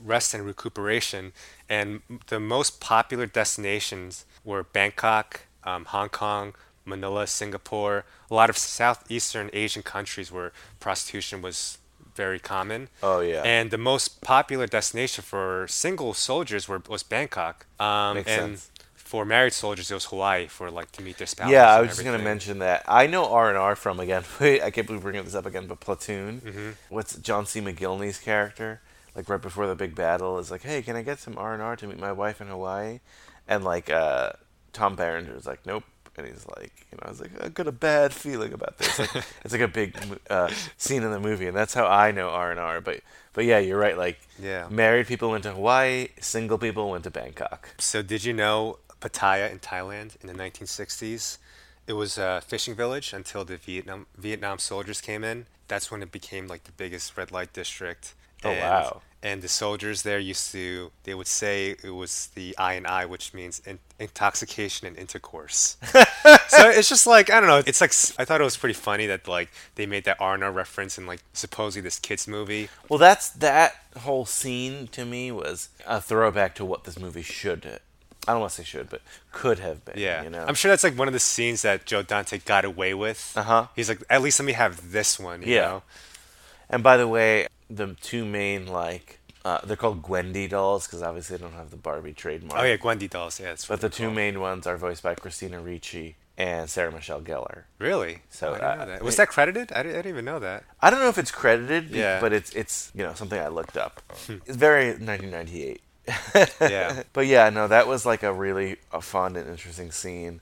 rest 0.05 0.35
and 0.35 0.47
recuperation. 0.47 1.33
And 1.69 2.03
the 2.29 2.39
most 2.39 2.81
popular 2.81 3.27
destinations 3.27 4.25
were 4.45 4.63
Bangkok, 4.63 5.47
um, 5.65 5.87
Hong 5.87 6.11
Kong, 6.11 6.55
Manila, 6.85 7.27
Singapore, 7.27 8.05
a 8.31 8.35
lot 8.35 8.51
of 8.51 8.57
Southeastern 8.59 9.51
Asian 9.53 9.83
countries 9.83 10.31
where 10.33 10.53
prostitution 10.81 11.43
was 11.43 11.79
very 12.15 12.39
common. 12.39 12.89
Oh, 13.03 13.21
yeah. 13.21 13.43
And 13.43 13.71
the 13.71 13.79
most 13.79 14.21
popular 14.21 14.67
destination 14.67 15.23
for 15.25 15.67
single 15.69 16.13
soldiers 16.15 16.69
were, 16.69 16.83
was 16.89 17.03
Bangkok. 17.03 17.67
Um, 17.81 18.17
Makes 18.17 18.31
and 18.31 18.59
sense. 18.59 18.71
for 18.95 19.25
married 19.25 19.53
soldiers, 19.55 19.91
it 19.91 19.95
was 19.95 20.05
Hawaii 20.07 20.47
for 20.47 20.71
like 20.71 20.93
to 20.93 21.03
meet 21.03 21.17
their 21.19 21.27
spouses. 21.27 21.53
Yeah, 21.53 21.71
I 21.71 21.81
was 21.81 21.91
just 21.91 22.05
gonna 22.05 22.19
mention 22.19 22.59
that. 22.59 22.83
I 22.87 23.07
know 23.07 23.31
R 23.33 23.49
and 23.49 23.57
R 23.57 23.75
from 23.77 23.99
again. 24.01 24.25
I 24.41 24.71
can't 24.71 24.87
believe 24.87 25.03
we're 25.03 25.13
bringing 25.13 25.25
this 25.25 25.35
up 25.35 25.47
again, 25.47 25.67
but 25.67 25.81
Platoon. 25.81 26.41
Mhm. 26.45 26.75
What's 26.91 27.17
John 27.17 27.47
C. 27.47 27.61
McGinley's 27.61 28.19
character? 28.19 28.81
Like 29.15 29.29
right 29.29 29.41
before 29.41 29.67
the 29.67 29.75
big 29.75 29.95
battle, 29.95 30.39
is 30.39 30.51
like, 30.51 30.63
"Hey, 30.63 30.81
can 30.83 30.97
I 30.97 31.03
get 31.03 31.19
some 31.19 31.37
R 31.39 31.53
and 31.55 31.63
R 31.63 31.77
to 31.77 31.87
meet 31.87 31.99
my 31.99 32.13
wife 32.13 32.41
in 32.41 32.47
Hawaii?" 32.49 33.01
And 33.49 33.63
like 33.65 33.91
uh, 33.91 34.33
Tom 34.73 34.97
Berenger 34.97 35.35
is 35.37 35.47
like, 35.47 35.65
"Nope." 35.67 35.85
And 36.17 36.27
he's 36.27 36.47
like, 36.57 36.73
you 36.91 36.99
know, 36.99 37.05
I 37.07 37.09
was 37.09 37.21
like, 37.21 37.31
I 37.43 37.49
got 37.49 37.67
a 37.67 37.73
bad 37.73 38.13
feeling 38.13 38.53
about 38.53 38.77
this. 38.79 38.99
Like, 38.99 39.15
it's 39.45 39.53
like 39.53 39.63
a 39.63 39.69
big 39.69 39.97
uh, 40.29 40.51
scene 40.77 41.03
in 41.03 41.11
the 41.11 41.21
movie, 41.21 41.47
and 41.47 41.57
that's 41.57 41.73
how 41.73 41.87
I 41.87 42.11
know 42.13 42.29
R 42.29 42.51
and 42.51 42.61
R. 42.61 42.81
But 42.83 43.01
but 43.33 43.45
yeah, 43.47 43.59
you're 43.59 43.79
right. 43.79 43.97
Like, 43.97 44.21
Yeah. 44.39 44.69
married 44.71 45.07
people 45.07 45.31
went 45.31 45.45
to 45.45 45.53
Hawaii, 45.53 46.09
single 46.21 46.59
people 46.59 46.91
went 46.91 47.05
to 47.05 47.11
Bangkok. 47.11 47.71
So 47.79 48.03
did 48.03 48.25
you 48.25 48.35
know 48.35 48.79
Pattaya 49.01 49.51
in 49.51 49.59
Thailand 49.59 50.17
in 50.21 50.27
the 50.27 50.35
1960s? 50.35 51.39
It 51.87 51.95
was 51.95 52.19
a 52.19 52.43
fishing 52.47 52.75
village 52.75 53.13
until 53.13 53.45
the 53.45 53.57
Vietnam 53.57 54.07
Vietnam 54.17 54.59
soldiers 54.59 55.01
came 55.01 55.25
in. 55.25 55.47
That's 55.69 55.91
when 55.91 56.03
it 56.03 56.13
became 56.13 56.47
like 56.47 56.65
the 56.65 56.73
biggest 56.73 57.17
red 57.17 57.33
light 57.33 57.53
district. 57.55 58.15
Oh, 58.45 58.51
and, 58.51 58.61
wow. 58.61 59.03
And 59.25 59.41
the 59.41 59.49
soldiers 59.49 60.03
there 60.03 60.19
used 60.19 60.51
to 60.51 60.91
they 61.05 61.15
would 61.15 61.29
say 61.29 61.77
it 61.85 61.91
was 61.91 62.31
the 62.35 62.57
I 62.59 62.73
and 62.75 62.87
I, 62.87 63.07
which 63.07 63.33
means 63.33 63.63
in, 63.65 63.79
intoxication 64.01 64.87
and 64.89 64.97
intercourse. 64.97 65.77
so 66.49 66.69
it's 66.69 66.89
just 66.89 67.07
like 67.07 67.31
I 67.31 67.39
don't 67.39 67.49
know. 67.49 67.63
It's 67.65 67.81
like 67.81 67.93
I 68.19 68.25
thought 68.25 68.41
it 68.41 68.45
was 68.45 68.57
pretty 68.57 68.75
funny 68.75 69.07
that 69.07 69.29
like 69.29 69.51
they 69.77 69.87
made 69.87 70.05
that 70.05 70.17
R 70.19 70.35
and 70.35 70.43
R 70.43 70.51
reference 70.51 70.99
in 70.99 71.07
like 71.07 71.21
supposedly 71.33 71.83
this 71.83 72.01
kids 72.01 72.27
movie. 72.27 72.69
Well, 72.89 72.99
that's 72.99 73.29
that 73.31 73.77
whole 74.01 74.27
scene 74.27 74.89
to 74.89 75.05
me 75.05 75.31
was 75.31 75.69
a 75.87 76.01
throwback 76.01 76.57
to 76.57 76.65
what 76.65 76.83
this 76.83 76.99
movie 76.99 77.23
should. 77.23 77.81
I 78.27 78.33
don't 78.33 78.41
want 78.41 78.53
to 78.53 78.57
say 78.59 78.65
should, 78.65 78.89
but 78.89 79.03
could 79.33 79.59
have 79.59 79.85
been. 79.85 79.99
Yeah, 79.99 80.23
you 80.23 80.31
know. 80.31 80.45
I'm 80.47 80.55
sure 80.55 80.71
that's 80.71 80.85
like 80.85 80.97
one 80.97 81.09
of 81.09 81.15
the 81.15 81.21
scenes 81.21 81.63
that 81.63 81.87
Joe 81.87 82.03
Dante 82.03 82.39
got 82.39 82.65
away 82.65 82.95
with. 82.95 83.33
Uh 83.37 83.43
huh. 83.43 83.67
He's 83.75 83.89
like, 83.89 84.03
at 84.09 84.23
least 84.23 84.39
let 84.39 84.47
me 84.47 84.53
have 84.53 84.93
this 84.93 85.19
one. 85.19 85.43
You 85.43 85.55
Yeah. 85.55 85.61
Know? 85.61 85.83
And 86.71 86.83
by 86.83 86.97
the 86.97 87.09
way, 87.09 87.49
the 87.75 87.95
two 88.01 88.25
main 88.25 88.67
like 88.67 89.19
uh, 89.45 89.59
they're 89.65 89.77
called 89.77 90.03
Gwendy 90.03 90.49
dolls 90.49 90.87
because 90.87 91.03
obviously 91.03 91.37
they 91.37 91.43
don't 91.43 91.55
have 91.55 91.71
the 91.71 91.77
Barbie 91.77 92.13
trademark. 92.13 92.61
Oh 92.61 92.65
yeah, 92.65 92.77
Gwendy 92.77 93.09
dolls. 93.09 93.41
Yeah, 93.41 93.55
But 93.69 93.81
the 93.81 93.89
two 93.89 94.11
main 94.11 94.41
ones 94.41 94.67
are 94.67 94.77
voiced 94.77 95.03
by 95.03 95.15
Christina 95.15 95.61
Ricci 95.61 96.17
and 96.39 96.71
Sarah 96.71 96.93
Michelle 96.93 97.21
Gellar. 97.21 97.65
Really? 97.79 98.21
So 98.31 98.51
Oh, 98.51 98.55
uh, 98.55 98.85
that. 98.85 99.03
Was 99.03 99.17
that 99.17 99.29
credited? 99.29 99.73
I 99.73 99.83
didn't, 99.83 99.95
I 99.95 99.99
didn't 100.03 100.11
even 100.13 100.25
know 100.25 100.39
that. 100.39 100.65
I 100.81 100.91
don't 100.91 101.01
know 101.01 101.09
if 101.09 101.19
it's 101.19 101.31
credited, 101.33 101.91
Yeah. 101.91 102.21
but 102.21 102.33
it's 102.33 102.53
it's 102.53 102.93
you 102.95 103.03
know 103.03 103.15
something 103.15 103.39
I 103.41 103.49
looked 103.49 103.77
up. 103.77 104.01
it's 104.29 104.57
very 104.57 104.87
1998. 104.91 105.81
Yeah. 106.61 107.03
But 107.13 107.27
yeah, 107.27 107.51
no, 107.51 107.69
that 107.69 107.87
was 107.87 108.07
like 108.07 108.23
a 108.23 108.33
really 108.33 108.77
a 108.93 109.01
fun 109.01 109.37
and 109.37 109.49
interesting 109.49 109.91
scene. 109.93 110.41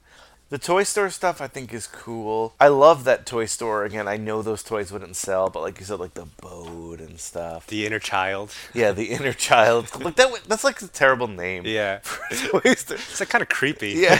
The 0.51 0.59
toy 0.59 0.83
store 0.83 1.11
stuff 1.11 1.41
I 1.41 1.47
think 1.47 1.73
is 1.73 1.87
cool. 1.87 2.55
I 2.59 2.67
love 2.67 3.05
that 3.05 3.25
toy 3.25 3.45
store. 3.45 3.85
Again, 3.85 4.09
I 4.09 4.17
know 4.17 4.43
those 4.43 4.65
toys 4.65 4.91
wouldn't 4.91 5.15
sell, 5.15 5.49
but 5.49 5.63
like 5.63 5.79
you 5.79 5.87
said, 5.87 6.01
like 6.01 6.15
the 6.15 6.27
boat 6.27 6.99
and 6.99 7.21
stuff. 7.21 7.69
The 7.69 7.87
inner 7.87 8.01
child. 8.01 8.53
Yeah, 8.75 8.91
the 8.91 9.05
inner 9.13 9.33
child. 9.33 9.89
Like 10.03 10.17
that. 10.17 10.41
That's 10.49 10.65
like 10.65 10.83
a 10.83 10.89
terrible 10.89 11.29
name. 11.29 11.63
Yeah. 11.67 12.01
toy 12.51 12.75
store. 12.75 12.97
It's 12.97 13.21
like 13.21 13.29
kind 13.29 13.43
of 13.43 13.49
creepy. 13.49 13.91
Yeah. 14.01 14.19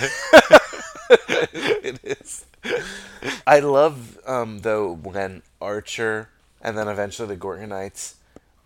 it 1.43 1.99
is. 2.05 2.47
I 3.45 3.59
love 3.59 4.17
um, 4.25 4.61
though 4.61 4.95
when 4.95 5.43
Archer 5.61 6.29
and 6.63 6.79
then 6.79 6.87
eventually 6.87 7.27
the 7.27 7.37
Gorgonites. 7.37 8.15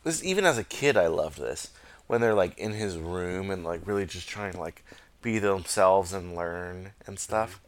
This 0.02 0.22
even 0.22 0.44
as 0.44 0.58
a 0.58 0.64
kid, 0.64 0.98
I 0.98 1.06
loved 1.06 1.38
this 1.38 1.70
when 2.06 2.20
they're 2.20 2.34
like 2.34 2.58
in 2.58 2.72
his 2.72 2.98
room 2.98 3.50
and 3.50 3.64
like 3.64 3.86
really 3.86 4.04
just 4.04 4.28
trying 4.28 4.52
to 4.52 4.60
like 4.60 4.84
be 5.24 5.40
themselves 5.40 6.12
and 6.12 6.36
learn 6.36 6.92
and 7.06 7.18
stuff. 7.18 7.60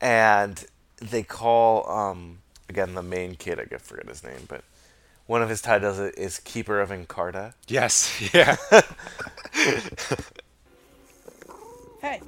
And 0.00 0.64
they 1.00 1.22
call 1.22 1.88
um, 1.88 2.38
again 2.68 2.94
the 2.94 3.02
main 3.02 3.36
kid. 3.36 3.60
I 3.60 3.64
get 3.64 3.82
forget 3.82 4.08
his 4.08 4.24
name, 4.24 4.46
but 4.48 4.64
one 5.26 5.42
of 5.42 5.50
his 5.50 5.60
titles 5.60 5.98
is 5.98 6.40
Keeper 6.40 6.80
of 6.80 6.90
Encarta. 6.90 7.52
Yes. 7.68 8.28
Yeah. 8.34 8.56
Hey. 12.00 12.18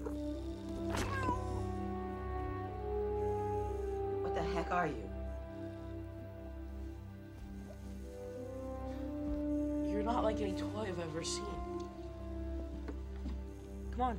What 4.20 4.34
the 4.34 4.42
heck 4.42 4.72
are 4.72 4.88
you? 4.88 5.08
You're 9.88 10.02
not 10.02 10.24
like 10.24 10.40
any 10.40 10.54
toy 10.54 10.88
I've 10.88 10.98
ever 10.98 11.22
seen. 11.22 11.44
Come 13.92 14.00
on, 14.00 14.18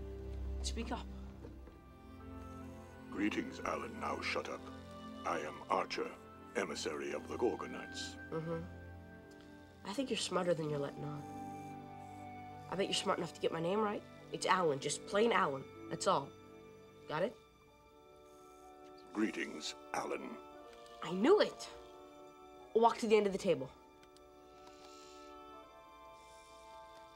speak 0.66 0.92
up. 0.92 1.06
Greetings, 3.12 3.62
Alan. 3.66 3.92
Now 4.00 4.20
shut 4.22 4.50
up. 4.50 4.62
I 5.26 5.40
am 5.40 5.54
Archer, 5.70 6.08
emissary 6.56 7.12
of 7.12 7.28
the 7.28 7.36
Gorgonites. 7.36 8.16
Mm-hmm. 8.34 8.60
I 9.88 9.94
think 9.94 10.10
you're 10.10 10.18
smarter 10.18 10.54
than 10.54 10.70
you're 10.70 10.80
letting 10.80 11.04
on. 11.04 11.22
I 12.72 12.76
bet 12.76 12.86
you're 12.86 12.94
smart 12.94 13.18
enough 13.18 13.34
to 13.34 13.42
get 13.42 13.52
my 13.52 13.60
name 13.60 13.80
right. 13.80 14.02
It's 14.32 14.46
Alan, 14.46 14.80
just 14.80 15.06
plain 15.08 15.32
Alan. 15.32 15.64
That's 15.90 16.08
all. 16.08 16.30
Got 17.10 17.24
it? 17.24 17.36
Greetings, 19.14 19.76
Alan. 19.94 20.30
I 21.04 21.12
knew 21.12 21.42
it. 21.42 21.68
Walk 22.74 22.98
to 23.00 23.08
the 23.08 23.18
end 23.18 23.28
of 23.28 23.34
the 23.34 23.38
table. 23.38 23.70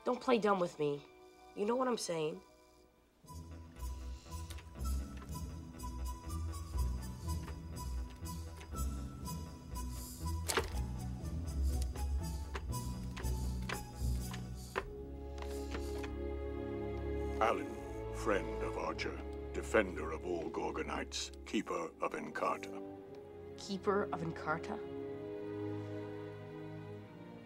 Don't 0.03 0.19
play 0.19 0.37
dumb 0.37 0.59
with 0.59 0.77
me. 0.77 1.01
You 1.55 1.65
know 1.65 1.75
what 1.75 1.87
I'm 1.87 1.97
saying. 1.97 2.37
Defender 19.75 20.11
of 20.13 20.25
all 20.25 20.49
Gorgonites, 20.51 21.31
keeper 21.45 21.91
of 22.01 22.13
Encarta. 22.13 22.79
Keeper 23.57 24.07
of 24.13 24.21
Encarta? 24.21 24.79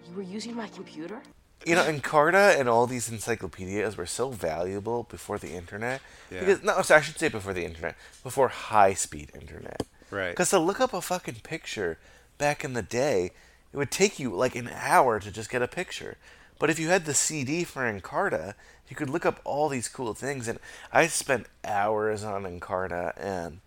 You 0.07 0.15
were 0.15 0.21
using 0.21 0.55
my 0.55 0.67
computer? 0.67 1.23
you 1.65 1.73
know, 1.73 1.83
Encarta 1.83 2.57
and 2.59 2.69
all 2.69 2.85
these 2.85 3.09
encyclopedias 3.09 3.97
were 3.97 4.05
so 4.05 4.29
valuable 4.29 5.07
before 5.09 5.39
the 5.39 5.49
internet. 5.49 6.01
Yeah. 6.29 6.41
Because 6.41 6.63
no, 6.63 6.79
sorry, 6.83 6.99
I 6.99 7.01
should 7.01 7.17
say 7.17 7.29
before 7.29 7.53
the 7.53 7.65
internet, 7.65 7.95
before 8.21 8.49
high-speed 8.49 9.31
internet. 9.33 9.81
Right. 10.11 10.29
Because 10.29 10.51
to 10.51 10.59
look 10.59 10.79
up 10.79 10.93
a 10.93 11.01
fucking 11.01 11.41
picture 11.41 11.97
back 12.37 12.63
in 12.63 12.73
the 12.73 12.83
day, 12.83 13.31
it 13.73 13.77
would 13.77 13.89
take 13.89 14.19
you 14.19 14.29
like 14.35 14.55
an 14.55 14.69
hour 14.71 15.19
to 15.19 15.31
just 15.31 15.49
get 15.49 15.63
a 15.63 15.67
picture. 15.67 16.17
But 16.59 16.69
if 16.69 16.77
you 16.77 16.89
had 16.89 17.05
the 17.05 17.13
CD 17.13 17.63
for 17.63 17.81
Encarta, 17.81 18.53
you 18.89 18.95
could 18.95 19.09
look 19.09 19.25
up 19.25 19.39
all 19.45 19.69
these 19.69 19.87
cool 19.87 20.13
things. 20.13 20.47
And 20.47 20.59
I 20.91 21.07
spent 21.07 21.47
hours 21.63 22.23
on 22.23 22.43
Encarta, 22.43 23.13
and 23.17 23.61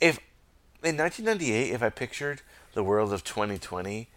if 0.00 0.18
in 0.82 0.96
1998, 0.96 1.72
if 1.72 1.82
I 1.82 1.90
pictured 1.90 2.42
the 2.72 2.82
world 2.82 3.12
of 3.12 3.24
2020, 3.24 4.08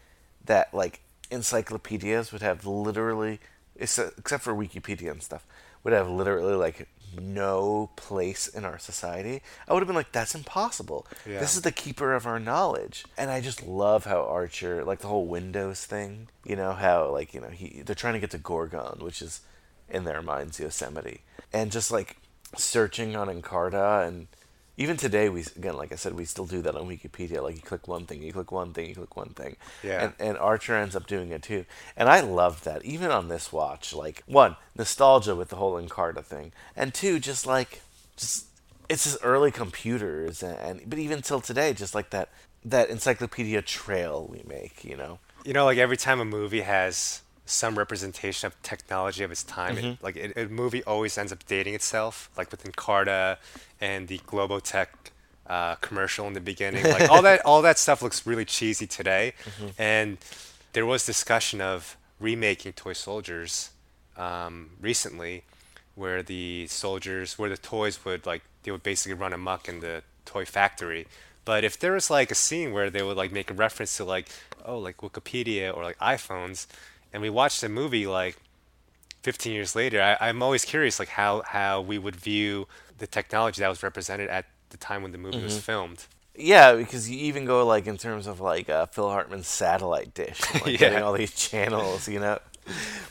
that 0.46 0.74
like 0.74 1.02
encyclopedias 1.32 2.32
would 2.32 2.42
have 2.42 2.66
literally, 2.66 3.40
uh, 3.80 4.10
except 4.18 4.44
for 4.44 4.54
Wikipedia 4.54 5.12
and 5.12 5.22
stuff, 5.22 5.46
would 5.84 5.94
have 5.94 6.10
literally 6.10 6.56
like 6.56 6.88
no 7.18 7.90
place 7.96 8.48
in 8.48 8.66
our 8.66 8.80
society. 8.80 9.42
I 9.68 9.74
would 9.74 9.82
have 9.82 9.88
been 9.88 9.96
like, 9.96 10.12
that's 10.12 10.36
impossible. 10.36 11.08
Yeah. 11.26 11.40
This 11.40 11.56
is 11.56 11.62
the 11.62 11.72
keeper 11.72 12.14
of 12.14 12.26
our 12.26 12.40
knowledge. 12.40 13.06
And 13.18 13.30
I 13.30 13.42
just 13.42 13.66
love 13.66 14.06
how 14.06 14.24
Archer, 14.24 14.84
like 14.84 15.00
the 15.00 15.08
whole 15.08 15.26
Windows 15.26 15.86
thing, 15.86 16.30
you 16.46 16.56
know, 16.56 16.74
how 16.74 17.10
like, 17.12 17.34
you 17.34 17.42
know, 17.42 17.50
he 17.50 17.82
they're 17.86 17.96
trying 17.96 18.14
to 18.16 18.20
get 18.20 18.32
to 18.32 18.38
Gorgon, 18.38 19.00
which 19.00 19.22
is 19.22 19.42
in 19.90 20.04
their 20.04 20.22
minds 20.22 20.60
Yosemite. 20.60 21.22
And 21.52 21.72
just 21.72 21.92
like 21.92 22.18
searching 22.58 23.16
on 23.16 23.28
Encarta 23.28 24.08
and 24.08 24.28
even 24.80 24.96
today 24.96 25.28
we 25.28 25.42
again 25.58 25.76
like 25.76 25.92
I 25.92 25.96
said 25.96 26.14
we 26.14 26.24
still 26.24 26.46
do 26.46 26.62
that 26.62 26.74
on 26.74 26.88
Wikipedia. 26.88 27.44
Like 27.44 27.56
you 27.56 27.62
click 27.62 27.88
one 27.88 28.06
thing 28.06 28.24
you 28.24 28.32
click 28.32 28.52
one 28.52 28.72
thing 28.72 28.88
you 28.88 28.96
click 28.96 29.16
one 29.16 29.32
thing. 29.32 29.58
Yeah. 29.84 30.06
and, 30.06 30.14
and 30.20 30.38
Archer 30.38 30.74
ends 30.76 30.96
up 30.96 31.06
doing 31.06 31.32
it 31.32 31.44
too. 31.44 31.66
And 31.98 32.08
I 32.08 32.22
loved 32.22 32.64
that 32.64 32.84
even 32.86 33.12
on 33.12 33.28
this 33.28 33.52
watch 33.52 33.94
like 33.94 34.24
one 34.26 34.56
nostalgia 34.76 35.36
with 35.36 35.50
the 35.50 35.58
whole 35.58 35.74
Encarta 35.74 36.24
thing. 36.24 36.54
And 36.78 36.94
two 36.94 37.20
just 37.20 37.46
like 37.46 37.82
just 38.16 38.46
it's 38.88 39.04
his 39.04 39.18
early 39.22 39.52
computers 39.52 40.42
and, 40.42 40.58
and 40.58 40.90
but 40.90 40.98
even 40.98 41.22
till 41.22 41.42
today 41.42 41.74
just 41.74 41.94
like 41.94 42.10
that 42.12 42.30
that 42.64 42.90
encyclopedia 42.90 43.62
trail 43.62 44.28
we 44.32 44.44
make 44.48 44.86
you 44.86 44.96
know? 44.96 45.20
You 45.44 45.52
know, 45.52 45.66
like 45.66 45.78
every 45.78 45.98
time 45.98 46.22
a 46.22 46.26
movie 46.26 46.62
has 46.62 47.22
some 47.50 47.78
representation 47.78 48.48
of 48.48 48.62
technology 48.62 49.24
of 49.24 49.32
its 49.32 49.44
time, 49.44 49.76
Mhm. 49.76 49.94
it, 49.94 50.04
like 50.04 50.16
it, 50.16 50.38
a 50.38 50.48
movie 50.48 50.84
always 50.84 51.18
ends 51.18 51.32
up 51.32 51.46
dating 51.48 51.74
itself. 51.74 52.30
Like 52.38 52.52
with 52.52 52.64
Encarta 52.64 53.38
and 53.82 54.08
the 54.08 54.20
Globotech 54.20 54.88
uh, 55.48 55.76
commercial 55.76 56.28
in 56.28 56.34
the 56.34 56.42
beginning, 56.42 56.84
like 56.84 57.10
all 57.10 57.24
that, 57.24 57.44
all 57.44 57.62
that 57.64 57.80
stuff 57.80 58.02
looks 58.04 58.26
really 58.28 58.46
cheesy 58.46 58.86
today. 58.86 59.34
Mhm. 59.60 59.74
And 59.80 60.18
there 60.74 60.86
was 60.86 61.06
discussion 61.06 61.60
of 61.60 61.98
remaking 62.20 62.74
Toy 62.74 62.94
Soldiers 62.94 63.72
um, 64.16 64.72
recently, 64.82 65.44
where 65.96 66.22
the 66.22 66.68
soldiers, 66.68 67.40
where 67.40 67.50
the 67.50 67.58
toys 67.58 68.04
would 68.06 68.26
like, 68.26 68.44
they 68.64 68.72
would 68.72 68.84
basically 68.84 69.14
run 69.14 69.34
amok 69.34 69.68
in 69.70 69.80
the 69.80 70.04
toy 70.26 70.46
factory. 70.46 71.08
But 71.46 71.64
if 71.64 71.80
there 71.80 71.94
was 71.94 72.10
like 72.12 72.30
a 72.30 72.36
scene 72.36 72.72
where 72.74 72.90
they 72.92 73.02
would 73.02 73.18
like 73.18 73.32
make 73.32 73.50
a 73.50 73.54
reference 73.54 73.96
to 73.98 74.04
like, 74.04 74.28
oh, 74.66 74.78
like 74.78 74.98
Wikipedia 74.98 75.76
or 75.76 75.84
like 75.84 75.98
iPhones, 76.00 76.68
and 77.14 77.22
we 77.22 77.30
watched 77.30 77.62
the 77.62 77.70
movie 77.70 78.08
like 78.08 78.38
15 79.24 79.54
years 79.54 79.76
later, 79.76 80.02
I, 80.02 80.30
I'm 80.30 80.42
always 80.42 80.64
curious 80.66 81.00
like 81.00 81.10
how 81.10 81.42
how 81.46 81.82
we 81.82 81.98
would 81.98 82.16
view 82.16 82.68
the 82.98 83.08
technology 83.08 83.62
that 83.62 83.68
was 83.68 83.84
represented 83.84 84.30
at 84.30 84.46
the 84.70 84.78
time 84.78 85.02
when 85.04 85.12
the 85.12 85.18
movie 85.18 85.44
was 85.44 85.58
Mhm. 85.58 85.62
filmed. 85.62 86.06
Yeah, 86.36 86.76
because 86.76 87.10
you 87.10 87.18
even 87.20 87.44
go 87.46 87.66
like 87.66 87.86
in 87.88 87.98
terms 87.98 88.26
of 88.28 88.40
like 88.40 88.70
uh, 88.70 88.86
Phil 88.86 89.10
Hartman's 89.10 89.48
satellite 89.48 90.14
dish, 90.14 90.40
like 90.54 90.68
Yeah. 90.68 90.78
getting 90.78 91.02
all 91.04 91.14
these 91.14 91.34
channels, 91.36 92.08
you 92.08 92.20
know. 92.20 92.40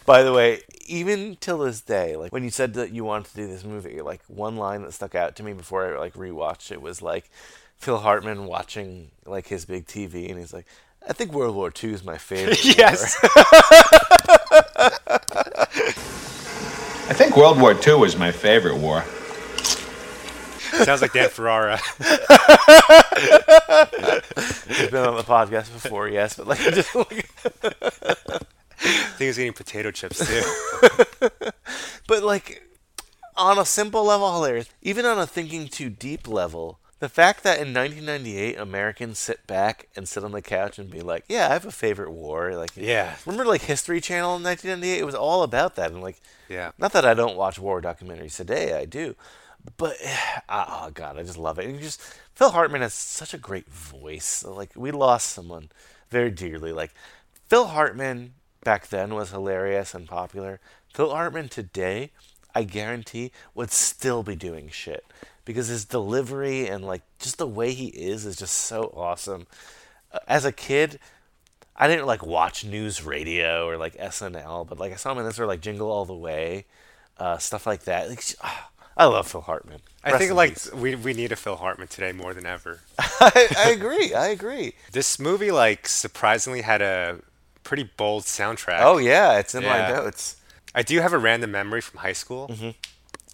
By 0.06 0.22
the 0.22 0.32
way, 0.32 0.62
even 0.86 1.36
till 1.40 1.58
this 1.58 1.80
day, 1.82 2.16
like 2.16 2.32
when 2.32 2.44
you 2.44 2.50
said 2.50 2.74
that 2.74 2.92
you 2.92 3.04
wanted 3.04 3.28
to 3.30 3.36
do 3.36 3.46
this 3.46 3.64
movie, 3.64 4.00
like 4.00 4.22
one 4.28 4.56
line 4.56 4.82
that 4.82 4.94
stuck 4.94 5.14
out 5.14 5.36
to 5.36 5.42
me 5.42 5.52
before 5.52 5.94
I 5.94 5.98
like 5.98 6.14
rewatched 6.14 6.70
it 6.72 6.80
was 6.80 7.02
like 7.02 7.28
Phil 7.76 7.98
Hartman 7.98 8.46
watching 8.46 9.10
like 9.26 9.48
his 9.48 9.64
big 9.66 9.86
TV, 9.86 10.30
and 10.30 10.38
he's 10.38 10.54
like, 10.54 10.66
"I 11.06 11.12
think 11.12 11.32
World 11.32 11.54
War 11.54 11.72
II 11.82 11.92
is 11.92 12.04
my 12.04 12.18
favorite." 12.18 12.64
Yes. 12.78 13.16
I 17.10 17.14
think 17.14 17.36
World 17.36 17.60
War 17.60 17.74
II 17.86 17.94
was 17.94 18.16
my 18.16 18.30
favorite 18.32 18.76
war. 18.76 19.02
Sounds 20.84 21.00
like 21.02 21.12
Dan 21.12 21.30
Ferrara. 21.30 21.78
He's 24.68 24.90
been 24.90 25.04
on 25.04 25.16
the 25.16 25.24
podcast 25.26 25.72
before, 25.72 26.08
yes, 26.08 26.36
but 26.36 26.46
like 26.46 26.58
just 26.74 26.94
like 26.94 27.28
I 27.40 28.20
think 28.80 29.18
he's 29.18 29.40
eating 29.40 29.54
potato 29.54 29.90
chips 29.90 30.18
too. 30.26 30.42
but 32.06 32.22
like 32.22 32.62
on 33.36 33.58
a 33.58 33.64
simple 33.64 34.04
level 34.04 34.32
hilarious 34.34 34.68
even 34.82 35.04
on 35.06 35.18
a 35.18 35.26
thinking 35.26 35.68
too 35.68 35.88
deep 35.90 36.28
level 36.28 36.78
the 37.00 37.08
fact 37.08 37.42
that 37.44 37.60
in 37.60 37.72
1998 37.74 38.58
americans 38.58 39.18
sit 39.18 39.46
back 39.46 39.88
and 39.96 40.08
sit 40.08 40.24
on 40.24 40.32
the 40.32 40.42
couch 40.42 40.78
and 40.78 40.90
be 40.90 41.00
like 41.00 41.24
yeah 41.28 41.48
i 41.48 41.52
have 41.52 41.64
a 41.66 41.70
favorite 41.70 42.10
war 42.10 42.54
like 42.54 42.76
Yeah. 42.76 43.14
remember 43.24 43.44
like 43.46 43.62
history 43.62 44.00
channel 44.00 44.36
in 44.36 44.42
1998 44.42 44.98
it 45.00 45.04
was 45.04 45.14
all 45.14 45.42
about 45.42 45.76
that 45.76 45.92
and 45.92 46.02
like 46.02 46.20
Yeah. 46.48 46.72
not 46.78 46.92
that 46.92 47.04
i 47.04 47.14
don't 47.14 47.36
watch 47.36 47.58
war 47.58 47.80
documentaries 47.80 48.36
today 48.36 48.74
i 48.78 48.84
do 48.84 49.14
but 49.76 49.96
oh 50.48 50.90
god 50.94 51.18
i 51.18 51.22
just 51.22 51.38
love 51.38 51.58
it 51.58 51.66
and 51.66 51.80
just 51.80 52.00
phil 52.34 52.50
hartman 52.50 52.82
has 52.82 52.94
such 52.94 53.34
a 53.34 53.38
great 53.38 53.68
voice 53.70 54.44
like 54.44 54.70
we 54.76 54.90
lost 54.90 55.28
someone 55.30 55.68
very 56.10 56.30
dearly 56.30 56.72
like 56.72 56.92
phil 57.46 57.66
hartman 57.68 58.34
back 58.64 58.88
then 58.88 59.14
was 59.14 59.30
hilarious 59.30 59.94
and 59.94 60.08
popular 60.08 60.58
phil 60.92 61.10
hartman 61.10 61.48
today 61.48 62.10
i 62.54 62.62
guarantee 62.64 63.30
would 63.54 63.70
still 63.70 64.22
be 64.22 64.34
doing 64.34 64.68
shit 64.68 65.04
because 65.48 65.68
his 65.68 65.86
delivery 65.86 66.68
and 66.68 66.84
like 66.84 67.00
just 67.18 67.38
the 67.38 67.46
way 67.46 67.72
he 67.72 67.86
is 67.88 68.26
is 68.26 68.36
just 68.36 68.54
so 68.54 68.92
awesome 68.94 69.46
Uh, 70.12 70.18
as 70.28 70.44
a 70.44 70.52
kid 70.52 70.98
I 71.74 71.88
didn't 71.88 72.06
like 72.06 72.24
watch 72.26 72.64
news 72.64 73.02
radio 73.04 73.66
or 73.68 73.76
like 73.76 73.94
SNL, 73.96 74.66
but 74.68 74.78
like 74.78 74.92
I 74.92 74.96
saw 74.96 75.12
him 75.12 75.18
in 75.18 75.24
this 75.24 75.38
or 75.38 75.46
like 75.46 75.60
Jingle 75.60 75.90
All 75.90 76.04
the 76.04 76.12
Way, 76.28 76.66
uh, 77.18 77.38
stuff 77.38 77.66
like 77.68 77.84
that. 77.84 78.08
Like, 78.10 78.24
ah, 78.42 78.70
I 78.96 79.04
love 79.04 79.28
Phil 79.30 79.40
Hartman. 79.42 79.80
I 80.02 80.18
think 80.18 80.32
like 80.32 80.54
peace. 80.54 80.72
we 80.72 80.96
we 80.96 81.12
need 81.14 81.30
a 81.30 81.36
Phil 81.36 81.54
Hartman 81.54 81.86
today 81.86 82.10
more 82.10 82.34
than 82.34 82.46
ever. 82.46 82.80
I, 82.98 83.46
I 83.56 83.70
agree. 83.70 84.12
I 84.12 84.26
agree. 84.28 84.74
This 84.90 85.20
movie 85.20 85.52
like 85.52 85.86
surprisingly 85.86 86.62
had 86.62 86.82
a 86.82 87.20
pretty 87.62 87.84
bold 87.96 88.24
soundtrack. 88.24 88.80
Oh 88.82 88.98
yeah, 88.98 89.38
it's 89.38 89.54
in 89.54 89.62
my 89.62 89.88
notes. 89.88 90.34
I 90.74 90.82
do 90.82 90.98
have 91.00 91.12
a 91.12 91.18
random 91.18 91.52
memory 91.52 91.80
from 91.80 92.00
high 92.00 92.12
school. 92.12 92.48
Mhm. 92.48 92.74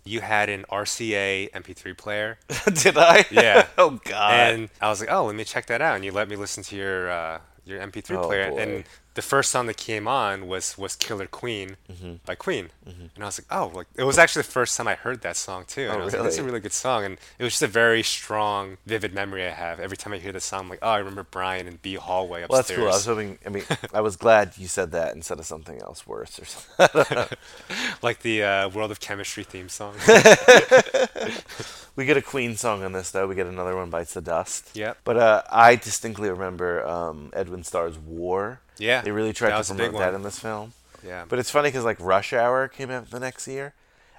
You 0.05 0.21
had 0.21 0.49
an 0.51 0.65
RCA 0.71 1.51
MP3 1.53 1.97
player. 1.97 2.39
Did 2.83 2.99
I? 2.99 3.25
Yeah. 3.31 3.67
Oh, 3.79 3.99
God. 4.05 4.33
And 4.35 4.69
I 4.81 4.89
was 4.89 5.01
like, 5.01 5.11
oh, 5.11 5.25
let 5.27 5.35
me 5.35 5.45
check 5.45 5.67
that 5.67 5.81
out. 5.81 5.97
And 5.97 6.05
you 6.05 6.13
let 6.13 6.29
me 6.29 6.37
listen 6.37 6.63
to 6.65 6.77
your 6.77 7.11
uh, 7.11 7.39
your 7.65 7.81
MP3 7.81 8.17
Oh, 8.19 8.27
player. 8.27 8.51
boy. 8.51 8.59
And 8.59 8.85
the 9.15 9.23
first 9.23 9.51
song 9.53 9.67
that 9.67 9.77
came 9.77 10.09
on 10.09 10.47
was 10.49 10.77
was 10.77 10.97
Killer 10.97 11.27
Queen 11.27 11.77
Mhm. 11.91 12.19
by 12.27 12.35
Queen. 12.35 12.71
Mhm. 12.87 13.11
And 13.15 13.23
I 13.23 13.27
was 13.27 13.39
like, 13.39 13.47
oh, 13.51 13.71
like 13.75 13.87
it 13.95 14.03
was 14.05 14.19
actually 14.19 14.43
the 14.43 14.49
first 14.51 14.77
time 14.77 14.89
I 14.89 14.95
heard 14.97 15.21
that 15.23 15.37
song 15.37 15.65
too. 15.67 15.83
And 15.83 15.93
Oh, 15.93 16.01
I 16.01 16.05
was 16.05 16.15
like, 16.15 16.23
that's 16.25 16.37
a 16.37 16.41
really? 16.41 16.51
really 16.53 16.61
good 16.63 16.73
song. 16.73 17.05
And 17.05 17.19
it 17.39 17.45
was 17.45 17.53
just 17.53 17.63
a 17.63 17.69
very 17.69 18.03
strong, 18.03 18.77
vivid 18.87 19.15
memory 19.15 19.47
I 19.47 19.51
have. 19.51 19.79
Every 19.79 19.97
time 19.97 20.13
I 20.13 20.19
hear 20.19 20.33
the 20.33 20.41
song, 20.41 20.63
I'm 20.63 20.69
like, 20.69 20.81
oh, 20.83 20.89
I 20.91 20.99
remember 20.99 21.23
Brian 21.23 21.69
and 21.69 21.81
B 21.81 21.95
hallway 21.95 22.43
upstairs. 22.43 22.51
Well, 22.51 22.59
that's 22.59 22.71
cool. 22.77 22.89
I 22.89 22.91
was 22.91 23.07
hoping. 23.07 23.39
I 23.47 23.49
mean, 23.51 23.65
I 23.95 24.01
was 24.01 24.17
glad 24.17 24.59
you 24.59 24.67
said 24.67 24.91
that 24.93 25.15
instead 25.15 25.39
of 25.39 25.47
something 25.47 25.81
else 25.81 26.07
worse 26.07 26.39
or 26.41 26.45
something. 26.45 27.27
like 28.03 28.21
the 28.23 28.43
uh, 28.43 28.69
World 28.71 28.91
of 28.91 28.99
Chemistry 29.01 29.45
theme 29.45 29.69
song. 29.69 29.95
we 31.97 32.05
get 32.05 32.17
a 32.17 32.23
Queen 32.23 32.57
song 32.57 32.83
on 32.83 32.93
this, 32.93 33.11
though. 33.11 33.27
We 33.27 33.35
get 33.35 33.47
another 33.47 33.77
one, 33.77 33.91
Bites 33.91 34.15
the 34.15 34.21
Dust. 34.21 34.71
Yep. 34.75 34.99
But 35.05 35.17
uh, 35.17 35.43
I 35.51 35.77
distinctly 35.77 36.29
remember 36.31 36.85
um, 36.87 37.31
Edwin 37.33 37.63
Starr's 37.65 37.99
War. 37.99 38.61
Yeah, 38.79 39.01
They 39.03 39.11
really 39.13 39.33
tried 39.33 39.63
to 39.63 39.75
promote 39.75 39.99
that 39.99 40.15
in 40.15 40.23
this 40.23 40.39
film. 40.39 40.73
Yeah. 41.07 41.25
But 41.29 41.39
it's 41.39 41.51
funny 41.51 41.69
because, 41.69 41.85
like, 41.85 42.01
Rush 42.01 42.33
Hour 42.33 42.67
came 42.69 42.91
out 42.91 43.11
the 43.11 43.21
next 43.21 43.47
year, 43.47 43.75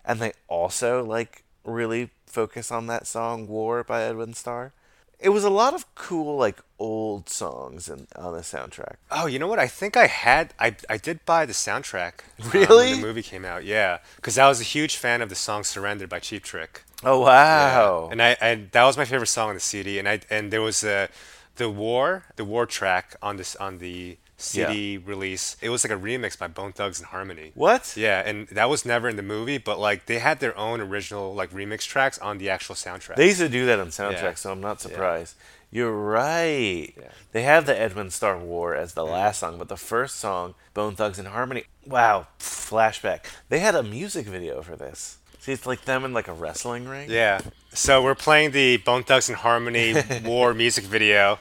and 0.06 0.20
they 0.20 0.34
also, 0.47 1.03
like, 1.03 1.43
really 1.64 2.10
focus 2.28 2.72
on 2.72 2.88
that 2.88 3.08
song, 3.08 3.47
War 3.47 3.84
by 3.84 4.03
Edwin 4.03 4.34
Starr. 4.34 4.72
It 5.20 5.30
was 5.30 5.43
a 5.43 5.49
lot 5.49 5.74
of 5.74 5.86
cool, 5.95 6.38
like, 6.38 6.60
old 6.78 7.30
songs 7.30 7.88
in, 7.89 8.06
on 8.16 8.34
the 8.34 8.41
soundtrack. 8.41 8.95
Oh, 9.10 9.26
you 9.26 9.39
know 9.39 9.47
what? 9.47 9.60
I 9.60 9.67
think 9.67 9.96
I 9.97 10.08
had 10.08 10.54
I 10.59 10.75
I 10.89 10.97
did 10.97 11.25
buy 11.25 11.46
the 11.46 11.54
soundtrack. 11.54 12.13
um, 12.43 12.51
Really? 12.51 12.89
when 12.92 13.01
the 13.01 13.08
movie 13.08 13.24
came 13.24 13.46
out, 13.46 13.63
yeah, 13.63 14.00
because 14.17 14.38
I 14.38 14.47
was 14.50 14.59
a 14.59 14.66
huge 14.66 14.97
fan 14.97 15.21
of 15.21 15.29
the 15.29 15.36
song 15.36 15.63
"Surrender" 15.63 16.05
by 16.05 16.20
Cheap 16.20 16.43
Trick. 16.43 16.84
Oh, 17.04 17.21
wow. 17.21 18.05
Yeah. 18.08 18.12
And 18.12 18.21
I 18.21 18.38
and 18.42 18.70
that 18.71 18.84
was 18.84 18.97
my 18.97 19.05
favorite 19.05 19.28
song 19.28 19.50
on 19.50 19.55
the 19.55 19.62
CD. 19.62 19.97
And 20.00 20.08
I 20.08 20.20
and 20.29 20.51
there 20.51 20.62
was 20.62 20.84
a 20.84 21.08
the 21.55 21.70
war 21.70 22.25
the 22.36 22.43
war 22.46 22.66
track 22.66 23.16
on 23.21 23.38
this 23.38 23.55
on 23.55 23.78
the 23.79 24.17
CD 24.37 24.97
release. 24.97 25.57
It 25.62 25.70
was 25.70 25.83
like 25.83 25.91
a 25.91 26.01
remix 26.01 26.37
by 26.37 26.47
Bone 26.47 26.74
Thugs 26.74 26.99
and 26.99 27.07
Harmony. 27.07 27.51
What? 27.55 27.95
Yeah, 27.95 28.21
and 28.25 28.47
that 28.49 28.70
was 28.70 28.86
never 28.86 29.07
in 29.07 29.16
the 29.16 29.24
movie, 29.24 29.57
but 29.57 29.79
like 29.79 30.05
they 30.05 30.20
had 30.20 30.39
their 30.39 30.57
own 30.57 30.82
original 30.82 31.33
like 31.33 31.51
remix 31.51 31.87
tracks 31.87 32.17
on 32.20 32.37
the 32.37 32.49
actual 32.49 32.75
soundtrack. 32.75 33.16
They 33.16 33.28
used 33.28 33.39
to 33.39 33.49
do 33.49 33.66
that 33.67 33.79
on 33.79 33.87
soundtracks, 33.87 34.21
Yeah. 34.21 34.33
so 34.36 34.51
I'm 34.51 34.62
not 34.62 34.78
Yeah. 34.78 34.89
surprised. 34.89 35.36
You're 35.71 35.91
right. 35.91 36.93
They 37.32 37.41
have 37.41 37.66
the 37.66 37.78
Edwin 37.78 38.09
Starr 38.09 38.37
War 38.37 38.75
as 38.75 38.93
the 38.93 39.03
mm. 39.03 39.12
last 39.12 39.39
song, 39.39 39.57
but 39.57 39.67
the 39.67 39.75
first 39.75 40.17
song, 40.17 40.55
Bone 40.74 40.95
Thugs 40.95 41.20
and 41.20 41.28
Harmony, 41.28 41.66
wow, 41.86 42.28
flashback. 42.39 43.25
They 43.49 43.59
had 43.59 43.75
a 43.75 43.83
music 43.83 44.25
video 44.25 44.62
for 44.62 44.75
this. 44.75 45.17
See, 45.39 45.51
it's 45.51 45.66
like 45.66 45.86
them 45.86 46.05
in 46.05 46.13
like 46.13 46.28
a 46.28 46.33
wrestling 46.33 46.87
ring. 46.87 47.09
Yeah. 47.09 47.41
So 47.74 48.01
we're 48.01 48.16
playing 48.16 48.51
the 48.51 48.78
Bone 48.78 49.03
Thugs 49.03 49.28
and 49.29 49.37
Harmony 49.37 49.95
War 50.24 50.53
music 50.53 50.86
video, 50.86 51.39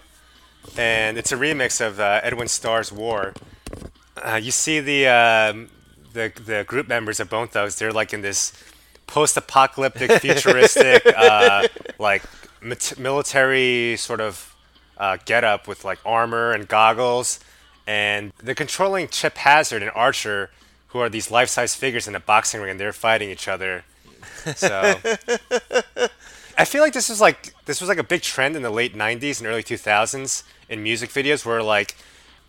and 0.77 1.17
it's 1.19 1.33
a 1.33 1.37
remix 1.37 1.85
of 1.85 2.01
uh, 2.01 2.21
Edwin 2.23 2.49
Starr's 2.49 2.93
War. 2.93 3.35
Uh, 4.17 4.37
you 4.43 4.51
see 4.51 4.81
the, 4.81 5.07
um, 5.09 5.69
the 6.13 6.33
the 6.45 6.65
group 6.67 6.89
members 6.89 7.21
of 7.21 7.29
Bone 7.29 7.49
Thugs. 7.49 7.77
They're 7.79 7.93
like 7.93 8.13
in 8.13 8.23
this 8.23 8.53
post-apocalyptic, 9.07 10.11
futuristic, 10.21 11.05
uh, 11.07 11.69
like 11.99 12.23
mat- 12.61 12.95
military 12.99 13.97
sort 13.97 14.21
of 14.21 14.55
uh, 14.97 15.19
getup 15.25 15.69
with 15.69 15.85
like 15.85 15.99
armor 16.05 16.53
and 16.53 16.69
goggles, 16.69 17.41
and 17.87 18.33
they're 18.43 18.55
controlling 18.55 19.09
Chip 19.09 19.37
Hazard 19.37 19.83
and 19.83 19.91
Archer, 19.95 20.51
who 20.89 21.01
are 21.01 21.09
these 21.09 21.31
life-size 21.31 21.75
figures 21.75 22.09
in 22.09 22.15
a 22.15 22.21
boxing 22.21 22.61
ring, 22.61 22.71
and 22.73 22.81
they're 22.81 22.93
fighting 22.93 23.31
each 23.31 23.49
other. 23.49 23.85
So 24.57 24.95
I 26.59 26.65
feel 26.65 26.83
like 26.83 26.93
this 26.93 27.09
was 27.09 27.21
like 27.21 27.55
this 27.67 27.81
was 27.81 27.89
like 27.89 27.99
a 27.99 28.05
big 28.05 28.23
trend 28.23 28.57
in 28.57 28.63
the 28.63 28.71
late 28.71 28.95
'90s 28.97 29.39
and 29.41 29.47
early 29.47 29.63
2000s 29.63 30.43
in 30.69 30.83
music 30.83 31.11
videos, 31.11 31.45
where 31.45 31.63
like 31.63 31.97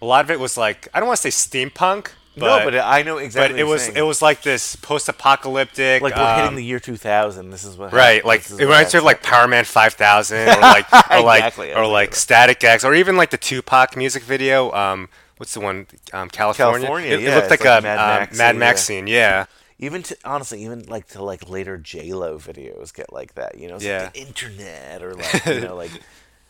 a 0.02 0.06
lot 0.06 0.24
of 0.24 0.32
it 0.32 0.40
was 0.40 0.58
like 0.58 0.88
I 0.94 1.00
don't 1.00 1.08
want 1.08 1.20
to 1.22 1.32
say 1.32 1.50
steampunk. 1.70 2.10
No, 2.38 2.48
But, 2.48 2.66
but 2.66 2.76
I 2.80 3.02
know 3.02 3.18
exactly 3.18 3.54
But 3.54 3.54
what 3.54 3.60
it 3.62 3.64
was 3.72 3.82
saying. 3.84 3.98
it 3.98 4.02
was 4.02 4.22
like 4.22 4.42
this 4.42 4.76
post-apocalyptic. 4.76 6.02
like 6.02 6.18
we're 6.18 6.36
hitting 6.36 6.50
um, 6.50 6.56
the 6.56 6.66
year 6.66 6.82
2000. 6.82 7.50
This 7.50 7.64
is 7.64 7.78
what 7.78 7.94
Right, 7.94 8.16
happened. 8.24 8.26
like 8.28 8.50
it 8.50 8.66
reminds 8.66 8.94
me 8.94 8.98
of 8.98 9.06
like 9.06 9.24
Power 9.24 9.48
Man 9.48 9.64
5000 9.64 10.38
or 10.50 10.60
like 10.60 10.86
or 11.12 11.22
like 11.22 11.40
Exactly, 11.44 11.74
or 11.74 11.88
like 11.88 12.14
Static 12.14 12.62
X 12.64 12.84
or 12.84 12.94
even 12.94 13.16
like 13.16 13.30
the 13.30 13.38
Tupac 13.38 13.96
music 13.96 14.24
video. 14.24 14.70
Um, 14.74 15.08
what's 15.38 15.54
the 15.54 15.62
one? 15.62 15.88
Um, 16.12 16.30
California. 16.30 16.88
California. 16.88 17.12
It, 17.12 17.24
it 17.24 17.34
looked 17.36 17.52
it's 17.52 17.64
like, 17.64 17.80
a 17.80 17.82
Mad 17.82 17.98
um, 18.00 18.20
Max, 18.20 18.38
Mad 18.38 18.56
Max 18.58 18.84
scene. 18.84 19.08
Yeah. 19.08 19.46
Even 19.78 20.04
to 20.04 20.18
honestly, 20.24 20.64
even 20.64 20.84
like 20.84 21.08
to 21.10 21.22
like 21.24 21.50
later 21.50 21.78
J 21.78 22.14
Lo 22.14 22.38
videos 22.38 22.94
get 22.94 23.12
like 23.12 23.36
that. 23.36 23.58
You 23.58 23.68
know, 23.68 23.76
it's 23.76 23.84
like 23.84 23.90
Yeah. 23.90 24.10
the 24.10 24.20
internet 24.20 25.04
or 25.04 25.16
like 25.16 25.46
you 25.46 25.62
know 25.62 25.76
like. 25.76 25.92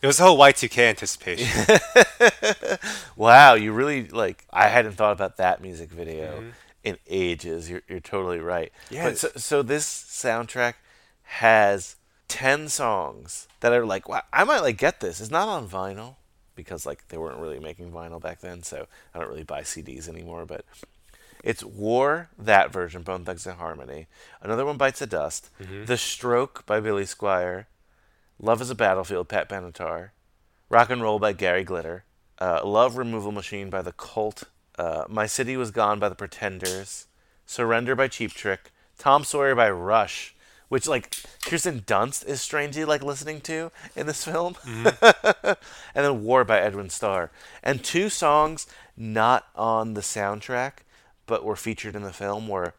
It 0.02 0.06
was 0.06 0.18
the 0.18 0.24
whole 0.24 0.38
Y2K 0.38 0.90
anticipation. 0.90 1.48
wow, 3.16 3.54
you 3.54 3.72
really 3.72 4.06
like. 4.08 4.44
I 4.52 4.68
hadn't 4.68 4.92
thought 4.92 5.12
about 5.12 5.38
that 5.38 5.62
music 5.62 5.90
video 5.90 6.40
Mhm. 6.40 6.52
in 6.84 6.98
ages. 7.08 7.70
You're 7.70 7.82
you're 7.88 8.00
totally 8.00 8.38
right. 8.38 8.72
Yeah. 8.90 9.04
But 9.08 9.18
so, 9.18 9.28
so 9.36 9.62
this 9.62 9.86
soundtrack 9.86 10.74
has 11.22 11.96
ten 12.28 12.68
songs 12.68 13.48
that 13.60 13.72
are 13.72 13.86
like, 13.86 14.06
wow, 14.08 14.22
I 14.32 14.44
might 14.44 14.60
like 14.60 14.76
get 14.76 15.00
this. 15.00 15.20
It's 15.20 15.30
not 15.30 15.48
on 15.48 15.66
vinyl 15.68 16.16
because 16.54 16.84
like 16.86 17.08
they 17.08 17.16
weren't 17.16 17.38
really 17.40 17.58
making 17.58 17.90
vinyl 17.90 18.20
back 18.20 18.40
then, 18.40 18.62
so 18.62 18.86
I 19.14 19.18
don't 19.18 19.28
really 19.28 19.44
buy 19.44 19.62
CDs 19.62 20.08
anymore. 20.08 20.44
But 20.44 20.64
it's 21.44 21.62
War, 21.64 22.28
that 22.38 22.72
version, 22.72 23.02
Bone 23.02 23.24
Thugs 23.24 23.46
and 23.46 23.58
Harmony. 23.58 24.06
Another 24.42 24.64
one, 24.64 24.76
Bites 24.76 25.00
of 25.02 25.08
Dust. 25.10 25.50
Mhm. 25.60 25.86
The 25.86 25.96
Stroke 25.96 26.64
by 26.66 26.80
Billy 26.80 27.04
Squier. 27.04 27.66
Love 28.38 28.60
is 28.60 28.70
a 28.70 28.74
Battlefield, 28.74 29.28
Pat 29.28 29.48
Benatar. 29.48 30.10
Rock 30.68 30.90
and 30.90 31.02
Roll 31.02 31.18
by 31.18 31.32
Gary 31.32 31.64
Glitter. 31.64 32.04
Uh, 32.38 32.60
Love 32.64 32.96
Removal 32.96 33.32
Machine 33.32 33.70
by 33.70 33.82
The 33.82 33.92
Cult. 33.92 34.44
Uh, 34.78 35.04
My 35.08 35.26
City 35.26 35.56
Was 35.56 35.70
Gone 35.70 35.98
by 35.98 36.08
The 36.08 36.14
Pretenders. 36.14 37.06
Surrender 37.46 37.94
by 37.94 38.08
Cheap 38.08 38.32
Trick. 38.32 38.72
Tom 38.98 39.24
Sawyer 39.24 39.54
by 39.54 39.70
Rush, 39.70 40.34
which 40.68 40.86
like 40.86 41.14
Kirsten 41.44 41.80
Dunst 41.82 42.26
is 42.26 42.42
strangely 42.42 42.84
like 42.84 43.02
listening 43.02 43.40
to 43.42 43.70
in 43.94 44.06
this 44.06 44.24
film. 44.24 44.56
and 44.66 45.56
then 45.94 46.24
War 46.24 46.44
by 46.44 46.60
Edwin 46.60 46.90
Starr. 46.90 47.30
And 47.62 47.82
two 47.84 48.08
songs 48.08 48.66
not 48.96 49.46
on 49.54 49.94
the 49.94 50.00
soundtrack, 50.00 50.78
but 51.26 51.44
were 51.44 51.56
featured 51.56 51.94
in 51.96 52.02
the 52.02 52.12
film 52.12 52.48
were 52.48 52.74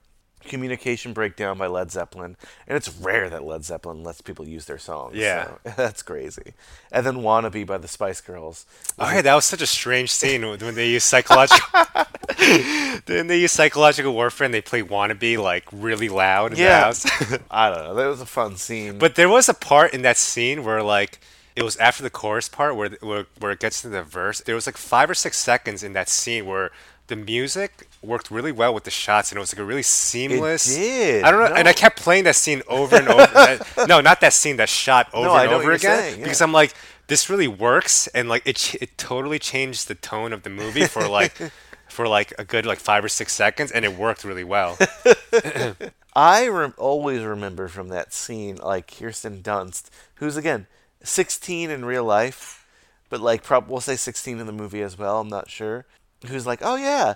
Communication 0.46 1.14
Breakdown 1.14 1.58
by 1.58 1.68
Led 1.68 1.92
Zeppelin. 1.92 2.38
And 2.68 2.78
it's 2.78 2.90
rare 2.96 3.30
that 3.30 3.44
Led 3.44 3.66
Zeppelin 3.66 4.04
lets 4.04 4.22
people 4.22 4.48
use 4.48 4.66
their 4.66 4.78
songs. 4.78 5.16
Yeah. 5.16 5.46
so 5.46 5.60
that's 5.76 6.04
crazy. 6.04 6.54
And 6.92 7.06
then 7.06 7.18
Wannabe 7.18 7.66
by 7.66 7.78
the 7.80 7.88
Spice 7.88 8.22
Girls. 8.22 8.66
Oh 9.00 9.12
yeah, 9.12 9.22
that 9.24 9.36
was 9.36 9.46
such 9.46 9.62
a 9.62 9.68
strange 9.68 10.12
scene 10.12 10.48
when 10.48 10.60
when 10.60 10.76
they 10.76 10.90
use 10.90 11.04
psychological. 11.04 11.68
then 13.06 13.28
they 13.28 13.40
use 13.40 13.52
psychological 13.52 14.14
warfare 14.14 14.46
and 14.46 14.54
they 14.54 14.62
play 14.62 14.84
"Wannabe" 14.84 15.38
like 15.42 15.66
really 15.72 16.10
loud 16.10 16.52
in 16.54 16.60
Yeah. 16.60 16.80
the 16.80 16.86
house. 16.86 17.06
I 17.50 17.70
don't 17.70 17.84
know. 17.84 17.96
That 17.96 18.08
was 18.08 18.22
a 18.22 18.26
fun 18.26 18.58
scene. 18.58 18.98
But 19.00 19.16
there 19.16 19.30
was 19.30 19.50
a 19.50 19.54
part 19.54 19.94
in 19.94 20.02
that 20.04 20.18
scene 20.18 20.64
where 20.64 20.84
like 20.84 21.20
it 21.56 21.64
was 21.64 21.78
after 21.78 22.04
the 22.04 22.10
chorus 22.12 22.48
part 22.48 22.76
where 22.76 22.90
where, 23.02 23.26
where 23.40 23.52
it 23.52 23.60
gets 23.60 23.82
to 23.82 23.90
the 23.90 24.04
verse. 24.04 24.40
There 24.42 24.56
was 24.56 24.68
like 24.68 24.78
five 24.78 25.10
or 25.10 25.16
six 25.16 25.38
seconds 25.38 25.84
in 25.84 25.94
that 25.94 26.10
scene 26.10 26.46
where 26.46 26.72
the 27.08 27.16
music 27.16 27.88
worked 28.02 28.30
really 28.30 28.52
well 28.52 28.74
with 28.74 28.84
the 28.84 28.92
shots 28.92 29.32
and 29.32 29.38
it 29.38 29.40
was 29.40 29.54
like 29.54 29.60
a 29.60 29.64
really 29.66 29.84
seamless. 29.84 30.76
did. 30.76 31.24
I 31.24 31.32
don't 31.32 31.40
know, 31.50 31.56
and 31.56 31.68
I 31.68 31.74
kept 31.74 32.02
playing 32.02 32.26
that 32.26 32.36
scene 32.36 32.62
over 32.68 32.96
and 32.98 33.08
over. 33.08 33.26
That- 33.26 33.68
no, 33.88 34.02
not 34.02 34.22
that 34.22 34.34
scene. 34.34 34.58
That 34.58 34.70
shot 34.70 35.08
over 35.14 35.28
No, 35.28 35.36
and 35.36 35.52
over 35.52 35.72
again 35.72 36.00
saying, 36.00 36.20
yeah. 36.20 36.24
because 36.26 36.42
I'm 36.42 36.52
like, 36.54 36.74
this 37.08 37.30
really 37.30 37.48
works, 37.48 38.08
and 38.08 38.28
like 38.30 38.44
it 38.46 38.76
it 38.76 38.98
totally 38.98 39.40
changed 39.40 39.88
the 39.88 39.96
tone 39.96 40.34
of 40.34 40.44
the 40.44 40.50
movie 40.50 40.86
for 40.86 41.08
like. 41.20 41.34
For 41.90 42.06
like 42.06 42.34
a 42.38 42.44
good 42.44 42.66
like 42.66 42.80
five 42.80 43.04
or 43.04 43.08
six 43.08 43.32
seconds, 43.34 43.72
and 43.72 43.86
it 43.86 43.96
worked 43.98 44.26
really 44.26 44.44
well. 44.44 44.78
I 46.16 46.48
rem- 46.48 46.74
always 46.78 47.24
remember 47.24 47.68
from 47.70 47.88
that 47.90 48.14
scene, 48.14 48.58
like 48.58 48.94
Kirsten 49.00 49.42
Dunst, 49.42 49.90
who's 50.16 50.36
again 50.38 50.68
16 51.04 51.70
in 51.72 51.86
real 51.86 52.04
life, 52.04 52.66
but 53.10 53.22
like 53.22 53.42
prob- 53.42 53.70
we'll 53.70 53.80
say 53.82 53.96
16 53.96 54.38
in 54.40 54.46
the 54.46 54.52
movie 54.52 54.82
as 54.82 54.98
well. 54.98 55.22
I'm 55.22 55.30
not 55.30 55.50
sure. 55.50 55.86
Who's 56.26 56.48
like, 56.48 56.60
oh 56.64 56.76
yeah, 56.76 57.14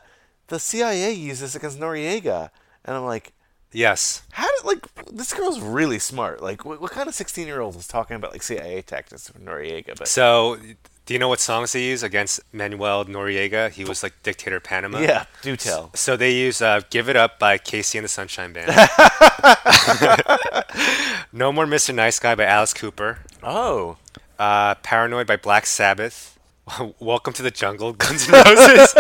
the 0.48 0.60
CIA 0.60 1.12
used 1.12 1.42
this 1.42 1.56
against 1.56 1.80
Noriega, 1.80 2.50
and 2.86 2.96
I'm 2.96 3.06
like, 3.06 3.34
yes, 3.72 4.22
how 4.32 4.48
did 4.48 4.66
like 4.66 4.86
this 5.12 5.34
girl's 5.34 5.60
really 5.60 6.00
smart. 6.00 6.42
Like, 6.42 6.66
what, 6.66 6.82
what 6.82 6.92
kind 6.92 7.08
of 7.10 7.16
16 7.16 7.48
year 7.48 7.62
old 7.62 7.76
is 7.76 7.88
talking 7.88 8.16
about 8.16 8.32
like 8.32 8.44
CIA 8.44 8.82
tactics 8.82 9.30
for 9.30 9.40
Noriega? 9.40 9.98
But 9.98 10.08
So, 10.08 10.58
do 11.06 11.14
you 11.14 11.20
know 11.20 11.30
what 11.30 11.40
songs 11.40 11.74
they 11.74 11.84
use 11.84 12.04
against 12.04 12.40
Manuel 12.54 13.06
Noriega? 13.06 13.72
He 13.72 13.84
was 13.84 14.04
like 14.04 14.14
dictator 14.24 14.58
of 14.58 14.64
Panama. 14.64 15.00
Yeah, 15.00 15.26
do 15.42 15.58
tell. 15.58 15.92
So 15.96 16.16
they 16.16 16.32
use 16.32 16.62
uh, 16.62 16.82
"Give 16.90 17.10
It 17.10 17.16
Up" 17.16 17.40
by 17.40 17.58
KC 17.58 17.96
and 17.96 18.06
the 18.06 18.10
Sunshine 18.10 18.54
Band. 18.54 18.68
no 21.34 21.52
More 21.52 21.66
Mr. 21.66 21.94
Nice 21.94 22.20
Guy 22.20 22.36
by 22.36 22.46
Alice 22.46 22.74
Cooper. 22.74 23.20
Oh. 23.42 23.98
Uh, 24.38 24.76
Paranoid 24.76 25.28
by 25.28 25.38
Black 25.38 25.66
Sabbath. 25.66 26.38
Welcome 27.00 27.34
to 27.34 27.44
the 27.44 27.52
Jungle, 27.52 27.94
Guns 28.04 28.28
N' 28.30 28.34
Roses. 28.46 28.94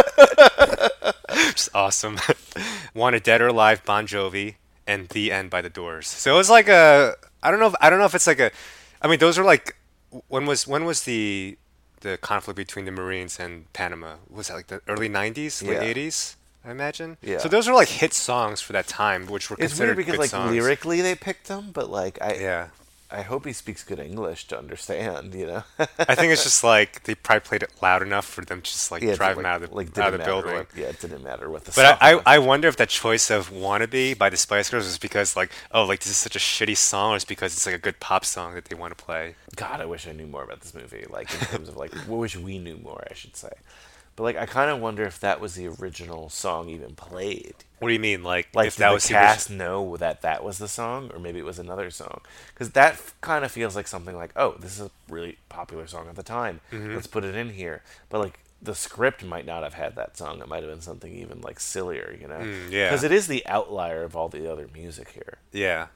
Just 1.54 1.70
awesome. 1.74 2.18
Wanted 2.94 3.24
Dead 3.24 3.42
or 3.42 3.48
Alive, 3.48 3.84
Bon 3.86 4.06
Jovi, 4.08 4.56
and 4.88 5.08
The 5.10 5.32
End 5.32 5.50
by 5.50 5.62
The 5.62 5.70
Doors. 5.70 6.08
So 6.08 6.34
it 6.34 6.38
was 6.38 6.50
like 6.50 6.68
a. 6.68 7.16
I 7.44 7.52
don't 7.52 7.60
know. 7.60 7.68
If, 7.68 7.76
I 7.82 7.90
don't 7.90 8.00
know 8.00 8.06
if 8.06 8.16
it's 8.16 8.28
like 8.28 8.40
a. 8.40 8.52
I 9.02 9.08
mean, 9.08 9.20
those 9.20 9.38
are 9.38 9.44
like. 9.44 9.76
When 10.28 10.46
was 10.46 10.68
when 10.68 10.84
was 10.84 11.04
the 11.04 11.58
the 12.02 12.18
conflict 12.18 12.58
between 12.58 12.84
the 12.86 12.92
Marines 12.92 13.40
and 13.40 13.72
Panama? 13.74 14.16
Was 14.30 14.48
that 14.48 14.56
like 14.56 14.68
the 14.68 14.82
early 14.88 15.08
'90s, 15.08 15.66
late 15.66 15.76
Yeah. 15.82 15.94
'80s? 15.94 16.36
I 16.66 16.72
imagine. 16.72 17.18
Yeah. 17.22 17.38
So 17.38 17.48
those 17.48 17.68
were 17.68 17.74
like 17.74 17.88
hit 17.88 18.14
songs 18.14 18.60
for 18.60 18.74
that 18.74 18.88
time, 18.88 19.28
which 19.28 19.50
were 19.50 19.56
It's 19.58 19.72
considered 19.74 19.96
weird 19.96 20.06
because 20.08 20.20
like 20.20 20.30
songs. 20.30 20.52
lyrically 20.52 21.00
they 21.02 21.16
picked 21.16 21.48
them, 21.48 21.70
but 21.72 21.90
like 21.90 22.22
I 22.22 22.34
Yeah. 22.36 22.68
I 23.14 23.24
hope 23.24 23.46
he 23.46 23.52
speaks 23.54 23.84
good 23.84 24.00
English 24.00 24.48
to 24.48 24.58
understand. 24.58 25.34
You 25.36 25.48
know. 25.48 25.64
I 26.00 26.16
think 26.16 26.32
it's 26.32 26.44
just 26.44 26.64
like 26.64 27.04
they 27.04 27.16
probably 27.16 27.42
played 27.42 27.64
it 27.64 27.72
loud 27.82 28.02
enough 28.02 28.26
for 28.26 28.46
them 28.46 28.62
to 28.62 28.72
just 28.72 28.92
like 28.92 29.04
Yeah, 29.04 29.16
drive 29.16 29.32
didn't, 29.36 29.44
them 29.44 29.46
out 29.48 29.64
of 29.64 29.70
the, 29.70 29.76
like, 29.76 29.98
out 29.98 30.14
of 30.14 30.20
the 30.20 30.26
building. 30.26 30.54
what- 30.54 30.68
yeah, 30.76 30.88
it 30.88 31.00
didn't 31.02 31.24
matter 31.24 31.50
what 31.50 31.66
the 31.66 31.72
But 31.76 31.86
song 31.90 31.98
I, 32.00 32.16
was. 32.16 32.24
I, 32.26 32.36
I 32.36 32.40
wonder 32.40 32.68
if 32.68 32.78
that 32.78 32.90
choice 32.90 33.30
of 33.30 33.50
"Wannabe" 33.52 34.18
by 34.18 34.30
the 34.30 34.38
Spice 34.38 34.70
Girls 34.70 34.86
is 34.86 34.98
because 34.98 35.36
like 35.36 35.52
oh 35.72 35.84
like 35.86 36.00
this 36.00 36.10
is 36.10 36.18
such 36.18 36.36
a 36.36 36.40
shitty 36.40 36.78
song, 36.78 37.14
or 37.14 37.16
it's 37.18 37.26
because 37.26 37.54
it's 37.54 37.66
like 37.66 37.76
a 37.76 37.80
good 37.80 38.00
pop 38.00 38.24
song 38.26 38.54
that 38.56 38.66
they 38.66 38.76
want 38.76 38.98
to 38.98 39.04
play. 39.04 39.36
God, 39.56 39.82
I 39.82 39.86
wish 39.86 40.08
I 40.08 40.14
knew 40.14 40.28
more 40.28 40.44
about 40.44 40.62
this 40.62 40.74
movie. 40.74 41.06
Like 41.10 41.32
in 41.34 41.40
terms 41.48 41.68
of 41.70 41.78
like, 41.78 41.94
wish 42.08 42.38
we 42.38 42.60
knew 42.60 42.78
more. 42.78 43.04
I 43.10 43.14
should 43.14 43.36
say. 43.36 43.52
But 44.16 44.24
like, 44.24 44.38
I 44.38 44.46
kind 44.46 44.70
of 44.70 44.80
wonder 44.80 45.04
if 45.04 45.20
that 45.22 45.40
was 45.40 45.56
the 45.56 45.68
original 45.68 46.30
song 46.30 46.70
even 46.70 46.96
played. 46.96 47.56
What 47.80 47.88
do 47.88 47.94
you 47.94 48.00
mean, 48.00 48.24
like, 48.24 48.50
like 48.54 48.68
if 48.68 48.76
did 48.76 48.82
that 48.82 48.90
the 48.90 48.94
was 48.94 49.04
the 49.04 49.14
cast 49.14 49.50
know 49.50 49.98
that 49.98 50.22
that 50.22 50.44
was 50.44 50.58
the 50.60 50.68
song, 50.68 51.10
or 51.14 51.20
maybe 51.20 51.40
it 51.40 51.46
was 51.46 51.58
another 51.60 51.90
song? 51.90 52.22
Because 52.54 52.72
that 52.72 53.02
kind 53.22 53.44
of 53.44 53.52
feels 53.52 53.76
like 53.76 53.88
something 53.88 54.16
like, 54.16 54.32
oh, 54.36 54.56
this 54.60 54.80
is 54.80 54.86
a 54.88 54.92
really 55.10 55.38
popular 55.50 55.88
song 55.88 56.08
at 56.08 56.16
the 56.16 56.24
time. 56.24 56.60
Mhm. 56.72 56.94
Let's 56.94 57.08
put 57.08 57.24
it 57.24 57.36
in 57.36 57.50
here. 57.50 57.82
But 58.10 58.20
like, 58.20 58.40
the 58.62 58.76
script 58.76 59.24
might 59.24 59.46
not 59.48 59.64
have 59.64 59.74
had 59.74 59.96
that 59.96 60.16
song. 60.18 60.40
It 60.40 60.48
might 60.48 60.62
have 60.62 60.72
been 60.72 60.82
something 60.82 61.12
even 61.16 61.42
like 61.42 61.60
sillier, 61.60 62.16
you 62.22 62.28
know? 62.28 62.38
Mm, 62.40 62.70
yeah. 62.70 62.90
Because 62.90 63.04
it 63.04 63.12
is 63.12 63.26
the 63.26 63.44
outlier 63.48 64.04
of 64.04 64.16
all 64.16 64.30
the 64.30 64.52
other 64.52 64.68
music 64.72 65.10
here. 65.12 65.40
Yeah. 65.52 65.88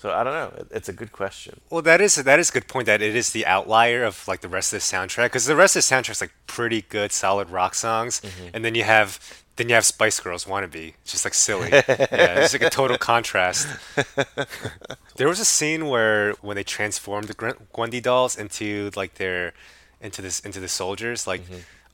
So 0.00 0.10
I 0.10 0.24
don't 0.24 0.32
know. 0.32 0.64
It's 0.70 0.88
a 0.88 0.94
good 0.94 1.12
question. 1.12 1.60
Well, 1.68 1.82
that 1.82 2.00
is 2.00 2.14
that 2.14 2.38
is 2.38 2.48
a 2.48 2.52
good 2.52 2.68
point. 2.68 2.86
That 2.86 3.02
it 3.02 3.14
is 3.14 3.30
the 3.30 3.44
outlier 3.44 4.02
of 4.02 4.26
like 4.26 4.40
the 4.40 4.48
rest 4.48 4.72
of 4.72 4.78
the 4.80 4.82
soundtrack 4.96 5.26
because 5.26 5.44
the 5.44 5.54
rest 5.56 5.76
of 5.76 5.82
the 5.86 5.94
soundtrack's 5.94 6.22
like 6.22 6.32
pretty 6.46 6.80
good, 6.88 7.12
solid 7.12 7.50
rock 7.50 7.74
songs, 7.74 8.22
Mhm. 8.22 8.50
and 8.54 8.64
then 8.64 8.74
you 8.74 8.84
have 8.84 9.20
then 9.56 9.68
you 9.68 9.74
have 9.74 9.84
Spice 9.84 10.18
Girls 10.18 10.46
"Wannabe," 10.46 10.94
it's 11.02 11.12
just 11.12 11.26
like 11.26 11.34
silly. 11.34 11.68
yeah, 11.72 12.40
it's 12.40 12.54
like 12.54 12.62
a 12.62 12.70
total 12.70 12.96
contrast. 12.96 13.68
there 15.16 15.28
was 15.28 15.38
a 15.38 15.44
scene 15.44 15.86
where 15.88 16.32
when 16.40 16.56
they 16.56 16.64
transformed 16.64 17.28
the 17.28 17.34
Gwen- 17.34 17.66
Gwendy 17.74 18.00
dolls 18.02 18.36
into 18.38 18.90
like 18.96 19.14
their 19.16 19.52
into 20.00 20.22
this 20.22 20.40
into 20.40 20.60
the 20.60 20.68
soldiers, 20.68 21.26
like. 21.26 21.42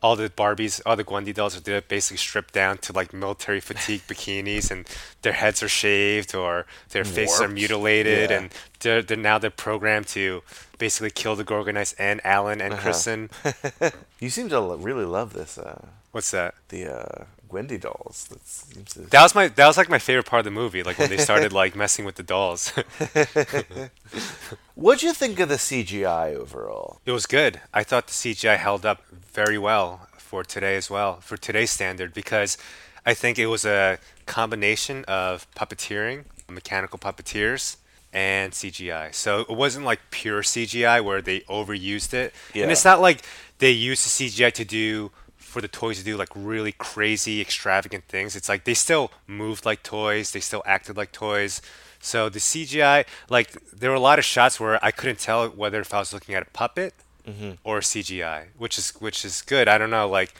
All 0.03 0.15
the 0.15 0.29
Barbies, 0.29 0.81
all 0.87 0.95
the 0.95 1.05
Gwendy 1.05 1.33
dolls 1.35 1.57
are 1.57 1.61
they're 1.61 1.81
basically 1.81 2.19
stripped 2.19 2.53
down 2.55 2.79
to 2.79 2.93
like 2.93 3.13
military 3.13 3.61
fatigue 3.61 4.03
bikinis, 4.09 4.71
and 4.71 4.87
their 5.23 5.33
heads 5.33 5.63
are 5.63 5.69
shaved 5.69 6.35
or 6.35 6.67
their 6.91 7.05
faces 7.05 7.41
are 7.41 7.49
mutilated, 7.49 8.31
Yeah. 8.31 8.37
and 8.39 8.55
they're, 8.81 9.03
they're 9.03 9.17
now 9.17 9.39
they're 9.39 9.51
programmed 9.51 10.07
to 10.09 10.43
basically 10.79 11.11
kill 11.11 11.35
the 11.35 11.45
Gorgonites 11.45 11.95
and 11.99 12.21
Alan 12.25 12.61
and 12.61 12.75
Uh-huh. 12.75 12.83
Kristen. 12.83 13.31
you 14.21 14.31
seem 14.31 14.49
to 14.51 14.61
really 14.79 15.05
love 15.07 15.33
this. 15.33 15.57
Uh, 15.59 15.87
What's 16.13 16.31
that? 16.31 16.55
The 16.69 16.87
uh, 16.95 17.25
Gwendy 17.49 17.81
dolls. 17.81 18.27
That 18.31 18.47
seems 18.47 18.95
to... 18.95 19.01
That 19.01 19.23
was 19.23 19.35
my 19.35 19.49
that 19.49 19.67
was 19.67 19.77
like 19.77 19.89
my 19.89 19.99
favorite 19.99 20.27
part 20.27 20.41
of 20.41 20.45
the 20.45 20.51
movie, 20.51 20.83
like 20.83 20.99
when 20.99 21.09
they 21.09 21.17
started 21.17 21.53
like 21.53 21.75
messing 21.77 22.05
with 22.05 22.17
the 22.17 22.23
dolls. 22.23 22.69
What'd 24.75 25.03
you 25.03 25.13
think 25.13 25.41
of 25.41 25.49
the 25.49 25.57
CGI 25.57 26.35
overall? 26.35 27.01
It 27.07 27.13
was 27.13 27.27
good. 27.27 27.61
I 27.73 27.83
thought 27.83 28.09
the 28.09 28.13
CGI 28.13 28.57
held 28.57 28.85
up 28.85 29.03
very 29.11 29.59
well 29.59 30.09
for 30.19 30.45
today 30.45 30.77
as 30.77 30.91
well, 30.91 31.21
for 31.21 31.37
today's 31.37 31.71
standard, 31.71 32.13
because 32.13 32.59
I 33.05 33.15
think 33.15 33.39
it 33.39 33.47
was 33.47 33.65
a 33.65 33.99
combination 34.27 35.05
of 35.05 35.51
puppeteering, 35.53 36.25
mechanical 36.49 36.99
puppeteers, 36.99 37.77
and 38.13 38.53
CGI. 38.53 39.15
So 39.15 39.41
it 39.41 39.51
wasn't 39.51 39.85
like 39.85 40.01
pure 40.11 40.43
CGI 40.43 41.05
where 41.05 41.23
they 41.23 41.41
overused 41.41 42.15
it. 42.15 42.35
Yeah. 42.55 42.65
And 42.65 42.73
it's 42.73 42.85
not 42.85 43.01
like 43.01 43.23
they 43.59 43.71
used 43.71 44.05
the 44.05 44.29
CGI 44.29 44.53
to 44.53 44.65
do 44.65 45.11
for 45.57 45.63
the 45.63 45.69
toys 45.69 45.97
to 45.97 46.05
do 46.05 46.19
like 46.19 46.29
really 46.35 46.73
crazy, 46.73 47.41
extravagant 47.41 48.05
things. 48.09 48.37
It's 48.37 48.47
like 48.47 48.65
they 48.65 48.75
still 48.75 49.11
moved 49.27 49.65
like 49.65 49.83
toys, 49.83 50.33
they 50.33 50.41
still 50.41 50.63
acted 50.67 50.99
like 50.99 51.13
toys. 51.13 51.63
So 51.99 52.29
the 52.29 52.41
CGI, 52.41 53.07
like 53.31 53.53
there 53.73 53.89
were 53.89 53.97
a 53.97 54.07
lot 54.11 54.19
of 54.19 54.25
shots 54.27 54.61
where 54.61 54.79
I 54.85 54.91
couldn't 54.91 55.19
tell 55.19 55.49
whether 55.49 55.81
if 55.81 55.95
I 55.95 56.01
was 56.01 56.13
looking 56.13 56.35
at 56.35 56.43
a 56.43 56.51
puppet 56.51 56.93
Mhm. 57.27 57.57
or 57.65 57.81
CGI, 57.81 58.49
which 58.59 58.77
is 58.77 58.91
which 59.01 59.25
is 59.25 59.41
good. 59.41 59.67
I 59.67 59.79
don't 59.79 59.89
know, 59.89 60.07
like 60.07 60.35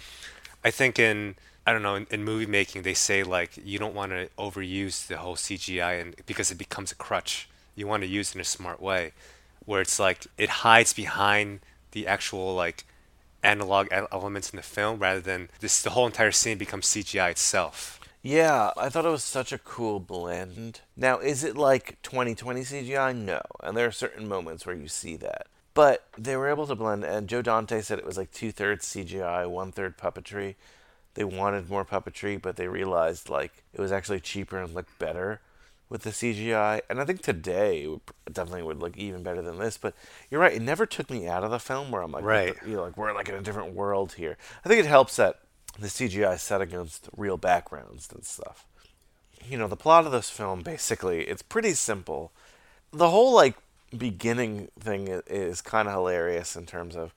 I 0.63 0.71
think 0.71 0.99
in 0.99 1.37
I 1.67 1.73
don't 1.73 1.83
know 1.83 1.95
in, 1.95 2.07
in 2.11 2.23
movie 2.23 2.45
making 2.61 2.83
they 2.83 2.93
say 3.09 3.23
like 3.23 3.53
you 3.71 3.79
don't 3.79 3.95
want 3.95 4.11
to 4.13 4.29
overuse 4.39 5.07
the 5.07 5.17
whole 5.17 5.37
CGI 5.37 5.95
and 6.03 6.15
because 6.27 6.51
it 6.51 6.59
becomes 6.59 6.93
a 6.93 6.95
crutch. 7.07 7.49
You 7.75 7.87
want 7.87 8.03
to 8.03 8.07
use 8.19 8.29
it 8.31 8.35
in 8.35 8.41
a 8.43 8.45
smart 8.59 8.81
way, 8.83 9.13
where 9.65 9.81
it's 9.81 9.99
like 9.99 10.27
it 10.37 10.51
hides 10.67 10.93
behind 10.93 11.61
the 11.93 12.07
actual 12.07 12.55
like 12.55 12.85
analog 13.47 13.89
elements 13.91 14.51
in 14.51 14.57
the 14.57 14.63
film 14.63 14.99
rather 14.99 15.21
than 15.21 15.49
this 15.61 15.83
the 15.83 15.91
whole 15.91 16.07
entire 16.07 16.33
scene 16.33 16.59
becomes 16.59 16.87
CGI 16.87 17.31
itself. 17.31 18.01
Yeah, 18.23 18.73
I 18.77 18.89
thought 18.89 19.07
it 19.07 19.11
was 19.11 19.23
such 19.23 19.53
a 19.53 19.59
cool 19.59 20.01
blend. 20.01 20.81
Now, 20.97 21.19
is 21.21 21.45
it 21.45 21.57
like 21.57 22.03
2020 22.03 22.63
CGI? 22.63 23.15
No. 23.15 23.41
And 23.63 23.77
there 23.77 23.87
are 23.87 23.93
certain 23.93 24.27
moments 24.27 24.67
where 24.67 24.75
you 24.75 24.89
see 24.89 25.17
that. 25.19 25.47
But 25.75 26.09
they 26.19 26.37
were 26.37 26.49
able 26.49 26.67
to 26.67 26.75
blend, 26.75 27.05
and 27.05 27.29
Joe 27.29 27.43
Dante 27.43 27.83
said 27.83 27.99
it 27.99 28.07
was 28.07 28.17
like 28.17 28.33
two 28.33 28.51
thirds 28.51 28.87
CGI, 28.87 29.49
one 29.49 29.71
third 29.71 29.97
puppetry. 29.97 30.57
They 31.15 31.23
wanted 31.23 31.71
more 31.71 31.85
puppetry, 31.85 32.41
but 32.41 32.57
they 32.57 32.67
realized 32.67 33.29
like 33.29 33.63
it 33.73 33.81
was 33.81 33.93
actually 33.93 34.21
cheaper 34.21 34.59
and 34.59 34.75
looked 34.75 34.99
better 34.99 35.41
with 35.89 36.03
the 36.03 36.11
CGI. 36.11 36.81
And 36.91 37.01
I 37.01 37.05
think 37.05 37.23
today 37.23 37.83
it 37.85 38.33
definitely 38.35 38.63
would 38.63 38.81
look 38.81 38.97
even 38.97 39.23
better 39.23 39.43
than 39.43 39.59
this. 39.59 39.77
But 39.79 39.95
you're 40.31 40.41
right, 40.41 40.53
it 40.55 40.63
never 40.63 40.87
took 40.87 41.11
me 41.11 41.27
out 41.29 41.45
of 41.45 41.51
the 41.51 41.59
film 41.61 41.91
where 41.91 42.03
I'm 42.03 42.13
like, 42.13 42.25
Right. 42.25 42.55
you 42.67 42.75
know, 42.77 42.83
like 42.83 42.97
we're 42.97 43.13
like 43.15 43.29
in 43.29 43.35
a 43.35 43.41
different 43.43 43.75
world 43.75 44.15
here. 44.15 44.37
I 44.65 44.69
think 44.69 44.81
it 44.81 44.87
helps 44.89 45.17
that 45.17 45.41
the 45.79 45.89
CGI 45.89 46.35
is 46.35 46.43
set 46.43 46.61
against 46.61 47.09
real 47.17 47.37
backgrounds 47.37 48.09
and 48.13 48.25
stuff. 48.25 48.67
You 49.49 49.59
know, 49.59 49.69
the 49.69 49.77
plot 49.77 50.07
of 50.07 50.13
this 50.13 50.31
film 50.31 50.63
basically 50.63 51.23
it's 51.25 51.43
pretty 51.43 51.75
simple. 51.75 52.33
The 52.93 53.11
whole 53.11 53.33
like 53.35 53.57
beginning 53.97 54.69
thing 54.81 55.13
i- 55.13 55.23
is 55.27 55.61
kind 55.61 55.87
of 55.89 55.95
hilarious 55.95 56.57
in 56.57 56.67
terms 56.67 56.97
of 56.97 57.15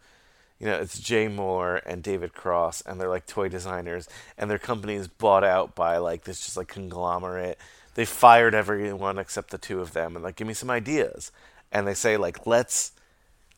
you 0.59 0.67
know, 0.67 0.75
it's 0.75 0.99
Jay 0.99 1.27
Mohr 1.29 1.79
and 1.85 2.03
David 2.03 2.33
Cross, 2.33 2.81
and 2.81 2.99
they're 2.99 3.07
like 3.07 3.25
toy 3.25 3.47
designers, 3.47 4.09
and 4.37 4.51
their 4.51 4.59
company 4.59 4.95
is 4.95 5.07
bought 5.07 5.45
out 5.45 5.73
by 5.73 5.95
like 5.97 6.25
this 6.25 6.43
just 6.43 6.57
like 6.57 6.67
conglomerate. 6.67 7.57
They 7.95 8.05
fired 8.05 8.55
everyone 8.55 9.17
except 9.17 9.51
the 9.51 9.57
two 9.57 9.81
of 9.81 9.93
them, 9.93 10.15
and 10.15 10.23
like, 10.23 10.35
give 10.35 10.47
me 10.47 10.53
some 10.53 10.69
ideas. 10.69 11.31
And 11.71 11.87
they 11.87 11.93
say 11.93 12.17
like, 12.17 12.45
let's 12.47 12.93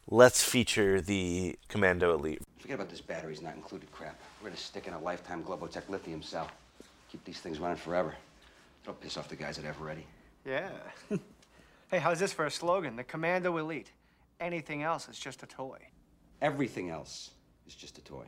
let's 0.09 0.43
feature 0.43 1.01
the 1.01 1.57
Commando 1.67 2.13
Elite. 2.13 2.41
Forget 2.59 2.75
about 2.75 2.89
this 2.89 3.01
batteries 3.01 3.41
not 3.41 3.55
included 3.55 3.91
crap. 3.91 4.19
We're 4.41 4.49
gonna 4.49 4.57
stick 4.57 4.87
in 4.87 4.93
a 4.93 4.99
lifetime 4.99 5.43
Globotech 5.43 5.89
lithium 5.89 6.21
cell. 6.21 6.49
Keep 7.11 7.23
these 7.25 7.39
things 7.39 7.59
running 7.59 7.77
forever. 7.77 8.15
Don't 8.85 8.99
piss 8.99 9.17
off 9.17 9.27
the 9.27 9.35
guys 9.35 9.59
at 9.59 9.65
Eveready. 9.65 10.03
Yeah. 10.45 10.69
hey, 11.91 11.99
how's 11.99 12.19
this 12.19 12.33
for 12.33 12.45
a 12.45 12.51
slogan? 12.51 12.95
The 12.95 13.03
Commando 13.03 13.57
Elite. 13.57 13.91
Anything 14.39 14.81
else 14.81 15.07
is 15.07 15.19
just 15.19 15.43
a 15.43 15.45
toy. 15.45 15.77
Everything 16.41 16.89
else 16.89 17.31
is 17.67 17.75
just 17.75 17.97
a 17.97 18.01
toy. 18.01 18.25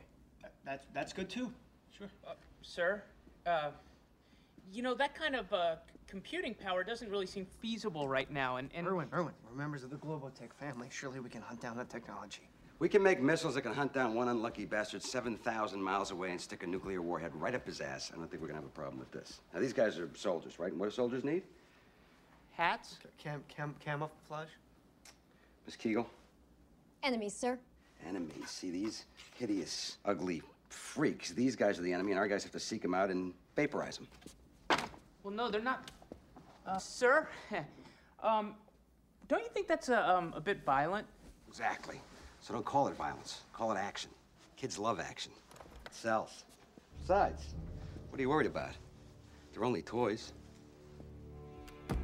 That's 0.64 0.86
that's 0.94 1.12
good 1.12 1.28
too. 1.28 1.52
Sure. 1.96 2.08
Uh, 2.26 2.32
sir, 2.62 3.02
uh, 3.46 3.70
you 4.72 4.82
know, 4.82 4.94
that 4.94 5.14
kind 5.14 5.36
of 5.36 5.52
uh, 5.52 5.76
computing 6.06 6.54
power 6.54 6.84
doesn't 6.84 7.10
really 7.10 7.26
seem 7.26 7.46
feasible 7.60 8.08
right 8.08 8.30
now. 8.30 8.56
And, 8.56 8.70
and 8.74 8.86
Irwin, 8.86 9.08
Irwin, 9.12 9.34
we're 9.48 9.56
members 9.56 9.84
of 9.84 9.90
the 9.90 9.96
Globotech 9.96 10.52
family. 10.58 10.88
Surely 10.90 11.20
we 11.20 11.30
can 11.30 11.42
hunt 11.42 11.60
down 11.60 11.76
that 11.76 11.90
technology. 11.90 12.48
We 12.78 12.88
can 12.88 13.02
make 13.02 13.22
missiles 13.22 13.54
that 13.54 13.62
can 13.62 13.72
hunt 13.72 13.92
down 13.92 14.14
one 14.14 14.28
unlucky 14.28 14.64
bastard 14.64 15.02
7,000 15.02 15.82
miles 15.82 16.10
away 16.10 16.32
and 16.32 16.40
stick 16.40 16.64
a 16.64 16.66
nuclear 16.66 17.00
warhead 17.02 17.34
right 17.34 17.54
up 17.54 17.64
his 17.66 17.80
ass. 17.80 18.10
I 18.12 18.16
don't 18.16 18.28
think 18.28 18.42
we're 18.42 18.48
gonna 18.48 18.60
have 18.60 18.68
a 18.68 18.72
problem 18.72 18.98
with 18.98 19.12
this. 19.12 19.40
Now, 19.52 19.60
these 19.60 19.72
guys 19.72 19.98
are 19.98 20.10
soldiers, 20.14 20.58
right? 20.58 20.70
And 20.70 20.80
what 20.80 20.86
do 20.86 20.94
soldiers 20.94 21.24
need? 21.24 21.42
hats? 22.54 22.98
Cam, 23.18 23.42
cam, 23.48 23.74
camouflage? 23.84 24.48
Miss 25.66 25.76
Kegel? 25.76 26.08
Enemies, 27.02 27.34
sir. 27.34 27.58
Enemies. 28.06 28.48
See, 28.48 28.70
these 28.70 29.04
hideous, 29.36 29.98
ugly 30.04 30.42
freaks. 30.68 31.30
These 31.30 31.56
guys 31.56 31.78
are 31.78 31.82
the 31.82 31.92
enemy, 31.92 32.12
and 32.12 32.18
our 32.18 32.28
guys 32.28 32.42
have 32.42 32.52
to 32.52 32.60
seek 32.60 32.82
them 32.82 32.94
out 32.94 33.10
and 33.10 33.32
vaporize 33.56 33.98
them. 33.98 34.08
Well, 35.24 35.32
no, 35.32 35.50
they're 35.50 35.62
not. 35.62 35.90
Uh, 36.66 36.78
sir, 36.78 37.26
um, 38.22 38.54
don't 39.26 39.42
you 39.42 39.48
think 39.48 39.66
that's 39.66 39.88
a, 39.88 40.08
um, 40.08 40.34
a 40.36 40.40
bit 40.40 40.62
violent? 40.64 41.06
Exactly. 41.48 41.98
So 42.40 42.52
don't 42.52 42.64
call 42.64 42.88
it 42.88 42.94
violence. 42.94 43.40
Call 43.54 43.72
it 43.72 43.78
action. 43.78 44.10
Kids 44.56 44.78
love 44.78 45.00
action. 45.00 45.32
It 45.86 45.94
sells. 45.94 46.44
Besides, 47.00 47.54
what 48.10 48.18
are 48.18 48.22
you 48.22 48.28
worried 48.28 48.46
about? 48.46 48.72
They're 49.52 49.64
only 49.64 49.80
toys. 49.80 50.34
I 51.90 51.94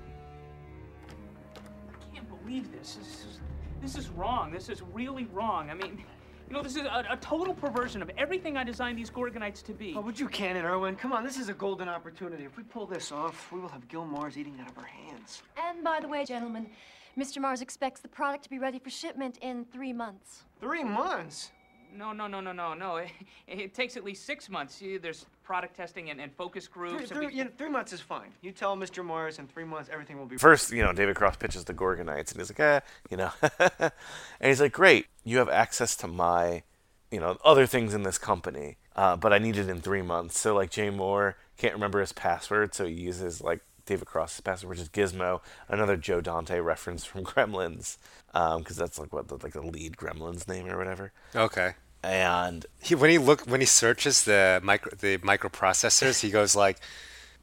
can't 2.15 2.27
believe 2.43 2.73
this. 2.73 2.95
This 2.95 3.07
is, 3.07 3.39
this 3.83 3.97
is 3.97 4.09
wrong. 4.09 4.51
This 4.51 4.71
is 4.71 4.81
really 4.95 5.27
wrong. 5.27 5.69
I 5.69 5.75
mean, 5.75 6.03
you 6.51 6.57
know, 6.57 6.63
this 6.63 6.75
is 6.75 6.83
a, 6.83 7.07
a 7.09 7.17
total 7.17 7.55
perversion 7.55 8.03
of 8.03 8.11
everything 8.19 8.57
I 8.57 8.65
designed 8.65 8.99
these 8.99 9.09
Gorgonites 9.09 9.63
to 9.63 9.73
be. 9.73 9.95
Oh, 9.97 10.01
would 10.01 10.19
you 10.19 10.29
can 10.29 10.57
it, 10.57 10.65
Irwin? 10.65 10.97
Come 10.97 11.13
on, 11.13 11.23
this 11.23 11.39
is 11.39 11.49
a 11.49 11.55
golden 11.55 11.89
opportunity. 11.89 12.45
If 12.45 12.57
we 12.57 12.65
pull 12.65 12.87
this 12.87 13.13
off, 13.13 13.53
we 13.53 13.61
will 13.61 13.69
have 13.69 13.87
Gil 13.87 14.05
Mars 14.05 14.37
eating 14.37 14.59
out 14.61 14.69
of 14.69 14.77
our 14.77 14.85
hands. 14.85 15.43
And 15.57 15.85
by 15.85 16.01
the 16.01 16.09
way, 16.09 16.25
gentlemen, 16.25 16.69
Mr. 17.17 17.41
Mars 17.41 17.61
expects 17.61 18.01
the 18.01 18.09
product 18.09 18.43
to 18.45 18.51
be 18.51 18.59
ready 18.59 18.81
for 18.81 18.91
shipment 18.91 19.39
in 19.43 19.65
three 19.67 19.93
months. 19.93 20.43
Three 20.61 20.83
months? 20.83 21.53
No, 21.97 22.13
no, 22.13 22.27
no, 22.27 22.41
no, 22.41 22.53
no, 22.53 22.75
no. 22.75 22.97
It, 23.47 23.59
it 23.59 23.75
takes 23.75 23.97
at 23.97 24.05
least 24.05 24.25
six 24.27 24.49
months. 24.49 24.75
See, 24.77 24.97
there's 24.97 25.27
product 25.43 25.77
testing 25.77 26.11
and, 26.11 26.21
and 26.21 26.33
focus 26.33 26.69
groups. 26.69 27.01
and 27.01 27.09
three, 27.09 27.27
we- 27.27 27.35
you 27.35 27.45
know, 27.45 27.51
three 27.59 27.69
months 27.69 27.93
is 27.93 28.01
fine. 28.01 28.31
You 28.43 28.53
tell 28.53 28.77
Mr. 28.77 29.05
Morris 29.05 29.39
in 29.39 29.47
three 29.49 29.65
months 29.65 29.91
everything 29.93 30.19
will 30.19 30.27
be 30.27 30.37
First, 30.37 30.71
you 30.73 30.83
know, 30.83 30.93
David 30.93 31.17
Cross 31.17 31.37
pitches 31.37 31.65
the 31.65 31.75
Gorgonites, 31.75 32.31
and 32.33 32.41
he's 32.41 32.51
like, 32.51 32.61
eh, 32.61 32.81
you 33.11 33.17
know, 33.17 33.31
and 33.81 33.93
he's 34.41 34.61
like, 34.61 34.73
great, 34.73 35.07
you 35.25 35.39
have 35.39 35.49
access 35.49 35.97
to 35.97 36.07
my, 36.07 36.63
you 37.11 37.19
know, 37.21 37.37
other 37.45 37.67
things 37.67 37.93
in 37.95 38.03
this 38.05 38.19
company, 38.19 38.77
uh, 38.97 39.17
but 39.17 39.33
I 39.33 39.39
need 39.39 39.57
it 39.57 39.69
in 39.69 39.81
three 39.81 40.03
months. 40.03 40.39
So 40.39 40.55
like 40.55 40.71
Jay 40.71 40.91
Mohr 40.91 41.35
can't 41.57 41.75
remember 41.75 42.01
his 42.01 42.13
password, 42.13 42.75
so 42.75 42.87
he 42.87 42.93
uses 42.95 43.41
like 43.41 43.61
David 43.87 44.07
Cross's 44.07 44.41
password, 44.41 44.71
which 44.71 44.81
is 44.81 44.89
Gizmo, 44.89 45.41
another 45.69 45.97
Joe 45.97 46.21
Dante 46.21 46.59
reference 46.61 47.05
from 47.05 47.25
Gremlins, 47.25 47.97
um, 48.35 48.61
because 48.61 48.77
that's 48.77 48.99
like 48.99 49.13
what 49.13 49.29
the, 49.29 49.37
like 49.37 49.53
the 49.53 49.63
lead 49.63 49.97
Gremlins 49.97 50.49
name 50.49 50.69
or 50.69 50.79
whatever. 50.79 51.13
Okay. 51.35 51.75
And 52.03 52.65
he 52.81 52.95
when 52.95 53.11
he 53.11 53.19
look 53.19 53.43
when 53.43 53.61
he 53.61 53.67
searches 53.67 54.25
the 54.25 54.61
micro 54.63 54.93
the 54.99 55.19
microprocessors, 55.19 56.21
he 56.21 56.31
goes 56.31 56.57
like 56.57 56.79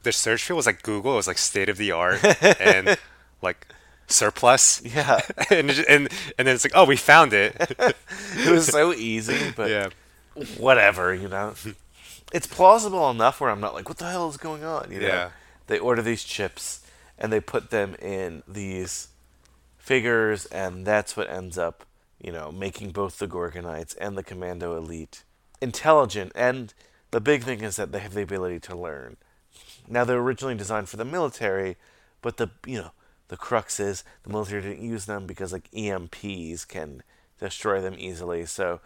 the 0.02 0.12
search 0.12 0.42
field 0.42 0.56
was 0.56 0.66
like 0.66 0.82
Google. 0.82 1.12
It 1.12 1.16
was 1.16 1.26
like 1.26 1.38
state 1.38 1.68
of 1.68 1.76
the 1.76 1.92
art 1.92 2.24
and 2.60 2.98
like 3.40 3.68
surplus. 4.08 4.82
Yeah. 4.84 5.20
and, 5.50 5.70
and 5.70 6.08
and 6.38 6.48
then 6.48 6.48
it's 6.48 6.64
like, 6.64 6.72
oh, 6.74 6.84
we 6.84 6.96
found 6.96 7.32
it. 7.32 7.54
it 7.78 8.50
was 8.50 8.66
so 8.66 8.92
easy, 8.92 9.52
but 9.56 9.70
yeah. 9.70 9.88
whatever, 10.56 11.14
you 11.14 11.28
know. 11.28 11.54
It's 12.32 12.46
plausible 12.46 13.10
enough 13.10 13.40
where 13.40 13.50
I'm 13.50 13.60
not 13.60 13.74
like, 13.74 13.88
what 13.88 13.98
the 13.98 14.10
hell 14.10 14.28
is 14.28 14.36
going 14.36 14.64
on? 14.64 14.90
You 14.90 15.00
know? 15.00 15.06
Yeah. 15.06 15.30
They 15.68 15.78
order 15.78 16.02
these 16.02 16.24
chips 16.24 16.80
and 17.18 17.32
they 17.32 17.40
put 17.40 17.70
them 17.70 17.94
in 17.96 18.42
these 18.46 19.08
figures, 19.76 20.46
and 20.46 20.86
that's 20.86 21.16
what 21.16 21.30
ends 21.30 21.56
up, 21.56 21.84
you 22.20 22.30
know, 22.30 22.52
making 22.52 22.90
both 22.90 23.18
the 23.18 23.26
Gorgonites 23.26 23.96
and 24.00 24.16
the 24.16 24.22
Commando 24.22 24.76
Elite 24.76 25.24
intelligent. 25.60 26.32
And 26.34 26.72
the 27.10 27.20
big 27.20 27.42
thing 27.42 27.62
is 27.62 27.76
that 27.76 27.92
they 27.92 28.00
have 28.00 28.14
the 28.14 28.22
ability 28.22 28.60
to 28.60 28.76
learn. 28.76 29.16
Now 29.88 30.04
they're 30.04 30.18
originally 30.18 30.54
designed 30.54 30.88
for 30.88 30.96
the 30.96 31.04
military, 31.04 31.76
but 32.22 32.36
the 32.36 32.50
you 32.66 32.78
know 32.78 32.92
the 33.28 33.36
crux 33.36 33.80
is 33.80 34.04
the 34.22 34.30
military 34.30 34.62
didn't 34.62 34.82
use 34.82 35.06
them 35.06 35.26
because 35.26 35.52
like 35.52 35.70
EMPs 35.70 36.68
can 36.68 37.02
destroy 37.40 37.80
them 37.80 37.94
easily. 37.98 38.44
So 38.46 38.80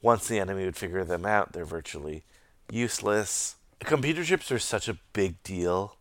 once 0.00 0.28
the 0.28 0.38
enemy 0.38 0.64
would 0.64 0.76
figure 0.76 1.04
them 1.04 1.24
out, 1.24 1.52
they're 1.52 1.64
virtually 1.64 2.24
useless. 2.70 3.56
Computer 3.80 4.22
chips 4.22 4.52
are 4.52 4.58
such 4.58 4.88
a 4.88 4.98
big 5.12 5.42
deal 5.42 5.96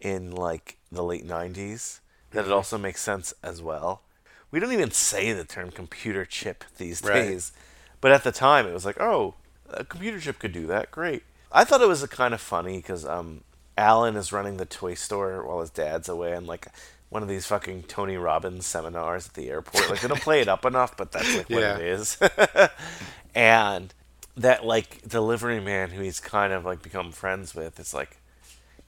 in 0.00 0.30
like 0.30 0.78
the 0.90 1.02
late 1.02 1.26
90s 1.26 2.00
that 2.30 2.44
it 2.44 2.52
also 2.52 2.76
makes 2.78 3.00
sense 3.00 3.32
as 3.42 3.60
well. 3.62 4.02
We 4.50 4.60
don't 4.60 4.72
even 4.72 4.90
say 4.90 5.32
the 5.32 5.44
term 5.44 5.70
computer 5.70 6.24
chip 6.24 6.64
these 6.78 7.02
Right. 7.02 7.14
days, 7.22 7.52
but 8.00 8.12
at 8.12 8.24
the 8.24 8.32
time 8.32 8.66
it 8.66 8.72
was 8.74 8.84
like, 8.84 9.00
oh, 9.00 9.34
a 9.70 9.84
computer 9.84 10.18
chip 10.20 10.38
could 10.38 10.52
do 10.52 10.66
that. 10.66 10.90
Great. 10.90 11.22
I 11.52 11.64
thought 11.64 11.80
it 11.82 11.88
was 11.88 12.04
kind 12.06 12.32
of 12.34 12.40
funny 12.40 12.76
because 12.78 13.04
um, 13.06 13.42
Alan 13.76 14.16
is 14.16 14.32
running 14.32 14.56
the 14.56 14.66
toy 14.66 14.94
store 14.94 15.46
while 15.46 15.60
his 15.60 15.70
dad's 15.70 16.08
away, 16.08 16.32
and 16.32 16.46
like 16.46 16.68
one 17.10 17.22
of 17.22 17.28
these 17.28 17.46
fucking 17.46 17.84
Tony 17.84 18.16
Robbins 18.18 18.66
seminars 18.66 19.28
at 19.28 19.34
the 19.34 19.48
airport. 19.48 19.88
Like 19.88 20.00
they 20.02 20.08
don't 20.08 20.20
play 20.20 20.40
it 20.42 20.48
up 20.48 20.64
enough, 20.66 20.96
but 20.96 21.12
that's 21.12 21.34
like 21.36 21.48
what 21.50 21.60
Yeah. 21.62 21.76
it 21.76 21.82
is. 21.86 22.18
and 23.34 23.92
that 24.36 24.64
like 24.64 25.06
delivery 25.08 25.60
man 25.60 25.90
who 25.90 26.02
he's 26.02 26.20
kind 26.20 26.52
of 26.52 26.64
like 26.64 26.82
become 26.82 27.12
friends 27.12 27.54
with, 27.54 27.80
it's 27.80 27.94
like 27.94 28.17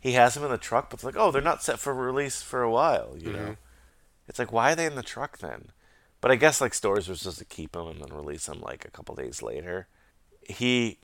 he 0.00 0.12
has 0.12 0.34
them 0.34 0.44
in 0.44 0.50
the 0.50 0.58
truck, 0.58 0.90
but 0.90 0.94
it's 0.94 1.04
like, 1.04 1.16
oh, 1.16 1.30
they're 1.30 1.42
not 1.42 1.62
set 1.62 1.78
for 1.78 1.94
release 1.94 2.42
for 2.42 2.62
a 2.62 2.70
while, 2.70 3.14
you 3.18 3.32
know. 3.32 3.38
Mhm. 3.38 3.56
It's 4.26 4.38
like, 4.38 4.52
why 4.52 4.72
are 4.72 4.74
they 4.76 4.86
in 4.86 4.94
the 4.94 5.02
truck 5.02 5.38
then? 5.38 5.72
But 6.20 6.30
I 6.30 6.36
guess 6.36 6.60
like 6.60 6.74
stores 6.74 7.08
were 7.08 7.14
supposed 7.14 7.38
to 7.38 7.44
keep 7.44 7.72
them 7.72 7.86
and 7.86 8.00
then 8.00 8.12
release 8.16 8.46
them 8.46 8.60
like 8.60 8.84
a 8.84 8.90
couple 8.90 9.14
days 9.14 9.42
later. 9.42 9.88
He 10.42 10.98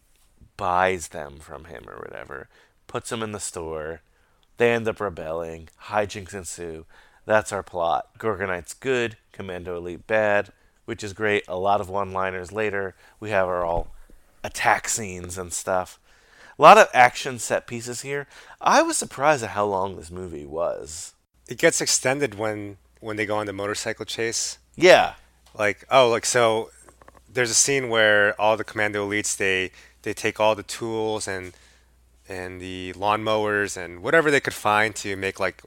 buys 0.57 1.09
them 1.09 1.39
from 1.39 1.65
him 1.65 1.85
or 1.89 1.97
whatever, 1.97 2.49
puts 2.87 3.11
them 3.11 3.23
in 3.23 3.33
the 3.33 3.41
store. 3.41 4.01
They 4.57 4.73
end 4.73 4.89
up 4.89 5.01
rebelling. 5.01 5.69
Hijinks 5.85 6.35
ensue. 6.35 6.87
That's 7.27 7.53
our 7.53 7.63
plot. 7.63 8.19
Gorgonite's 8.19 8.75
good, 8.75 9.17
Commando 9.33 9.77
Elite 9.77 10.07
bad, 10.07 10.53
which 10.85 11.03
is 11.03 11.13
great. 11.13 11.45
A 11.49 11.59
lot 11.59 11.81
of 11.81 11.91
one-liners 11.91 12.53
later. 12.53 12.95
We 13.21 13.31
have 13.31 13.49
our 13.49 13.65
all 13.65 13.89
attack 14.45 14.89
scenes 14.89 15.37
and 15.37 15.53
stuff. 15.53 15.99
A 16.59 16.63
lot 16.63 16.79
of 16.79 16.89
action 16.95 17.39
set 17.39 17.67
pieces 17.67 18.01
here. 18.01 18.27
I 18.61 18.83
was 18.83 18.97
surprised 18.97 19.45
at 19.45 19.51
how 19.51 19.67
long 19.67 19.97
this 19.97 20.11
movie 20.11 20.47
was. 20.47 21.15
It 21.49 21.59
gets 21.59 21.81
extended 21.81 22.37
when 22.37 22.79
when 23.01 23.17
they 23.17 23.27
go 23.27 23.37
on 23.37 23.47
the 23.47 23.53
motorcycle 23.53 24.07
chase. 24.07 24.59
Yeah. 24.75 25.15
Like 25.55 25.87
oh, 25.91 26.09
like 26.09 26.25
so. 26.25 26.71
There's 27.31 27.51
a 27.51 27.55
scene 27.55 27.91
where 27.91 28.41
all 28.41 28.57
the 28.57 28.65
commando 28.65 29.07
elites 29.07 29.37
they 29.37 29.71
they 30.03 30.15
take 30.15 30.41
all 30.41 30.55
the 30.55 30.63
tools 30.63 31.29
and 31.29 31.53
and 32.29 32.61
the 32.61 32.93
lawnmowers 32.95 33.77
and 33.77 34.03
whatever 34.03 34.31
they 34.31 34.41
could 34.41 34.55
find 34.55 34.95
to 34.97 35.17
make 35.17 35.39
like 35.39 35.63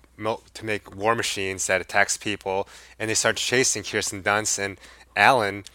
to 0.54 0.66
make 0.66 0.96
war 0.96 1.16
machines 1.16 1.68
that 1.68 1.82
attacks 1.82 2.18
people, 2.18 2.68
and 2.98 3.10
they 3.10 3.14
start 3.14 3.38
chasing 3.38 3.84
Kirsten 3.84 4.24
Dunst 4.24 4.58
and 4.60 4.78
Alan 5.16 5.66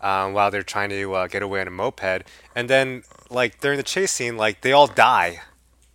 um, 0.00 0.32
while 0.34 0.50
they're 0.50 0.62
trying 0.62 0.90
to 0.90 1.14
uh, 1.14 1.26
get 1.28 1.42
away 1.42 1.60
on 1.60 1.68
a 1.68 1.70
moped, 1.70 2.24
and 2.54 2.68
then 2.68 3.04
like 3.34 3.60
during 3.60 3.76
the 3.76 3.82
chase 3.82 4.12
scene, 4.12 4.36
like 4.36 4.60
they 4.62 4.72
all 4.72 4.86
die, 4.86 5.40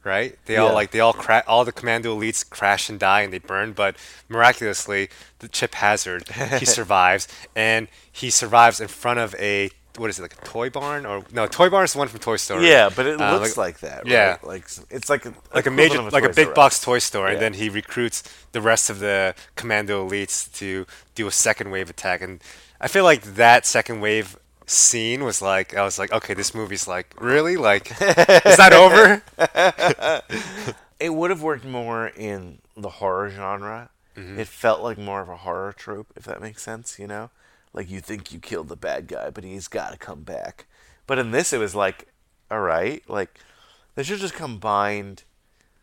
right? 0.03 0.37
They 0.45 0.57
all 0.57 0.69
Yeah. 0.69 0.73
like 0.75 0.91
they 0.91 0.99
all 0.99 1.13
cra- 1.13 1.43
all 1.47 1.65
the 1.65 1.71
commando 1.71 2.15
elites 2.17 2.47
crash 2.47 2.89
and 2.89 2.99
die 2.99 3.21
and 3.21 3.31
they 3.33 3.39
burn, 3.39 3.73
but 3.73 3.95
miraculously, 4.27 5.09
the 5.39 5.47
Chip 5.47 5.75
Hazard 5.75 6.27
he 6.59 6.65
survives, 6.79 7.27
and 7.55 7.87
he 8.11 8.29
survives 8.29 8.79
in 8.79 8.87
front 8.87 9.19
of 9.19 9.35
a 9.35 9.71
what 9.97 10.09
is 10.09 10.17
it 10.19 10.21
like 10.21 10.33
a 10.41 10.45
toy 10.45 10.69
barn 10.69 11.05
or 11.05 11.25
no 11.33 11.45
toy 11.47 11.69
barn 11.69 11.83
is 11.83 11.91
the 11.93 11.99
one 11.99 12.07
from 12.07 12.19
Toy 12.19 12.37
Story. 12.37 12.65
Yeah, 12.69 12.89
but 12.95 13.05
it 13.05 13.19
Uh, 13.19 13.37
looks 13.37 13.57
like 13.57 13.79
that, 13.79 14.07
Yeah, 14.07 14.29
right? 14.29 14.43
Like 14.45 14.65
it's 14.89 15.09
like 15.09 15.25
a 15.25 15.33
like 15.53 15.65
a 15.65 15.71
major 15.71 15.99
a 15.99 16.03
like 16.09 16.23
a 16.23 16.29
big 16.29 16.49
R 16.49 16.53
box 16.53 16.79
toy 16.79 16.99
store, 16.99 17.27
and 17.27 17.41
then 17.41 17.53
he 17.53 17.67
recruits 17.69 18.23
the 18.53 18.61
rest 18.61 18.89
of 18.89 18.99
the 18.99 19.35
commando 19.55 20.07
elites 20.07 20.51
to 20.59 20.85
do 21.15 21.27
a 21.27 21.31
second 21.31 21.71
wave 21.71 21.89
attack, 21.89 22.21
and 22.21 22.41
I 22.79 22.87
feel 22.87 23.03
like 23.03 23.23
that 23.35 23.65
second 23.65 23.99
wave 23.99 24.37
scene 24.69 25.23
was 25.23 25.41
like 25.41 25.75
I 25.75 25.83
was 25.83 25.97
like 25.97 26.11
okay 26.13 26.33
this 26.35 26.53
movie's 26.53 26.87
like 26.87 27.13
really 27.19 27.57
like 27.57 27.89
is 28.01 28.57
that 28.57 28.71
over 28.73 29.23
it 30.99 31.13
would 31.13 31.29
have 31.29 31.41
worked 31.41 31.65
more 31.65 32.07
in 32.07 32.59
the 32.75 32.89
horror 32.89 33.29
genre. 33.29 33.89
Mhm. 34.15 34.37
It 34.37 34.47
felt 34.47 34.81
like 34.81 34.97
more 34.97 35.21
of 35.21 35.29
a 35.29 35.37
horror 35.37 35.73
trope, 35.73 36.11
if 36.15 36.23
that 36.23 36.41
makes 36.41 36.61
sense, 36.61 36.99
you 36.99 37.07
know? 37.07 37.29
Like 37.73 37.89
you 37.89 37.99
think 38.01 38.31
you 38.33 38.39
killed 38.39 38.67
the 38.69 38.75
bad 38.75 39.07
guy, 39.07 39.29
but 39.29 39.43
he's 39.43 39.67
got 39.67 39.91
to 39.91 39.97
come 39.97 40.23
back. 40.23 40.65
But 41.07 41.19
in 41.19 41.31
this, 41.31 41.53
it 41.53 41.57
was 41.59 41.75
like, 41.75 42.07
all 42.51 42.59
right, 42.61 43.01
like 43.07 43.39
they 43.95 44.03
should 44.03 44.19
just 44.19 44.33
combined 44.33 45.23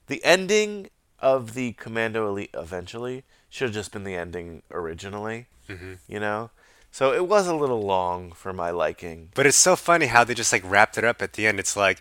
the 0.07 0.23
ending 0.25 0.91
of 1.21 1.55
the 1.55 1.73
Commando 1.73 2.29
Elite 2.29 2.51
eventually 2.55 3.25
should 3.49 3.69
have 3.69 3.75
just 3.75 3.93
been 3.93 4.05
the 4.05 4.15
ending 4.17 4.63
originally, 4.71 5.47
Mhm. 5.69 5.99
you 6.07 6.21
know? 6.21 6.51
So 6.97 7.13
it 7.13 7.29
was 7.29 7.47
a 7.47 7.55
little 7.55 7.83
long 7.83 8.33
for 8.33 8.55
my 8.55 8.71
liking. 8.71 9.29
But 9.35 9.45
it's 9.45 9.59
so 9.59 9.77
funny 9.77 10.07
how 10.07 10.25
they 10.25 10.33
just 10.33 10.51
like 10.51 10.63
wrapped 10.65 10.97
it 10.97 11.05
up 11.05 11.21
at 11.21 11.35
the 11.35 11.47
end. 11.47 11.61
It's 11.61 11.77
like 11.77 12.01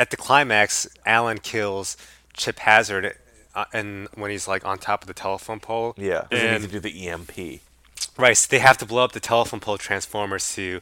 at 0.00 0.10
the 0.10 0.16
climax, 0.16 0.88
Alan 1.06 1.38
kills 1.38 1.96
Chip 2.32 2.58
Hazard, 2.58 3.16
uh, 3.54 3.66
and 3.72 4.08
when 4.16 4.32
he's 4.32 4.48
like 4.48 4.66
on 4.66 4.78
top 4.78 5.02
of 5.02 5.06
the 5.06 5.14
telephone 5.14 5.60
pole. 5.60 5.94
Yeah, 5.96 6.26
they 6.28 6.38
need 6.38 6.48
and 6.48 6.64
to 6.64 6.68
do 6.68 6.80
the 6.80 7.08
EMP. 7.08 7.60
right, 8.18 8.36
so 8.36 8.48
they 8.50 8.58
have 8.58 8.76
to 8.78 8.84
blow 8.84 9.04
up 9.04 9.12
the 9.12 9.20
telephone 9.20 9.60
pole 9.60 9.78
transformers 9.78 10.52
to 10.56 10.80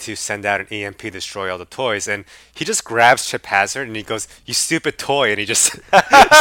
to 0.00 0.16
send 0.16 0.44
out 0.44 0.60
an 0.60 0.66
EMP 0.70 0.98
to 0.98 1.10
destroy 1.10 1.50
all 1.50 1.58
the 1.58 1.64
toys, 1.64 2.06
and 2.08 2.24
he 2.54 2.64
just 2.64 2.84
grabs 2.84 3.26
Chip 3.28 3.46
Hazard 3.46 3.86
and 3.86 3.96
he 3.96 4.02
goes, 4.02 4.28
"You 4.46 4.54
stupid 4.54 4.98
toy!" 4.98 5.30
and 5.30 5.38
he 5.38 5.46
just 5.46 5.72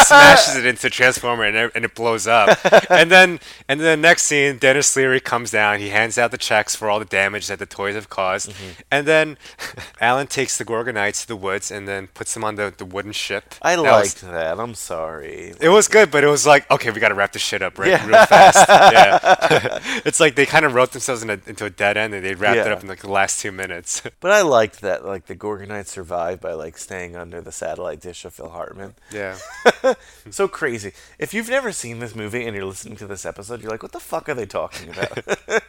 smashes 0.06 0.56
it 0.56 0.66
into 0.66 0.90
transformer 0.90 1.44
and 1.44 1.56
it, 1.56 1.72
and 1.76 1.86
it 1.86 1.96
blows 1.96 2.28
up. 2.28 2.58
and 2.90 3.10
then 3.12 3.40
and 3.68 3.80
then 3.80 4.00
the 4.02 4.08
next 4.08 4.24
scene, 4.24 4.58
Denis 4.58 4.96
Leary 4.96 5.20
comes 5.20 5.52
down. 5.52 5.80
He 5.80 5.90
hands 5.90 6.18
out 6.18 6.32
the 6.32 6.38
checks 6.38 6.76
for 6.76 6.90
all 6.90 7.00
the 7.00 7.06
damage 7.06 7.48
that 7.48 7.60
the 7.60 7.66
toys 7.66 7.96
have 7.96 8.10
caused, 8.10 8.50
Mm-hmm. 8.50 8.82
and 8.92 9.08
then 9.08 9.38
Alan 10.02 10.28
takes 10.28 10.58
the 10.58 10.66
Gorgonites 10.66 11.22
to 11.22 11.28
the 11.28 11.36
woods 11.36 11.72
and 11.72 11.88
then 11.88 12.08
puts 12.08 12.34
them 12.34 12.44
on 12.44 12.56
the, 12.56 12.74
the 12.78 12.86
wooden 12.86 13.12
ship. 13.12 13.56
I 13.62 13.76
That 13.76 13.82
liked 13.82 14.04
was- 14.04 14.22
that. 14.22 14.60
I'm 14.60 14.74
sorry. 14.76 15.54
it 15.60 15.70
was 15.70 15.88
good, 15.88 16.10
but 16.12 16.24
it 16.24 16.28
was 16.28 16.46
like, 16.48 16.70
okay, 16.72 16.92
we 16.92 17.00
got 17.00 17.10
to 17.10 17.16
wrap 17.16 17.32
this 17.34 17.42
shit 17.42 17.62
up 17.62 17.78
right, 17.78 17.90
Yeah. 17.90 18.06
real 18.08 18.26
fast. 18.26 18.66
yeah, 18.68 19.80
it's 20.06 20.20
like 20.20 20.36
they 20.36 20.46
kind 20.46 20.66
of 20.66 20.74
wrote 20.74 20.92
themselves 20.92 21.22
in 21.24 21.30
a, 21.30 21.40
into 21.48 21.66
a 21.66 21.70
dead 21.70 21.98
end, 21.98 22.14
and 22.14 22.26
they 22.26 22.34
wrapped 22.36 22.58
it 22.58 22.72
up 22.72 22.82
in 22.82 22.88
like 22.88 23.00
the 23.02 23.12
last 23.12 23.40
two 23.42 23.49
minutes. 23.52 24.02
But 24.20 24.32
I 24.32 24.42
liked 24.42 24.82
that, 24.82 25.06
like 25.06 25.28
the 25.28 25.36
Gorgonites 25.36 25.88
survived 25.88 26.42
by 26.42 26.54
like 26.54 26.78
staying 26.78 27.16
under 27.16 27.40
the 27.42 27.52
satellite 27.52 28.02
dish 28.02 28.26
of 28.26 28.34
Phil 28.34 28.50
Hartman. 28.50 28.96
Yeah. 29.12 29.38
so 30.30 30.48
crazy. 30.48 30.92
If 31.18 31.34
you've 31.34 31.50
never 31.50 31.72
seen 31.72 32.00
this 32.00 32.16
movie 32.16 32.46
and 32.46 32.56
you're 32.56 32.66
listening 32.66 32.98
to 32.98 33.08
this 33.08 33.26
episode, 33.26 33.62
you're 33.62 33.72
like, 33.72 33.84
"What 33.84 33.94
the 33.94 34.00
fuck 34.00 34.28
are 34.28 34.34
they 34.34 34.46
talking 34.46 34.90
about?" 34.90 35.20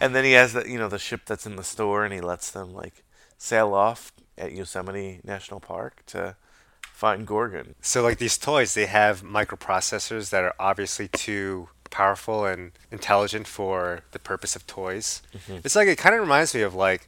and 0.00 0.14
then 0.14 0.24
he 0.24 0.32
has 0.32 0.52
the, 0.52 0.68
you 0.68 0.78
know, 0.78 0.88
the 0.88 0.98
ship 0.98 1.22
that's 1.26 1.46
in 1.46 1.56
the 1.56 1.62
store, 1.62 2.04
and 2.04 2.12
he 2.12 2.20
lets 2.20 2.50
them 2.50 2.72
like 2.72 3.04
sail 3.38 3.72
off 3.72 4.12
at 4.36 4.52
Yosemite 4.52 5.20
National 5.22 5.60
Park 5.60 6.02
to 6.06 6.36
find 6.82 7.26
Gorgon. 7.26 7.74
So 7.80 8.02
like 8.02 8.18
these 8.18 8.38
toys, 8.38 8.74
they 8.74 8.86
have 8.86 9.22
microprocessors 9.22 10.30
that 10.30 10.42
are 10.42 10.54
obviously 10.58 11.08
too 11.08 11.68
powerful 12.00 12.38
and 12.52 12.62
intelligent 12.96 13.46
for 13.56 13.76
the 14.14 14.18
purpose 14.30 14.52
of 14.58 14.62
toys. 14.66 15.06
Mhm. 15.34 15.64
It's 15.64 15.76
like 15.78 15.88
it 15.94 15.98
kind 16.04 16.14
of 16.14 16.20
reminds 16.20 16.50
me 16.56 16.62
of 16.68 16.74
like 16.88 17.02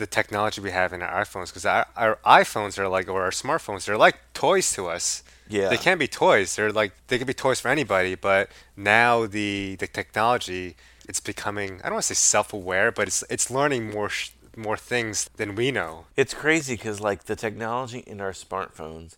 the 0.00 0.06
technology 0.18 0.60
we 0.68 0.70
have 0.80 0.90
in 0.96 1.00
our 1.02 1.14
iPhones 1.24 1.48
because 1.50 1.66
our, 1.74 1.86
our 2.04 2.14
iPhones 2.42 2.78
are 2.80 2.88
like 2.96 3.06
or 3.14 3.20
our 3.26 3.34
smartphones 3.44 3.80
they're 3.84 4.04
like 4.08 4.16
toys 4.44 4.66
to 4.76 4.82
us. 4.96 5.22
Yeah. 5.58 5.68
They 5.72 5.76
can't 5.86 5.98
be 6.06 6.10
toys. 6.24 6.48
They're 6.56 6.72
like 6.82 6.92
they 7.08 7.18
could 7.18 7.26
be 7.34 7.38
toys 7.46 7.58
for 7.62 7.68
anybody, 7.78 8.14
but 8.30 8.44
now 8.76 9.10
the 9.38 9.76
the 9.82 9.88
technology 10.00 10.64
it's 11.08 11.22
becoming 11.32 11.70
I 11.82 11.86
don't 11.88 11.94
want 11.98 12.06
to 12.08 12.14
say 12.14 12.20
self-aware, 12.36 12.88
but 12.98 13.04
it's 13.10 13.22
it's 13.34 13.46
learning 13.58 13.82
more 13.96 14.08
sh- 14.18 14.30
more 14.56 14.78
things 14.92 15.16
than 15.40 15.50
we 15.60 15.66
know. 15.78 15.92
It's 16.22 16.34
crazy 16.44 16.74
because 16.78 16.98
like 17.10 17.20
the 17.30 17.36
technology 17.46 18.00
in 18.12 18.18
our 18.26 18.34
smartphones 18.46 19.10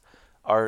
are 0.55 0.66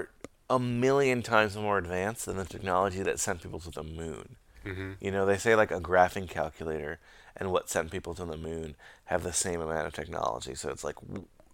a 0.51 0.59
million 0.59 1.23
times 1.23 1.57
more 1.57 1.79
advanced 1.79 2.27
than 2.27 2.37
the 2.37 2.45
technology 2.45 3.03
that 3.03 3.19
sent 3.19 3.43
people 3.43 3.61
to 3.61 3.71
the 3.71 3.83
moon. 3.83 4.37
Mhm. 4.65 4.97
You 5.01 5.11
know, 5.11 5.27
they 5.27 5.39
say 5.39 5.55
like 5.55 5.71
a 5.71 5.81
graphing 5.81 6.29
calculator 6.29 6.99
and 7.37 7.51
what 7.51 7.69
sent 7.69 7.91
people 7.91 8.15
to 8.15 8.25
the 8.25 8.37
moon 8.37 8.77
have 9.07 9.23
the 9.23 9.33
same 9.33 9.61
amount 9.61 9.87
of 9.87 9.93
technology. 9.95 10.55
So 10.55 10.71
it's 10.71 10.85
like, 10.85 10.97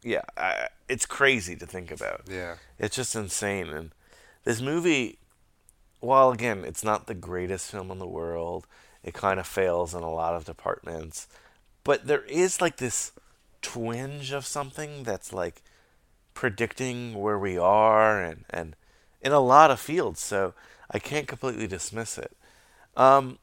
yeah, 0.03 0.23
I, 0.37 0.69
it's 0.89 1.07
crazy 1.07 1.57
to 1.57 1.67
think 1.67 1.91
about. 1.91 2.23
Yeah. 2.29 2.57
It's 2.79 2.97
just 2.97 3.15
insane. 3.15 3.69
And 3.71 3.91
this 4.45 4.61
movie, 4.61 5.19
while 6.01 6.31
again, 6.31 6.65
it's 6.65 6.85
not 6.85 7.07
the 7.07 7.15
greatest 7.15 7.71
film 7.71 7.91
in 7.91 7.99
the 7.99 8.07
world, 8.07 8.67
it 9.03 9.15
kind 9.15 9.41
of 9.41 9.47
fails 9.47 9.95
in 9.95 10.03
a 10.03 10.13
lot 10.13 10.35
of 10.35 10.45
departments. 10.45 11.27
But 11.85 12.07
there 12.07 12.23
is 12.25 12.61
like 12.61 12.77
this 12.77 13.13
twinge 13.63 14.33
of 14.33 14.47
something 14.47 15.03
that's 15.03 15.33
like 15.33 15.63
predicting 16.35 17.15
where 17.15 17.39
we 17.39 17.59
are 17.59 18.23
and, 18.23 18.45
and 18.51 18.77
in 19.23 19.33
a 19.33 19.41
lot 19.41 19.71
of 19.71 19.81
fields. 19.81 20.21
So 20.21 20.55
I 20.91 20.99
can't 20.99 21.27
completely 21.29 21.67
dismiss 21.67 22.19
it. 22.19 22.37
Um, 22.97 23.39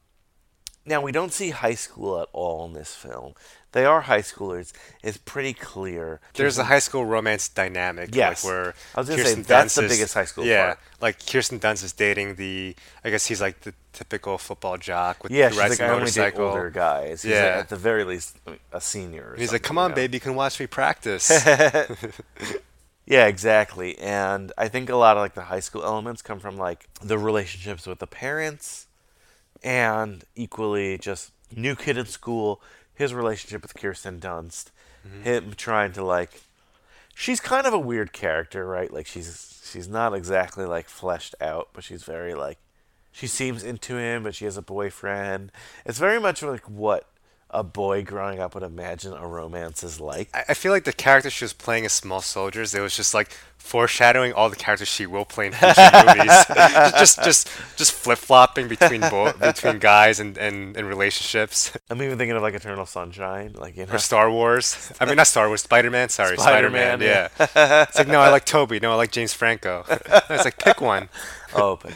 now, 0.84 1.02
we 1.02 1.12
don't 1.12 1.32
see 1.34 1.50
high 1.50 1.74
school 1.74 2.18
at 2.20 2.28
all 2.32 2.64
in 2.64 2.72
this 2.72 2.94
film. 2.94 3.34
They 3.72 3.84
are 3.84 4.00
high 4.02 4.22
schoolers. 4.22 4.72
It's 5.02 5.18
pretty 5.18 5.52
clear. 5.52 6.18
There's 6.32 6.56
a 6.56 6.64
high 6.64 6.78
school 6.78 7.04
romance 7.04 7.46
dynamic, 7.50 8.14
Yes. 8.14 8.42
like 8.42 8.50
where 8.50 8.74
I 8.94 9.00
was 9.00 9.08
gonna 9.10 9.18
say, 9.18 9.24
Kirsten 9.34 9.42
that's 9.42 9.74
the 9.74 9.82
Dunst 9.82 9.88
biggest 9.90 10.14
high 10.14 10.24
school 10.24 10.46
Yeah, 10.46 10.66
part. 10.66 10.78
like 11.02 11.26
Kirsten 11.26 11.60
Dunst 11.60 11.84
is 11.84 11.92
dating 11.92 12.36
the, 12.36 12.74
I 13.04 13.10
guess 13.10 13.26
he's 13.26 13.42
like 13.42 13.60
the 13.60 13.74
typical 13.92 14.38
football 14.38 14.78
jock 14.78 15.22
with 15.22 15.30
Yeah, 15.32 15.50
she's 15.50 15.58
rides 15.58 15.70
like, 15.78 15.80
a 15.80 15.84
I 15.84 15.94
only 15.94 16.06
date 16.10 16.16
motorcycle. 16.16 16.44
older 16.46 16.70
guys. 16.70 17.20
He's, 17.22 17.32
like, 17.32 17.42
yeah, 17.42 17.58
at 17.58 17.68
the 17.68 17.76
very 17.76 18.04
least, 18.04 18.38
a 18.72 18.80
senior. 18.80 19.32
or 19.32 19.36
he's 19.36 19.52
like, 19.52 19.62
"Come 19.62 19.76
you 19.76 19.82
on, 19.82 19.90
know? 19.90 19.94
baby, 19.96 20.16
you 20.16 20.20
can 20.20 20.34
watch 20.34 20.58
me 20.58 20.66
practice." 20.66 21.28
yeah, 23.10 23.26
exactly. 23.26 23.98
And 23.98 24.52
I 24.58 24.68
think 24.68 24.90
a 24.90 24.96
lot 24.96 25.16
of 25.16 25.22
like 25.22 25.32
the 25.34 25.44
high 25.44 25.60
school 25.60 25.82
elements 25.82 26.20
come 26.20 26.38
from 26.40 26.56
like 26.58 26.86
the 27.02 27.16
relationships 27.18 27.86
with 27.86 28.00
the 28.00 28.06
parents 28.06 28.86
and 29.62 30.24
equally 30.36 30.98
just 30.98 31.30
new 31.54 31.74
kid 31.74 31.96
in 31.96 32.06
school, 32.06 32.60
his 32.94 33.14
relationship 33.14 33.62
with 33.62 33.74
Kirsten 33.74 34.20
Dunst, 34.20 34.66
Mhm. 35.06 35.22
him 35.22 35.54
trying 35.56 35.92
to 35.92 36.04
like 36.04 36.42
she's 37.14 37.40
kind 37.40 37.66
of 37.66 37.72
a 37.72 37.78
weird 37.78 38.12
character, 38.12 38.66
right? 38.66 38.92
Like 38.92 39.06
she's 39.06 39.60
she's 39.64 39.88
not 39.88 40.12
exactly 40.14 40.66
like 40.66 40.88
fleshed 40.88 41.34
out, 41.40 41.68
but 41.72 41.84
she's 41.84 42.02
very 42.04 42.34
like 42.34 42.58
she 43.10 43.26
seems 43.26 43.64
into 43.64 43.96
him, 43.96 44.22
but 44.22 44.34
she 44.34 44.44
has 44.44 44.56
a 44.56 44.62
boyfriend. 44.62 45.50
It's 45.86 45.98
very 45.98 46.20
much 46.20 46.42
like 46.42 46.68
what 46.68 47.06
a 47.50 47.62
boy 47.62 48.02
growing 48.02 48.40
up 48.40 48.54
would 48.54 48.62
imagine 48.62 49.14
a 49.14 49.26
romance 49.26 49.82
is 49.82 50.00
like. 50.00 50.28
I, 50.34 50.44
I 50.50 50.54
feel 50.54 50.70
like 50.70 50.84
the 50.84 50.92
character 50.92 51.30
she 51.30 51.44
was 51.44 51.52
playing 51.52 51.86
as 51.86 51.92
Small 51.92 52.20
Soldiers, 52.20 52.74
it 52.74 52.80
was 52.80 52.94
just 52.94 53.14
like 53.14 53.30
foreshadowing 53.56 54.32
all 54.32 54.50
the 54.50 54.56
characters 54.56 54.88
she 54.88 55.06
will 55.06 55.24
play 55.24 55.46
in 55.46 55.52
future 55.52 55.90
movies. 56.06 56.44
just 56.98 57.22
just 57.22 57.48
just 57.76 57.92
flip 57.92 58.18
flopping 58.18 58.68
between 58.68 59.00
bo- 59.00 59.32
between 59.40 59.78
guys 59.78 60.20
and, 60.20 60.36
and, 60.36 60.76
and 60.76 60.86
relationships. 60.86 61.72
I'm 61.88 62.02
even 62.02 62.18
thinking 62.18 62.36
of 62.36 62.42
like 62.42 62.54
Eternal 62.54 62.86
Sunshine, 62.86 63.54
like 63.54 63.76
you 63.76 63.86
know. 63.86 63.94
Or 63.94 63.98
Star 63.98 64.30
Wars. 64.30 64.92
I 65.00 65.06
mean, 65.06 65.16
not 65.16 65.26
Star 65.26 65.48
Wars. 65.48 65.62
Spider 65.62 65.90
Man. 65.90 66.10
Sorry, 66.10 66.36
Spider 66.36 66.70
Man. 66.70 67.00
Yeah. 67.00 67.28
yeah. 67.38 67.82
it's 67.84 67.98
like 67.98 68.08
no, 68.08 68.20
I 68.20 68.28
like 68.28 68.44
Tobey. 68.44 68.78
No, 68.80 68.92
I 68.92 68.96
like 68.96 69.10
James 69.10 69.32
Franco. 69.32 69.84
it's 69.88 70.44
like 70.44 70.58
pick 70.58 70.80
one. 70.82 71.08
oh, 71.54 71.78
but 71.82 71.92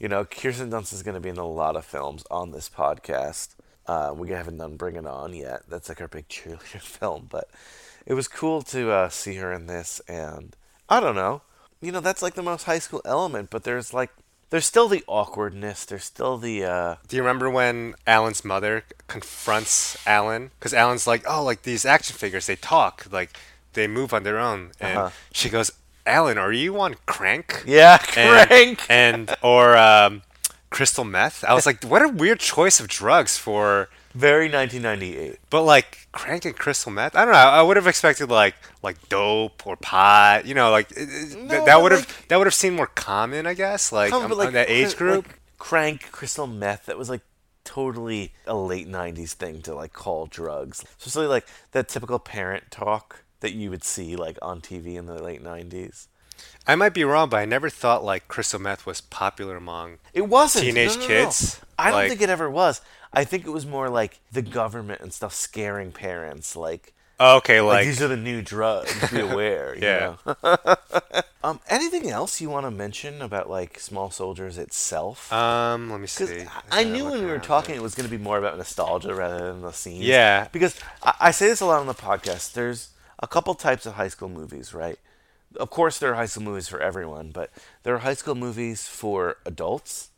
you 0.00 0.08
know, 0.08 0.24
Kirsten 0.24 0.70
Dunst 0.70 0.92
is 0.92 1.04
going 1.04 1.14
to 1.14 1.20
be 1.20 1.28
in 1.28 1.36
a 1.36 1.46
lot 1.46 1.76
of 1.76 1.84
films 1.84 2.24
on 2.30 2.50
this 2.50 2.68
podcast. 2.68 3.54
Uh, 3.90 4.12
we 4.14 4.30
haven't 4.30 4.58
done 4.58 4.76
Bring 4.76 4.96
It 4.96 5.06
On 5.06 5.34
yet. 5.34 5.62
That's 5.68 5.88
like 5.88 6.00
our 6.00 6.08
big 6.08 6.28
cheerleader 6.28 6.80
film, 6.98 7.26
but 7.28 7.48
it 8.06 8.14
was 8.14 8.28
cool 8.28 8.62
to 8.74 8.90
uh, 8.90 9.08
see 9.08 9.34
her 9.42 9.52
in 9.52 9.66
this. 9.66 10.00
And 10.08 10.54
I 10.88 11.00
don't 11.00 11.16
know, 11.16 11.42
you 11.80 11.90
know, 11.92 12.00
that's 12.00 12.22
like 12.22 12.34
the 12.34 12.42
most 12.52 12.64
high 12.64 12.78
school 12.78 13.02
element, 13.04 13.50
but 13.50 13.64
there's 13.64 13.92
like 13.92 14.10
there's 14.50 14.66
still 14.66 14.88
the 14.88 15.02
awkwardness. 15.06 15.84
There's 15.84 16.04
still 16.04 16.36
the 16.38 16.64
uh, 16.64 16.94
Do 17.08 17.16
you 17.16 17.22
remember 17.22 17.48
when 17.50 17.94
Alan's 18.06 18.44
mother 18.44 18.84
confronts 19.08 19.96
Alan? 20.06 20.50
Because 20.58 20.74
Alan's 20.74 21.06
like, 21.06 21.24
oh, 21.28 21.42
like 21.42 21.62
these 21.62 21.84
action 21.84 22.16
figures, 22.16 22.46
they 22.46 22.56
talk, 22.56 23.06
like 23.10 23.30
they 23.74 23.86
move 23.88 24.12
on 24.14 24.22
their 24.24 24.38
own, 24.38 24.70
and 24.80 24.98
Uh-huh. 24.98 25.10
she 25.32 25.48
goes, 25.48 25.70
Alan, 26.06 26.38
are 26.38 26.52
you 26.52 26.80
on 26.80 26.94
crank? 27.06 27.62
Yeah, 27.66 27.98
And- 28.16 28.48
crank. 28.48 28.86
and, 28.88 29.36
or 29.42 29.76
um, 29.76 30.22
crystal 30.70 31.04
meth. 31.04 31.44
I 31.44 31.54
was 31.54 31.66
like, 31.66 31.82
what 31.84 32.02
a 32.02 32.08
weird 32.08 32.38
choice 32.40 32.80
of 32.80 32.88
drugs 32.88 33.36
for. 33.36 33.88
very 34.14 34.48
1998. 34.50 35.38
But 35.50 35.62
like 35.62 36.08
crank 36.12 36.44
and 36.44 36.56
crystal 36.56 36.90
meth, 36.92 37.14
I 37.14 37.24
don't 37.24 37.32
know. 37.32 37.38
I 37.38 37.62
would 37.62 37.76
have 37.76 37.86
expected 37.86 38.28
like 38.30 38.54
like 38.82 39.08
dope 39.08 39.66
or 39.66 39.76
pot. 39.76 40.46
You 40.46 40.54
know, 40.54 40.70
like 40.70 40.90
No, 40.96 41.46
that, 41.48 41.66
that 41.66 41.82
would 41.82 41.92
have 41.92 42.00
like- 42.08 42.28
that 42.28 42.36
would 42.38 42.46
have 42.46 42.54
seemed 42.54 42.76
more 42.76 42.88
common, 42.88 43.46
I 43.46 43.54
guess. 43.54 43.92
Like, 43.92 44.10
Come, 44.10 44.30
um, 44.32 44.38
like 44.38 44.52
that 44.52 44.68
age 44.70 44.96
group. 44.96 45.26
like 45.26 45.38
crank, 45.58 46.10
crystal 46.10 46.46
meth. 46.46 46.86
That 46.86 46.98
was 46.98 47.08
like 47.10 47.20
totally 47.64 48.32
a 48.46 48.54
late 48.56 48.88
'90s 48.88 49.32
thing 49.34 49.62
to 49.62 49.74
like 49.74 49.92
call 49.92 50.26
drugs. 50.26 50.84
Especially 50.98 51.26
like 51.28 51.46
that 51.72 51.88
typical 51.88 52.18
parent 52.18 52.70
talk 52.70 53.22
that 53.40 53.52
you 53.52 53.70
would 53.70 53.84
see 53.84 54.16
like 54.16 54.38
on 54.42 54.60
TV 54.60 54.96
in 54.96 55.06
the 55.06 55.22
late 55.22 55.42
'90s. 55.42 56.08
I 56.66 56.74
might 56.74 56.94
be 56.94 57.04
wrong, 57.04 57.28
but 57.28 57.38
I 57.38 57.44
never 57.44 57.68
thought 57.70 58.04
like 58.04 58.28
crystal 58.28 58.60
meth 58.60 58.86
was 58.86 59.00
popular 59.00 59.56
among 59.56 59.98
It 60.12 60.28
wasn't 60.28 60.64
teenage 60.66 60.90
No, 60.90 60.94
no, 60.96 61.00
no. 61.00 61.06
kids. 61.08 61.60
I 61.78 61.84
don't 61.90 61.94
Like, 61.94 62.08
think 62.10 62.20
it 62.22 62.30
ever 62.30 62.48
was. 62.50 62.80
I 63.12 63.24
think 63.24 63.46
it 63.46 63.50
was 63.50 63.66
more 63.66 63.88
like 63.88 64.20
the 64.30 64.42
government 64.42 65.00
and 65.00 65.12
stuff 65.12 65.34
scaring 65.34 65.90
parents, 65.92 66.54
like. 66.54 66.92
Oh, 67.18 67.36
okay, 67.38 67.60
like- 67.60 67.84
these 67.86 68.00
are 68.00 68.08
the 68.08 68.16
new 68.16 68.40
drugs. 68.40 69.10
Be 69.10 69.20
aware. 69.30 69.74
you 69.74 69.82
Yeah. 69.82 70.14
know? 70.24 70.56
um, 71.44 71.60
anything 71.68 72.08
else 72.10 72.40
you 72.40 72.48
want 72.50 72.64
to 72.66 72.70
mention 72.70 73.20
about 73.20 73.50
like 73.50 73.78
Small 73.80 74.10
Soldiers 74.10 74.56
itself? 74.58 75.30
Um, 75.32 75.90
let 75.90 76.00
me 76.00 76.06
see. 76.06 76.44
I 76.70 76.84
knew 76.84 77.04
when 77.06 77.20
we 77.20 77.26
were 77.26 77.38
talking 77.38 77.74
it 77.74 77.82
was 77.82 77.94
going 77.94 78.08
to 78.08 78.16
be 78.16 78.22
more 78.22 78.38
about 78.38 78.56
nostalgia 78.56 79.14
rather 79.14 79.52
than 79.52 79.62
the 79.62 79.72
scenes. 79.72 80.04
Yeah. 80.04 80.48
Because 80.52 80.78
I, 81.02 81.14
I 81.20 81.30
say 81.30 81.48
this 81.48 81.60
a 81.60 81.66
lot 81.66 81.80
on 81.80 81.86
the 81.86 81.94
podcast. 81.94 82.52
There's 82.52 82.90
a 83.18 83.26
couple 83.26 83.54
types 83.54 83.84
of 83.86 83.94
high 83.94 84.08
school 84.08 84.28
movies, 84.28 84.72
right? 84.72 84.98
Of 85.56 85.70
course, 85.70 85.98
there 85.98 86.12
are 86.12 86.14
high 86.14 86.26
school 86.26 86.44
movies 86.44 86.68
for 86.68 86.80
everyone, 86.80 87.30
but 87.32 87.50
there 87.82 87.94
are 87.94 87.98
high 87.98 88.14
school 88.14 88.34
movies 88.36 88.86
for 88.86 89.36
adults. 89.44 90.10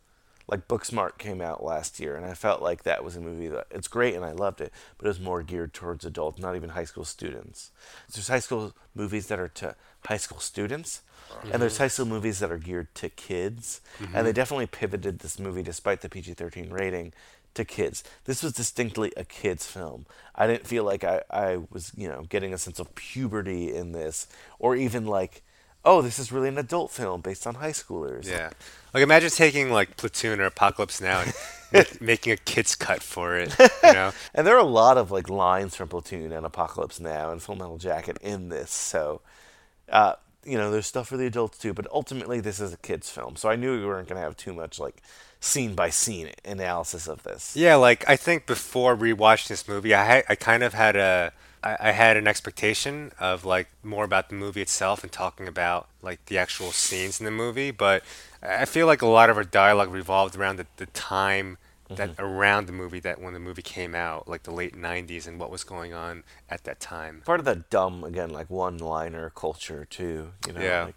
Like 0.48 0.68
Booksmart 0.68 1.16
came 1.18 1.40
out 1.40 1.64
last 1.64 2.00
year, 2.00 2.16
and 2.16 2.26
I 2.26 2.34
felt 2.34 2.60
like 2.60 2.82
that 2.82 3.02
was 3.04 3.16
a 3.16 3.20
movie 3.20 3.48
that 3.48 3.66
it's 3.70 3.88
great 3.88 4.14
and 4.14 4.24
I 4.24 4.32
loved 4.32 4.60
it, 4.60 4.72
but 4.98 5.06
it 5.06 5.08
was 5.08 5.20
more 5.20 5.42
geared 5.42 5.72
towards 5.72 6.04
adults, 6.04 6.38
not 6.40 6.56
even 6.56 6.70
high 6.70 6.84
school 6.84 7.04
students. 7.04 7.70
There's 8.12 8.28
high 8.28 8.40
school 8.40 8.74
movies 8.94 9.28
that 9.28 9.38
are 9.38 9.48
to 9.48 9.76
high 10.06 10.16
school 10.18 10.40
students, 10.40 11.00
and 11.50 11.62
there's 11.62 11.78
high 11.78 11.88
school 11.88 12.06
movies 12.06 12.40
that 12.40 12.50
are 12.50 12.58
geared 12.58 12.94
to 12.96 13.08
kids, 13.08 13.80
Mhm. 14.00 14.10
and 14.14 14.26
they 14.26 14.32
definitely 14.32 14.66
pivoted 14.66 15.20
this 15.20 15.38
movie, 15.38 15.62
despite 15.62 16.02
the 16.02 16.08
PG-13 16.10 16.70
rating, 16.72 17.14
to 17.54 17.64
kids. 17.64 18.02
This 18.24 18.42
was 18.42 18.52
distinctly 18.52 19.12
a 19.16 19.24
kids 19.24 19.66
film. 19.66 20.06
I 20.34 20.46
didn't 20.46 20.66
feel 20.66 20.84
like 20.84 21.04
I, 21.04 21.22
I 21.30 21.58
was, 21.70 21.92
you 21.96 22.08
know, 22.08 22.24
getting 22.28 22.54
a 22.54 22.58
sense 22.58 22.78
of 22.78 22.94
puberty 22.94 23.74
in 23.74 23.92
this, 23.92 24.26
or 24.58 24.76
even 24.76 25.06
like, 25.06 25.42
oh, 25.84 26.00
this 26.00 26.18
is 26.18 26.32
really 26.32 26.48
an 26.48 26.58
adult 26.58 26.90
film 26.90 27.20
based 27.20 27.46
on 27.46 27.56
high 27.56 27.72
schoolers. 27.72 28.26
Yeah. 28.26 28.50
Like 28.94 29.02
imagine 29.02 29.30
taking 29.30 29.70
like 29.70 29.96
Platoon 29.96 30.40
or 30.40 30.44
Apocalypse 30.44 31.00
Now 31.00 31.24
and 31.72 32.00
making 32.00 32.32
a 32.32 32.36
kids 32.36 32.74
cut 32.74 33.02
for 33.02 33.36
it. 33.36 33.54
You 33.58 33.92
know. 33.92 34.12
and 34.34 34.46
there 34.46 34.54
are 34.54 34.60
a 34.60 34.64
lot 34.64 34.96
of 34.98 35.10
like 35.10 35.28
lines 35.28 35.74
from 35.74 35.88
Platoon 35.88 36.32
and 36.32 36.46
Apocalypse 36.46 37.00
Now 37.00 37.30
and 37.30 37.42
Full 37.42 37.56
Metal 37.56 37.78
Jacket 37.78 38.18
in 38.22 38.48
this, 38.48 38.70
so 38.70 39.20
uh, 39.88 40.14
you 40.44 40.58
know, 40.58 40.70
there's 40.70 40.86
stuff 40.86 41.08
for 41.08 41.16
the 41.16 41.26
adults 41.26 41.58
too. 41.58 41.74
But 41.74 41.86
ultimately, 41.92 42.40
this 42.40 42.60
is 42.60 42.72
a 42.72 42.76
kids 42.76 43.10
film, 43.10 43.36
so 43.36 43.48
I 43.48 43.56
knew 43.56 43.78
we 43.78 43.86
weren't 43.86 44.08
going 44.08 44.20
to 44.20 44.22
have 44.22 44.36
too 44.36 44.52
much 44.52 44.78
like 44.78 45.02
scene 45.42 45.74
by 45.74 45.90
scene 45.90 46.30
analysis 46.44 47.08
of 47.08 47.24
this. 47.24 47.54
Yeah, 47.56 47.74
like 47.74 48.08
I 48.08 48.16
think 48.16 48.46
before 48.46 48.96
rewatching 48.96 49.48
this 49.48 49.68
movie, 49.68 49.94
I 49.94 50.22
I 50.28 50.34
kind 50.36 50.62
of 50.62 50.72
had 50.72 50.96
a 50.96 51.32
I, 51.62 51.76
I 51.80 51.90
had 51.90 52.16
an 52.16 52.26
expectation 52.26 53.12
of 53.18 53.44
like 53.44 53.68
more 53.82 54.04
about 54.04 54.28
the 54.28 54.36
movie 54.36 54.62
itself 54.62 55.02
and 55.02 55.12
talking 55.12 55.48
about 55.48 55.88
like 56.00 56.24
the 56.26 56.38
actual 56.38 56.72
scenes 56.72 57.20
in 57.20 57.24
the 57.24 57.30
movie, 57.32 57.72
but 57.72 58.02
I 58.42 58.64
feel 58.64 58.86
like 58.86 59.02
a 59.02 59.06
lot 59.06 59.30
of 59.30 59.36
our 59.36 59.44
dialogue 59.44 59.92
revolved 59.92 60.36
around 60.36 60.56
the, 60.56 60.66
the 60.76 60.86
time 60.86 61.58
that 61.96 62.12
mm-hmm. 62.12 62.22
around 62.22 62.66
the 62.66 62.72
movie 62.72 63.00
that 63.00 63.20
when 63.20 63.34
the 63.34 63.40
movie 63.40 63.62
came 63.62 63.94
out, 63.94 64.28
like 64.28 64.44
the 64.44 64.52
late 64.52 64.74
'90s, 64.74 65.26
and 65.26 65.38
what 65.38 65.50
was 65.50 65.64
going 65.64 65.92
on 65.92 66.22
at 66.48 66.64
that 66.64 66.80
time. 66.80 67.22
Part 67.26 67.40
of 67.40 67.44
that 67.46 67.68
dumb 67.68 68.04
again, 68.04 68.30
like 68.30 68.48
one-liner 68.48 69.30
culture 69.30 69.84
too. 69.84 70.32
You 70.46 70.52
know, 70.54 70.60
Yeah. 70.60 70.84
like 70.84 70.94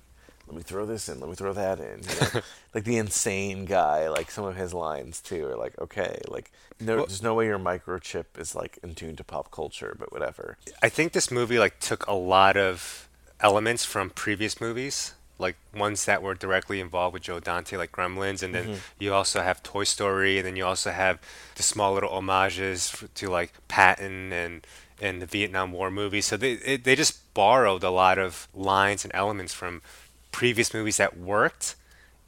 let 0.48 0.56
me 0.56 0.62
throw 0.64 0.86
this 0.86 1.10
in, 1.10 1.20
let 1.20 1.30
me 1.30 1.36
throw 1.36 1.54
that 1.54 1.80
in. 1.80 2.02
You 2.04 2.16
know? 2.34 2.42
like 2.74 2.84
the 2.84 2.98
insane 2.98 3.66
guy, 3.66 4.10
like 4.10 4.30
some 4.32 4.46
of 4.46 4.56
his 4.56 4.74
lines 4.74 5.20
too 5.22 5.46
are 5.48 5.56
like 5.58 5.80
okay, 5.80 6.22
like 6.28 6.52
no, 6.80 6.98
Well- 6.98 7.06
there's 7.06 7.24
no 7.24 7.34
way 7.34 7.46
your 7.46 7.60
microchip 7.60 8.26
is 8.38 8.56
like 8.56 8.78
in 8.84 8.96
tune 8.96 9.16
to 9.16 9.24
pop 9.24 9.52
culture, 9.52 9.96
but 9.98 10.12
whatever. 10.12 10.58
I 10.84 10.90
think 10.90 11.14
this 11.14 11.32
movie 11.32 11.60
like 11.60 11.80
took 11.80 12.06
a 12.08 12.14
lot 12.14 12.58
of 12.58 13.08
elements 13.40 13.86
from 13.86 14.10
previous 14.10 14.62
movies, 14.62 15.14
like 15.38 15.56
ones 15.76 16.06
that 16.06 16.22
were 16.22 16.34
directly 16.36 16.80
involved 16.80 17.14
with 17.14 17.24
Joe 17.24 17.40
Dante, 17.40 17.76
like 17.78 17.92
Gremlins, 17.92 18.42
and 18.44 18.54
then 18.56 18.68
Mhm. 18.68 18.80
you 19.00 19.14
also 19.14 19.42
have 19.42 19.62
Toy 19.64 19.84
Story, 19.84 20.38
and 20.38 20.46
then 20.48 20.56
you 20.56 20.66
also 20.66 20.92
have 20.92 21.20
the 21.56 21.64
small 21.64 21.94
little 21.94 22.10
homages 22.10 23.04
to 23.16 23.30
like 23.30 23.52
Patton 23.68 24.32
and 24.32 24.66
and 25.02 25.22
the 25.22 25.26
Vietnam 25.26 25.74
War 25.74 25.92
movies. 25.92 26.26
So 26.28 26.38
they 26.38 26.54
it, 26.54 26.84
they 26.86 26.96
just 26.96 27.34
borrowed 27.34 27.84
a 27.84 27.90
lot 27.90 28.18
of 28.18 28.48
lines 28.54 29.04
and 29.04 29.14
elements 29.14 29.54
from 29.54 29.82
previous 30.36 30.74
movies 30.74 30.98
that 30.98 31.18
worked, 31.18 31.76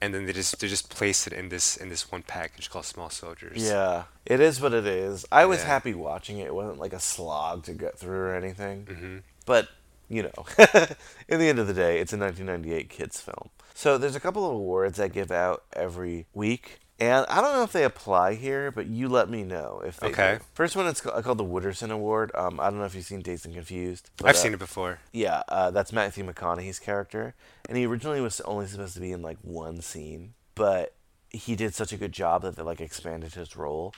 and 0.01 0.13
then 0.13 0.25
they 0.25 0.31
just 0.33 0.59
they 0.59 0.67
just 0.67 0.89
placed 0.89 1.27
it 1.27 1.33
in 1.33 1.49
this 1.49 1.75
in 1.75 1.89
this 1.89 2.09
one 2.11 2.23
package 2.23 2.69
called 2.69 2.85
Small 2.85 3.09
Soldiers. 3.09 3.61
Yeah, 3.69 4.03
it 4.25 4.39
is 4.39 4.61
what 4.61 4.73
it 4.73 4.85
is. 4.87 5.25
I 5.31 5.45
was 5.45 5.59
Yeah. 5.59 5.65
happy 5.67 5.93
watching 5.93 6.37
it. 6.37 6.47
It 6.47 6.55
wasn't 6.55 6.79
like 6.79 6.93
a 6.93 6.99
slog 6.99 7.63
to 7.65 7.73
get 7.73 7.99
through 7.99 8.19
or 8.27 8.35
anything. 8.35 8.85
Mhm. 8.85 9.23
But, 9.45 9.67
you 10.09 10.23
know, 10.23 10.45
in 11.27 11.39
the 11.39 11.49
end 11.49 11.59
of 11.59 11.67
the 11.67 11.73
day, 11.73 11.99
it's 11.99 12.13
a 12.13 12.17
1998 12.17 12.89
kids 12.89 13.19
film. 13.19 13.49
So 13.73 13.97
there's 13.97 14.15
a 14.15 14.19
couple 14.21 14.45
of 14.45 14.53
awards 14.55 14.99
I 14.99 15.07
give 15.09 15.31
out 15.31 15.63
every 15.73 16.25
week. 16.33 16.79
And 16.99 17.27
I 17.29 17.41
don't 17.41 17.53
know 17.53 17.63
if 17.63 17.71
they 17.71 17.83
apply 17.83 18.33
here, 18.35 18.71
but 18.71 18.87
you 18.87 19.07
let 19.07 19.29
me 19.29 19.43
know 19.43 19.81
if 19.85 19.97
they 19.99 20.07
Okay. 20.07 20.37
do. 20.39 20.43
First 20.55 20.75
one 20.75 20.87
is 20.87 20.99
ca- 20.99 21.21
called 21.21 21.37
the 21.37 21.43
Wooderson 21.45 21.91
Award. 21.91 22.31
Um, 22.33 22.59
I 22.59 22.71
don't 22.71 22.79
know 22.79 22.85
if 22.85 22.95
you've 22.95 23.05
seen 23.05 23.21
Dazed 23.21 23.45
and 23.45 23.53
Confused. 23.53 24.09
I've 24.23 24.35
seen 24.35 24.53
it 24.53 24.59
before. 24.59 24.99
Yeah, 25.11 25.43
uh, 25.47 25.69
that's 25.69 25.93
Matthew 25.93 26.25
McConaughey's 26.25 26.79
character, 26.79 27.35
and 27.69 27.77
he 27.77 27.85
originally 27.85 28.19
was 28.19 28.41
only 28.41 28.65
supposed 28.65 28.95
to 28.95 28.99
be 28.99 29.11
in 29.11 29.21
like 29.21 29.37
one 29.43 29.81
scene, 29.81 30.33
but 30.55 30.93
he 31.29 31.55
did 31.55 31.75
such 31.75 31.93
a 31.93 31.97
good 31.97 32.13
job 32.13 32.41
that 32.41 32.55
they 32.55 32.63
like 32.63 32.81
expanded 32.81 33.35
his 33.35 33.55
role. 33.55 33.93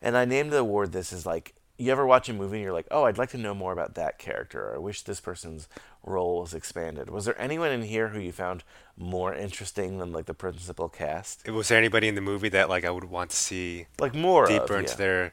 And 0.00 0.16
I 0.16 0.24
named 0.24 0.52
the 0.52 0.58
award 0.58 0.92
this 0.92 1.12
as 1.12 1.26
like 1.26 1.54
you 1.76 1.90
ever 1.90 2.06
watch 2.06 2.28
a 2.28 2.32
movie 2.32 2.56
and 2.56 2.62
you're 2.64 2.72
like, 2.72 2.86
oh, 2.90 3.04
I'd 3.04 3.18
like 3.18 3.30
to 3.30 3.38
know 3.38 3.54
more 3.54 3.72
about 3.72 3.94
that 3.94 4.18
character. 4.18 4.70
Or 4.70 4.74
I 4.76 4.78
wish 4.78 5.02
this 5.02 5.20
person's 5.20 5.68
role 6.04 6.40
was 6.40 6.54
expanded. 6.54 7.10
Was 7.10 7.24
there 7.24 7.40
anyone 7.40 7.70
in 7.70 7.82
here 7.82 8.08
who 8.08 8.20
you 8.20 8.32
found 8.32 8.62
more 8.96 9.34
interesting 9.34 9.98
than 9.98 10.12
like 10.12 10.26
the 10.26 10.34
principal 10.34 10.88
cast? 10.88 11.48
Was 11.48 11.68
there 11.68 11.78
anybody 11.78 12.08
in 12.08 12.14
the 12.14 12.20
movie 12.20 12.48
that 12.50 12.68
like 12.68 12.84
I 12.84 12.90
would 12.90 13.04
want 13.04 13.30
to 13.30 13.36
see 13.36 13.86
Like 13.98 14.14
more 14.14 14.44
of, 14.44 14.50
deeper 14.50 14.78
into 14.78 14.92
yeah. 14.92 14.96
their? 14.96 15.32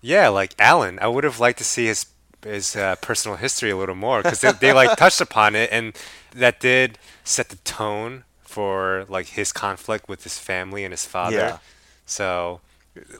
Yeah, 0.00 0.28
like 0.28 0.54
Alan. 0.58 0.98
I 1.00 1.08
would 1.08 1.24
have 1.24 1.40
liked 1.40 1.58
to 1.58 1.64
see 1.64 1.86
his 1.86 2.06
his 2.42 2.76
uh, 2.76 2.96
personal 2.96 3.38
history 3.38 3.70
a 3.70 3.76
little 3.76 3.94
more 3.94 4.22
because 4.22 4.42
they, 4.42 4.52
they 4.52 4.72
like 4.72 4.96
touched 4.98 5.20
upon 5.20 5.54
it 5.54 5.70
and 5.72 5.96
that 6.34 6.60
did 6.60 6.98
set 7.24 7.48
the 7.48 7.56
tone 7.56 8.24
for 8.42 9.06
like 9.08 9.28
his 9.28 9.52
conflict 9.52 10.08
with 10.08 10.24
his 10.24 10.38
family 10.38 10.84
and 10.84 10.92
his 10.92 11.04
father. 11.06 11.36
Yeah. 11.36 11.58
So, 12.06 12.60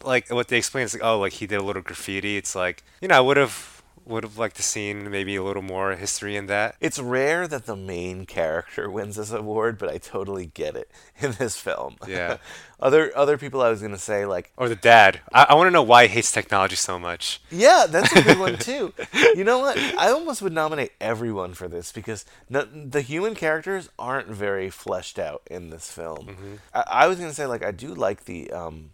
like 0.04 0.30
what 0.30 0.48
they 0.48 0.58
explain 0.58 0.84
is 0.84 0.94
like, 0.94 1.04
oh, 1.04 1.18
like 1.20 1.32
he 1.34 1.46
did 1.46 1.56
a 1.58 1.62
little 1.64 1.82
graffiti. 1.82 2.36
It's 2.36 2.54
like 2.54 2.82
you 3.00 3.08
know 3.08 3.16
I 3.16 3.20
would 3.20 3.36
have 3.36 3.74
would 4.06 4.22
have 4.22 4.36
liked 4.36 4.56
to 4.56 4.62
seen 4.62 5.10
maybe 5.10 5.34
a 5.34 5.42
little 5.42 5.62
more 5.62 5.96
history 5.96 6.36
in 6.36 6.44
that. 6.46 6.76
It's 6.78 6.98
rare 6.98 7.48
that 7.48 7.64
the 7.64 7.74
main 7.74 8.26
character 8.26 8.90
wins 8.90 9.16
this 9.16 9.30
award, 9.32 9.78
but 9.78 9.88
I 9.88 9.96
totally 9.96 10.44
get 10.44 10.76
it 10.76 10.90
in 11.20 11.32
this 11.32 11.56
film. 11.56 11.96
Yeah. 12.06 12.36
other 12.80 13.16
other 13.16 13.38
people 13.38 13.62
I 13.62 13.70
was 13.70 13.80
gonna 13.80 13.96
say 13.96 14.26
like 14.26 14.52
Or 14.58 14.68
the 14.68 14.76
dad. 14.76 15.22
I, 15.32 15.46
I 15.48 15.54
want 15.54 15.68
to 15.68 15.70
know 15.70 15.82
why 15.82 16.06
he 16.06 16.12
hates 16.12 16.30
technology 16.30 16.76
so 16.76 16.98
much. 16.98 17.40
Yeah, 17.50 17.86
that's 17.88 18.12
a 18.14 18.22
good 18.22 18.38
one 18.38 18.58
too. 18.58 18.92
You 19.34 19.44
know 19.44 19.58
what? 19.60 19.78
I 19.78 20.10
almost 20.10 20.42
would 20.42 20.52
nominate 20.52 20.92
everyone 21.00 21.54
for 21.54 21.66
this 21.66 21.90
because 21.90 22.26
no, 22.50 22.62
the 22.64 23.00
human 23.00 23.34
characters 23.34 23.88
aren't 23.98 24.28
very 24.28 24.68
fleshed 24.68 25.18
out 25.18 25.40
in 25.50 25.70
this 25.70 25.90
film. 25.90 26.26
Mhm. 26.28 26.58
I, 26.74 27.04
I 27.04 27.06
was 27.06 27.18
gonna 27.18 27.32
say 27.32 27.46
like 27.46 27.64
I 27.64 27.70
do 27.70 27.94
like 27.94 28.26
the 28.26 28.50
um, 28.52 28.90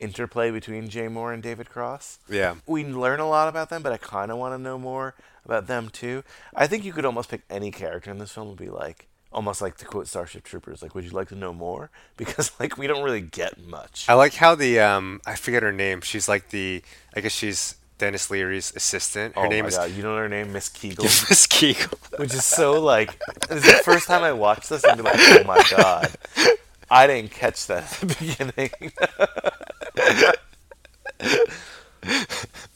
interplay 0.00 0.50
between 0.50 0.88
Jay 0.88 1.06
Mohr 1.06 1.32
and 1.32 1.42
David 1.42 1.68
Cross. 1.70 2.18
Yeah. 2.28 2.56
we 2.66 2.84
learn 2.84 3.20
a 3.20 3.28
lot 3.28 3.48
about 3.48 3.70
them, 3.70 3.82
but 3.82 3.92
I 3.92 3.96
kind 3.96 4.30
of 4.30 4.38
want 4.38 4.54
to 4.54 4.58
know 4.58 4.78
more 4.78 5.14
about 5.44 5.66
them 5.66 5.88
too. 5.88 6.22
I 6.54 6.66
think 6.66 6.84
you 6.84 6.92
could 6.92 7.04
almost 7.04 7.28
pick 7.30 7.42
any 7.50 7.70
character 7.70 8.10
in 8.10 8.18
this 8.18 8.32
film 8.32 8.48
and 8.48 8.56
be 8.56 8.68
like. 8.70 9.08
Almost 9.32 9.60
like 9.60 9.76
to 9.78 9.84
quote 9.84 10.06
Starship 10.06 10.44
Troopers, 10.44 10.80
like, 10.80 10.94
would 10.94 11.02
you 11.02 11.10
like 11.10 11.26
to 11.30 11.34
know 11.34 11.52
more? 11.52 11.90
Because 12.16 12.52
like 12.60 12.78
we 12.78 12.86
don't 12.86 13.02
really 13.02 13.20
get 13.20 13.58
much. 13.66 14.06
I 14.08 14.14
like 14.14 14.34
how 14.34 14.54
the 14.54 14.78
um 14.78 15.20
I 15.26 15.34
forget 15.34 15.64
her 15.64 15.72
name. 15.72 16.02
She's 16.02 16.28
like 16.28 16.50
the 16.50 16.82
I 17.16 17.20
guess 17.20 17.32
she's 17.32 17.74
Denis 17.98 18.30
Leary's 18.30 18.72
assistant. 18.76 19.34
Her 19.34 19.46
oh 19.46 19.48
name 19.48 19.64
my 19.64 19.68
is 19.70 19.76
god, 19.76 19.90
you 19.90 20.04
know 20.04 20.16
her 20.16 20.28
name, 20.28 20.52
Miss 20.52 20.68
Kegel. 20.68 21.04
Miss 21.28 21.48
Kegel. 21.48 21.98
Which 22.16 22.32
is 22.32 22.44
so 22.44 22.80
like 22.80 23.18
this 23.48 23.64
is 23.64 23.72
the 23.72 23.82
first 23.82 24.06
time 24.06 24.22
I 24.22 24.30
watched 24.30 24.68
this 24.68 24.84
and 24.84 24.98
be 24.98 25.02
like, 25.02 25.16
oh 25.18 25.42
my 25.44 25.60
god. 25.76 26.12
I 26.90 27.08
didn't 27.08 27.32
catch 27.32 27.66
that 27.66 27.82
at 27.92 28.08
the 28.08 28.14
beginning. 28.14 28.92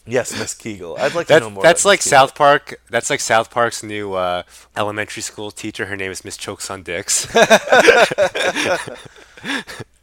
Yes, 0.06 0.38
Miss 0.38 0.54
Kegel. 0.54 0.96
I'd 0.98 1.14
like 1.14 1.26
to 1.28 1.40
know 1.40 1.50
more. 1.50 1.62
that's 1.62 1.82
about 1.82 1.90
like 1.90 2.00
Kegel. 2.00 2.10
South 2.10 2.34
Park. 2.34 2.80
That's 2.90 3.10
like 3.10 3.20
South 3.20 3.50
Park's 3.50 3.82
new 3.82 4.14
uh, 4.14 4.42
elementary 4.76 5.22
school 5.22 5.50
teacher. 5.50 5.86
Her 5.86 5.96
name 5.96 6.10
is 6.10 6.24
Miss 6.24 6.36
Chokes 6.36 6.70
on 6.70 6.82
Dicks. 6.82 7.26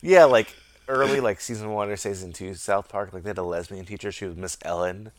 Yeah, 0.01 0.25
like 0.25 0.53
early 0.87 1.19
like 1.19 1.41
season 1.41 1.71
one 1.71 1.89
or 1.89 1.95
season 1.97 2.31
two 2.31 2.53
South 2.53 2.89
Park, 2.89 3.11
like 3.11 3.23
they 3.23 3.31
had 3.31 3.39
a 3.39 3.43
lesbian 3.43 3.85
teacher, 3.85 4.11
she 4.11 4.25
was 4.25 4.35
Miss 4.37 4.55
Ellen. 4.61 5.11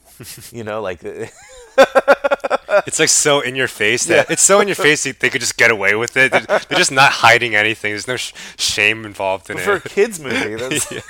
You 0.53 0.63
know, 0.63 0.81
like 0.81 1.01
it's 2.87 2.99
like 2.99 3.09
so 3.09 3.41
in 3.41 3.55
your 3.57 3.69
face 3.69 4.05
that 4.07 4.27
Yeah. 4.29 4.33
it's 4.33 4.43
so 4.43 4.61
in 4.61 4.69
your 4.69 4.75
face 4.75 5.05
that 5.05 5.21
they 5.21 5.31
could 5.31 5.41
just 5.41 5.57
get 5.57 5.71
away 5.71 5.95
with 5.95 6.17
it. 6.17 6.33
They're, 6.33 6.41
they're 6.43 6.79
just 6.79 6.93
not 6.93 7.13
hiding 7.13 7.55
anything. 7.55 7.93
There's 7.93 8.09
no 8.09 8.17
sh- 8.17 8.33
shame 8.59 9.05
involved 9.05 9.49
in 9.51 9.57
But 9.57 9.63
it. 9.63 9.65
for 9.65 9.73
a 9.75 9.81
kids 9.81 10.19
movie, 10.21 10.37
Yeah. 10.91 11.01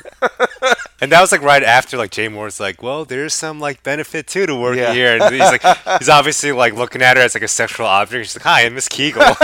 And 1.00 1.12
that 1.12 1.20
was 1.20 1.30
like 1.32 1.42
right 1.42 1.62
after 1.62 1.96
like 1.98 2.10
Jay 2.10 2.28
Mohr's 2.28 2.58
like, 2.58 2.82
well, 2.82 3.04
there's 3.04 3.34
some 3.34 3.60
like 3.60 3.82
benefit 3.82 4.26
too 4.26 4.46
to 4.46 4.54
working 4.54 4.82
Yeah. 4.82 4.92
here, 4.94 5.18
and 5.20 5.34
he's 5.34 5.40
like, 5.40 5.62
he's 5.98 6.08
obviously 6.08 6.52
like 6.52 6.72
looking 6.74 7.02
at 7.02 7.16
her 7.16 7.22
as 7.22 7.34
like 7.34 7.42
a 7.42 7.48
sexual 7.48 7.86
object. 7.86 8.26
She's 8.26 8.36
like, 8.36 8.44
hi, 8.44 8.64
I'm 8.64 8.74
Miss 8.74 8.88
Kegel. 8.88 9.22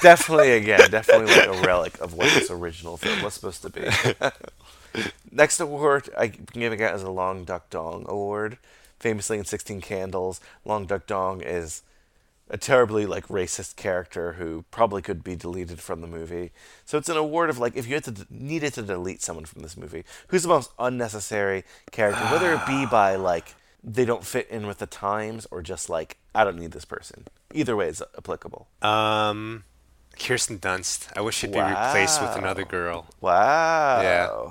definitely 0.00 0.52
again, 0.52 0.90
definitely 0.90 1.26
like 1.34 1.46
a 1.48 1.62
relic 1.66 2.00
of 2.00 2.14
what 2.14 2.32
this 2.34 2.50
original 2.50 2.96
film 2.96 3.22
was 3.22 3.34
supposed 3.34 3.62
to 3.62 3.70
be. 3.70 3.88
Next 5.30 5.60
award 5.60 6.10
I 6.18 6.28
can 6.28 6.44
give 6.52 6.72
it 6.72 6.80
as 6.80 7.02
a 7.02 7.10
Long 7.10 7.44
Duck 7.44 7.70
Dong 7.70 8.04
award. 8.08 8.58
Famously 9.02 9.36
in 9.38 9.44
Sixteen 9.44 9.80
Candles, 9.80 10.40
Long 10.64 10.86
Duck 10.86 11.06
Dong 11.08 11.40
is 11.40 11.82
a 12.48 12.56
terribly 12.56 13.04
like 13.04 13.26
racist 13.28 13.74
character 13.76 14.34
who 14.34 14.64
probably 14.70 15.02
could 15.02 15.24
be 15.24 15.34
deleted 15.34 15.80
from 15.80 16.00
the 16.02 16.06
movie. 16.06 16.52
So 16.84 16.98
it's 16.98 17.08
an 17.08 17.16
award 17.16 17.50
of 17.50 17.58
like 17.58 17.74
if 17.76 17.88
you 17.88 17.94
had 17.94 18.04
to 18.04 18.10
d- 18.12 18.24
needed 18.30 18.74
to 18.74 18.82
delete 18.82 19.20
someone 19.22 19.44
from 19.44 19.62
this 19.62 19.76
movie, 19.76 20.04
who's 20.28 20.42
the 20.44 20.48
most 20.48 20.70
unnecessary 20.78 21.64
character, 21.90 22.22
whether 22.26 22.52
it 22.54 22.64
be 22.66 22.86
by 22.86 23.16
like 23.16 23.54
they 23.82 24.04
don't 24.04 24.24
fit 24.24 24.48
in 24.50 24.68
with 24.68 24.78
the 24.78 24.86
times 24.86 25.46
or 25.50 25.62
just 25.62 25.90
like 25.90 26.18
I 26.34 26.44
don't 26.44 26.58
need 26.58 26.70
this 26.70 26.84
person. 26.84 27.24
Either 27.52 27.74
way 27.74 27.88
is 27.88 28.02
applicable. 28.16 28.68
um, 28.82 29.64
Kirsten 30.18 30.58
Dunst. 30.60 31.08
I 31.16 31.22
wish 31.22 31.38
she'd 31.38 31.52
be 31.52 31.58
replaced 31.58 32.20
with 32.22 32.36
another 32.36 32.64
girl. 32.64 33.06
Wow. 33.20 34.00
Yeah. 34.02 34.50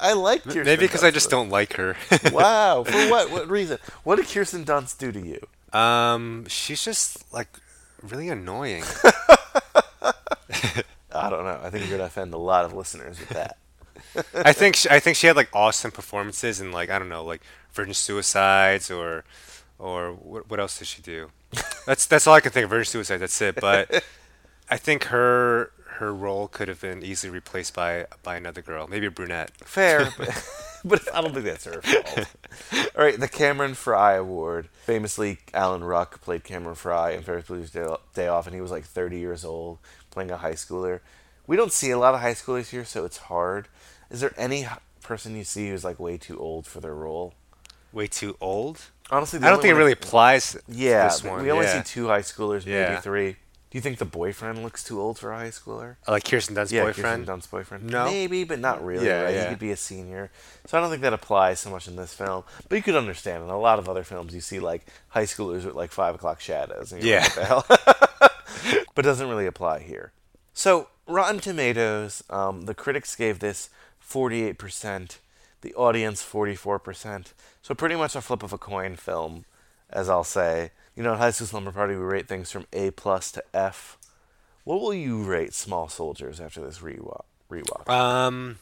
I 0.00 0.12
like 0.12 0.44
Kirsten 0.44 0.64
Maybe 0.64 0.84
because 0.84 1.04
I 1.04 1.10
just 1.10 1.30
don't 1.30 1.50
like 1.50 1.74
her. 1.74 1.96
wow. 2.32 2.84
For 2.84 3.10
what? 3.10 3.30
What 3.30 3.48
reason? 3.48 3.78
What 4.04 4.16
did 4.16 4.26
Kirsten 4.26 4.64
Dunst 4.64 4.98
do 4.98 5.12
to 5.12 5.20
you? 5.20 5.78
Um, 5.78 6.46
she's 6.48 6.84
just 6.84 7.32
like 7.32 7.48
really 8.02 8.28
annoying. 8.28 8.84
I 11.12 11.28
don't 11.28 11.44
know. 11.44 11.60
I 11.62 11.70
think 11.70 11.88
you're 11.88 11.98
gonna 11.98 12.06
offend 12.06 12.34
a 12.34 12.38
lot 12.38 12.64
of 12.64 12.72
listeners 12.72 13.18
with 13.18 13.30
that. 13.30 13.56
I 14.34 14.52
think 14.52 14.76
she, 14.76 14.88
I 14.90 15.00
think 15.00 15.16
she 15.16 15.26
had 15.26 15.36
like 15.36 15.48
awesome 15.52 15.90
performances 15.90 16.60
in 16.60 16.72
like 16.72 16.90
I 16.90 16.98
don't 16.98 17.08
know 17.08 17.24
like 17.24 17.42
Virgin 17.72 17.94
Suicides 17.94 18.90
or 18.90 19.24
or 19.78 20.12
what, 20.12 20.50
what 20.50 20.60
else 20.60 20.78
did 20.78 20.88
she 20.88 21.02
do? 21.02 21.30
That's 21.86 22.06
that's 22.06 22.26
all 22.26 22.34
I 22.34 22.40
can 22.40 22.52
think 22.52 22.64
of. 22.64 22.70
Virgin 22.70 22.86
Suicides. 22.86 23.20
That's 23.20 23.40
it. 23.40 23.56
But 23.60 24.04
I 24.68 24.76
think 24.76 25.04
her 25.04 25.72
her 26.00 26.14
role 26.14 26.48
could 26.48 26.68
have 26.68 26.80
been 26.80 27.04
easily 27.04 27.30
replaced 27.30 27.74
by 27.74 28.06
by 28.22 28.36
another 28.36 28.62
girl, 28.62 28.86
maybe 28.88 29.06
a 29.06 29.10
brunette. 29.10 29.50
Fair, 29.64 30.10
but, 30.18 30.44
but 30.84 31.14
I 31.14 31.20
don't 31.20 31.32
think 31.34 31.44
that's 31.44 31.66
her 31.66 31.82
fault. 31.82 32.26
All 32.96 33.04
right, 33.04 33.20
the 33.20 33.28
Cameron 33.28 33.74
Fry 33.74 34.14
Award. 34.14 34.68
Famously, 34.84 35.38
Alan 35.54 35.84
Ruck 35.84 36.20
played 36.22 36.42
Cameron 36.42 36.74
Fry 36.74 37.10
in 37.10 37.22
Ferris 37.22 37.44
Bueller's 37.46 37.70
Day, 38.14 38.26
Off, 38.26 38.46
and 38.46 38.54
he 38.54 38.60
was 38.62 38.70
like 38.70 38.84
30 38.84 39.18
years 39.18 39.44
old, 39.44 39.78
playing 40.10 40.30
a 40.30 40.38
high 40.38 40.54
schooler. 40.54 41.00
We 41.46 41.56
don't 41.56 41.72
see 41.72 41.90
a 41.90 41.98
lot 41.98 42.14
of 42.14 42.20
high 42.20 42.34
schoolers 42.34 42.70
here, 42.70 42.84
so 42.84 43.04
it's 43.04 43.18
hard. 43.18 43.68
Is 44.10 44.20
there 44.20 44.32
any 44.36 44.66
person 45.02 45.36
you 45.36 45.44
see 45.44 45.68
who's 45.68 45.84
like 45.84 46.00
way 46.00 46.16
too 46.16 46.38
old 46.38 46.66
for 46.66 46.80
their 46.80 46.94
role? 46.94 47.34
Way 47.92 48.06
too 48.06 48.36
old? 48.40 48.80
Honestly, 49.10 49.38
I 49.40 49.50
don't 49.50 49.60
think 49.60 49.72
it 49.74 49.76
really 49.78 49.92
applies. 49.92 50.52
to 50.52 50.62
Yeah, 50.68 51.08
this 51.08 51.22
one. 51.24 51.42
we 51.42 51.50
only 51.50 51.66
yeah. 51.66 51.82
see 51.82 51.92
two 51.92 52.06
high 52.06 52.20
schoolers, 52.22 52.60
maybe 52.64 52.70
Yeah. 52.70 53.00
three. 53.00 53.36
Do 53.70 53.78
you 53.78 53.82
think 53.82 53.98
the 53.98 54.04
boyfriend 54.04 54.64
looks 54.64 54.82
too 54.82 55.00
old 55.00 55.16
for 55.18 55.30
a 55.32 55.36
high 55.38 55.48
schooler? 55.50 55.94
Uh, 56.08 56.12
Like 56.12 56.24
Kirsten 56.24 56.56
Dunst's 56.56 56.72
yeah, 56.72 56.82
boyfriend? 56.82 57.04
Kirsten 57.04 57.24
Dunst's 57.24 57.50
boyfriend. 57.50 57.84
No. 57.84 58.04
maybe, 58.06 58.42
but 58.42 58.58
not 58.58 58.84
really. 58.84 59.06
Yeah, 59.06 59.22
right? 59.22 59.34
yeah. 59.34 59.42
He 59.44 59.48
could 59.50 59.60
be 59.60 59.70
a 59.70 59.76
senior, 59.76 60.30
so 60.66 60.76
I 60.76 60.80
don't 60.80 60.90
think 60.90 61.02
that 61.02 61.12
applies 61.12 61.60
so 61.60 61.70
much 61.70 61.86
in 61.86 61.94
this 61.94 62.12
film. 62.12 62.42
But 62.68 62.74
you 62.76 62.82
could 62.82 62.96
understand 62.96 63.44
in 63.44 63.48
a 63.50 63.58
lot 63.60 63.78
of 63.78 63.88
other 63.88 64.02
films, 64.02 64.34
you 64.34 64.40
see 64.40 64.58
like 64.58 64.86
high 65.10 65.22
schoolers 65.24 65.64
with 65.64 65.74
like 65.76 65.92
five 65.92 66.16
o'clock 66.16 66.40
shadows. 66.40 66.90
And 66.92 67.02
Yeah. 67.04 67.20
like, 67.36 67.46
hell? 67.46 67.64
but 68.94 68.98
it 68.98 69.02
doesn't 69.02 69.28
really 69.28 69.46
apply 69.46 69.80
here. 69.80 70.12
So 70.52 70.88
Rotten 71.06 71.38
Tomatoes, 71.40 72.24
um, 72.28 72.62
the 72.62 72.74
critics 72.74 73.14
gave 73.14 73.38
this 73.38 73.70
forty-eight 74.00 74.58
percent, 74.58 75.18
the 75.60 75.72
audience 75.74 76.22
forty-four 76.22 76.80
percent. 76.80 77.34
So 77.62 77.74
pretty 77.74 77.94
much 77.94 78.16
a 78.16 78.20
flip 78.20 78.42
of 78.42 78.52
a 78.52 78.58
coin 78.58 78.96
film, 78.96 79.44
as 79.90 80.08
I'll 80.08 80.24
say. 80.24 80.72
You 80.96 81.02
know, 81.02 81.12
at 81.12 81.18
High 81.18 81.30
School 81.30 81.46
Slumber 81.46 81.72
Party, 81.72 81.94
we 81.94 82.00
rate 82.00 82.28
things 82.28 82.50
from 82.50 82.66
A 82.72 82.90
plus 82.90 83.32
to 83.32 83.44
F. 83.54 83.96
What 84.64 84.80
will 84.80 84.94
you 84.94 85.22
rate 85.22 85.54
Small 85.54 85.88
Soldiers 85.88 86.40
after 86.40 86.60
this 86.60 86.78
rewatch? 86.78 87.24
Rewatch. 87.50 87.88
Um, 87.88 88.58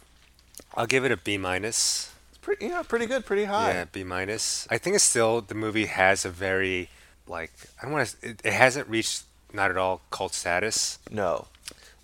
I'll 0.75 0.87
give 0.87 1.05
it 1.05 1.13
a 1.13 1.17
B 1.17 1.37
minus. 1.39 2.13
It's 2.31 2.39
pretty, 2.39 2.67
yeah, 2.67 2.83
pretty 2.83 3.07
good, 3.07 3.27
pretty 3.27 3.45
high. 3.45 3.73
Yeah, 3.73 3.85
B 3.91 4.05
minus. 4.05 4.67
I 4.71 4.79
think 4.79 4.97
it's 4.97 5.05
still 5.05 5.41
the 5.41 5.55
movie 5.55 5.87
has 5.87 6.25
a 6.25 6.31
very 6.31 6.89
like 7.27 7.53
I 7.81 7.85
don't 7.85 7.93
want 7.93 8.09
to. 8.09 8.31
It, 8.31 8.41
it 8.45 8.53
hasn't 8.53 8.89
reached 8.89 9.25
not 9.53 9.71
at 9.71 9.77
all 9.77 10.03
cult 10.11 10.35
status. 10.35 10.99
No, 11.11 11.47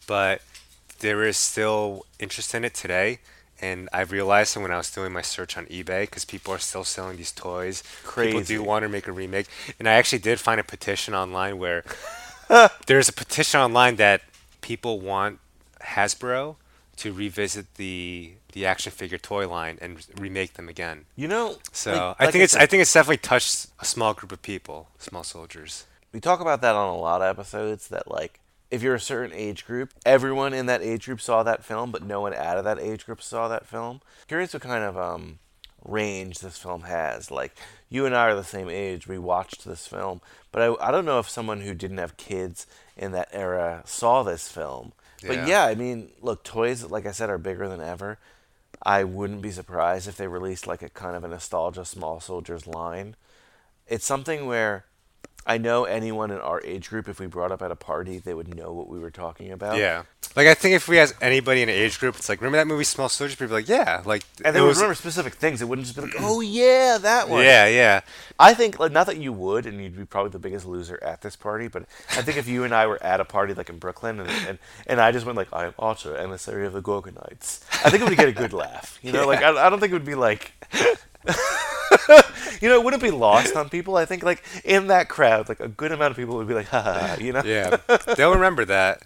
but 0.07 0.43
there 1.01 1.25
is 1.25 1.37
still 1.37 2.05
interest 2.19 2.55
in 2.55 2.65
it 2.65 2.75
today. 2.75 3.21
And 3.69 3.89
I 3.93 4.03
realized 4.03 4.57
it 4.57 4.61
when 4.61 4.71
I 4.71 4.77
was 4.77 4.91
doing 4.91 5.13
my 5.13 5.23
search 5.23 5.53
on 5.59 5.65
eBay 5.67 6.03
because 6.03 6.25
people 6.35 6.53
are 6.53 6.59
still 6.71 6.85
selling 6.85 7.17
these 7.17 7.33
toys. 7.33 7.83
Crazy. 8.05 8.33
People 8.33 8.45
do 8.53 8.63
want 8.71 8.83
to 8.83 8.89
make 8.97 9.07
a 9.09 9.13
remake, 9.13 9.47
and 9.79 9.89
I 9.89 9.93
actually 10.01 10.19
did 10.29 10.39
find 10.39 10.59
a 10.61 10.65
petition 10.65 11.15
online 11.15 11.55
where 11.65 11.81
there's 12.87 13.09
a 13.09 13.13
petition 13.13 13.61
online 13.61 13.97
that 13.97 14.21
people 14.61 15.01
want 15.01 15.39
Hasbro 15.83 16.57
to 16.97 17.13
revisit 17.13 17.67
the 17.77 18.33
the 18.53 18.67
action 18.67 18.93
figure 18.93 19.19
toy 19.19 19.49
line 19.49 19.79
and 19.83 20.07
remake 20.17 20.53
them 20.55 20.69
again. 20.69 21.07
You 21.17 21.27
know, 21.29 21.57
so 21.73 21.91
like- 21.91 22.01
I 22.21 22.25
like 22.27 22.33
think 22.33 22.43
I 22.43 22.45
it's 22.45 22.53
said- 22.53 22.63
I 22.63 22.67
think 22.67 22.81
it's 22.83 22.93
definitely 22.93 23.17
touched 23.33 23.67
a 23.81 23.85
small 23.85 24.13
group 24.15 24.31
of 24.33 24.43
people, 24.43 24.89
small 24.99 25.25
soldiers. 25.25 25.87
We 26.13 26.21
talk 26.21 26.41
about 26.41 26.61
that 26.61 26.75
on 26.77 26.89
a 26.89 26.97
lot 26.97 27.23
of 27.23 27.29
episodes 27.39 27.89
that 27.89 28.11
like 28.11 28.39
if 28.75 28.83
you're 28.83 28.95
a 28.95 29.01
certain 29.01 29.35
age 29.35 29.65
group, 29.67 29.93
everyone 30.05 30.53
in 30.53 30.67
that 30.67 30.83
age 30.83 31.07
group 31.07 31.21
saw 31.21 31.43
that 31.43 31.65
film, 31.65 31.91
but 31.91 32.03
no 32.03 32.21
one 32.21 32.35
out 32.35 32.59
of 32.59 32.65
that 32.65 32.79
age 32.79 33.07
group 33.07 33.23
saw 33.23 33.49
that 33.49 33.67
film. 33.67 34.01
Curious 34.27 34.53
what 34.53 34.63
kind 34.63 34.85
of 34.85 34.97
um 34.99 35.39
range 35.85 36.39
this 36.39 36.59
film 36.59 36.83
has. 36.83 37.31
Like 37.31 37.57
you 37.89 38.07
and 38.07 38.15
I 38.17 38.25
are 38.31 38.35
the 38.35 38.45
same 38.45 38.69
age. 38.69 39.07
We 39.07 39.19
watched 39.19 39.65
this 39.65 39.87
film, 39.87 40.21
but 40.51 40.63
I 40.63 40.89
I 40.89 40.91
don't 40.91 41.05
know 41.05 41.19
if 41.19 41.29
someone 41.29 41.61
who 41.61 41.75
didn't 41.75 41.99
have 41.99 42.17
kids 42.17 42.67
in 42.97 43.13
that 43.13 43.29
era 43.33 43.83
saw 43.85 44.23
this 44.23 44.49
film. 44.49 44.93
But 45.27 45.37
Yeah. 45.37 45.47
yeah, 45.47 45.65
I 45.65 45.75
mean, 45.75 46.11
look, 46.21 46.43
toys 46.45 46.85
like 46.85 47.07
I 47.07 47.13
said 47.13 47.31
are 47.31 47.39
bigger 47.39 47.69
than 47.69 47.81
ever. 47.81 48.19
I 48.83 49.05
wouldn't 49.05 49.41
be 49.41 49.51
surprised 49.51 50.09
if 50.09 50.17
they 50.17 50.27
released 50.27 50.67
like 50.67 50.83
a 50.83 50.91
kind 50.91 51.17
of 51.17 51.25
a 51.25 51.29
nostalgia 51.29 51.85
small 51.85 52.21
soldiers 52.21 52.67
line. 52.67 53.17
It's 53.87 54.05
something 54.05 54.47
where 54.47 54.85
I 55.47 55.59
know 55.59 55.85
anyone 55.85 56.31
in 56.31 56.39
our 56.39 56.61
age 56.65 56.89
group, 56.89 57.09
if 57.09 57.21
we 57.21 57.27
brought 57.27 57.53
up 57.53 57.61
at 57.61 57.71
a 57.71 57.77
party, 57.77 58.19
they 58.19 58.33
would 58.33 58.55
know 58.55 58.73
what 58.73 58.89
we 58.89 58.99
were 58.99 59.11
talking 59.11 59.53
about. 59.53 59.77
Yeah. 59.77 60.05
Like 60.35 60.47
I 60.49 60.55
think 60.55 60.75
if 60.75 60.89
we 60.89 60.99
ask 60.99 61.15
anybody 61.21 61.63
in 61.63 61.69
an 61.69 61.75
age 61.75 62.01
group, 62.01 62.17
it's 62.17 62.29
like, 62.29 62.41
remember 62.41 62.57
that 62.59 62.67
movie 62.67 62.83
Small 62.85 63.09
Soldiers? 63.09 63.37
People 63.37 63.55
like, 63.55 63.69
yeah. 63.69 64.03
Like 64.05 64.25
And 64.45 64.57
they 64.57 64.61
would 64.61 64.69
was- 64.69 64.79
remember 64.79 64.95
specific 64.95 65.35
things. 65.35 65.61
It 65.61 65.67
wouldn't 65.67 65.87
just 65.87 65.97
be 65.97 66.03
like, 66.03 66.13
mm. 66.13 66.21
oh 66.23 66.41
yeah, 66.41 66.99
that 67.01 67.29
one. 67.29 67.45
Yeah, 67.45 67.67
yeah. 67.67 68.01
I 68.39 68.55
think 68.55 68.79
like 68.81 68.91
not 68.91 69.07
that 69.07 69.19
you 69.19 69.33
would, 69.33 69.67
and 69.67 69.81
you'd 69.83 69.97
be 69.97 70.05
probably 70.07 70.31
the 70.31 70.39
biggest 70.39 70.65
loser 70.67 70.99
at 71.03 71.21
this 71.21 71.37
party, 71.37 71.69
but 71.69 71.85
I 72.13 72.23
think 72.23 72.39
if 72.39 72.49
you 72.49 72.65
and 72.65 72.75
I 72.75 72.87
were 72.87 73.01
at 73.03 73.21
a 73.21 73.25
party 73.25 73.55
like 73.55 73.69
in 73.69 73.79
Brooklyn, 73.79 74.21
and 74.21 74.31
and, 74.49 74.59
and 74.87 75.01
I 75.01 75.13
just 75.13 75.25
went 75.27 75.37
like, 75.37 75.49
I 75.53 75.67
am 75.67 75.75
Archer, 75.79 76.17
emissary 76.17 76.67
of 76.67 76.73
the 76.73 76.83
Gorgonites, 76.83 77.63
I 77.85 77.91
think 77.91 78.03
it 78.03 78.09
would 78.09 78.19
get 78.19 78.29
a 78.29 78.33
good 78.33 78.53
laugh. 78.53 78.99
You 79.03 79.13
know, 79.13 79.27
like 79.33 79.43
I, 79.43 79.67
I 79.67 79.71
don't 79.71 79.79
think 79.79 79.91
it 79.91 79.95
would 79.95 80.05
be 80.07 80.15
like. 80.17 80.53
you 82.61 82.69
know, 82.69 82.75
it 82.77 82.85
wouldn't 82.85 83.03
be 83.03 83.11
lost 83.11 83.57
on 83.57 83.69
people. 83.69 83.97
I 83.97 84.05
think, 84.05 84.23
like 84.23 84.43
in 84.65 84.87
that 84.89 85.09
crowd, 85.09 85.49
like 85.49 85.61
a 85.61 85.69
good 85.69 85.93
amount 85.93 86.11
of 86.13 86.17
people 86.17 86.37
would 86.37 86.49
be 86.49 86.55
like, 86.55 86.69
"Ha 86.69 86.81
ha!" 86.83 86.93
ha," 87.09 87.17
You 87.21 87.33
know? 87.33 87.43
Yeah, 87.45 87.77
they'll 88.17 88.33
remember 88.35 88.65
that. 88.67 89.03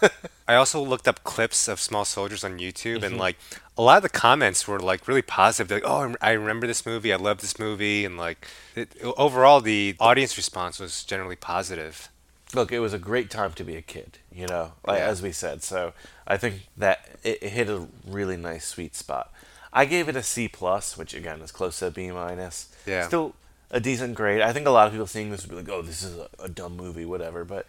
I 0.48 0.54
also 0.56 0.80
looked 0.82 1.06
up 1.06 1.22
clips 1.22 1.68
of 1.68 1.78
Small 1.80 2.04
Soldiers 2.04 2.42
on 2.44 2.58
YouTube, 2.58 3.02
and 3.04 3.14
Mhm. 3.16 3.18
like 3.18 3.36
a 3.78 3.82
lot 3.82 3.98
of 3.98 4.02
the 4.02 4.08
comments 4.08 4.66
were 4.66 4.80
like 4.80 5.06
really 5.06 5.22
positive. 5.22 5.68
They're 5.68 5.78
like, 5.80 5.88
"Oh, 5.90 6.14
I 6.20 6.30
I 6.30 6.32
remember 6.32 6.66
this 6.66 6.84
movie. 6.84 7.12
I 7.12 7.16
love 7.16 7.38
this 7.40 7.58
movie," 7.58 8.04
and 8.04 8.16
like 8.16 8.46
it, 8.74 8.88
overall, 9.16 9.60
the 9.60 9.94
audience 10.00 10.36
response 10.36 10.78
was 10.80 11.04
generally 11.04 11.36
positive. 11.36 12.08
Look, 12.52 12.72
it 12.72 12.80
was 12.80 12.92
a 12.92 12.98
great 12.98 13.30
time 13.30 13.52
to 13.52 13.62
be 13.62 13.76
a 13.76 13.82
kid, 13.82 14.18
you 14.34 14.48
know, 14.48 14.72
like, 14.84 14.98
Yeah. 14.98 15.06
as 15.06 15.22
we 15.22 15.30
said. 15.30 15.62
So 15.62 15.92
I 16.26 16.36
think 16.36 16.66
that 16.76 17.06
it, 17.22 17.38
it 17.42 17.50
hit 17.50 17.68
a 17.70 17.86
really 18.04 18.36
nice 18.36 18.66
sweet 18.66 18.96
spot. 18.96 19.32
I 19.72 19.84
gave 19.84 20.08
it 20.08 20.16
a 20.16 20.22
C 20.22 20.48
plus, 20.48 20.96
which 20.96 21.14
again 21.14 21.40
is 21.40 21.52
close 21.52 21.78
to 21.78 21.86
a 21.86 21.90
B 21.90 22.10
minus. 22.10 22.68
Yeah. 22.86 23.06
Still 23.06 23.34
a 23.70 23.80
decent 23.80 24.14
grade. 24.14 24.40
I 24.40 24.52
think 24.52 24.66
a 24.66 24.70
lot 24.70 24.86
of 24.86 24.92
people 24.92 25.06
seeing 25.06 25.30
this 25.30 25.42
would 25.42 25.50
be 25.50 25.56
like, 25.56 25.68
"Oh, 25.68 25.82
this 25.82 26.02
is 26.02 26.16
a, 26.16 26.28
a 26.40 26.48
dumb 26.48 26.76
movie, 26.76 27.04
whatever." 27.04 27.44
But 27.44 27.66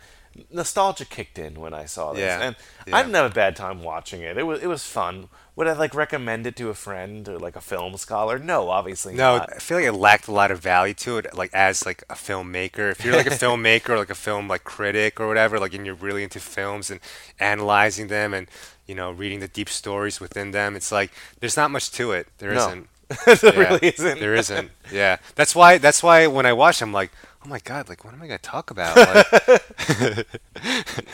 nostalgia 0.52 1.06
kicked 1.06 1.38
in 1.38 1.60
when 1.60 1.74
I 1.74 1.86
saw 1.86 2.14
this, 2.14 2.22
Yeah. 2.22 2.42
and 2.42 2.56
Yeah. 2.88 2.98
I 2.98 3.02
didn't 3.04 3.16
have 3.16 3.32
a 3.32 3.34
bad 3.34 3.56
time 3.56 3.84
watching 3.84 4.22
it. 4.22 4.38
It 4.38 4.44
was 4.44 4.62
it 4.62 4.68
was 4.68 4.84
fun. 4.84 5.30
Would 5.58 5.68
I 5.68 5.74
like 5.74 5.94
recommend 5.94 6.48
it 6.48 6.56
to 6.56 6.70
a 6.70 6.74
friend 6.74 7.28
or 7.28 7.38
like 7.38 7.56
a 7.58 7.62
film 7.62 7.98
scholar? 7.98 8.40
No, 8.40 8.70
obviously 8.70 9.14
No, 9.14 9.38
not. 9.40 9.50
I 9.54 9.60
feel 9.60 9.78
like 9.78 9.86
it 9.86 9.92
lacked 9.94 10.28
a 10.30 10.32
lot 10.32 10.50
of 10.50 10.60
value 10.60 10.94
to 10.96 11.18
it, 11.18 11.34
like 11.36 11.54
as 11.54 11.86
like 11.86 12.04
a 12.10 12.16
filmmaker. 12.16 12.90
If 12.92 13.04
you're 13.04 13.16
like 13.16 13.28
a 13.28 13.38
filmmaker, 13.46 13.90
or 13.90 13.98
like 13.98 14.10
a 14.10 14.16
film 14.16 14.48
like 14.48 14.64
critic 14.64 15.20
or 15.20 15.28
whatever, 15.28 15.60
like 15.60 15.74
and 15.74 15.86
you're 15.86 15.96
really 15.96 16.24
into 16.24 16.40
films 16.40 16.90
and 16.90 17.00
analyzing 17.40 18.08
them 18.08 18.34
and 18.34 18.48
you 18.88 18.96
know 18.96 19.12
reading 19.12 19.40
the 19.42 19.48
deep 19.48 19.70
stories 19.70 20.20
within 20.22 20.52
them, 20.52 20.76
it's 20.76 20.92
like 20.92 21.12
there's 21.40 21.58
not 21.58 21.72
much 21.72 21.92
to 21.92 22.12
it. 22.14 22.28
There 22.38 22.54
No. 22.54 22.68
not 22.76 22.78
There 23.42 23.52
really 23.52 23.90
isn't. 23.90 24.20
There 24.22 24.36
isn't. 24.36 24.72
Yeah, 24.90 25.18
that's 25.36 25.54
why. 25.54 25.78
That's 25.78 26.02
why 26.02 26.28
when 26.28 26.46
I 26.46 26.54
watch, 26.54 26.82
I'm 26.82 26.94
like, 26.94 27.12
oh 27.44 27.50
my 27.50 27.60
god, 27.60 27.90
like 27.90 28.04
what 28.04 28.14
am 28.14 28.22
I 28.22 28.28
gonna 28.28 28.38
talk 28.40 28.72
about? 28.72 28.96
Like, 28.96 30.28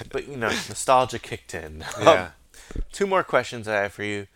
but 0.11 0.27
you 0.27 0.37
know, 0.37 0.49
nostalgia 0.49 1.19
kicked 1.19 1.53
in. 1.53 1.83
Yeah. 2.01 2.29
Um, 2.75 2.83
two 2.91 3.07
more 3.07 3.23
questions 3.23 3.67
I 3.67 3.81
have 3.83 3.93
for 3.93 4.03
you. 4.03 4.27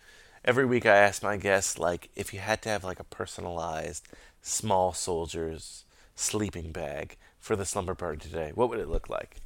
Every 0.44 0.64
week 0.64 0.86
I 0.86 0.96
ask 0.96 1.22
my 1.22 1.36
guests, 1.36 1.78
like, 1.78 2.08
if 2.16 2.32
you 2.34 2.40
had 2.40 2.62
to 2.62 2.68
have 2.68 2.82
like 2.82 2.98
a 2.98 3.04
personalized 3.04 4.08
small 4.40 4.92
soldiers 4.92 5.84
sleeping 6.16 6.72
bag 6.72 7.16
for 7.38 7.56
the 7.56 7.64
slumber 7.64 7.94
party 7.94 8.18
today, 8.18 8.52
what 8.54 8.68
would 8.68 8.80
it 8.80 8.88
look 8.88 9.08
like? 9.08 9.36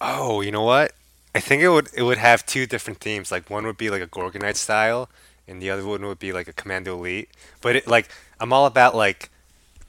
Oh, 0.00 0.40
you 0.40 0.50
know 0.50 0.62
what? 0.62 0.92
I 1.34 1.40
think 1.40 1.62
it 1.62 1.68
would 1.68 1.88
it 1.94 2.02
would 2.02 2.18
have 2.18 2.44
two 2.44 2.66
different 2.66 3.00
themes. 3.00 3.30
Like 3.30 3.48
one 3.48 3.64
would 3.64 3.78
be 3.78 3.90
like 3.90 4.02
a 4.02 4.06
Gorgonite 4.06 4.56
style, 4.56 5.08
and 5.48 5.62
the 5.62 5.70
other 5.70 5.84
one 5.86 6.04
would 6.04 6.18
be 6.18 6.32
like 6.32 6.48
a 6.48 6.52
Commando 6.52 6.96
Elite. 6.96 7.30
But 7.60 7.76
it 7.76 7.86
like 7.86 8.08
I'm 8.38 8.52
all 8.52 8.66
about 8.66 8.94
like 8.94 9.30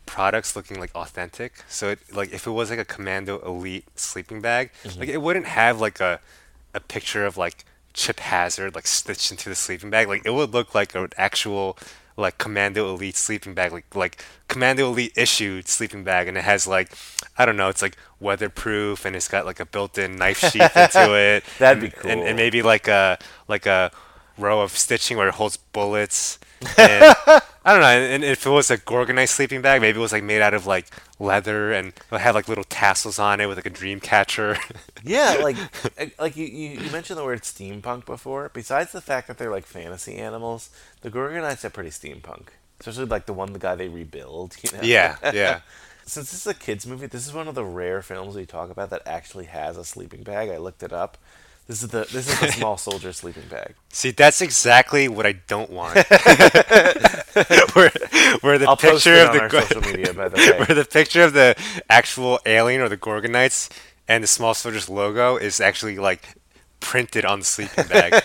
products 0.05 0.55
looking 0.55 0.80
like 0.80 0.93
authentic. 0.95 1.53
So 1.69 1.89
it 1.89 1.99
like 2.13 2.34
if 2.34 2.45
it 2.47 2.51
was 2.51 2.69
like 2.69 2.80
a 2.80 2.85
Commando 2.85 3.39
Elite 3.39 3.85
sleeping 3.95 4.41
bag, 4.41 4.71
Mhm. 4.84 4.99
like 4.99 5.09
it 5.09 5.21
wouldn't 5.21 5.45
have 5.47 5.80
like 5.81 5.99
a 5.99 6.19
a 6.73 6.80
picture 6.80 7.25
of 7.25 7.38
like 7.38 7.65
Chip 7.93 8.19
Hazard 8.19 8.73
like 8.75 8.88
stitched 8.88 9.31
into 9.31 9.49
the 9.49 9.55
sleeping 9.55 9.89
bag. 9.89 10.07
Like 10.07 10.25
it 10.25 10.31
would 10.34 10.51
look 10.51 10.73
like 10.75 10.95
an 10.95 11.09
actual 11.17 11.77
like 12.15 12.38
Commando 12.38 12.89
Elite 12.93 13.15
sleeping 13.15 13.53
bag, 13.55 13.71
like 13.71 13.85
like 13.95 14.23
Commando 14.47 14.88
Elite 14.88 15.13
issued 15.15 15.67
sleeping 15.67 16.03
bag, 16.03 16.27
and 16.27 16.38
it 16.38 16.43
has 16.43 16.67
like 16.67 16.91
I 17.38 17.45
don't 17.45 17.57
know, 17.57 17.69
it's 17.69 17.81
like 17.81 17.97
weatherproof, 18.19 19.05
and 19.05 19.15
it's 19.15 19.27
got 19.27 19.45
like 19.45 19.59
a 19.59 19.65
built-in 19.65 20.15
knife 20.17 20.39
sheath 20.39 20.75
into 20.77 21.13
it. 21.15 21.43
That'd 21.59 21.81
be 21.81 21.88
and, 21.88 21.95
and, 21.95 22.19
cool. 22.19 22.27
and 22.27 22.35
maybe 22.38 22.61
like 22.61 22.88
a 22.88 23.17
like 23.47 23.65
a 23.65 23.91
row 24.38 24.61
of 24.61 24.72
stitching 24.72 25.18
where 25.18 25.27
it 25.27 25.35
holds 25.35 25.57
bullets. 25.57 26.39
And, 26.77 27.15
I 27.65 27.72
don't 27.73 27.81
know. 27.81 27.88
And 27.88 28.23
if 28.23 28.45
it 28.45 28.49
was 28.49 28.69
a 28.69 28.77
Gorgonite 28.77 29.30
sleeping 29.30 29.61
bag, 29.61 29.81
maybe 29.81 29.97
it 29.99 30.01
was 30.01 30.11
like 30.11 30.23
made 30.23 30.41
out 30.41 30.53
of 30.53 30.65
like 30.65 30.88
leather 31.19 31.72
and 31.72 31.93
it 32.11 32.19
had 32.19 32.35
like 32.35 32.47
little 32.47 32.64
tassels 32.65 33.19
on 33.19 33.39
it 33.39 33.47
with 33.47 33.57
like 33.57 33.65
a 33.65 33.72
dream 33.72 33.99
catcher. 33.99 34.57
Yeah, 35.05 35.39
like 35.43 35.57
eh, 35.97 36.11
like 36.18 36.38
you, 36.38 36.45
you, 36.45 36.80
you 36.80 36.89
mentioned 36.89 37.19
the 37.19 37.26
word 37.26 37.41
steampunk 37.41 38.05
before. 38.05 38.49
Besides 38.53 38.93
the 38.93 39.01
fact 39.01 39.27
that 39.27 39.38
they're 39.38 39.51
like 39.51 39.65
fantasy 39.65 40.15
animals, 40.15 40.69
the 41.01 41.11
Gorgonites 41.11 41.65
are 41.65 41.69
pretty 41.69 41.89
steampunk. 41.89 42.47
Especially 42.80 43.03
like 43.03 43.26
the 43.26 43.34
one 43.34 43.51
the 43.51 43.60
guy 43.60 43.76
they 43.76 43.89
rebuild. 43.89 44.55
You 44.64 44.72
know? 44.72 44.80
Yeah, 44.81 45.18
yeah. 45.34 45.60
Since 46.05 46.31
this 46.31 46.41
is 46.41 46.47
a 46.47 46.53
kids 46.53 46.88
movie, 46.88 47.07
this 47.07 47.27
is 47.27 47.34
one 47.34 47.49
of 47.49 47.55
the 47.55 47.65
rare 47.65 48.01
films 48.01 48.35
we 48.35 48.45
talk 48.45 48.69
about 48.69 48.91
that 48.91 49.01
actually 49.05 49.45
has 49.45 49.76
a 49.76 49.84
sleeping 49.84 50.23
bag. 50.23 50.49
I 50.49 50.57
looked 50.57 50.84
it 50.84 50.93
up. 50.93 51.18
This 51.68 51.81
is 51.81 51.90
the 51.90 52.07
this 52.11 52.27
is 52.27 52.40
the 52.40 52.52
small 52.52 52.77
soldier 52.77 53.14
sleeping 53.14 53.48
bag. 53.49 53.76
See, 53.90 54.11
that's 54.11 54.41
exactly 54.41 55.07
what 55.07 55.26
I 55.26 55.31
don't 55.31 55.69
want. 55.69 55.95
where, 57.73 57.91
where 58.41 58.57
the 58.57 58.65
I'll 58.68 58.76
picture 58.76 59.15
of 59.22 59.31
the 59.31 59.49
social 59.49 59.81
media, 59.81 60.14
by 60.14 60.27
the 60.27 60.35
way. 60.35 60.57
where 60.65 60.76
the 60.76 60.85
picture 60.85 61.23
of 61.23 61.31
the 61.31 61.56
actual 61.90 62.40
alien 62.45 62.81
or 62.81 62.90
the 62.90 62.98
Gorgonites 62.98 63.69
and 64.10 64.23
the 64.23 64.27
Small 64.27 64.53
Soldiers 64.53 64.90
logo 64.90 65.38
is 65.38 65.61
actually 65.61 65.98
like 65.98 66.35
printed 66.81 67.23
on 67.23 67.40
the 67.40 67.45
sleeping 67.45 67.85
bag. 67.88 68.22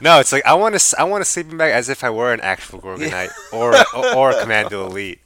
no, 0.00 0.18
it's 0.18 0.32
like 0.32 0.44
I 0.44 0.54
want 0.54 0.76
to 0.76 0.96
I 0.98 1.04
want 1.04 1.22
a 1.22 1.24
sleeping 1.24 1.56
bag 1.56 1.72
as 1.72 1.88
if 1.88 2.02
I 2.02 2.10
were 2.10 2.32
an 2.32 2.40
actual 2.40 2.80
Gorgonite 2.80 3.30
or, 3.52 3.76
or 3.96 4.16
or 4.16 4.30
a 4.32 4.40
Commando 4.40 4.84
Elite. 4.86 5.20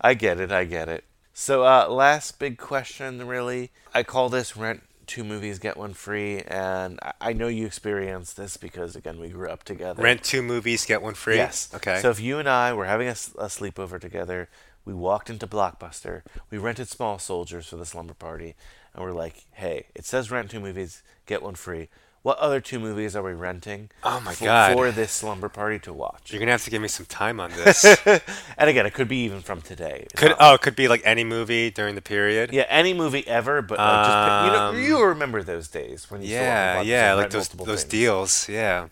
I 0.00 0.12
get 0.12 0.40
it. 0.40 0.52
I 0.52 0.64
get 0.64 0.90
it. 0.90 1.04
So, 1.32 1.64
uh, 1.64 1.88
last 1.88 2.38
big 2.38 2.58
question, 2.58 3.26
really. 3.26 3.70
I 3.94 4.02
call 4.02 4.28
this 4.28 4.58
rent 4.58 4.82
two 5.10 5.24
movies, 5.24 5.58
get 5.58 5.76
one 5.76 5.92
free. 5.92 6.40
And 6.42 6.98
I- 7.20 7.32
know 7.34 7.48
you 7.48 7.66
experienced 7.66 8.36
this 8.36 8.56
because, 8.56 8.96
again, 8.96 9.18
we 9.20 9.28
grew 9.28 9.48
up 9.50 9.64
together. 9.64 10.02
Rent 10.02 10.22
two 10.22 10.40
movies, 10.42 10.86
get 10.86 11.02
one 11.02 11.14
free. 11.14 11.36
Yes. 11.36 11.68
Okay. 11.74 12.00
So, 12.00 12.10
if 12.10 12.20
you 12.20 12.38
and 12.38 12.48
I 12.48 12.72
were 12.72 12.86
having 12.86 13.08
a 13.08 13.12
sleepover 13.12 14.00
together, 14.00 14.48
we 14.84 14.94
walked 14.94 15.28
into 15.28 15.46
Blockbuster, 15.46 16.22
we 16.50 16.58
rented 16.58 16.88
Small 16.88 17.18
Soldiers 17.18 17.66
for 17.68 17.76
the 17.76 17.84
slumber 17.84 18.14
party, 18.14 18.54
and 18.94 19.04
we're 19.04 19.12
like, 19.12 19.44
hey, 19.52 19.86
it 19.94 20.04
says 20.06 20.30
rent 20.30 20.50
two 20.50 20.60
movies, 20.60 21.02
get 21.26 21.42
one 21.42 21.54
free. 21.54 21.88
What 22.22 22.36
other 22.38 22.60
two 22.60 22.78
movies 22.78 23.16
are 23.16 23.22
we 23.22 23.32
renting? 23.32 23.88
Oh 24.04 24.20
my 24.20 24.34
for, 24.34 24.44
God. 24.44 24.72
For 24.74 24.90
this 24.90 25.10
slumber 25.10 25.48
party 25.48 25.78
to 25.80 25.92
watch. 25.92 26.30
You're 26.30 26.38
gonna 26.38 26.50
have 26.52 26.64
to 26.64 26.70
give 26.70 26.82
me 26.82 26.88
some 26.88 27.06
time 27.06 27.40
on 27.40 27.50
this. 27.56 27.84
and 28.06 28.68
again, 28.68 28.84
it 28.84 28.92
could 28.92 29.08
be 29.08 29.24
even 29.24 29.40
from 29.40 29.62
today. 29.62 30.06
Could 30.16 30.34
oh, 30.38 30.54
it 30.54 30.60
could 30.60 30.76
be 30.76 30.86
like 30.86 31.00
any 31.04 31.24
movie 31.24 31.70
during 31.70 31.94
the 31.94 32.02
period. 32.02 32.52
Yeah, 32.52 32.66
any 32.68 32.92
movie 32.92 33.26
ever, 33.26 33.62
but 33.62 33.78
like 33.78 34.06
just 34.06 34.44
you 34.46 34.52
know 34.52 34.68
Um, 34.68 34.82
you 34.82 35.02
remember 35.02 35.42
those 35.42 35.68
days 35.68 36.10
when 36.10 36.20
you 36.20 36.28
Yeah, 36.28 36.82
yeah, 36.82 37.14
like 37.14 37.30
those 37.30 37.48
those 37.48 37.84
things. 37.84 37.84
deals. 37.84 38.48
Yeah. 38.50 38.88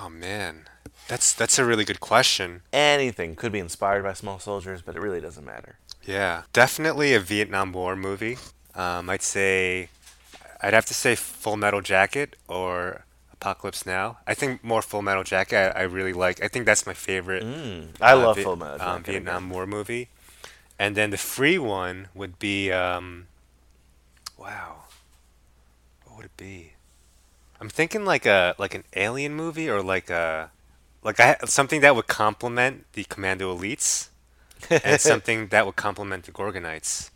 Oh 0.00 0.08
man, 0.08 0.68
that's 1.08 1.32
that's 1.34 1.58
a 1.58 1.64
really 1.64 1.84
good 1.84 2.00
question. 2.00 2.62
Anything 2.72 3.34
could 3.34 3.52
be 3.52 3.58
inspired 3.58 4.02
by 4.04 4.12
Small 4.14 4.38
Soldiers, 4.38 4.82
but 4.82 4.96
it 4.96 5.00
really 5.00 5.20
doesn't 5.20 5.44
matter. 5.44 5.76
Yeah, 6.04 6.42
definitely 6.52 7.12
a 7.14 7.20
Vietnam 7.20 7.72
War 7.72 7.94
movie. 7.96 8.38
Um, 8.74 9.10
I'd 9.10 9.22
say, 9.22 9.88
I'd 10.62 10.74
have 10.74 10.86
to 10.86 10.94
say 10.94 11.14
Full 11.14 11.56
Metal 11.56 11.80
Jacket 11.80 12.36
or 12.48 13.04
Apocalypse 13.32 13.86
Now. 13.86 14.18
I 14.26 14.34
think 14.34 14.62
more 14.62 14.82
Full 14.82 15.02
Metal 15.02 15.24
Jacket. 15.24 15.72
I, 15.74 15.80
I 15.80 15.82
really 15.82 16.12
like. 16.12 16.42
I 16.42 16.48
think 16.48 16.66
that's 16.66 16.86
my 16.86 16.94
favorite. 16.94 17.42
Mm, 17.42 17.88
I 18.00 18.12
love 18.14 18.36
Vi- 18.36 18.42
Full 18.42 18.56
Metal 18.56 18.74
um, 18.80 18.98
Jacket, 19.02 19.12
Vietnam. 19.12 19.50
War 19.50 19.66
movie. 19.66 20.08
And 20.78 20.96
then 20.96 21.10
the 21.10 21.18
free 21.18 21.58
one 21.58 22.08
would 22.14 22.38
be, 22.38 22.72
um, 22.72 23.26
wow, 24.38 24.84
what 26.04 26.16
would 26.16 26.26
it 26.26 26.36
be? 26.36 26.72
I'm 27.60 27.68
thinking 27.68 28.04
like 28.06 28.24
a 28.24 28.54
like 28.58 28.74
an 28.74 28.84
alien 28.96 29.34
movie 29.34 29.68
or 29.68 29.82
like 29.82 30.08
a 30.08 30.50
like 31.02 31.20
I, 31.20 31.36
something 31.44 31.82
that 31.82 31.94
would 31.94 32.06
complement 32.06 32.86
the 32.94 33.04
Commando 33.04 33.54
Elites 33.54 34.08
and 34.70 35.00
something 35.12 35.48
that 35.48 35.66
would 35.66 35.76
complement 35.76 36.24
the 36.24 36.32
Gorgonites. 36.32 37.10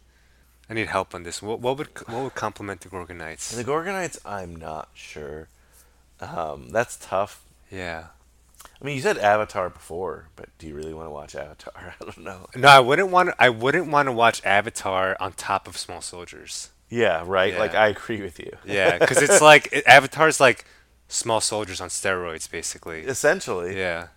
I 0.68 0.74
need 0.74 0.88
help 0.88 1.14
on 1.14 1.22
this. 1.24 1.42
What, 1.42 1.60
what 1.60 1.78
would 1.78 1.88
what 2.06 2.22
would 2.22 2.34
complement 2.34 2.80
the 2.80 2.88
Gorgonites? 2.88 3.54
The 3.54 3.64
Gorgonites, 3.64 4.18
I'm 4.24 4.56
not 4.56 4.88
sure. 4.94 5.48
Um, 6.20 6.70
that's 6.70 6.96
tough. 6.96 7.42
Yeah. 7.70 8.06
I 8.80 8.84
mean, 8.84 8.96
you 8.96 9.02
said 9.02 9.18
Avatar 9.18 9.70
before, 9.70 10.28
but 10.36 10.48
do 10.58 10.66
you 10.66 10.74
really 10.74 10.94
want 10.94 11.06
to 11.06 11.10
watch 11.10 11.34
Avatar? 11.34 11.94
I 12.00 12.04
don't 12.04 12.18
know. 12.18 12.46
No, 12.56 12.68
I 12.68 12.80
wouldn't 12.80 13.10
want. 13.10 13.30
I 13.38 13.50
wouldn't 13.50 13.88
want 13.88 14.06
to 14.08 14.12
watch 14.12 14.44
Avatar 14.44 15.16
on 15.20 15.32
top 15.32 15.68
of 15.68 15.76
Small 15.76 16.00
Soldiers. 16.00 16.70
Yeah, 16.88 17.24
right. 17.26 17.58
Like 17.58 17.74
I 17.74 17.88
agree 17.88 18.22
with 18.22 18.38
you. 18.38 18.56
Yeah, 18.64 18.98
because 18.98 19.18
it's 19.22 19.40
like 19.40 19.68
it, 19.72 19.86
Avatar's 19.86 20.40
like 20.40 20.64
small 21.08 21.40
soldiers 21.40 21.80
on 21.80 21.88
steroids, 21.88 22.50
basically. 22.50 23.02
Essentially. 23.02 23.76
Yeah. 23.76 24.08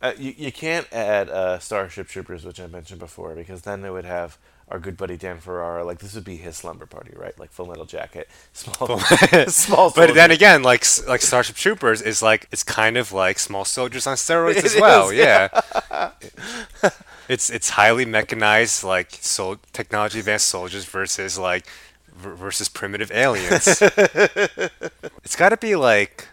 Uh, 0.00 0.12
you, 0.16 0.32
you 0.36 0.52
can't 0.52 0.86
add 0.92 1.28
uh, 1.28 1.58
Starship 1.58 2.06
Troopers, 2.06 2.44
which 2.44 2.60
I 2.60 2.68
mentioned 2.68 3.00
before, 3.00 3.34
because 3.34 3.62
then 3.62 3.84
it 3.84 3.90
would 3.90 4.04
have 4.04 4.38
our 4.70 4.78
good 4.78 4.96
buddy 4.96 5.16
Dan 5.16 5.38
Ferrara. 5.40 5.84
Like 5.84 5.98
this 5.98 6.14
would 6.14 6.24
be 6.24 6.36
his 6.36 6.56
slumber 6.56 6.86
party, 6.86 7.12
right? 7.16 7.38
Like 7.38 7.50
Full 7.52 7.66
Metal 7.66 7.86
Jacket, 7.86 8.28
small, 8.52 8.98
small. 9.48 9.90
but 9.96 10.14
then 10.14 10.30
again, 10.30 10.62
like 10.62 10.84
like 11.06 11.22
Starship 11.22 11.56
Troopers 11.56 12.02
is 12.02 12.22
like 12.22 12.48
it's 12.52 12.62
kind 12.62 12.96
of 12.96 13.12
like 13.12 13.38
Small 13.38 13.64
Soldiers 13.64 14.06
on 14.06 14.16
steroids 14.16 14.56
It 14.56 14.64
as 14.64 14.76
well. 14.80 15.08
is, 15.10 15.16
yeah. 15.16 15.48
yeah. 15.90 16.90
it's 17.28 17.50
it's 17.50 17.70
highly 17.70 18.04
mechanized, 18.04 18.84
like 18.84 19.10
so 19.20 19.58
technology 19.72 20.20
advanced 20.20 20.48
soldiers 20.48 20.84
versus 20.84 21.38
like 21.38 21.66
v- 22.14 22.30
versus 22.30 22.68
primitive 22.68 23.10
aliens. 23.12 23.80
it's 23.82 25.36
got 25.36 25.50
to 25.50 25.56
be 25.56 25.76
like 25.76 26.26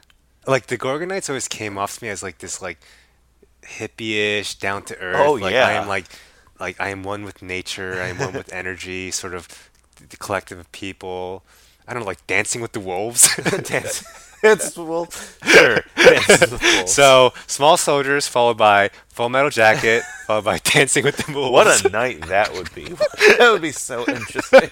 like 0.47 0.67
the 0.67 0.77
Gorgonites 0.77 1.29
always 1.29 1.47
came 1.47 1.77
off 1.77 1.97
to 1.97 2.03
me 2.03 2.09
as 2.09 2.21
like 2.21 2.39
this 2.39 2.61
like 2.61 2.79
hippie-ish, 3.63 4.55
down 4.55 4.83
to 4.83 4.97
earth. 4.99 5.15
Oh, 5.19 5.33
like 5.33 5.55
I 5.55 5.73
am 5.73 5.87
like 5.87 6.05
like 6.65 6.81
I 6.81 6.89
am 6.89 7.03
one 7.03 7.23
with 7.23 7.43
nature. 7.43 8.01
I 8.01 8.07
am 8.07 8.17
one 8.17 8.33
with 8.33 8.51
energy. 8.61 9.11
Sort 9.11 9.35
of 9.35 9.47
the 10.09 10.17
collective 10.17 10.57
of 10.59 10.71
people. 10.71 11.43
I 11.87 11.93
don't 11.93 12.01
know, 12.01 12.07
like 12.07 12.25
dancing 12.25 12.59
with 12.61 12.71
the 12.71 12.79
wolves. 12.79 13.29
Dance- 13.63 14.03
Dance 14.41 14.65
with 14.65 14.73
the 14.75 14.83
wolves? 14.83 15.37
Sure, 15.43 15.75
the 15.95 16.59
wolves. 16.77 16.91
So 16.91 17.33
small 17.45 17.77
soldiers 17.77 18.27
followed 18.27 18.57
by 18.57 18.89
Full 19.09 19.29
Metal 19.29 19.51
Jacket 19.51 20.01
followed 20.25 20.45
by 20.45 20.57
Dancing 20.63 21.03
with 21.03 21.17
the 21.17 21.31
Wolves. 21.33 21.51
What 21.51 21.85
a 21.85 21.89
night 21.89 22.21
that 22.27 22.51
would 22.53 22.73
be. 22.73 22.85
that 22.85 23.49
would 23.51 23.61
be 23.61 23.71
so 23.71 24.03
interesting. 24.07 24.69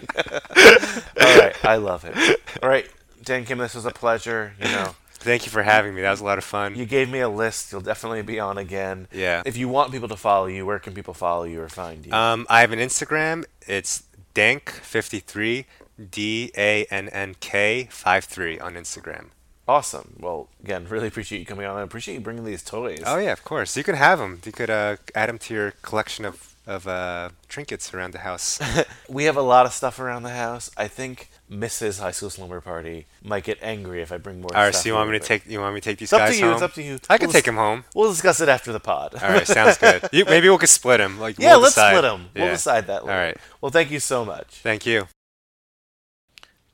All 1.22 1.38
right, 1.40 1.56
I 1.64 1.76
love 1.78 2.06
it. 2.06 2.41
All 2.61 2.70
right, 2.70 2.88
Dan 3.24 3.45
Kim, 3.45 3.60
this 3.60 3.76
was 3.76 3.86
a 3.86 3.91
pleasure. 3.91 4.53
You 4.60 4.65
know, 4.65 4.95
Thank 5.23 5.45
you 5.45 5.51
for 5.51 5.63
having 5.63 5.95
me. 5.95 6.01
That 6.01 6.11
was 6.11 6.19
a 6.21 6.25
lot 6.25 6.37
of 6.37 6.43
fun. 6.43 6.75
you 6.75 6.85
gave 6.85 7.09
me 7.09 7.19
a 7.19 7.29
list. 7.29 7.71
You'll 7.71 7.81
definitely 7.81 8.21
be 8.21 8.39
on 8.39 8.57
again. 8.57 9.07
Yeah. 9.11 9.41
If 9.45 9.57
you 9.57 9.67
want 9.69 9.91
people 9.91 10.09
to 10.09 10.15
follow 10.17 10.45
you, 10.47 10.65
where 10.65 10.79
can 10.79 10.93
people 10.93 11.13
follow 11.13 11.43
you 11.45 11.61
or 11.61 11.69
find 11.69 12.05
you? 12.05 12.11
Um, 12.13 12.45
I 12.49 12.61
have 12.61 12.71
an 12.71 12.79
Instagram. 12.79 13.45
It's 13.67 14.03
Dank53, 14.35 15.65
D 16.11 16.51
A 16.57 16.85
N 16.85 17.09
N 17.09 17.35
K 17.39 17.87
53 17.91 18.59
on 18.59 18.73
Instagram. 18.75 19.27
awesome. 19.67 20.17
Well, 20.19 20.49
again, 20.63 20.87
really 20.89 21.07
appreciate 21.07 21.39
you 21.39 21.45
coming 21.45 21.65
on. 21.65 21.77
I 21.77 21.81
appreciate 21.81 22.15
you 22.15 22.21
bringing 22.21 22.43
these 22.45 22.63
toys. 22.63 23.01
Oh 23.05 23.17
yeah, 23.17 23.31
of 23.31 23.43
course. 23.43 23.77
You 23.77 23.83
could 23.83 23.95
have 23.95 24.19
them. 24.19 24.41
You 24.45 24.51
could 24.51 24.69
uh, 24.69 24.97
add 25.15 25.29
them 25.29 25.37
to 25.39 25.53
your 25.53 25.71
collection 25.81 26.25
of 26.25 26.52
of 26.65 26.88
uh, 26.88 27.30
trinkets 27.48 27.94
around 27.94 28.11
the 28.11 28.19
house. 28.19 28.60
we 29.10 29.26
have 29.26 29.35
a 29.35 29.41
lot 29.41 29.65
of 29.65 29.73
stuff 29.73 29.99
around 29.99 30.23
the 30.23 30.30
house. 30.30 30.72
I 30.77 30.88
think 30.88 31.30
Mrs. 31.52 31.99
High 31.99 32.11
School 32.11 32.30
Slumber 32.30 32.61
Party 32.61 33.06
might 33.22 33.44
get 33.44 33.57
angry 33.61 34.02
if 34.02 34.11
I 34.11 34.18
bring 34.18 34.41
more. 34.41 34.56
All 34.56 34.61
right, 34.64 34.69
stuff 34.73 34.84
so 34.84 34.90
you 34.90 34.95
want 34.95 35.10
me 35.10 35.18
to 35.18 35.19
but- 35.19 35.27
take 35.27 35.45
you 35.48 35.60
want 35.60 35.76
me 35.76 35.81
to 35.81 35.85
take 35.90 35.99
these 35.99 36.07
It's 36.07 36.14
up 36.14 36.19
guys 36.19 36.34
to 36.35 36.40
you. 36.40 36.45
home? 36.45 36.53
It's 36.53 36.61
up 36.61 36.73
to 36.73 36.84
you. 36.84 36.99
I 37.10 37.18
can 37.18 37.27
We'll 37.27 37.34
take 37.34 37.44
dis- 37.44 37.48
them 37.48 37.56
home. 37.57 37.84
We'll 37.94 38.11
discuss 38.11 38.40
it 38.40 38.49
after 38.49 38.72
the 38.72 38.80
pod. 38.80 39.15
All 39.22 39.30
right, 39.30 39.48
sounds 39.48 39.77
good. 39.77 40.07
You, 40.14 40.26
maybe 40.26 40.49
we 40.49 40.57
could 40.57 40.69
split 40.69 40.99
them. 40.99 41.19
Like 41.19 41.38
yeah, 41.40 41.52
we'll 41.53 41.61
let's 41.61 41.76
decide. 41.76 41.91
split 41.91 42.03
them. 42.03 42.30
We'll 42.35 42.49
decide 42.49 42.88
that 42.88 43.06
later. 43.06 43.18
All 43.19 43.26
right. 43.26 43.38
Well, 43.61 43.72
thank 43.72 43.91
you 43.91 43.99
so 43.99 44.23
much. 44.23 44.48
Thank 44.61 44.85
you. 44.85 45.07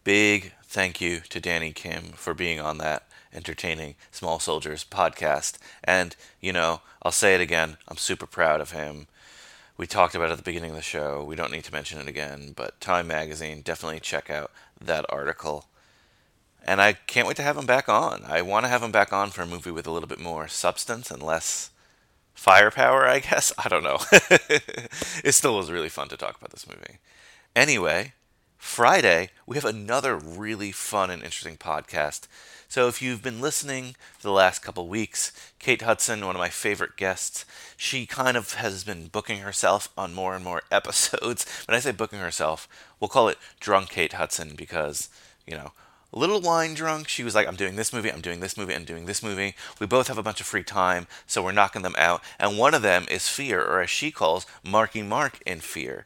Big 0.03 0.53
thank 0.63 1.01
you 1.01 1.21
to 1.29 1.39
Danny 1.39 1.71
Kim 1.71 2.11
for 2.13 2.33
being 2.33 2.59
on 2.59 2.77
that 2.77 3.03
entertaining 3.33 3.95
Small 4.11 4.39
Soldiers 4.39 4.85
podcast. 4.89 5.57
And, 5.83 6.15
you 6.39 6.53
know, 6.53 6.81
I'll 7.03 7.11
say 7.11 7.35
it 7.35 7.41
again, 7.41 7.77
I'm 7.87 7.97
super 7.97 8.25
proud 8.25 8.61
of 8.61 8.71
him. 8.71 9.07
We 9.79 9.87
talked 9.87 10.13
about 10.13 10.29
at 10.29 10.35
the 10.35 10.43
beginning 10.43 10.71
of 10.71 10.75
the 10.75 10.81
show. 10.81 11.23
We 11.23 11.37
don't 11.37 11.53
need 11.53 11.63
to 11.63 11.71
mention 11.71 12.01
it 12.01 12.07
again, 12.09 12.51
but 12.53 12.81
Time 12.81 13.07
Magazine, 13.07 13.61
definitely 13.61 14.01
check 14.01 14.29
out 14.29 14.51
that 14.81 15.05
article. 15.07 15.67
And 16.67 16.81
I 16.81 16.91
can't 16.91 17.25
wait 17.25 17.37
to 17.37 17.43
have 17.43 17.55
him 17.55 17.65
back 17.65 17.87
on. 17.87 18.25
I 18.27 18.41
want 18.41 18.65
to 18.65 18.69
have 18.69 18.83
him 18.83 18.91
back 18.91 19.13
on 19.13 19.29
for 19.29 19.41
a 19.41 19.47
movie 19.47 19.71
with 19.71 19.87
a 19.87 19.91
little 19.91 20.09
bit 20.09 20.19
more 20.19 20.49
substance 20.49 21.09
and 21.09 21.23
less 21.23 21.69
firepower, 22.33 23.07
I 23.07 23.19
guess. 23.19 23.53
I 23.57 23.69
don't 23.69 23.85
know. 23.85 23.99
it 24.11 25.31
still 25.31 25.55
was 25.55 25.71
really 25.71 25.87
fun 25.87 26.09
to 26.09 26.17
talk 26.17 26.35
about 26.35 26.49
this 26.49 26.67
movie. 26.67 26.97
Anyway, 27.55 28.11
Friday, 28.57 29.29
we 29.47 29.55
have 29.55 29.63
another 29.63 30.17
really 30.17 30.73
fun 30.73 31.09
and 31.09 31.23
interesting 31.23 31.55
podcast. 31.55 32.27
So, 32.71 32.87
if 32.87 33.01
you've 33.01 33.23
been 33.23 33.41
listening 33.41 33.95
for 34.19 34.27
the 34.27 34.31
last 34.31 34.59
couple 34.61 34.87
weeks, 34.87 35.31
Kate 35.57 35.81
Hudson, 35.81 36.23
one 36.23 36.35
of 36.35 36.39
my 36.39 36.49
favorite 36.49 36.97
guests, 36.97 37.43
she 37.75 38.05
kind 38.05 38.37
of 38.37 38.53
has 38.53 38.83
been 38.83 39.07
booking 39.07 39.39
herself 39.39 39.89
on 39.97 40.13
more 40.13 40.35
and 40.35 40.43
more 40.43 40.61
episodes. 40.71 41.47
When 41.67 41.75
I 41.75 41.79
say 41.79 41.91
booking 41.91 42.19
herself, 42.19 42.67
we'll 42.99 43.07
call 43.07 43.27
it 43.27 43.39
Drunk 43.59 43.89
Kate 43.89 44.13
Hudson 44.13 44.53
because, 44.55 45.09
you 45.47 45.57
know, 45.57 45.71
a 46.13 46.19
little 46.19 46.41
wine 46.41 46.75
drunk. 46.75 47.07
She 47.07 47.23
was 47.23 47.33
like, 47.33 47.47
I'm 47.47 47.55
doing 47.55 47.75
this 47.75 47.91
movie, 47.91 48.11
I'm 48.11 48.21
doing 48.21 48.39
this 48.39 48.55
movie, 48.55 48.75
I'm 48.75 48.85
doing 48.85 49.07
this 49.07 49.23
movie. 49.23 49.55
We 49.79 49.87
both 49.87 50.07
have 50.07 50.19
a 50.19 50.23
bunch 50.23 50.39
of 50.39 50.45
free 50.45 50.63
time, 50.63 51.07
so 51.25 51.43
we're 51.43 51.51
knocking 51.51 51.81
them 51.81 51.95
out. 51.97 52.21
And 52.37 52.55
one 52.55 52.75
of 52.75 52.83
them 52.83 53.07
is 53.09 53.27
Fear, 53.27 53.63
or 53.63 53.81
as 53.81 53.89
she 53.89 54.11
calls, 54.11 54.45
Marky 54.63 55.01
Mark 55.01 55.39
in 55.43 55.59
Fear. 55.59 56.05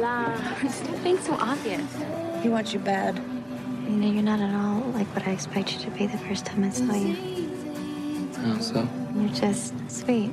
La 0.00 0.26
la. 0.26 0.68
Stop 0.68 1.02
being 1.04 1.18
so 1.18 1.34
obvious. 1.34 1.86
He 2.42 2.48
wants 2.48 2.72
you 2.72 2.80
bad. 2.80 3.16
You 3.84 3.96
know, 3.96 4.10
you're 4.10 4.22
not 4.22 4.40
at 4.40 4.54
all 4.54 4.80
like 4.92 5.06
what 5.08 5.26
I 5.26 5.32
expect 5.32 5.72
you 5.72 5.80
to 5.80 5.90
be 5.90 6.06
the 6.06 6.18
first 6.18 6.46
time 6.46 6.64
I 6.64 6.70
saw 6.70 6.94
you. 6.94 7.16
How 8.36 8.58
so? 8.58 8.88
You're 9.14 9.28
just 9.30 9.74
sweet. 9.90 10.32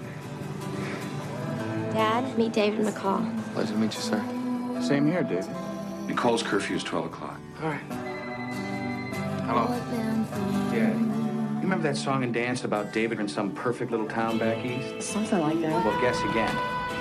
Dad, 1.94 2.38
meet 2.38 2.54
David 2.54 2.86
McCall. 2.86 3.26
Pleasure 3.54 3.74
to 3.74 3.80
meet 3.80 3.94
you, 3.94 4.00
sir. 4.02 4.24
Same 4.82 5.08
here, 5.08 5.24
David. 5.24 5.50
Nicole's 6.08 6.44
curfew 6.44 6.76
is 6.76 6.84
12 6.84 7.06
o'clock. 7.08 7.40
All 7.62 7.70
right. 7.70 7.82
Hello. 9.48 9.66
Yeah. 10.74 10.94
You 10.94 11.64
remember 11.64 11.84
that 11.84 11.98
song 11.98 12.24
and 12.24 12.34
dance 12.34 12.64
about 12.64 12.94
David 12.94 13.20
in 13.20 13.28
some 13.28 13.52
perfect 13.52 13.92
little 13.92 14.08
town 14.08 14.38
back 14.38 14.64
east? 14.64 15.02
Something 15.12 15.40
like 15.40 15.60
that. 15.62 15.84
Well, 15.84 16.02
guess 16.02 16.22
again. 16.30 16.56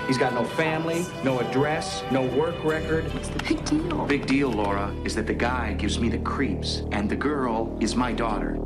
He's 0.07 0.19
got 0.19 0.35
no 0.35 0.45
family, 0.45 1.05
no 1.24 1.41
address, 1.41 2.05
no 2.12 2.23
work 2.23 2.55
record. 2.62 3.12
What's 3.12 3.28
the 3.28 3.41
big 3.41 3.65
deal? 3.65 4.07
Big 4.07 4.27
deal, 4.27 4.51
Laura, 4.51 4.95
is 5.05 5.16
that 5.16 5.27
the 5.27 5.35
guy 5.35 5.73
gives 5.73 5.99
me 5.99 6.09
the 6.09 6.19
creeps, 6.19 6.83
and 6.93 7.11
the 7.11 7.16
girl 7.16 7.77
is 7.81 7.97
my 7.97 8.12
daughter. 8.12 8.57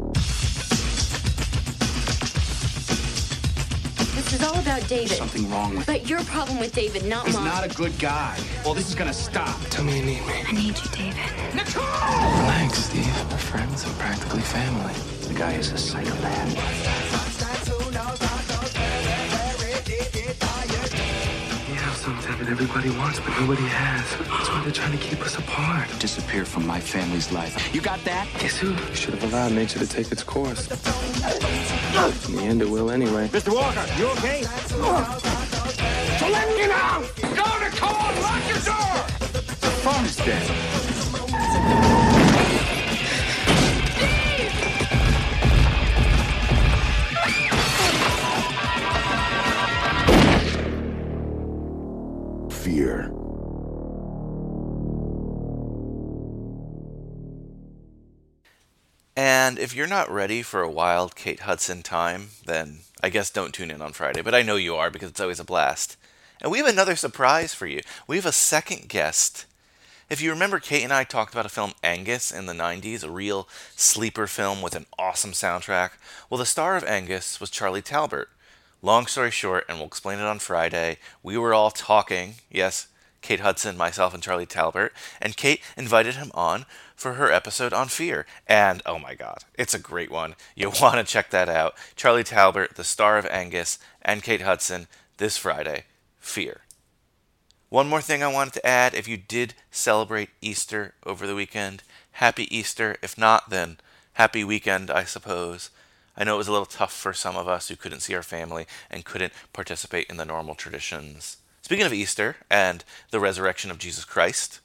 This 4.12 4.34
is 4.34 4.42
all 4.42 4.58
about 4.58 4.86
David. 4.86 5.16
Something 5.16 5.50
wrong 5.50 5.76
with 5.76 5.86
But 5.86 6.06
your 6.06 6.22
problem 6.24 6.60
with 6.60 6.74
David, 6.74 7.06
not 7.06 7.24
He's 7.24 7.36
mine. 7.36 7.46
not 7.46 7.64
a 7.64 7.74
good 7.74 7.98
guy. 7.98 8.38
Well, 8.62 8.74
this 8.74 8.90
is 8.90 8.94
gonna 8.94 9.14
stop. 9.14 9.58
Tell 9.70 9.82
me 9.84 9.98
you 9.98 10.04
need 10.04 10.26
me. 10.26 10.44
I 10.46 10.52
need 10.52 10.76
you, 10.78 10.90
David. 10.92 11.54
Nicole! 11.54 11.84
Relax, 11.84 12.84
Steve. 12.84 13.30
We're 13.30 13.38
friends 13.38 13.84
and 13.84 13.98
practically 13.98 14.42
family. 14.42 14.92
The 15.26 15.34
guy 15.34 15.52
is 15.54 15.72
a 15.72 15.78
psychopath. 15.78 16.80
Everybody 22.50 22.90
wants, 22.90 23.20
but 23.20 23.30
nobody 23.40 23.62
has. 23.62 24.16
That's 24.28 24.48
why 24.50 24.60
they're 24.62 24.72
trying 24.72 24.98
to 24.98 24.98
keep 24.98 25.20
us 25.20 25.38
apart. 25.38 25.88
Disappear 26.00 26.44
from 26.44 26.66
my 26.66 26.80
family's 26.80 27.30
life. 27.30 27.72
You 27.72 27.80
got 27.80 28.02
that? 28.04 28.26
Guess 28.40 28.58
who? 28.58 28.70
You 28.70 28.94
should 28.94 29.14
have 29.14 29.32
allowed 29.32 29.52
nature 29.52 29.78
to 29.78 29.86
take 29.86 30.10
its 30.10 30.24
course. 30.24 30.68
In 32.28 32.36
the 32.36 32.42
end, 32.42 32.60
it 32.62 32.68
will 32.68 32.90
anyway. 32.90 33.28
Mr. 33.28 33.54
Walker, 33.54 33.86
you 33.98 34.08
okay? 34.18 34.42
So 36.18 36.28
let 36.28 36.48
me 36.56 36.66
know! 36.66 37.04
Go 37.36 37.44
to 37.60 37.70
call! 37.76 38.12
Lock 38.20 38.48
your 38.48 38.58
door! 38.58 39.06
The 39.60 39.70
phone 39.82 40.04
is 40.04 40.16
dead. 40.16 42.09
Fear. 52.70 53.12
And 59.16 59.58
if 59.58 59.74
you're 59.74 59.88
not 59.88 60.08
ready 60.08 60.42
for 60.42 60.62
a 60.62 60.70
wild 60.70 61.16
Kate 61.16 61.40
Hudson 61.40 61.82
time, 61.82 62.28
then 62.46 62.82
I 63.02 63.08
guess 63.08 63.28
don't 63.30 63.52
tune 63.52 63.72
in 63.72 63.82
on 63.82 63.92
Friday. 63.92 64.22
But 64.22 64.36
I 64.36 64.42
know 64.42 64.54
you 64.54 64.76
are 64.76 64.88
because 64.88 65.10
it's 65.10 65.20
always 65.20 65.40
a 65.40 65.44
blast. 65.44 65.96
And 66.40 66.52
we 66.52 66.58
have 66.58 66.68
another 66.68 66.94
surprise 66.94 67.52
for 67.52 67.66
you. 67.66 67.80
We 68.06 68.14
have 68.14 68.26
a 68.26 68.30
second 68.30 68.88
guest. 68.88 69.46
If 70.08 70.22
you 70.22 70.30
remember, 70.30 70.60
Kate 70.60 70.84
and 70.84 70.92
I 70.92 71.02
talked 71.02 71.34
about 71.34 71.46
a 71.46 71.48
film 71.48 71.72
Angus 71.82 72.30
in 72.30 72.46
the 72.46 72.52
90s, 72.52 73.02
a 73.02 73.10
real 73.10 73.48
sleeper 73.74 74.28
film 74.28 74.62
with 74.62 74.76
an 74.76 74.86
awesome 74.96 75.32
soundtrack. 75.32 75.90
Well, 76.30 76.38
the 76.38 76.46
star 76.46 76.76
of 76.76 76.84
Angus 76.84 77.40
was 77.40 77.50
Charlie 77.50 77.82
Talbert. 77.82 78.28
Long 78.82 79.06
story 79.06 79.30
short, 79.30 79.64
and 79.68 79.78
we'll 79.78 79.86
explain 79.86 80.18
it 80.18 80.24
on 80.24 80.38
Friday, 80.38 80.98
we 81.22 81.36
were 81.36 81.52
all 81.52 81.70
talking, 81.70 82.36
yes, 82.50 82.88
Kate 83.20 83.40
Hudson, 83.40 83.76
myself, 83.76 84.14
and 84.14 84.22
Charlie 84.22 84.46
Talbert, 84.46 84.92
and 85.20 85.36
Kate 85.36 85.60
invited 85.76 86.14
him 86.14 86.30
on 86.32 86.64
for 86.96 87.14
her 87.14 87.30
episode 87.30 87.72
on 87.72 87.88
fear. 87.88 88.24
And 88.46 88.80
oh 88.86 88.98
my 88.98 89.14
god, 89.14 89.44
it's 89.54 89.74
a 89.74 89.78
great 89.78 90.10
one. 90.10 90.34
You 90.54 90.70
want 90.80 90.96
to 90.96 91.12
check 91.12 91.30
that 91.30 91.48
out. 91.48 91.74
Charlie 91.96 92.24
Talbert, 92.24 92.76
the 92.76 92.84
star 92.84 93.18
of 93.18 93.26
Angus, 93.26 93.78
and 94.00 94.22
Kate 94.22 94.42
Hudson 94.42 94.86
this 95.18 95.36
Friday. 95.36 95.84
Fear. 96.18 96.62
One 97.68 97.88
more 97.88 98.00
thing 98.00 98.22
I 98.22 98.32
wanted 98.32 98.54
to 98.54 98.66
add 98.66 98.94
if 98.94 99.06
you 99.06 99.16
did 99.16 99.54
celebrate 99.70 100.30
Easter 100.40 100.94
over 101.04 101.26
the 101.26 101.34
weekend, 101.34 101.82
happy 102.12 102.54
Easter. 102.54 102.96
If 103.02 103.16
not, 103.16 103.50
then 103.50 103.78
happy 104.14 104.42
weekend, 104.42 104.90
I 104.90 105.04
suppose. 105.04 105.70
I 106.20 106.24
know 106.24 106.34
it 106.34 106.38
was 106.38 106.48
a 106.48 106.52
little 106.52 106.66
tough 106.66 106.92
for 106.92 107.14
some 107.14 107.34
of 107.34 107.48
us 107.48 107.68
who 107.68 107.76
couldn't 107.76 108.00
see 108.00 108.14
our 108.14 108.22
family 108.22 108.66
and 108.90 109.06
couldn't 109.06 109.32
participate 109.54 110.10
in 110.10 110.18
the 110.18 110.26
normal 110.26 110.54
traditions. 110.54 111.38
Speaking 111.62 111.86
of 111.86 111.94
Easter 111.94 112.36
and 112.50 112.84
the 113.10 113.18
resurrection 113.18 113.70
of 113.70 113.78
Jesus 113.78 114.04
Christ, 114.04 114.60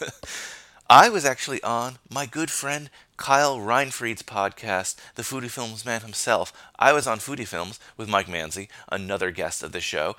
I 0.88 1.10
was 1.10 1.26
actually 1.26 1.62
on 1.62 1.98
my 2.10 2.24
good 2.24 2.50
friend 2.50 2.88
Kyle 3.18 3.58
Reinfried's 3.58 4.22
podcast, 4.22 4.96
The 5.14 5.22
Foodie 5.22 5.50
Films 5.50 5.84
Man 5.84 6.00
himself. 6.00 6.54
I 6.78 6.94
was 6.94 7.06
on 7.06 7.18
Foodie 7.18 7.46
Films 7.46 7.78
with 7.98 8.08
Mike 8.08 8.26
Manzi, 8.26 8.68
another 8.90 9.30
guest 9.30 9.62
of 9.62 9.72
the 9.72 9.82
show, 9.82 10.16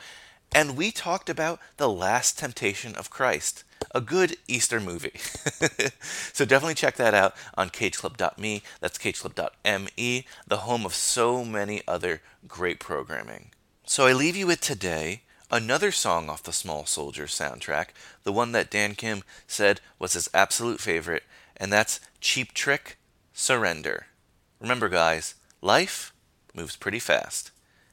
and 0.51 0.75
we 0.75 0.91
talked 0.91 1.29
about 1.29 1.59
The 1.77 1.89
Last 1.89 2.39
Temptation 2.39 2.95
of 2.95 3.09
Christ, 3.09 3.63
a 3.93 4.01
good 4.01 4.37
Easter 4.47 4.79
movie. 4.79 5.13
so 6.33 6.45
definitely 6.45 6.75
check 6.75 6.95
that 6.95 7.13
out 7.13 7.35
on 7.55 7.69
cageclub.me. 7.69 8.63
That's 8.79 8.97
cageclub.me, 8.97 10.25
the 10.47 10.57
home 10.57 10.85
of 10.85 10.93
so 10.95 11.45
many 11.45 11.81
other 11.87 12.21
great 12.47 12.79
programming. 12.79 13.51
So 13.85 14.05
I 14.05 14.13
leave 14.13 14.35
you 14.35 14.47
with 14.47 14.61
today 14.61 15.21
another 15.51 15.91
song 15.91 16.29
off 16.29 16.43
the 16.43 16.53
Small 16.53 16.85
Soldiers 16.85 17.37
soundtrack, 17.37 17.87
the 18.23 18.33
one 18.33 18.51
that 18.51 18.71
Dan 18.71 18.95
Kim 18.95 19.23
said 19.47 19.81
was 19.97 20.13
his 20.13 20.29
absolute 20.33 20.79
favorite, 20.79 21.23
and 21.57 21.71
that's 21.71 21.99
Cheap 22.21 22.53
Trick 22.53 22.97
Surrender. 23.33 24.07
Remember, 24.59 24.89
guys, 24.89 25.35
life 25.61 26.13
moves 26.53 26.75
pretty 26.75 26.99
fast. 26.99 27.51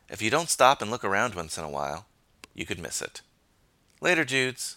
If 0.08 0.22
you 0.22 0.30
don't 0.30 0.50
stop 0.50 0.82
and 0.82 0.90
look 0.90 1.04
around 1.04 1.34
once 1.34 1.58
in 1.58 1.64
a 1.64 1.70
while, 1.70 2.06
you 2.56 2.66
could 2.66 2.80
miss 2.80 3.02
it. 3.02 3.20
Later, 4.00 4.24
Judes. 4.24 4.76